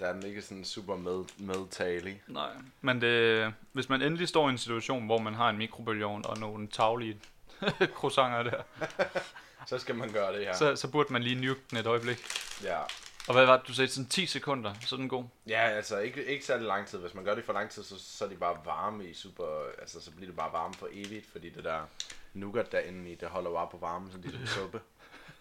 der 0.00 0.06
er 0.06 0.12
den 0.12 0.26
ikke 0.26 0.42
sådan 0.42 0.64
super 0.64 0.96
med, 0.96 1.24
medtagelig. 1.38 2.22
nej. 2.26 2.50
Men 2.80 3.00
det, 3.00 3.54
hvis 3.72 3.88
man 3.88 4.02
endelig 4.02 4.28
står 4.28 4.48
i 4.48 4.50
en 4.52 4.58
situation, 4.58 5.06
hvor 5.06 5.18
man 5.18 5.34
har 5.34 5.50
en 5.50 5.58
mikrobølgeovn 5.58 6.26
og 6.26 6.38
nogle 6.38 6.68
taglige 6.68 7.20
croissanter 7.96 8.42
der, 8.42 8.62
Så 9.66 9.78
skal 9.78 9.94
man 9.94 10.12
gøre 10.12 10.32
det 10.32 10.40
her. 10.40 10.46
ja. 10.46 10.54
så, 10.56 10.76
så 10.76 10.88
burde 10.88 11.12
man 11.12 11.22
lige 11.22 11.46
nuke 11.46 11.60
den 11.70 11.78
et 11.78 11.86
øjeblik. 11.86 12.18
Ja. 12.62 12.78
Og 13.28 13.34
hvad 13.34 13.46
var 13.46 13.56
det, 13.56 13.68
du 13.68 13.74
sagde, 13.74 13.88
sådan 13.90 14.08
10 14.08 14.26
sekunder, 14.26 14.74
så 14.80 14.94
er 14.94 14.98
den 14.98 15.08
god. 15.08 15.24
Ja, 15.46 15.60
altså 15.68 15.98
ikke, 15.98 16.24
ikke 16.24 16.44
særlig 16.44 16.66
lang 16.66 16.86
tid. 16.86 16.98
Hvis 16.98 17.14
man 17.14 17.24
gør 17.24 17.34
det 17.34 17.44
for 17.44 17.52
lang 17.52 17.70
tid, 17.70 17.82
så, 17.82 17.98
så 17.98 18.24
er 18.24 18.28
de 18.28 18.36
bare 18.36 18.56
varme 18.64 19.04
i 19.04 19.14
super... 19.14 19.44
Altså, 19.78 20.00
så 20.00 20.10
bliver 20.10 20.26
det 20.26 20.36
bare 20.36 20.52
varme 20.52 20.74
for 20.74 20.88
evigt, 20.92 21.26
fordi 21.32 21.48
det 21.48 21.64
der 21.64 21.80
nougat 22.34 22.72
derinde 22.72 23.10
i, 23.10 23.14
det 23.14 23.28
holder 23.28 23.50
bare 23.50 23.68
på 23.70 23.76
varmen, 23.76 24.12
så 24.12 24.18
det 24.18 24.40
er 24.42 24.46
suppe. 24.46 24.80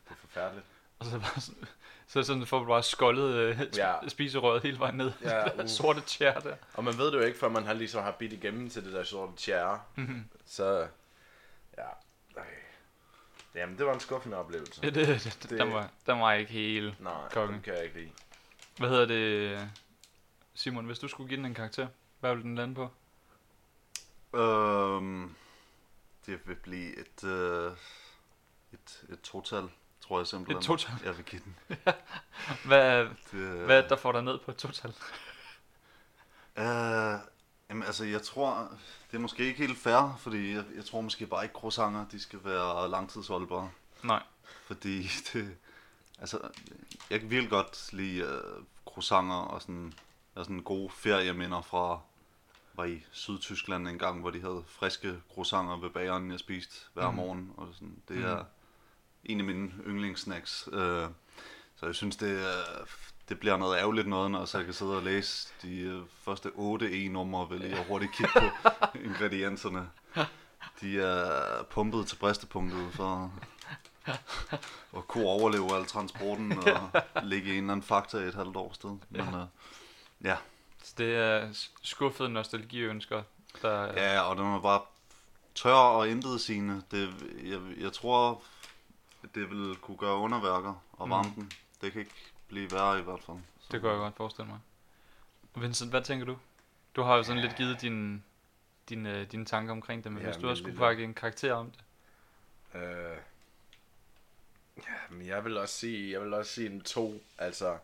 Det 0.05 0.11
er 0.11 0.15
forfærdeligt. 0.15 0.65
Og 0.99 1.05
så, 1.05 1.19
bare 1.19 1.41
sådan, 1.41 1.65
så 2.07 2.23
sådan 2.23 2.45
får 2.45 2.59
du 2.59 2.65
bare 2.65 2.83
skoldet 2.83 3.33
øh, 3.35 3.59
Ja. 3.77 3.93
spiserøret 4.07 4.63
hele 4.63 4.79
vejen 4.79 4.95
ned. 4.95 5.11
Ja, 5.21 5.53
uh. 5.63 5.67
sorte 5.69 6.01
tjær 6.01 6.39
der. 6.39 6.55
Og 6.73 6.83
man 6.83 6.97
ved 6.97 7.05
det 7.11 7.17
jo 7.17 7.23
ikke, 7.23 7.39
før 7.39 7.49
man 7.49 7.65
har 7.65 7.73
ligesom 7.73 8.03
har 8.03 8.11
bidt 8.11 8.33
igennem 8.33 8.69
til 8.69 8.85
det 8.85 8.93
der 8.93 9.03
sorte 9.03 9.33
tjære. 9.37 9.81
Mhm. 9.95 10.29
Så, 10.45 10.87
ja. 11.77 11.87
Jamen, 13.55 13.77
det 13.77 13.85
var 13.85 13.93
en 13.93 13.99
skuffende 13.99 14.37
oplevelse. 14.37 14.81
Det, 14.81 14.95
det, 14.95 15.07
det, 15.07 15.37
Det-. 15.43 15.59
Den, 15.59 15.73
var, 15.73 15.89
den 16.05 16.19
var 16.19 16.33
ikke 16.33 16.51
helt... 16.51 16.99
Nej, 17.01 17.29
Konge. 17.33 17.53
det 17.55 17.63
kan 17.63 17.73
jeg 17.73 17.83
ikke 17.83 17.99
lide. 17.99 18.11
Hvad 18.77 18.89
hedder 18.89 19.05
det, 19.05 19.69
Simon, 20.53 20.85
hvis 20.85 20.99
du 20.99 21.07
skulle 21.07 21.27
give 21.29 21.37
den 21.37 21.45
en 21.45 21.53
karakter, 21.53 21.87
hvad 22.19 22.29
ville 22.31 22.43
den 22.43 22.55
lande 22.55 22.75
på? 22.75 22.89
Øhm, 24.37 25.35
det 26.25 26.47
vil 26.47 26.55
blive 26.55 26.97
et, 26.99 27.23
øh, 27.23 27.71
et, 28.73 29.03
et 29.09 29.21
total, 29.21 29.69
tror 30.01 30.19
jeg 30.19 30.27
simpelthen. 30.27 30.57
Et 30.57 30.63
total? 30.63 30.93
Jeg 31.05 31.17
vil 31.17 31.25
give 31.25 31.41
den. 31.45 31.55
Hvad, 32.65 33.05
Det, 33.31 33.39
hvad 33.65 33.77
er 33.77 33.81
det, 33.81 33.89
der 33.89 33.95
får 33.95 34.11
dig 34.11 34.21
ned 34.23 34.39
på 34.39 34.51
et 34.51 34.57
total? 34.57 34.93
Øh, 36.57 37.19
jamen 37.73 37.83
altså, 37.87 38.05
jeg 38.05 38.21
tror, 38.21 38.69
det 39.11 39.17
er 39.17 39.21
måske 39.21 39.45
ikke 39.45 39.59
helt 39.67 39.77
fair, 39.77 40.15
fordi 40.19 40.53
jeg, 40.53 40.63
jeg 40.75 40.85
tror 40.85 41.01
måske 41.01 41.27
bare 41.27 41.43
ikke, 41.43 41.53
croissanter, 41.55 42.05
de 42.11 42.19
skal 42.19 42.39
være 42.43 42.89
langtidsholdbare. 42.89 43.71
Nej. 44.03 44.23
Fordi 44.67 45.01
det, 45.33 45.55
altså, 46.19 46.39
jeg 47.09 47.19
kan 47.19 47.29
virkelig 47.29 47.49
godt 47.49 47.93
lide 47.93 48.23
uh, 48.25 48.63
croissanter 48.85 49.35
og 49.35 49.61
sådan, 49.61 49.93
og 50.35 50.45
sådan 50.45 50.59
gode 50.59 50.89
ferieminder 50.89 51.61
fra, 51.61 51.99
var 52.73 52.83
i 52.85 53.05
Sydtyskland 53.11 53.87
en 53.87 53.99
gang, 53.99 54.21
hvor 54.21 54.29
de 54.29 54.41
havde 54.41 54.63
friske 54.67 55.21
croissanter 55.33 55.77
ved 55.77 55.89
bageren, 55.89 56.31
jeg 56.31 56.39
spiste 56.39 56.75
hver 56.93 57.07
Mhm. 57.07 57.15
morgen. 57.15 57.53
Og 57.57 57.67
sådan. 57.73 58.01
Det 58.07 58.15
Mhm. 58.17 58.25
er 58.25 58.43
en 59.23 59.39
af 59.39 59.45
mine 59.45 59.71
yndlingssnacks. 59.87 60.67
Uh, 60.67 60.73
så 61.75 61.85
jeg 61.85 61.95
synes, 61.95 62.15
det, 62.15 62.41
er, 62.41 62.83
det 63.29 63.39
bliver 63.39 63.57
noget 63.57 63.77
ærgerligt 63.77 64.07
noget, 64.07 64.31
når 64.31 64.45
så 64.45 64.57
jeg 64.57 64.65
kan 64.65 64.73
sidde 64.73 64.95
og 64.97 65.03
læse 65.03 65.49
de 65.61 65.79
øh, 65.79 66.01
første 66.23 66.51
8 66.55 67.05
e-numre, 67.05 67.57
lige 67.59 67.79
og 67.79 67.85
hurtigt 67.85 68.11
kigge 68.15 68.31
på 68.33 68.97
ingredienserne. 69.09 69.89
De 70.81 71.01
er 71.01 71.63
pumpet 71.63 72.07
til 72.07 72.15
bristepunktet 72.15 72.93
for 72.93 73.33
at 74.97 75.07
kunne 75.07 75.25
overleve 75.27 75.75
al 75.75 75.85
transporten 75.85 76.51
og 76.51 76.91
ligge 77.23 77.49
i 77.49 77.57
en 77.57 77.63
eller 77.63 77.71
anden 77.73 77.83
fakta 77.83 78.17
i 78.17 78.23
et 78.27 78.35
halvt 78.35 78.55
år 78.55 78.73
sted. 78.73 78.97
Men 79.09 79.21
øh, 79.21 79.45
ja, 80.23 80.37
Så 80.83 80.93
det 80.97 81.15
er 81.15 81.49
skuffede 81.81 82.29
nostalgiønsker, 82.29 83.23
der... 83.61 83.83
ja, 84.01 84.21
og 84.21 84.35
den 84.37 84.45
var 84.53 84.59
bare 84.59 84.81
tør 85.55 85.73
og 85.73 86.09
intet 86.09 86.41
sigende. 86.41 86.81
Det, 86.91 87.13
jeg, 87.43 87.59
jeg 87.79 87.93
tror, 87.93 88.41
det 89.35 89.49
vil 89.49 89.75
kunne 89.81 89.97
gøre 89.97 90.15
underværker 90.15 90.73
og 90.93 91.09
varme 91.09 91.27
Mhm. 91.29 91.35
den. 91.35 91.51
Det 91.81 91.91
kan 91.91 92.01
ikke 92.01 92.32
blive 92.53 92.71
værre 92.71 92.99
i 92.99 93.01
hvert 93.01 93.19
fald. 93.23 93.37
Så, 93.59 93.67
Det 93.71 93.81
kan 93.81 93.89
jeg 93.89 93.97
godt 93.97 94.15
forestille 94.15 94.47
mig. 94.49 94.59
Vincent, 95.55 95.89
hvad 95.89 96.01
tænker 96.01 96.25
du? 96.25 96.37
Du 96.95 97.01
har 97.01 97.15
jo 97.15 97.23
sådan 97.23 97.41
lidt 97.41 97.55
givet 97.55 97.81
din, 97.81 98.23
din, 98.89 99.05
øh, 99.05 99.31
dine 99.31 99.45
tanker 99.45 99.71
omkring 99.71 100.03
det, 100.03 100.11
men 100.11 100.21
Ja, 100.21 100.27
hvis 100.27 100.37
du 100.37 100.49
også 100.49 100.63
skulle 100.63 100.77
pakke 100.77 101.03
en 101.03 101.13
karakter 101.13 101.53
om 101.53 101.71
det. 101.71 101.83
Øh, 102.81 103.17
ja, 104.77 104.83
men 105.09 105.27
jeg 105.27 105.45
vil 105.45 105.57
også 105.57 105.73
sige, 105.75 106.11
jeg 106.11 106.21
vil 106.21 106.33
også 106.33 106.51
sige 106.51 106.69
en 106.69 106.81
to. 106.81 107.21
Altså, 107.37 107.77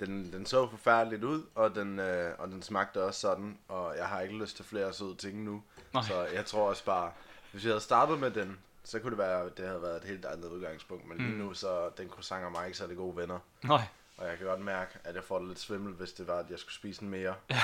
den, 0.00 0.32
den 0.32 0.46
så 0.46 0.68
forfærdeligt 0.70 1.24
ud, 1.24 1.42
og 1.54 1.74
den, 1.74 1.98
øh, 1.98 2.34
og 2.38 2.48
den 2.48 2.62
smagte 2.62 3.02
også 3.04 3.20
sådan, 3.20 3.58
og 3.68 3.96
jeg 3.96 4.08
har 4.08 4.20
ikke 4.20 4.38
lyst 4.38 4.56
til 4.56 4.64
flere 4.64 4.92
søde 4.92 5.14
ting 5.14 5.44
nu. 5.44 5.62
Nej. 5.94 6.02
Så 6.02 6.26
jeg 6.26 6.46
tror 6.46 6.68
også 6.68 6.84
bare, 6.84 7.12
hvis 7.52 7.64
jeg 7.64 7.70
havde 7.70 7.80
startet 7.80 8.18
med 8.18 8.30
den, 8.30 8.58
så 8.84 8.98
kunne 8.98 9.10
det 9.10 9.18
være, 9.18 9.50
det 9.56 9.66
havde 9.66 9.82
været 9.82 9.96
et 9.96 10.08
helt 10.08 10.24
andet 10.24 10.48
udgangspunkt. 10.48 11.08
Men 11.08 11.18
lige 11.18 11.30
Mm. 11.30 11.38
nu, 11.38 11.54
så 11.54 11.90
den 11.96 12.08
croissant 12.08 12.44
og 12.44 12.52
mig 12.52 12.66
ikke 12.66 12.78
særlig 12.78 12.96
gode 12.96 13.16
venner. 13.16 13.38
Nej, 13.64 13.82
Og 14.16 14.26
jeg 14.28 14.38
kan 14.38 14.46
godt 14.46 14.60
mærke, 14.60 14.90
at 15.04 15.14
jeg 15.14 15.24
får 15.24 15.38
det 15.38 15.48
lidt 15.48 15.58
svimmel, 15.60 15.92
hvis 15.94 16.12
det 16.12 16.26
var, 16.26 16.38
at 16.38 16.46
jeg 16.50 16.58
skulle 16.58 16.74
spise 16.74 17.02
en 17.02 17.08
mere. 17.10 17.34
Ja. 17.50 17.60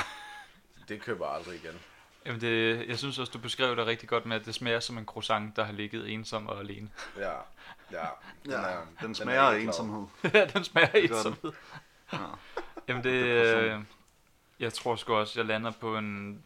Det 0.88 1.02
køber 1.02 1.26
jeg 1.26 1.34
aldrig 1.36 1.54
igen. 1.64 1.74
Jamen 2.26 2.40
det, 2.40 2.88
jeg 2.88 2.98
synes 2.98 3.18
også, 3.18 3.30
du 3.32 3.38
beskrev 3.38 3.76
det 3.76 3.86
rigtig 3.86 4.08
godt 4.08 4.26
med, 4.26 4.36
at 4.36 4.46
det 4.46 4.54
smager 4.54 4.80
som 4.80 4.98
en 4.98 5.04
croissant, 5.06 5.56
der 5.56 5.64
har 5.64 5.72
ligget 5.72 6.10
ensom 6.10 6.46
og 6.46 6.60
alene. 6.60 6.90
Ja, 7.16 7.30
ja. 7.92 8.06
Ja, 8.48 8.52
er- 8.52 8.86
den 9.00 9.10
er 9.10 9.14
smager 9.14 9.40
af 9.42 9.58
ensomhed. 9.60 10.06
Ja, 10.34 10.44
den 10.46 10.64
smager 10.64 10.90
Det 10.92 11.04
ensomhed. 11.04 11.52
Ja. 12.12 12.18
Jamen 12.88 13.04
det, 13.04 13.24
Depression. 13.24 13.64
øh, 13.64 13.80
jeg 14.60 14.72
tror 14.72 14.96
sgu 14.96 15.14
også, 15.14 15.40
jeg 15.40 15.46
lander 15.46 15.70
på 15.80 15.96
en, 15.98 16.42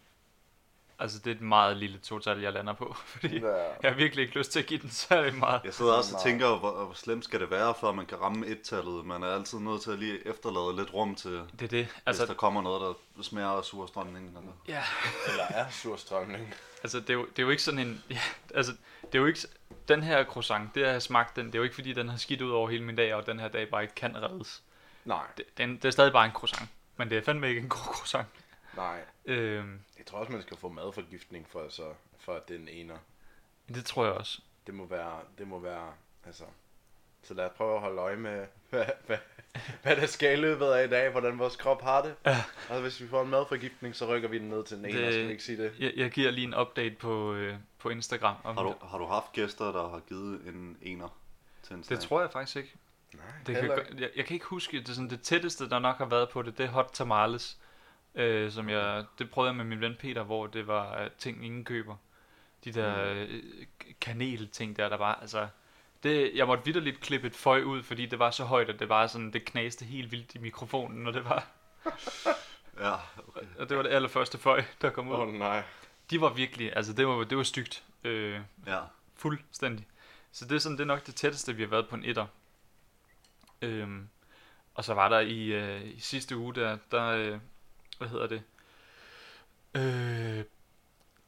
altså 0.99 1.19
det 1.19 1.31
er 1.31 1.35
et 1.35 1.41
meget 1.41 1.77
lille 1.77 1.99
total, 1.99 2.41
jeg 2.41 2.53
lander 2.53 2.73
på, 2.73 2.97
fordi 3.13 3.39
Ja. 3.39 3.47
jeg 3.83 3.91
har 3.91 3.95
virkelig 3.97 4.23
ikke 4.23 4.39
lyst 4.39 4.53
til 4.53 4.59
at 4.59 4.67
give 4.67 4.81
den 4.81 4.91
særlig 4.91 5.35
meget. 5.35 5.61
Jeg 5.65 5.75
sidder 5.75 5.93
også 5.93 6.17
og 6.17 6.23
tænker, 6.23 6.59
hvor, 6.59 6.85
hvor 6.85 6.93
slemt 6.95 7.25
skal 7.25 7.41
det 7.41 7.51
være, 7.51 7.75
før 7.81 7.93
man 7.93 8.07
kan 8.07 8.21
ramme 8.21 8.47
et-tallet. 8.47 9.07
Man 9.07 9.23
er 9.23 9.27
altid 9.35 9.59
nødt 9.59 9.83
til 9.83 9.91
at 9.91 9.99
lige 9.99 10.29
efterlade 10.29 10.77
lidt 10.77 10.95
rum 10.95 11.15
til, 11.15 11.31
Det 11.33 11.63
er 11.63 11.69
det, 11.69 11.89
altså, 12.07 12.23
hvis 12.23 12.29
der 12.29 12.35
kommer 12.35 12.63
noget, 12.63 12.97
der 13.17 13.23
smager 13.23 13.49
af 13.49 13.65
surstrømning. 13.65 14.29
Eller. 14.29 14.41
ja, 14.69 14.83
Eller 15.31 15.45
er 15.51 15.71
surstrømning. 15.71 16.55
altså 16.83 17.01
det 17.01 17.11
er, 17.11 17.15
jo, 17.15 17.27
det 17.27 17.39
er 17.39 17.43
jo 17.43 17.51
ikke 17.51 17.63
sådan 17.63 17.81
en, 17.81 18.03
ja, 18.11 18.21
altså 18.55 18.73
det 19.03 19.15
er 19.15 19.19
jo 19.19 19.27
ikke, 19.27 19.41
den 19.89 20.03
her 20.03 20.25
croissant, 20.25 20.75
det 20.75 20.85
har 20.85 20.93
jeg 20.93 21.03
smagt 21.03 21.37
den, 21.37 21.47
det 21.47 21.55
er 21.55 21.59
jo 21.59 21.63
ikke 21.63 21.75
fordi, 21.75 21.93
den 21.93 22.09
har 22.09 22.17
skidt 22.17 22.43
ud 22.43 22.51
over 22.51 22.69
hele 22.69 22.85
min 22.85 22.97
dag, 22.97 23.15
og 23.15 23.27
den 23.27 23.41
her 23.41 23.49
dag 23.49 23.69
bare 23.69 23.83
ikke 23.83 23.95
kan 23.95 24.17
reddes. 24.23 24.63
Nej, 25.05 25.23
Det, 25.37 25.45
den, 25.59 25.77
det 25.77 25.85
er 25.85 25.91
stadig 25.91 26.13
bare 26.13 26.25
en 26.27 26.33
croissant, 26.33 26.69
men 26.97 27.11
det 27.11 27.19
er 27.19 27.23
fandme 27.23 27.49
ikke 27.49 27.61
en 27.61 27.69
god 27.69 27.79
croissant. 27.95 28.27
Nej. 28.77 29.01
Øhm, 29.25 29.81
Jeg 29.99 30.07
tror 30.07 30.19
også, 30.19 30.33
man 30.33 30.43
skal 30.43 30.57
få 30.57 30.69
madforgiftning 30.69 31.47
for, 31.49 31.67
så, 31.69 31.83
for 32.19 32.35
at 32.35 32.49
den 32.49 32.69
ener. 32.69 32.97
det 33.69 33.85
tror 33.85 34.05
jeg 34.05 34.15
også. 34.15 34.41
Det 34.67 34.75
må 34.75 34.87
være, 34.87 35.21
det 35.39 35.49
må 35.49 35.59
være, 35.59 35.93
altså... 36.27 36.45
Så 37.23 37.35
lad 37.35 37.45
os 37.45 37.53
prøve 37.57 37.75
at 37.75 37.81
holde 37.81 37.99
øje 38.03 38.17
med, 38.17 38.47
hvad, 38.71 38.85
hvad, 39.07 39.19
hvad 39.83 39.97
der 39.97 40.07
skal 40.07 40.33
i 40.39 40.41
løbet 40.41 40.67
af 40.67 40.85
i 40.87 40.91
dag, 40.91 41.11
hvordan 41.11 41.39
vores 41.39 41.57
krop 41.57 41.83
har 41.83 42.03
det. 42.03 42.15
Ja. 42.27 42.45
Og 42.71 42.81
hvis 42.81 43.01
vi 43.01 43.09
får 43.09 43.23
en 43.23 43.29
madforgiftning, 43.31 43.97
så 43.97 44.07
rykker 44.07 44.29
vi 44.29 44.39
den 44.39 44.49
ned 44.49 44.65
til 44.65 44.77
den 44.77 44.85
ene, 44.87 44.99
Det- 44.99 45.07
og 45.07 45.13
skal 45.13 45.27
vi 45.27 45.31
ikke 45.33 45.45
sige 45.45 45.63
det? 45.63 45.73
Jeg, 45.79 45.93
jeg 45.97 46.11
giver 46.11 46.31
lige 46.31 46.47
en 46.47 46.55
update 46.55 46.95
på, 46.95 47.33
øh, 47.35 47.55
på 47.79 47.89
Instagram. 47.89 48.37
Om 48.45 48.57
Har, 48.57 48.63
du, 48.65 48.75
har 48.87 48.99
du 48.99 49.07
haft 49.07 49.33
gæster, 49.33 49.73
der 49.73 49.89
har 49.89 50.01
givet 50.09 50.41
en 50.47 50.77
ener 50.83 51.09
til 51.63 51.73
en 51.73 51.79
Det 51.79 51.87
snack? 51.87 52.03
tror 52.03 52.21
jeg 52.21 52.31
faktisk 52.33 52.57
ikke. 52.57 52.75
Nej, 53.15 53.23
Det 53.47 53.57
kan, 53.57 53.71
jeg, 54.01 54.11
jeg 54.17 54.25
kan 54.25 54.35
ikke 54.35 54.47
huske, 54.47 54.79
det, 54.81 54.89
er 54.89 54.93
sådan, 54.93 55.11
det 55.11 55.23
tætteste, 55.23 55.69
der 55.69 55.79
nok 55.79 55.97
har 55.99 56.05
været 56.07 56.29
på 56.29 56.43
det, 56.43 56.59
det 56.59 56.67
er 56.67 56.71
hot 56.71 56.91
tamales. 56.93 57.59
Øh, 58.17 58.53
som 58.53 58.69
jeg, 58.69 59.05
det 59.19 59.31
prøvede 59.31 59.49
jeg 59.49 59.57
med 59.57 59.65
min 59.65 59.81
ven 59.81 59.97
Peter, 60.01 60.23
hvor 60.23 60.47
det 60.47 60.67
var 60.67 61.09
ting, 61.19 61.45
ingen 61.45 61.65
køber. 61.65 61.97
De 62.65 62.73
der 62.73 63.15
Mm. 63.15 63.21
øh, 63.21 63.43
kanelting 64.01 64.77
der, 64.77 64.89
der 64.89 64.97
var, 64.97 65.15
altså... 65.15 65.49
Det, 66.03 66.31
jeg 66.35 66.47
måtte 66.47 66.65
vidderligt 66.65 67.01
klippe 67.01 67.27
et 67.27 67.35
føj 67.35 67.63
ud, 67.63 67.83
fordi 67.83 68.07
det 68.07 68.19
var 68.19 68.31
så 68.31 68.45
højt, 68.45 68.69
at 68.69 68.79
det 68.79 68.89
var 68.89 69.07
sådan, 69.07 69.33
det 69.33 69.45
knaste 69.45 69.85
helt 69.85 70.13
vildt 70.13 70.35
i 70.35 70.39
mikrofonen, 70.39 71.03
når 71.05 71.11
det 71.11 71.25
var. 71.25 71.47
Ja, 72.81 72.95
okay. 73.29 73.47
Og 73.59 73.69
det 73.69 73.77
var 73.77 73.83
det 73.83 73.91
allerførste 73.91 74.39
føj, 74.39 74.65
der 74.83 74.91
kom 74.91 75.09
ud. 75.09 75.15
Åh 75.15 75.21
oh, 75.21 75.33
nej. 75.35 75.63
De 76.11 76.21
var 76.21 76.33
virkelig, 76.33 76.77
altså 76.77 76.93
det 76.93 77.07
var, 77.07 77.25
det 77.25 77.37
var 77.39 77.43
stygt. 77.45 77.83
Øh, 78.05 78.41
Ja. 78.67 78.81
Fuldstændig. 79.15 79.87
Så 80.33 80.45
det 80.45 80.55
er 80.55 80.59
sådan, 80.59 80.77
det 80.79 80.83
er 80.83 80.87
nok 80.87 81.07
det 81.07 81.15
tætteste, 81.15 81.55
vi 81.57 81.63
har 81.63 81.69
været 81.69 81.89
på 81.89 81.97
en 81.97 82.05
etter. 82.05 82.27
Øhm, 83.63 84.09
og 84.75 84.85
så 84.85 84.95
var 84.95 85.09
der 85.09 85.21
i, 85.21 85.45
øh, 85.47 85.85
i 85.85 86.01
sidste 86.01 86.37
uge, 86.37 86.55
der, 86.55 86.79
der 86.91 87.07
øh, 87.07 87.39
hvad 87.99 88.09
hedder 88.09 88.27
det, 88.27 88.43
øh, 89.75 90.45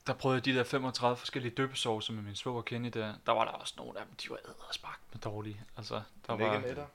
der 0.07 0.15
prøvede 0.15 0.37
jeg 0.37 0.45
de 0.45 0.55
der 0.55 0.65
35 0.65 1.17
forskellige 1.17 1.55
døbesaucer 1.55 2.13
med 2.13 2.23
min 2.23 2.35
svoger 2.37 2.63
Kenny 2.63 2.89
der. 2.95 3.15
Der 3.27 3.33
var 3.33 3.45
der 3.45 3.53
også 3.53 3.75
nogle 3.77 3.99
af 4.01 4.07
dem, 4.07 4.15
de 4.17 4.31
var 4.31 4.37
æderspark 4.49 4.99
med 5.13 5.21
dårlige. 5.21 5.61
Altså, 5.77 6.03
der 6.27 6.33
ikke 6.35 6.45
var, 6.47 6.57
en 6.57 6.65
etter? 6.65 6.87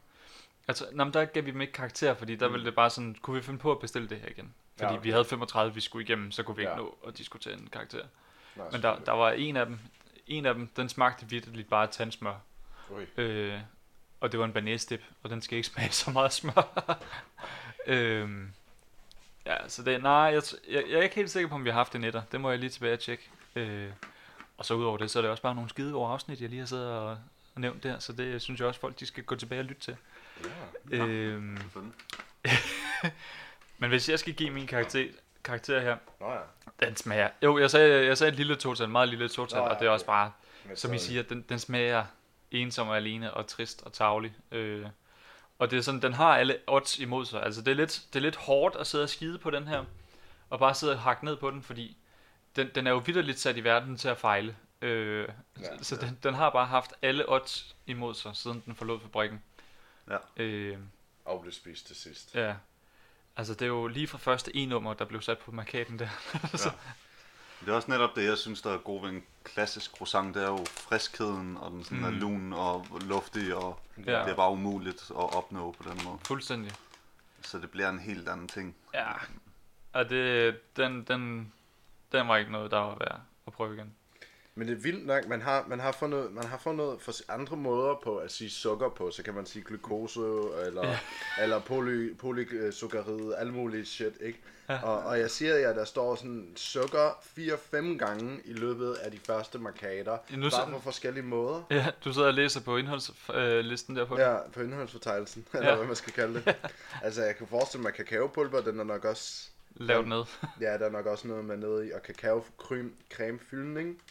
altså, 0.67 0.85
nå, 0.91 1.03
men 1.03 1.13
der 1.13 1.25
gav 1.25 1.45
vi 1.45 1.51
dem 1.51 1.61
ikke 1.61 1.73
karakter, 1.73 2.13
fordi 2.13 2.35
der 2.35 2.47
Mm. 2.47 2.53
ville 2.53 2.65
det 2.65 2.75
bare 2.75 2.89
sådan, 2.89 3.15
kunne 3.21 3.35
vi 3.35 3.41
finde 3.41 3.59
på 3.59 3.71
at 3.71 3.79
bestille 3.79 4.09
det 4.09 4.19
her 4.19 4.27
igen? 4.29 4.53
Fordi 4.77 4.85
Ja, 4.85 4.97
okay. 4.97 5.03
vi 5.03 5.09
havde 5.11 5.25
35, 5.25 5.73
vi 5.73 5.81
skulle 5.81 6.03
igennem, 6.05 6.31
så 6.31 6.43
kunne 6.43 6.55
vi 6.55 6.61
ikke 6.61 6.71
Ja. 6.71 6.77
nå 6.77 6.97
at 7.07 7.17
diskutere 7.17 7.53
en 7.53 7.69
karakter. 7.71 8.05
Nej, 8.55 8.69
Men 8.71 8.81
der, 8.81 8.99
der 8.99 9.11
var 9.11 9.31
en 9.31 9.57
af 9.57 9.65
dem, 9.65 9.79
en 10.27 10.45
af 10.45 10.53
dem, 10.53 10.67
den 10.67 10.89
smagte 10.89 11.29
virkelig 11.29 11.67
bare 11.67 11.87
tandsmør. 11.87 12.35
Ui. 12.89 13.05
Øh, 13.17 13.59
og 14.19 14.31
det 14.31 14.39
var 14.39 14.45
en 14.45 14.53
banæsdip, 14.53 15.03
og 15.23 15.29
den 15.29 15.41
skal 15.41 15.55
ikke 15.57 15.67
smage 15.67 15.91
så 15.91 16.11
meget 16.11 16.33
smør. 16.33 16.99
øhm, 17.87 18.53
ja, 19.45 19.67
så 19.67 19.83
det, 19.83 20.01
nej, 20.01 20.11
jeg, 20.11 20.41
jeg, 20.69 20.83
jeg 20.89 20.99
er 20.99 21.03
ikke 21.03 21.15
helt 21.15 21.31
sikker 21.31 21.49
på, 21.49 21.55
om 21.55 21.65
vi 21.65 21.69
har 21.69 21.77
haft 21.77 21.93
det 21.93 22.01
netter. 22.01 22.21
Det 22.31 22.41
må 22.41 22.49
jeg 22.49 22.59
lige 22.59 22.69
tilbage 22.69 22.93
og 22.93 22.99
tjekke. 22.99 23.29
Øh, 23.55 23.89
og 24.57 24.65
så 24.65 24.73
udover 24.73 24.97
det, 24.97 25.11
så 25.11 25.19
er 25.19 25.21
det 25.21 25.31
også 25.31 25.43
bare 25.43 25.55
nogle 25.55 25.69
skide 25.69 25.91
gode 25.91 26.07
afsnit, 26.07 26.41
jeg 26.41 26.49
lige 26.49 26.59
har 26.59 26.65
siddet 26.65 26.91
og, 26.91 27.09
og 27.55 27.61
nævnt 27.61 27.83
der, 27.83 27.99
så 27.99 28.13
det 28.13 28.41
synes 28.41 28.59
jeg 28.59 28.67
også, 28.67 28.79
folk 28.79 28.99
de 28.99 29.05
skal 29.05 29.23
gå 29.23 29.35
tilbage 29.35 29.61
og 29.61 29.65
lytte 29.65 29.81
til. 29.81 29.97
Ja. 30.91 30.97
Nå. 30.97 31.05
Øhm, 31.05 31.57
men 33.79 33.89
hvis 33.89 34.09
jeg 34.09 34.19
skal 34.19 34.33
give 34.33 34.49
min 34.49 34.67
karakter, 34.67 35.07
karakter 35.43 35.79
her, 35.79 35.97
Nå 36.19 36.31
ja. 36.31 36.85
den 36.85 36.95
smager... 36.95 37.29
Jo, 37.43 37.57
jeg 37.57 37.71
sagde, 37.71 38.05
jeg 38.05 38.17
sagde 38.17 38.31
et 38.31 38.37
lille 38.37 38.55
total, 38.55 38.89
meget 38.89 39.09
lille 39.09 39.29
total, 39.29 39.59
Nå, 39.59 39.65
og 39.65 39.73
ja, 39.73 39.79
det 39.79 39.85
er 39.85 39.89
også 39.89 40.05
bare, 40.05 40.31
som 40.75 40.93
I 40.93 40.97
siger, 40.97 41.23
den, 41.23 41.45
den 41.49 41.59
smager 41.59 42.05
ensom 42.51 42.87
og 42.87 42.97
alene 42.97 43.33
og 43.33 43.47
trist 43.47 43.83
og 43.85 43.93
tavlig. 43.93 44.33
Øh, 44.51 44.85
og 45.59 45.71
det 45.71 45.77
er 45.77 45.81
sådan, 45.81 46.01
den 46.01 46.13
har 46.13 46.37
alle 46.37 46.57
odds 46.67 46.99
imod 46.99 47.25
sig. 47.25 47.43
Altså 47.43 47.61
det 47.61 47.71
er, 47.71 47.75
lidt, 47.75 48.03
det 48.13 48.19
er 48.19 48.23
lidt 48.23 48.35
hårdt 48.35 48.75
at 48.75 48.87
sidde 48.87 49.03
og 49.03 49.09
skide 49.09 49.37
på 49.37 49.49
den 49.49 49.67
her, 49.67 49.83
og 50.49 50.59
bare 50.59 50.75
sidde 50.75 50.93
og 50.93 50.99
hakke 50.99 51.25
ned 51.25 51.35
på 51.35 51.51
den, 51.51 51.61
fordi 51.63 51.97
den, 52.55 52.69
den 52.75 52.87
er 52.87 52.91
jo 52.91 52.97
vidderligt 52.97 53.39
sat 53.39 53.57
i 53.57 53.63
verden 53.63 53.97
til 53.97 54.07
at 54.07 54.17
fejle. 54.17 54.55
Øh, 54.81 55.27
Ja, 55.59 55.63
ja, 55.77 55.83
så 55.83 55.95
den, 55.95 56.19
den 56.23 56.33
har 56.33 56.49
bare 56.49 56.65
haft 56.65 56.93
alle 57.01 57.29
odds 57.31 57.75
imod 57.87 58.13
sig, 58.13 58.35
siden 58.35 58.63
den 58.65 58.75
forlod 58.75 58.99
fabrikken. 58.99 59.43
Ja. 60.09 60.17
Øh, 60.37 60.77
Og 61.25 61.41
blev 61.41 61.51
spist 61.53 61.87
til 61.87 61.95
sidst. 61.95 62.35
ja. 62.35 62.55
Altså 63.37 63.53
det 63.53 63.61
er 63.61 63.67
jo 63.67 63.87
lige 63.87 64.07
fra 64.07 64.17
første 64.17 64.51
e-nummer, 64.57 64.93
der 64.93 65.05
blev 65.05 65.21
sat 65.21 65.37
på 65.39 65.51
markaden 65.51 65.99
der. 65.99 66.07
Det 67.65 67.71
er 67.71 67.75
også 67.75 67.91
netop 67.91 68.15
det, 68.15 68.25
jeg 68.25 68.37
synes, 68.37 68.61
der 68.61 68.73
er 68.73 68.77
god 68.77 69.01
ved 69.01 69.09
en 69.09 69.23
klassisk 69.43 69.91
croissant. 69.91 70.35
Det 70.35 70.43
er 70.43 70.47
jo 70.47 70.65
friskheden, 70.65 71.57
og 71.57 71.71
den 71.71 71.83
sådan 71.83 71.97
mm. 71.97 72.03
er 72.03 72.09
lun 72.09 72.53
og 72.53 72.85
luftig, 73.01 73.55
og 73.55 73.79
ja. 73.97 74.01
det 74.23 74.31
er 74.31 74.35
bare 74.35 74.51
umuligt 74.51 75.01
at 75.09 75.35
opnå 75.35 75.71
på 75.71 75.89
den 75.89 76.01
måde. 76.05 76.17
Fuldstændig. 76.25 76.71
Så 77.41 77.57
det 77.59 77.71
bliver 77.71 77.89
en 77.89 77.99
helt 77.99 78.29
anden 78.29 78.47
ting. 78.47 78.75
Ja. 78.93 79.11
Og 79.93 80.09
det, 80.09 80.55
den, 80.77 81.03
den, 81.03 81.53
den 82.11 82.27
var 82.27 82.37
ikke 82.37 82.51
noget, 82.51 82.71
der 82.71 82.79
var 82.79 82.95
værd 82.99 83.19
at 83.47 83.53
prøve 83.53 83.75
igen. 83.75 83.93
Men 84.55 84.67
det 84.67 84.73
er 84.73 84.81
vildt 84.81 85.05
nok, 85.05 85.27
man 85.27 85.41
har, 85.41 85.65
man 85.67 85.79
har 85.79 85.91
fundet, 85.91 86.31
man 86.31 86.43
har 86.45 86.57
fundet 86.57 87.01
for 87.01 87.13
andre 87.27 87.57
måder 87.57 87.95
på 88.03 88.17
at 88.17 88.31
sige 88.31 88.49
sukker 88.49 88.89
på, 88.89 89.11
så 89.11 89.23
kan 89.23 89.33
man 89.33 89.45
sige 89.45 89.63
glukose, 89.65 90.19
eller, 90.65 90.87
ja. 90.87 90.99
eller 91.41 91.59
poly, 91.59 92.15
polysukkerid, 92.17 93.33
alt 93.37 93.53
muligt 93.53 93.87
shit, 93.87 94.13
ikke? 94.21 94.39
Ja. 94.69 94.83
Og, 94.83 94.97
og 95.03 95.19
jeg 95.19 95.31
siger 95.31 95.55
jer, 95.55 95.73
der 95.73 95.85
står 95.85 96.15
sådan 96.15 96.51
sukker 96.55 97.09
4-5 97.39 97.97
gange 97.97 98.39
i 98.45 98.53
løbet 98.53 98.93
af 98.93 99.11
de 99.11 99.19
første 99.27 99.59
markader, 99.59 100.17
Ja, 100.31 100.35
nu 100.35 100.49
bare 100.49 100.71
på 100.71 100.79
forskellige 100.79 101.23
måder. 101.23 101.61
Ja, 101.71 101.87
du 102.05 102.13
sidder 102.13 102.27
og 102.27 102.33
læser 102.33 102.61
på 102.61 102.77
indholdslisten 102.77 103.95
der 103.95 104.05
på 104.05 104.15
den. 104.15 104.23
Ja, 104.23 104.37
på 104.53 104.61
indholdsfortegnelsen, 104.61 105.45
eller 105.53 105.69
Ja. 105.69 105.75
hvad 105.75 105.85
man 105.87 105.95
skal 105.95 106.13
kalde 106.13 106.33
det. 106.33 106.55
Altså, 107.03 107.23
jeg 107.23 107.35
kan 107.35 107.47
forestille 107.47 107.81
mig, 107.81 107.89
at 107.89 107.95
kakaopulver, 107.95 108.61
den 108.61 108.79
er 108.79 108.83
nok 108.83 109.05
også 109.05 109.47
Lav 109.75 110.01
ned. 110.05 110.23
Ja, 110.61 110.77
der 110.77 110.85
er 110.85 110.89
nok 110.89 111.05
også 111.05 111.27
noget 111.27 111.45
med 111.45 111.57
nede 111.57 111.87
i, 111.87 111.91
og 111.91 112.03
kakao 112.03 112.45
creme, 112.57 112.91
creme 113.13 113.39
fyldning. 113.49 114.01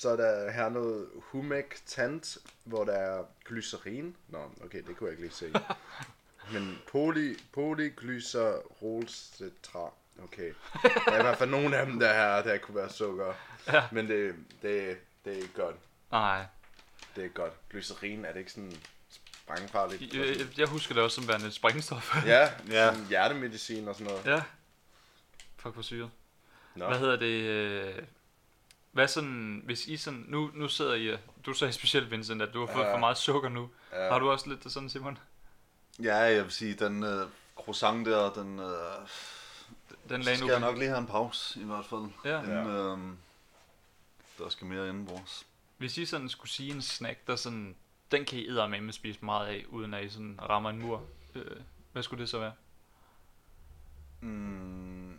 Så 0.00 0.08
er 0.08 0.16
der 0.16 0.50
her 0.50 0.68
noget 0.68 1.08
humectant, 1.16 2.38
hvor 2.64 2.84
der 2.84 2.92
er 2.92 3.24
glycerin. 3.44 4.16
Nå, 4.28 4.50
okay, 4.64 4.82
det 4.86 4.96
kunne 4.96 5.10
jeg 5.10 5.18
ikke 5.18 5.22
lige 5.22 5.34
se. 5.34 5.52
Men 6.52 6.78
poly, 6.92 7.38
polyglycerolcetra. 7.52 9.92
Okay. 10.22 10.52
Der 10.82 11.12
er 11.12 11.18
i 11.18 11.22
hvert 11.22 11.38
fald 11.38 11.50
nogle 11.50 11.76
af 11.76 11.86
dem, 11.86 11.98
der 11.98 12.12
her, 12.12 12.42
der 12.42 12.58
kunne 12.58 12.74
være 12.74 12.90
sukker. 12.90 13.34
Ja. 13.66 13.84
Men 13.92 14.08
det, 14.08 14.34
det, 14.62 14.96
det 15.24 15.32
er 15.32 15.36
ikke 15.36 15.52
godt. 15.54 15.76
Nej, 16.10 16.44
Det 17.16 17.24
er 17.24 17.28
godt. 17.28 17.52
Glycerin, 17.70 18.24
er 18.24 18.32
det 18.32 18.38
ikke 18.38 18.52
sådan 18.52 18.72
sprængfarligt? 19.44 20.14
jeg, 20.14 20.26
jeg, 20.38 20.46
jeg 20.58 20.66
husker 20.68 20.94
det 20.94 21.02
også 21.02 21.14
som 21.14 21.28
værende 21.28 21.46
et 21.46 21.54
sprængstof. 21.54 22.16
Ja, 22.26 22.40
Ja. 22.70 22.94
sådan 22.94 23.06
hjertemedicin 23.08 23.88
og 23.88 23.94
sådan 23.94 24.12
noget. 24.12 24.26
ja. 24.26 24.42
Fuck 25.56 25.74
hvor 25.74 25.82
syret. 25.82 26.10
Nå. 26.74 26.86
Hvad 26.88 26.98
hedder 26.98 27.16
det? 27.16 28.08
Hvad 28.92 29.08
sådan, 29.08 29.62
hvis 29.64 29.86
I 29.86 29.96
sådan, 29.96 30.24
nu, 30.28 30.50
nu 30.54 30.68
sidder 30.68 30.94
I, 30.94 31.16
du 31.46 31.52
sagde 31.52 31.72
specielt 31.72 32.10
Vincent, 32.10 32.42
at 32.42 32.54
du 32.54 32.66
har 32.66 32.72
fået 32.74 32.84
Ja. 32.84 32.94
for 32.94 32.98
meget 32.98 33.16
sukker 33.18 33.48
nu. 33.48 33.70
Ja. 33.92 34.08
Har 34.12 34.18
du 34.18 34.30
også 34.30 34.48
lidt 34.48 34.64
det 34.64 34.72
sådan, 34.72 34.88
Simon? 34.90 35.18
Ja, 36.02 36.16
jeg 36.16 36.44
vil 36.44 36.52
sige, 36.52 36.74
den 36.74 37.02
øh, 37.04 37.26
croissant 37.56 38.06
der, 38.06 38.32
den, 38.32 38.58
øh, 38.58 38.66
Den 40.08 40.22
lagde 40.22 40.36
skal 40.36 40.46
nu. 40.46 40.52
jeg 40.52 40.60
nok 40.60 40.76
lige 40.78 40.88
have 40.88 40.98
en 40.98 41.06
pause 41.06 41.60
i 41.60 41.64
hvert 41.64 41.84
fald. 41.84 42.02
Ja. 42.24 42.42
Inden, 42.42 42.66
øh, 42.66 42.98
der 44.38 44.48
skal 44.48 44.66
mere 44.66 44.88
indenbords. 44.88 45.46
Hvis 45.78 45.98
I 45.98 46.06
sådan 46.06 46.28
skulle 46.28 46.50
sige 46.50 46.74
en 46.74 46.82
snack, 46.82 47.26
der 47.26 47.36
sådan, 47.36 47.76
den 48.10 48.24
kan 48.24 48.38
I 48.38 48.50
med 48.80 48.92
spise 48.92 49.24
meget 49.24 49.46
af, 49.46 49.64
uden 49.68 49.94
at 49.94 50.04
I 50.04 50.08
sådan 50.08 50.38
rammer 50.42 50.70
en 50.70 50.78
mur. 50.82 51.02
Øh, 51.34 51.56
hvad 51.92 52.02
skulle 52.02 52.20
det 52.20 52.28
så 52.30 52.38
være? 52.38 52.52
Mm, 54.20 55.18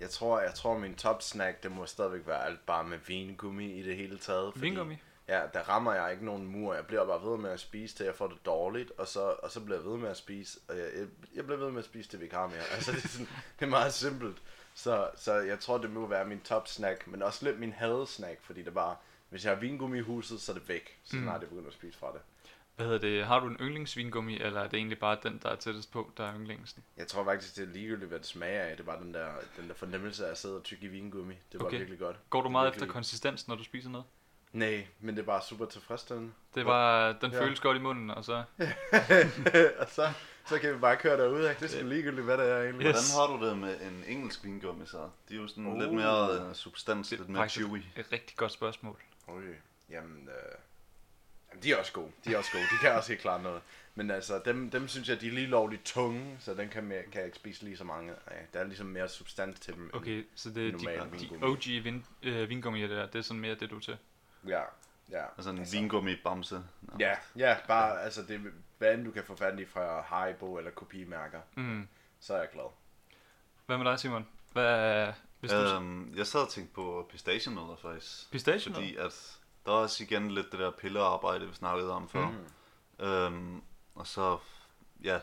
Jeg 0.00 0.10
tror, 0.10 0.40
jeg 0.40 0.54
tror 0.54 0.78
min 0.78 0.94
top 0.94 1.22
snack, 1.22 1.62
det 1.62 1.72
må 1.72 1.86
stadigvæk 1.86 2.26
være 2.26 2.44
alt 2.46 2.66
bare 2.66 2.84
med 2.84 2.98
vingummi 3.06 3.72
i 3.72 3.82
det 3.82 3.96
hele 3.96 4.18
taget. 4.18 4.52
fordi- 4.52 4.66
Vingummi? 4.66 4.96
Ja, 5.28 5.42
der 5.54 5.60
rammer 5.68 5.94
jeg 5.94 6.12
ikke 6.12 6.24
nogen 6.24 6.46
mur. 6.46 6.74
Jeg 6.74 6.86
bliver 6.86 7.06
bare 7.06 7.30
ved 7.30 7.38
med 7.38 7.50
at 7.50 7.60
spise, 7.60 7.96
til 7.96 8.06
jeg 8.06 8.14
får 8.14 8.26
det 8.26 8.46
dårligt, 8.46 8.90
og 8.98 9.08
så, 9.08 9.20
og 9.20 9.50
så 9.50 9.60
bliver 9.60 9.78
jeg 9.80 9.86
ved 9.90 9.96
med 9.98 10.08
at 10.10 10.16
spise, 10.16 10.58
og 10.68 10.76
jeg, 10.78 10.86
jeg, 10.96 11.06
jeg 11.34 11.44
bliver 11.46 11.58
ved 11.58 11.70
med 11.70 11.78
at 11.78 11.84
spise, 11.84 12.08
til 12.10 12.18
vi 12.18 12.24
ikke 12.24 12.36
har 12.36 12.46
mere. 12.46 12.62
Altså, 12.74 12.92
det 12.92 13.04
er, 13.04 13.08
sådan, 13.08 13.26
det 13.60 13.64
er 13.66 13.70
meget 13.70 13.92
simpelt. 13.94 14.42
Så, 14.74 15.10
så 15.16 15.34
jeg 15.34 15.60
tror, 15.60 15.78
det 15.78 15.90
må 15.90 16.06
være 16.06 16.24
min 16.26 16.40
top 16.40 16.68
snack, 16.68 17.06
men 17.06 17.22
også 17.22 17.44
lidt 17.44 17.60
min 17.60 17.72
hadesnack, 17.72 18.42
fordi 18.42 18.62
det 18.62 18.74
bare, 18.74 18.96
hvis 19.28 19.44
jeg 19.44 19.52
har 19.54 19.60
vingummi 19.60 19.98
i 19.98 20.00
huset, 20.00 20.40
så 20.40 20.52
er 20.52 20.56
det 20.56 20.68
væk, 20.68 20.98
så 21.04 21.16
Mm. 21.16 21.22
snart 21.22 21.40
jeg 21.40 21.48
begynder 21.48 21.68
at 21.68 21.74
spise 21.74 21.98
fra 21.98 22.12
det. 22.12 22.20
Hvad 22.76 22.86
hedder 22.86 22.98
det? 23.00 23.26
Har 23.26 23.40
du 23.40 23.46
en 23.46 23.56
yndlingsvingummi, 23.60 24.40
eller 24.40 24.60
er 24.60 24.68
det 24.68 24.76
egentlig 24.76 24.98
bare 24.98 25.16
den, 25.22 25.40
der 25.42 25.48
er 25.48 25.56
tættest 25.56 25.92
på, 25.92 26.10
der 26.16 26.24
er 26.28 26.34
yndlingsen? 26.34 26.84
Jeg 26.96 27.06
tror 27.08 27.24
faktisk, 27.24 27.56
det 27.56 27.62
er 27.68 27.72
ligegyldigt, 27.72 28.08
hvad 28.08 28.18
det 28.18 28.26
smager 28.26 28.62
af. 28.62 28.70
Det 28.70 28.80
er 28.80 28.84
bare 28.84 29.00
den 29.00 29.14
der, 29.14 29.28
den 29.60 29.68
der 29.68 29.74
fornemmelse 29.74 30.26
af 30.26 30.30
at 30.30 30.38
sidde 30.38 30.56
og 30.56 30.62
tykke 30.62 30.84
i 30.84 30.88
vingummi. 30.88 31.34
Det 31.52 31.60
var 31.60 31.66
Okay. 31.66 31.78
virkelig 31.78 31.98
godt. 31.98 32.16
Går 32.30 32.42
du 32.42 32.48
meget 32.48 32.66
Virkelig. 32.66 32.82
efter 32.86 32.92
konsistens, 32.92 33.48
når 33.48 33.54
du 33.56 33.64
spiser 33.64 33.90
noget? 33.90 34.06
Nej, 34.52 34.86
men 35.00 35.14
det 35.16 35.22
er 35.22 35.26
bare 35.26 35.42
super 35.42 35.66
tilfredsstillende. 35.66 36.32
Det 36.54 36.66
var, 36.66 37.12
den 37.12 37.32
Ja. 37.32 37.40
føles 37.40 37.60
godt 37.60 37.76
i 37.76 37.80
munden, 37.80 38.10
og 38.10 38.24
så... 38.24 38.44
og 39.78 39.88
så, 39.88 40.12
så 40.48 40.58
kan 40.58 40.74
vi 40.74 40.78
bare 40.78 40.96
køre 40.96 41.16
derud? 41.18 41.42
Det 41.42 41.62
er 41.62 41.68
sgu 41.68 41.86
ligegyldigt, 41.86 42.24
hvad 42.24 42.38
det 42.38 42.50
er 42.50 42.62
egentlig. 42.62 42.86
Yes. 42.86 43.12
Hvordan 43.14 43.38
har 43.40 43.46
du 43.46 43.48
det 43.50 43.58
med 43.58 43.80
en 43.80 44.04
engelsk 44.08 44.44
vingummi 44.44 44.86
så? 44.86 45.08
De 45.28 45.34
er 45.34 45.38
jo 45.38 45.46
sådan 45.46 45.66
Uh. 45.66 45.78
lidt 45.80 45.92
mere 45.92 46.46
uh, 46.48 46.52
substans, 46.54 47.08
Det 47.08 47.18
lidt 47.18 47.28
er 47.28 47.32
mere 47.32 47.48
chewy. 47.48 47.82
et 47.96 48.12
rigtig 48.12 48.36
godt 48.36 48.52
spørgsmål. 48.52 49.00
Okay, 49.26 49.54
jamen, 49.90 50.28
øh, 50.28 50.58
jamen, 51.54 51.62
de 51.62 51.72
er 51.72 51.76
også 51.76 51.92
gode. 51.92 52.10
De 52.24 52.34
er 52.34 52.38
også 52.38 52.50
gode. 52.52 52.62
De 52.64 52.78
kan 52.80 52.92
også 52.92 53.08
helt 53.08 53.20
klart 53.20 53.42
noget. 53.42 53.62
Men 53.94 54.10
altså, 54.10 54.42
dem, 54.44 54.70
dem 54.70 54.88
synes 54.88 55.08
jeg, 55.08 55.20
de 55.20 55.26
er 55.28 55.32
lige 55.32 55.46
lovligt 55.46 55.84
tunge, 55.84 56.36
så 56.40 56.54
den 56.54 56.68
kan, 56.68 56.84
mere, 56.84 57.02
kan 57.02 57.14
jeg 57.14 57.24
ikke 57.24 57.36
spise 57.36 57.64
lige 57.64 57.76
så 57.76 57.84
mange 57.84 58.12
af. 58.26 58.46
Der 58.52 58.60
er 58.60 58.64
ligesom 58.64 58.86
mere 58.86 59.08
substans 59.08 59.60
til 59.60 59.74
dem. 59.74 59.82
end- 59.82 59.90
Okay, 59.94 60.26
så 60.34 60.50
det 60.50 60.68
er 60.68 60.72
de, 60.72 60.78
de 60.78 61.10
vingummi. 61.10 61.46
OG 61.46 61.84
vin, 61.84 62.06
øh, 62.22 62.48
vingummier 62.48 62.88
der, 62.88 63.06
det 63.06 63.18
er 63.18 63.22
sådan 63.22 63.40
mere 63.40 63.54
det, 63.54 63.70
du 63.70 63.76
er 63.76 63.80
til. 63.80 63.96
Ja, 64.48 64.60
ja. 65.10 65.24
Altså 65.36 65.50
en 65.50 65.66
vingummi 65.72 66.16
bamse. 66.24 66.64
Ja, 67.00 67.14
ja, 67.36 67.56
bare, 67.68 68.02
altså, 68.02 68.22
det, 68.22 68.40
hvad 68.78 68.94
end 68.94 69.04
du 69.04 69.10
kan 69.10 69.24
få 69.24 69.36
fat 69.36 69.58
i 69.60 69.64
fra 69.64 70.00
Haribo 70.02 70.58
eller 70.58 70.70
kopimærker, 70.70 71.40
Mm. 71.56 71.88
så 72.20 72.34
er 72.34 72.38
jeg 72.38 72.48
glad. 72.52 72.70
Hvad 73.66 73.78
med 73.78 73.86
dig, 73.86 73.98
Simon? 74.00 74.26
Hvad, 74.52 75.12
hvis 75.40 75.50
du... 75.52 75.56
Øhm, 75.56 76.14
jeg 76.16 76.26
sad 76.26 76.40
og 76.40 76.48
tænkte 76.48 76.74
på 76.74 77.06
pistachienødder 77.10 77.76
faktisk. 77.82 78.30
Pistachio? 78.30 78.72
Fordi 78.74 78.96
at 78.96 79.38
der 79.66 79.72
er 79.72 79.76
også 79.76 80.02
igen 80.04 80.30
lidt 80.30 80.52
det 80.52 80.60
der 80.60 80.70
pillearbejde, 80.70 81.48
vi 81.48 81.54
snakkede 81.54 81.92
om 81.92 82.08
før. 82.08 82.28
Mm. 82.98 83.04
Øhm, 83.06 83.62
og 83.94 84.06
så, 84.06 84.38
ja, 85.02 85.18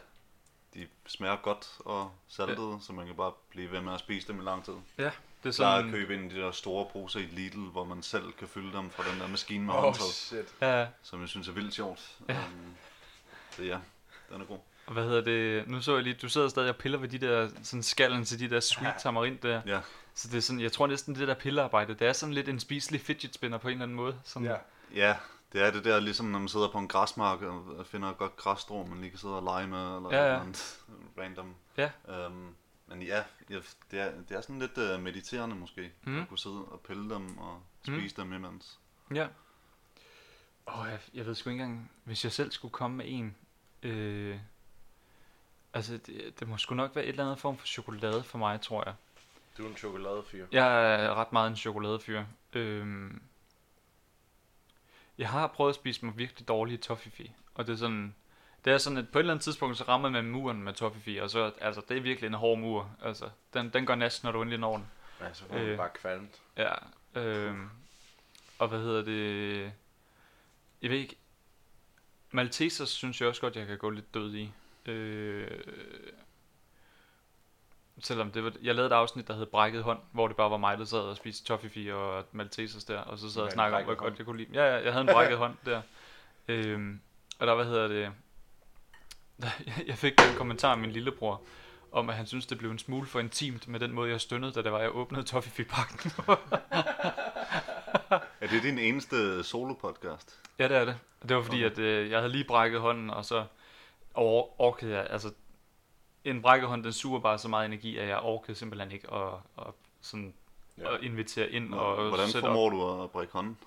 de 0.74 0.88
smager 1.08 1.36
godt 1.36 1.68
og 1.80 2.12
saltede, 2.28 2.78
så 2.82 2.94
man 2.94 3.06
kan 3.06 3.16
bare 3.16 3.32
blive 3.50 3.72
ved 3.72 3.82
med 3.82 3.94
at 3.94 4.00
spise 4.00 4.28
dem 4.28 4.40
i 4.40 4.44
lang 4.44 4.66
tid. 4.66 4.74
Ja, 4.98 5.04
det 5.04 5.10
er 5.10 5.12
Så 5.44 5.48
at 5.48 5.54
sådan... 5.54 5.92
købe 5.92 6.14
ind 6.14 6.32
i 6.32 6.36
de 6.36 6.42
der 6.42 6.52
store 6.52 6.90
poser 6.94 7.20
i 7.20 7.24
Lidl, 7.24 7.60
hvor 7.60 7.84
man 7.84 8.04
selv 8.04 8.32
kan 8.34 8.48
fylde 8.48 8.78
dem 8.78 8.90
fra 8.90 9.12
den 9.12 9.20
der 9.20 9.28
maskine 9.28 9.66
med 9.66 9.74
Oh, 9.74 9.80
håndtag. 9.82 10.44
Ja, 10.62 10.88
som 11.04 11.22
jeg 11.22 11.30
synes 11.30 11.48
er 11.48 11.52
vildt 11.52 11.74
sjovt. 11.74 12.18
Ja. 12.30 12.34
Øhm, 12.34 12.76
så 13.52 13.64
ja, 13.64 13.80
den 14.30 14.42
er 14.42 14.46
god. 14.46 14.60
Og 14.86 14.94
hvad 14.94 15.04
hedder 15.04 15.22
det? 15.22 15.68
Nu 15.68 15.82
så 15.82 15.94
jeg 15.96 16.04
lige, 16.04 16.14
du 16.14 16.30
sidder 16.30 16.48
stadig 16.50 16.70
og 16.70 16.76
piller 16.76 16.98
ved 16.98 17.08
de 17.10 17.18
der, 17.18 17.50
sådan 17.64 17.84
skallen 17.84 18.26
til 18.26 18.40
de 18.40 18.50
der 18.50 18.60
sweet 18.60 18.94
tamarind 19.00 19.40
der. 19.40 19.62
Ja, 19.66 19.82
Så 20.14 20.28
det 20.28 20.38
er 20.38 20.42
sådan, 20.42 20.60
jeg 20.60 20.72
tror 20.72 20.88
næsten 20.88 21.16
det 21.16 21.28
der 21.28 21.34
pillearbejde, 21.34 21.94
det 21.94 22.08
er 22.08 22.14
sådan 22.14 22.34
lidt 22.34 22.50
en 22.50 22.60
spiselig 22.60 23.02
fidget 23.02 23.34
spinner 23.34 23.58
på 23.58 23.68
en 23.68 23.72
eller 23.72 23.84
anden 23.84 23.96
måde. 23.96 24.20
Sådan, 24.24 24.48
Ja. 24.48 24.56
ja, 24.96 25.16
det 25.54 25.62
er 25.62 25.72
det 25.72 25.84
der 25.84 26.00
ligesom, 26.00 26.26
når 26.26 26.40
man 26.40 26.48
sidder 26.48 26.72
på 26.72 26.78
en 26.78 26.88
græsmark 26.88 27.42
og 27.42 27.86
finder 27.86 28.10
et 28.10 28.18
godt 28.18 28.36
græsstrå, 28.36 28.86
man 28.86 29.00
lige 29.02 29.10
kan 29.10 29.20
sidde 29.20 29.36
og 29.36 29.44
lege 29.44 29.68
med, 29.68 29.96
eller 29.98 30.10
Ja, 30.12 30.26
ja. 30.26 30.34
ja. 30.34 30.42
random. 31.18 31.56
Ja. 31.78 31.90
Øhm, 32.10 32.56
men 32.88 33.02
ja, 33.02 33.24
det, 33.48 33.64
er, 33.92 34.12
det 34.30 34.38
er 34.38 34.42
sådan 34.42 34.60
lidt 34.60 34.78
uh, 34.78 35.04
mediterende 35.04 35.56
måske, 35.56 35.92
Mm. 36.04 36.12
mm. 36.12 36.22
at 36.22 36.28
kunne 36.30 36.40
sidde 36.40 36.66
og 36.66 36.80
pille 36.88 37.10
dem 37.10 37.38
og 37.38 37.62
Mm. 37.88 38.00
spise 38.00 38.16
dem 38.16 38.34
imens. 38.34 38.80
Ja. 39.14 39.28
Åh, 40.68 40.86
jeg, 40.90 41.00
jeg 41.14 41.26
ved 41.26 41.36
sgu 41.36 41.50
ikke 41.50 41.64
engang, 41.64 41.92
hvis 42.04 42.24
jeg 42.24 42.32
selv 42.32 42.52
skulle 42.52 42.72
komme 42.72 42.98
med 42.98 43.06
en. 43.08 43.36
Øh, 43.84 44.38
altså, 45.74 45.98
det, 45.98 46.40
det 46.40 46.48
må 46.48 46.58
sgu 46.58 46.76
nok 46.76 46.96
være 46.96 47.06
et 47.06 47.10
eller 47.10 47.24
andet 47.26 47.40
form 47.40 47.58
for 47.58 47.68
chokolade 47.68 48.24
for 48.24 48.38
mig, 48.38 48.62
tror 48.62 48.84
jeg. 48.86 48.94
Du 49.58 49.66
er 49.66 49.70
en 49.70 49.78
chokoladefyr. 49.78 50.46
Jeg 50.52 50.94
er 51.04 51.14
ret 51.16 51.34
meget 51.34 51.50
en 51.50 51.56
chokoladefyr. 51.56 52.24
Øhm, 52.54 53.22
Jeg 55.18 55.30
har 55.30 55.48
prøvet 55.48 55.70
at 55.70 55.76
spise 55.76 56.06
mig 56.06 56.18
virkelig 56.18 56.48
dårlige 56.48 56.78
toffifee, 56.78 57.34
og 57.54 57.68
det 57.68 57.74
er 57.74 57.78
sådan, 57.78 58.16
det 58.66 58.74
er 58.74 58.78
sådan, 58.78 58.98
at 58.98 59.10
på 59.10 59.20
et 59.20 59.22
eller 59.22 59.34
andet 59.34 59.44
tidspunkt, 59.44 59.78
så 59.78 59.84
rammer 59.84 60.10
man 60.10 60.26
muren 60.26 60.64
med 60.64 60.74
toffifee, 60.74 61.24
og 61.24 61.30
så, 61.30 61.52
altså, 61.62 61.82
det 61.90 61.98
er 61.98 62.02
virkelig 62.02 62.28
en 62.28 62.34
hård 62.34 62.60
mur, 62.60 62.92
altså, 63.04 63.30
den, 63.54 63.70
den 63.70 63.86
går 63.86 63.96
næsten, 63.96 64.28
når 64.28 64.32
du 64.32 64.42
endelig 64.42 64.60
når 64.60 64.78
den. 64.78 64.88
Ja, 65.22 65.34
så 65.34 65.44
får 65.46 65.54
man 65.54 65.64
Øh. 65.64 65.78
bare 65.78 65.90
kvalmt. 65.90 66.42
Ja, 66.58 66.74
øh, 67.16 67.56
og 68.60 68.68
hvad 68.68 68.80
hedder 68.80 69.02
det, 69.02 69.72
jeg 70.82 70.90
ved 70.92 70.98
ikke, 70.98 71.16
Maltesers 72.32 72.90
synes 72.90 73.22
jeg 73.22 73.30
også 73.30 73.42
godt, 73.42 73.56
jeg 73.56 73.68
kan 73.68 73.78
gå 73.78 73.90
lidt 73.90 74.14
død 74.14 74.36
i. 74.36 74.52
Øh, 74.86 75.48
selvom 78.00 78.32
det 78.32 78.44
var, 78.44 78.54
jeg 78.62 78.76
lavede 78.76 78.94
et 78.94 78.96
afsnit, 78.98 79.28
der 79.28 79.34
hed 79.34 79.46
Brækket 79.46 79.84
hånd, 79.84 80.00
hvor 80.12 80.28
det 80.28 80.38
bare 80.38 80.52
var 80.52 80.58
mig, 80.58 80.78
der 80.78 80.86
sad 80.86 81.00
og 81.00 81.16
spiste 81.18 81.46
toffifee 81.46 81.96
og 81.96 82.26
Maltesers 82.32 82.84
der, 82.84 83.00
og 83.00 83.18
så 83.18 83.32
sad 83.32 83.42
jeg 83.42 83.46
og 83.48 83.52
snakkede 83.52 83.78
om, 83.80 83.84
hvor 83.86 83.96
godt 83.96 84.18
jeg 84.18 84.26
kunne 84.26 84.38
lide. 84.38 84.50
Ja, 84.54 84.64
ja, 84.76 84.84
jeg 84.84 84.94
havde 84.94 85.02
en 85.02 85.14
brækket 85.14 85.38
hånd 85.38 85.56
der. 85.66 85.82
Øh, 86.48 86.96
og 87.40 87.48
der, 87.48 87.56
hvad 87.56 87.66
hedder 87.66 87.88
det, 87.88 88.12
jeg 89.88 89.98
fik 89.98 90.14
en 90.14 90.38
kommentar 90.38 90.72
af 90.72 90.78
min 90.78 90.92
lillebror, 90.92 91.42
om 91.92 92.10
at 92.10 92.16
han 92.16 92.26
synes, 92.26 92.46
det 92.46 92.58
blev 92.58 92.72
en 92.72 92.80
smule 92.80 93.08
for 93.08 93.20
intimt 93.20 93.68
med 93.68 93.80
den 93.80 93.92
måde, 93.92 94.12
jeg 94.12 94.22
stønnede, 94.22 94.52
da 94.52 94.62
det 94.62 94.72
var, 94.72 94.80
jeg 94.80 94.96
åbnede 94.96 95.24
toffifee-pakken. 95.24 96.12
Er 98.42 98.48
det 98.48 98.64
din 98.64 98.80
eneste 98.80 99.44
solo-podcast? 99.44 100.40
Ja, 100.60 100.68
det 100.68 100.78
er 100.78 100.86
det. 100.86 100.98
Det 101.28 101.36
var 101.36 101.42
fordi, 101.44 101.66
Okay. 101.66 101.72
at 101.72 101.80
øh, 101.80 102.10
jeg 102.12 102.20
havde 102.20 102.32
lige 102.32 102.44
brækket 102.44 102.82
hånden, 102.82 103.10
og 103.10 103.26
så 103.26 103.46
over, 104.14 104.62
orkede 104.62 104.96
jeg, 104.98 105.08
altså 105.10 105.34
en 106.24 106.42
brækket 106.42 106.70
hånd, 106.70 106.84
den 106.84 106.94
suger 106.94 107.20
bare 107.20 107.38
så 107.38 107.48
meget 107.48 107.66
energi, 107.66 107.98
at 107.98 108.08
jeg 108.08 108.20
orkede 108.20 108.56
simpelthen 108.58 108.92
ikke 108.92 109.14
at, 109.14 109.34
at, 109.58 109.74
sådan, 110.02 110.34
Ja. 110.78 110.94
at 110.94 111.04
invitere 111.04 111.50
ind 111.50 111.70
Nå, 111.70 111.78
og 111.78 112.08
Hvordan 112.08 112.28
sætte 112.28 112.46
op. 112.46 112.50
formår 112.50 112.70
du 112.70 113.04
at 113.04 113.12
brække 113.12 113.34
hånden? 113.34 113.58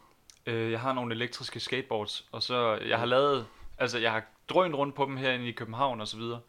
Øh, 0.47 0.71
jeg 0.73 0.81
har 0.81 0.93
nogle 0.93 1.15
elektriske 1.15 1.61
skateboards, 1.61 2.29
og 2.33 2.43
så 2.43 2.79
jeg 2.87 2.99
har 2.99 3.07
lavet, 3.07 3.47
altså 3.79 3.99
jeg 3.99 4.13
har 4.13 4.23
drønt 4.49 4.75
rundt 4.75 4.95
på 4.95 5.05
dem 5.05 5.17
herinde 5.17 5.49
i 5.49 5.53
København 5.53 6.01
og 6.01 6.09
så 6.09 6.17
videre. 6.17 6.41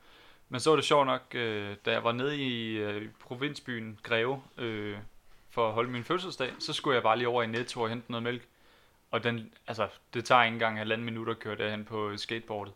Men 0.50 0.60
så 0.60 0.70
var 0.70 0.76
det 0.76 0.86
sjovt 0.86 1.06
nok, 1.06 1.22
øh, 1.36 1.76
da 1.86 1.92
jeg 1.92 2.04
var 2.04 2.12
nede 2.12 2.38
i 2.38 2.72
øh, 2.78 3.10
provinsbyen 3.20 4.00
Greve 4.04 4.42
øh, 4.58 4.98
for 5.50 5.68
at 5.68 5.74
holde 5.74 5.92
min 5.92 6.04
fødselsdag, 6.04 6.52
så 6.60 6.74
skulle 6.74 6.96
jeg 6.96 7.04
bare 7.04 7.18
lige 7.18 7.28
over 7.28 7.44
i 7.44 7.48
Netto 7.48 7.82
og 7.82 7.90
hente 7.90 8.12
noget 8.12 8.24
mælk. 8.24 8.48
Og 9.12 9.24
den, 9.24 9.54
altså, 9.68 9.88
det 10.14 10.26
tager 10.26 10.44
ikke 10.44 10.54
engang 10.54 10.78
halvanden 10.78 11.06
minut 11.06 11.30
at 11.30 11.40
køre 11.40 11.56
derhen 11.58 11.86
på 11.86 12.18
skateboardet. 12.18 12.74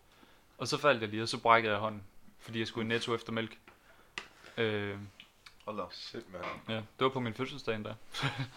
Og 0.59 0.67
så 0.67 0.77
faldt 0.77 1.01
jeg 1.01 1.09
lige, 1.09 1.23
og 1.23 1.29
så 1.29 1.39
brækkede 1.41 1.73
jeg 1.73 1.79
hånden, 1.81 2.03
fordi 2.39 2.59
jeg 2.59 2.67
skulle 2.67 2.85
i 2.85 2.87
Netto 2.87 3.15
efter 3.15 3.31
mælk. 3.31 3.57
Øh, 4.57 4.97
Hold 5.65 5.77
da. 5.77 5.83
Shit, 5.91 6.31
mand. 6.33 6.45
ja, 6.69 6.75
det 6.75 6.83
var 6.99 7.09
på 7.09 7.19
min 7.19 7.33
fødselsdag 7.33 7.75
endda. 7.75 7.93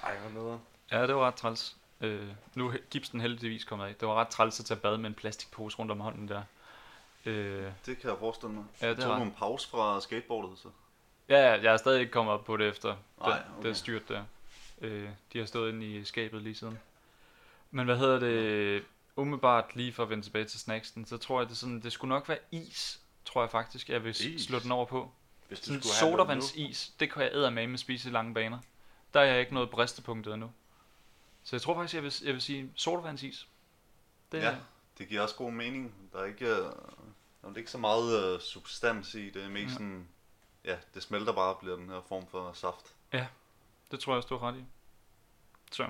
Ej, 0.03 0.19
hvor 0.19 0.43
nede. 0.43 0.59
Ja, 0.91 1.07
det 1.07 1.15
var 1.15 1.27
ret 1.27 1.35
træls. 1.35 1.77
Øh, 2.01 2.29
nu 2.55 2.69
er 2.69 2.77
gipsen 2.91 3.21
heldigvis 3.21 3.65
kommet 3.65 3.87
af. 3.87 3.95
Det 3.95 4.09
var 4.09 4.15
ret 4.15 4.29
træls 4.29 4.61
at 4.61 4.67
tage 4.67 4.81
bad 4.81 4.97
med 4.99 5.07
en 5.11 5.15
plastikpose 5.15 5.79
rundt 5.79 5.93
om 5.93 6.01
hånden 6.01 6.29
der. 6.29 6.43
Øh, 7.27 7.65
Det 7.87 7.99
kan 8.01 8.11
jeg 8.11 8.19
forestille 8.19 8.53
mig. 8.55 8.65
Ja, 8.83 8.89
det 8.91 8.97
Tog 8.99 9.07
har- 9.13 9.19
du 9.19 9.25
en 9.25 9.33
pause 9.39 9.69
fra 9.69 10.01
skateboardet 10.01 10.59
så? 10.59 10.69
ja, 11.29 11.37
ja, 11.39 11.63
jeg 11.63 11.73
er 11.73 11.77
stadig 11.77 12.01
ikke 12.01 12.13
kommet 12.13 12.35
op 12.35 12.45
på 12.45 12.57
det 12.57 12.69
efter 12.69 12.97
Nej, 13.21 13.37
det, 13.39 13.45
okay. 13.59 13.69
det 13.69 13.77
styrt 13.77 14.09
der. 14.09 14.25
Øh, 14.81 15.09
de 15.33 15.39
har 15.39 15.47
stået 15.47 15.73
inde 15.73 15.87
i 15.87 16.05
skabet 16.05 16.43
lige 16.43 16.55
siden. 16.55 16.79
Men 17.71 17.85
hvad 17.87 17.97
hedder 17.97 18.19
det? 18.19 18.85
Umiddelbart 19.17 19.77
lige 19.77 19.93
for 19.93 20.03
at 20.03 20.11
vende 20.11 20.25
tilbage 20.25 20.45
til 20.45 20.61
snacksen, 20.61 21.05
så 21.07 21.17
tror 21.19 21.41
jeg, 21.41 21.49
det, 21.49 21.57
sådan, 21.57 21.81
det 21.83 21.93
skulle 21.93 22.09
nok 22.09 22.29
være 22.29 22.39
is, 22.51 23.01
tror 23.25 23.43
jeg 23.43 23.51
faktisk, 23.51 23.89
jeg 23.89 24.05
vil 24.05 24.11
Is? 24.11 24.21
is. 24.21 24.43
slå 24.45 24.59
den 24.59 24.73
over 24.73 24.85
på. 24.87 25.13
Hvis 25.49 25.61
du 25.61 25.65
Sådan 25.65 25.81
noget 25.81 25.97
sodavandsis, 25.97 26.93
det 27.01 27.13
kan 27.13 27.23
jeg 27.23 27.31
æde 27.33 27.51
med 27.51 27.79
spise 27.79 28.09
i 28.09 28.13
lange 28.13 28.35
baner. 28.35 28.59
Der 29.15 29.21
er 29.21 29.25
jeg 29.25 29.41
ikke 29.41 29.55
nået 29.55 29.71
bristepunktet 29.71 30.35
endnu. 30.35 30.53
Så 31.45 31.57
jeg 31.57 31.63
tror 31.63 31.75
faktisk, 31.75 31.95
jeg 31.95 32.03
vil, 32.03 32.15
jeg 32.25 32.33
vil 32.35 32.43
sige 32.43 32.73
sodavandsis. 32.75 33.49
Det, 34.33 34.39
Ja. 34.43 34.57
Det 34.99 35.09
giver 35.09 35.21
også 35.23 35.35
god 35.37 35.53
mening. 35.53 35.95
Der 36.13 36.19
er 36.19 36.25
ikke, 36.25 36.45
øh, 36.47 36.57
der 36.57 36.73
er 37.43 37.57
ikke 37.57 37.71
så 37.71 37.79
meget 37.79 38.35
øh, 38.35 38.41
substans 38.41 39.15
i. 39.15 39.31
Det 39.31 39.45
er 39.45 39.49
mest 39.49 39.69
Ja. 39.69 39.73
sådan, 39.73 40.09
ja, 40.65 40.77
det 40.95 41.03
smelter 41.03 41.33
bare 41.33 41.55
og 41.55 41.61
bliver 41.61 41.77
den 41.77 41.89
her 41.89 42.01
form 42.09 42.27
for 42.27 42.53
saft. 42.53 42.87
Det 43.91 44.01
tror 44.01 44.13
jeg 44.13 44.17
også, 44.17 44.29
du 44.29 44.37
har 44.37 44.49
ret 44.49 44.57
i. 44.59 44.65
Så. 45.73 45.87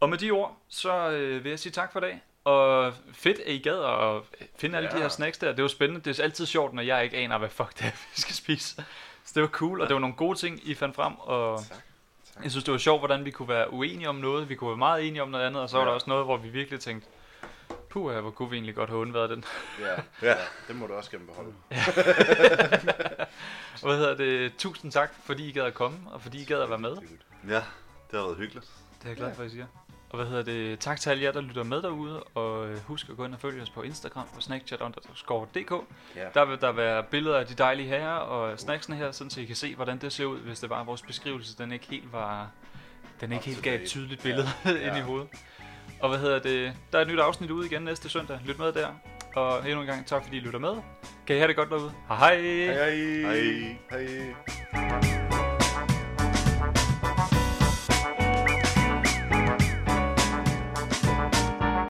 Og 0.00 0.08
med 0.10 0.18
de 0.18 0.30
ord, 0.30 0.56
så 0.68 1.10
øh, 1.10 1.44
vil 1.44 1.50
jeg 1.50 1.58
sige 1.58 1.72
tak 1.72 1.92
for 1.92 2.00
i 2.00 2.02
dag. 2.02 2.22
Og 2.44 2.92
fedt, 3.12 3.38
at 3.40 3.52
I 3.52 3.58
gad 3.58 3.78
at 3.84 4.22
finde 4.58 4.76
alle 4.76 4.88
Ja. 4.92 4.96
de 4.96 5.02
her 5.02 5.08
snacks 5.08 5.38
der. 5.38 5.52
Det 5.52 5.62
var 5.62 5.68
spændende. 5.68 6.04
Det 6.10 6.18
er 6.18 6.22
altid 6.22 6.46
sjovt, 6.46 6.74
når 6.74 6.82
jeg 6.82 7.04
ikke 7.04 7.16
aner, 7.16 7.38
hvad 7.38 7.48
fuck 7.48 7.78
det 7.78 7.82
er, 7.86 7.90
vi 8.14 8.20
skal 8.20 8.34
spise. 8.34 8.84
Så 9.24 9.32
det 9.34 9.42
var 9.42 9.48
cool, 9.48 9.80
og 9.80 9.88
det 9.88 9.94
var 9.94 10.00
nogle 10.00 10.16
gode 10.16 10.38
ting, 10.38 10.60
I 10.68 10.74
fandt 10.74 10.96
frem. 10.96 11.14
Og 11.18 11.58
Tak. 11.68 11.68
Tak. 12.34 12.42
jeg 12.42 12.50
synes, 12.50 12.64
det 12.64 12.72
var 12.72 12.78
sjovt, 12.78 13.00
hvordan 13.00 13.24
vi 13.24 13.30
kunne 13.30 13.48
være 13.48 13.72
uenige 13.72 14.08
om 14.08 14.14
noget. 14.16 14.48
Vi 14.48 14.54
kunne 14.54 14.70
være 14.70 14.76
meget 14.78 15.08
enige 15.08 15.22
om 15.22 15.28
noget 15.28 15.44
andet. 15.46 15.62
Og 15.62 15.70
så 15.70 15.76
var 15.76 15.82
Ja. 15.84 15.88
der 15.88 15.94
også 15.94 16.10
noget, 16.10 16.24
hvor 16.24 16.36
vi 16.36 16.48
virkelig 16.48 16.80
tænkte, 16.80 17.08
puh, 17.90 18.12
hvor 18.18 18.30
kunne 18.30 18.50
vi 18.50 18.56
egentlig 18.56 18.74
godt 18.74 18.90
have 18.90 19.00
undværet 19.00 19.30
den. 19.30 19.44
Ja, 19.80 19.90
Ja. 20.22 20.28
ja. 20.30 20.36
det 20.68 20.76
må 20.76 20.86
du 20.86 20.94
også 20.94 21.10
gerne 21.10 21.26
beholde. 21.26 21.52
Og 23.82 23.88
hvad 23.88 23.96
hedder 23.98 24.14
det? 24.16 24.56
Tusind 24.56 24.92
tak, 24.92 25.14
fordi 25.24 25.48
I 25.48 25.52
gad 25.52 25.62
at 25.62 25.74
komme, 25.74 25.98
og 26.12 26.20
fordi 26.22 26.42
I 26.42 26.44
gad 26.44 26.60
at 26.60 26.68
være 26.70 26.78
med. 26.78 26.96
Ja, 27.48 27.54
det 27.54 27.62
har 28.12 28.22
været 28.22 28.36
hyggeligt. 28.36 28.66
Det 28.98 29.04
er 29.04 29.08
jeg 29.08 29.16
glad 29.16 29.34
for, 29.34 29.42
at 29.42 29.48
I 29.48 29.50
siger. 29.50 29.66
Og 30.14 30.18
hvad 30.18 30.26
hedder 30.28 30.42
det? 30.42 30.78
Tak 30.78 31.00
til 31.00 31.10
alle 31.10 31.22
jer, 31.22 31.32
der 31.32 31.40
lytter 31.40 31.62
med 31.64 31.82
derude, 31.82 32.22
og 32.22 32.68
øh, 32.68 32.78
husk 32.86 33.08
at 33.08 33.16
gå 33.16 33.24
ind 33.24 33.34
og 33.34 33.40
følge 33.40 33.62
os 33.62 33.70
på 33.70 33.82
Instagram 33.82 34.26
på 34.34 34.40
snackchat.dk. 34.40 35.72
Ja. 36.16 36.24
Der 36.34 36.44
vil 36.44 36.60
der 36.60 36.72
være 36.72 37.02
billeder 37.02 37.38
af 37.38 37.46
de 37.46 37.54
dejlige 37.54 37.88
herrer 37.88 38.16
og 38.16 38.58
snacksene 38.60 38.96
her, 38.96 39.12
sådan 39.12 39.30
så 39.30 39.40
I 39.40 39.44
kan 39.44 39.56
se, 39.56 39.74
hvordan 39.74 39.98
det 39.98 40.12
ser 40.12 40.24
ud, 40.24 40.38
hvis 40.38 40.60
det 40.60 40.70
var 40.70 40.84
vores 40.84 41.02
beskrivelse, 41.02 41.58
den 41.58 41.72
ikke 41.72 41.86
helt 41.90 42.12
var... 42.12 42.50
Den 43.20 43.32
ikke 43.32 43.44
helt 43.44 43.62
gav 43.62 43.80
et 43.82 43.88
tydeligt 43.88 44.22
billede 44.22 44.48
Ja. 44.64 44.70
ja. 44.70 44.86
ind 44.88 44.96
i 44.96 45.00
hovedet. 45.00 45.28
Og 46.00 46.08
hvad 46.08 46.18
hedder 46.18 46.38
det? 46.38 46.72
Der 46.92 46.98
er 46.98 47.02
et 47.02 47.08
nyt 47.08 47.18
afsnit 47.18 47.50
ude 47.50 47.66
igen 47.66 47.82
næste 47.82 48.08
søndag. 48.08 48.40
Lyt 48.44 48.58
med 48.58 48.72
der. 48.72 48.88
Og 49.36 49.68
endnu 49.68 49.80
en 49.80 49.86
gang 49.86 50.06
tak, 50.06 50.24
fordi 50.24 50.36
I 50.36 50.40
lytter 50.40 50.58
med. 50.58 50.74
Kan 51.26 51.36
I 51.36 51.38
have 51.38 51.48
det 51.48 51.56
godt 51.56 51.70
derude. 51.70 51.92
Hej 52.08 52.16
hej! 52.16 52.74
Hej. 52.74 53.76
Hej. 53.90 54.04
Hej. 54.72 55.23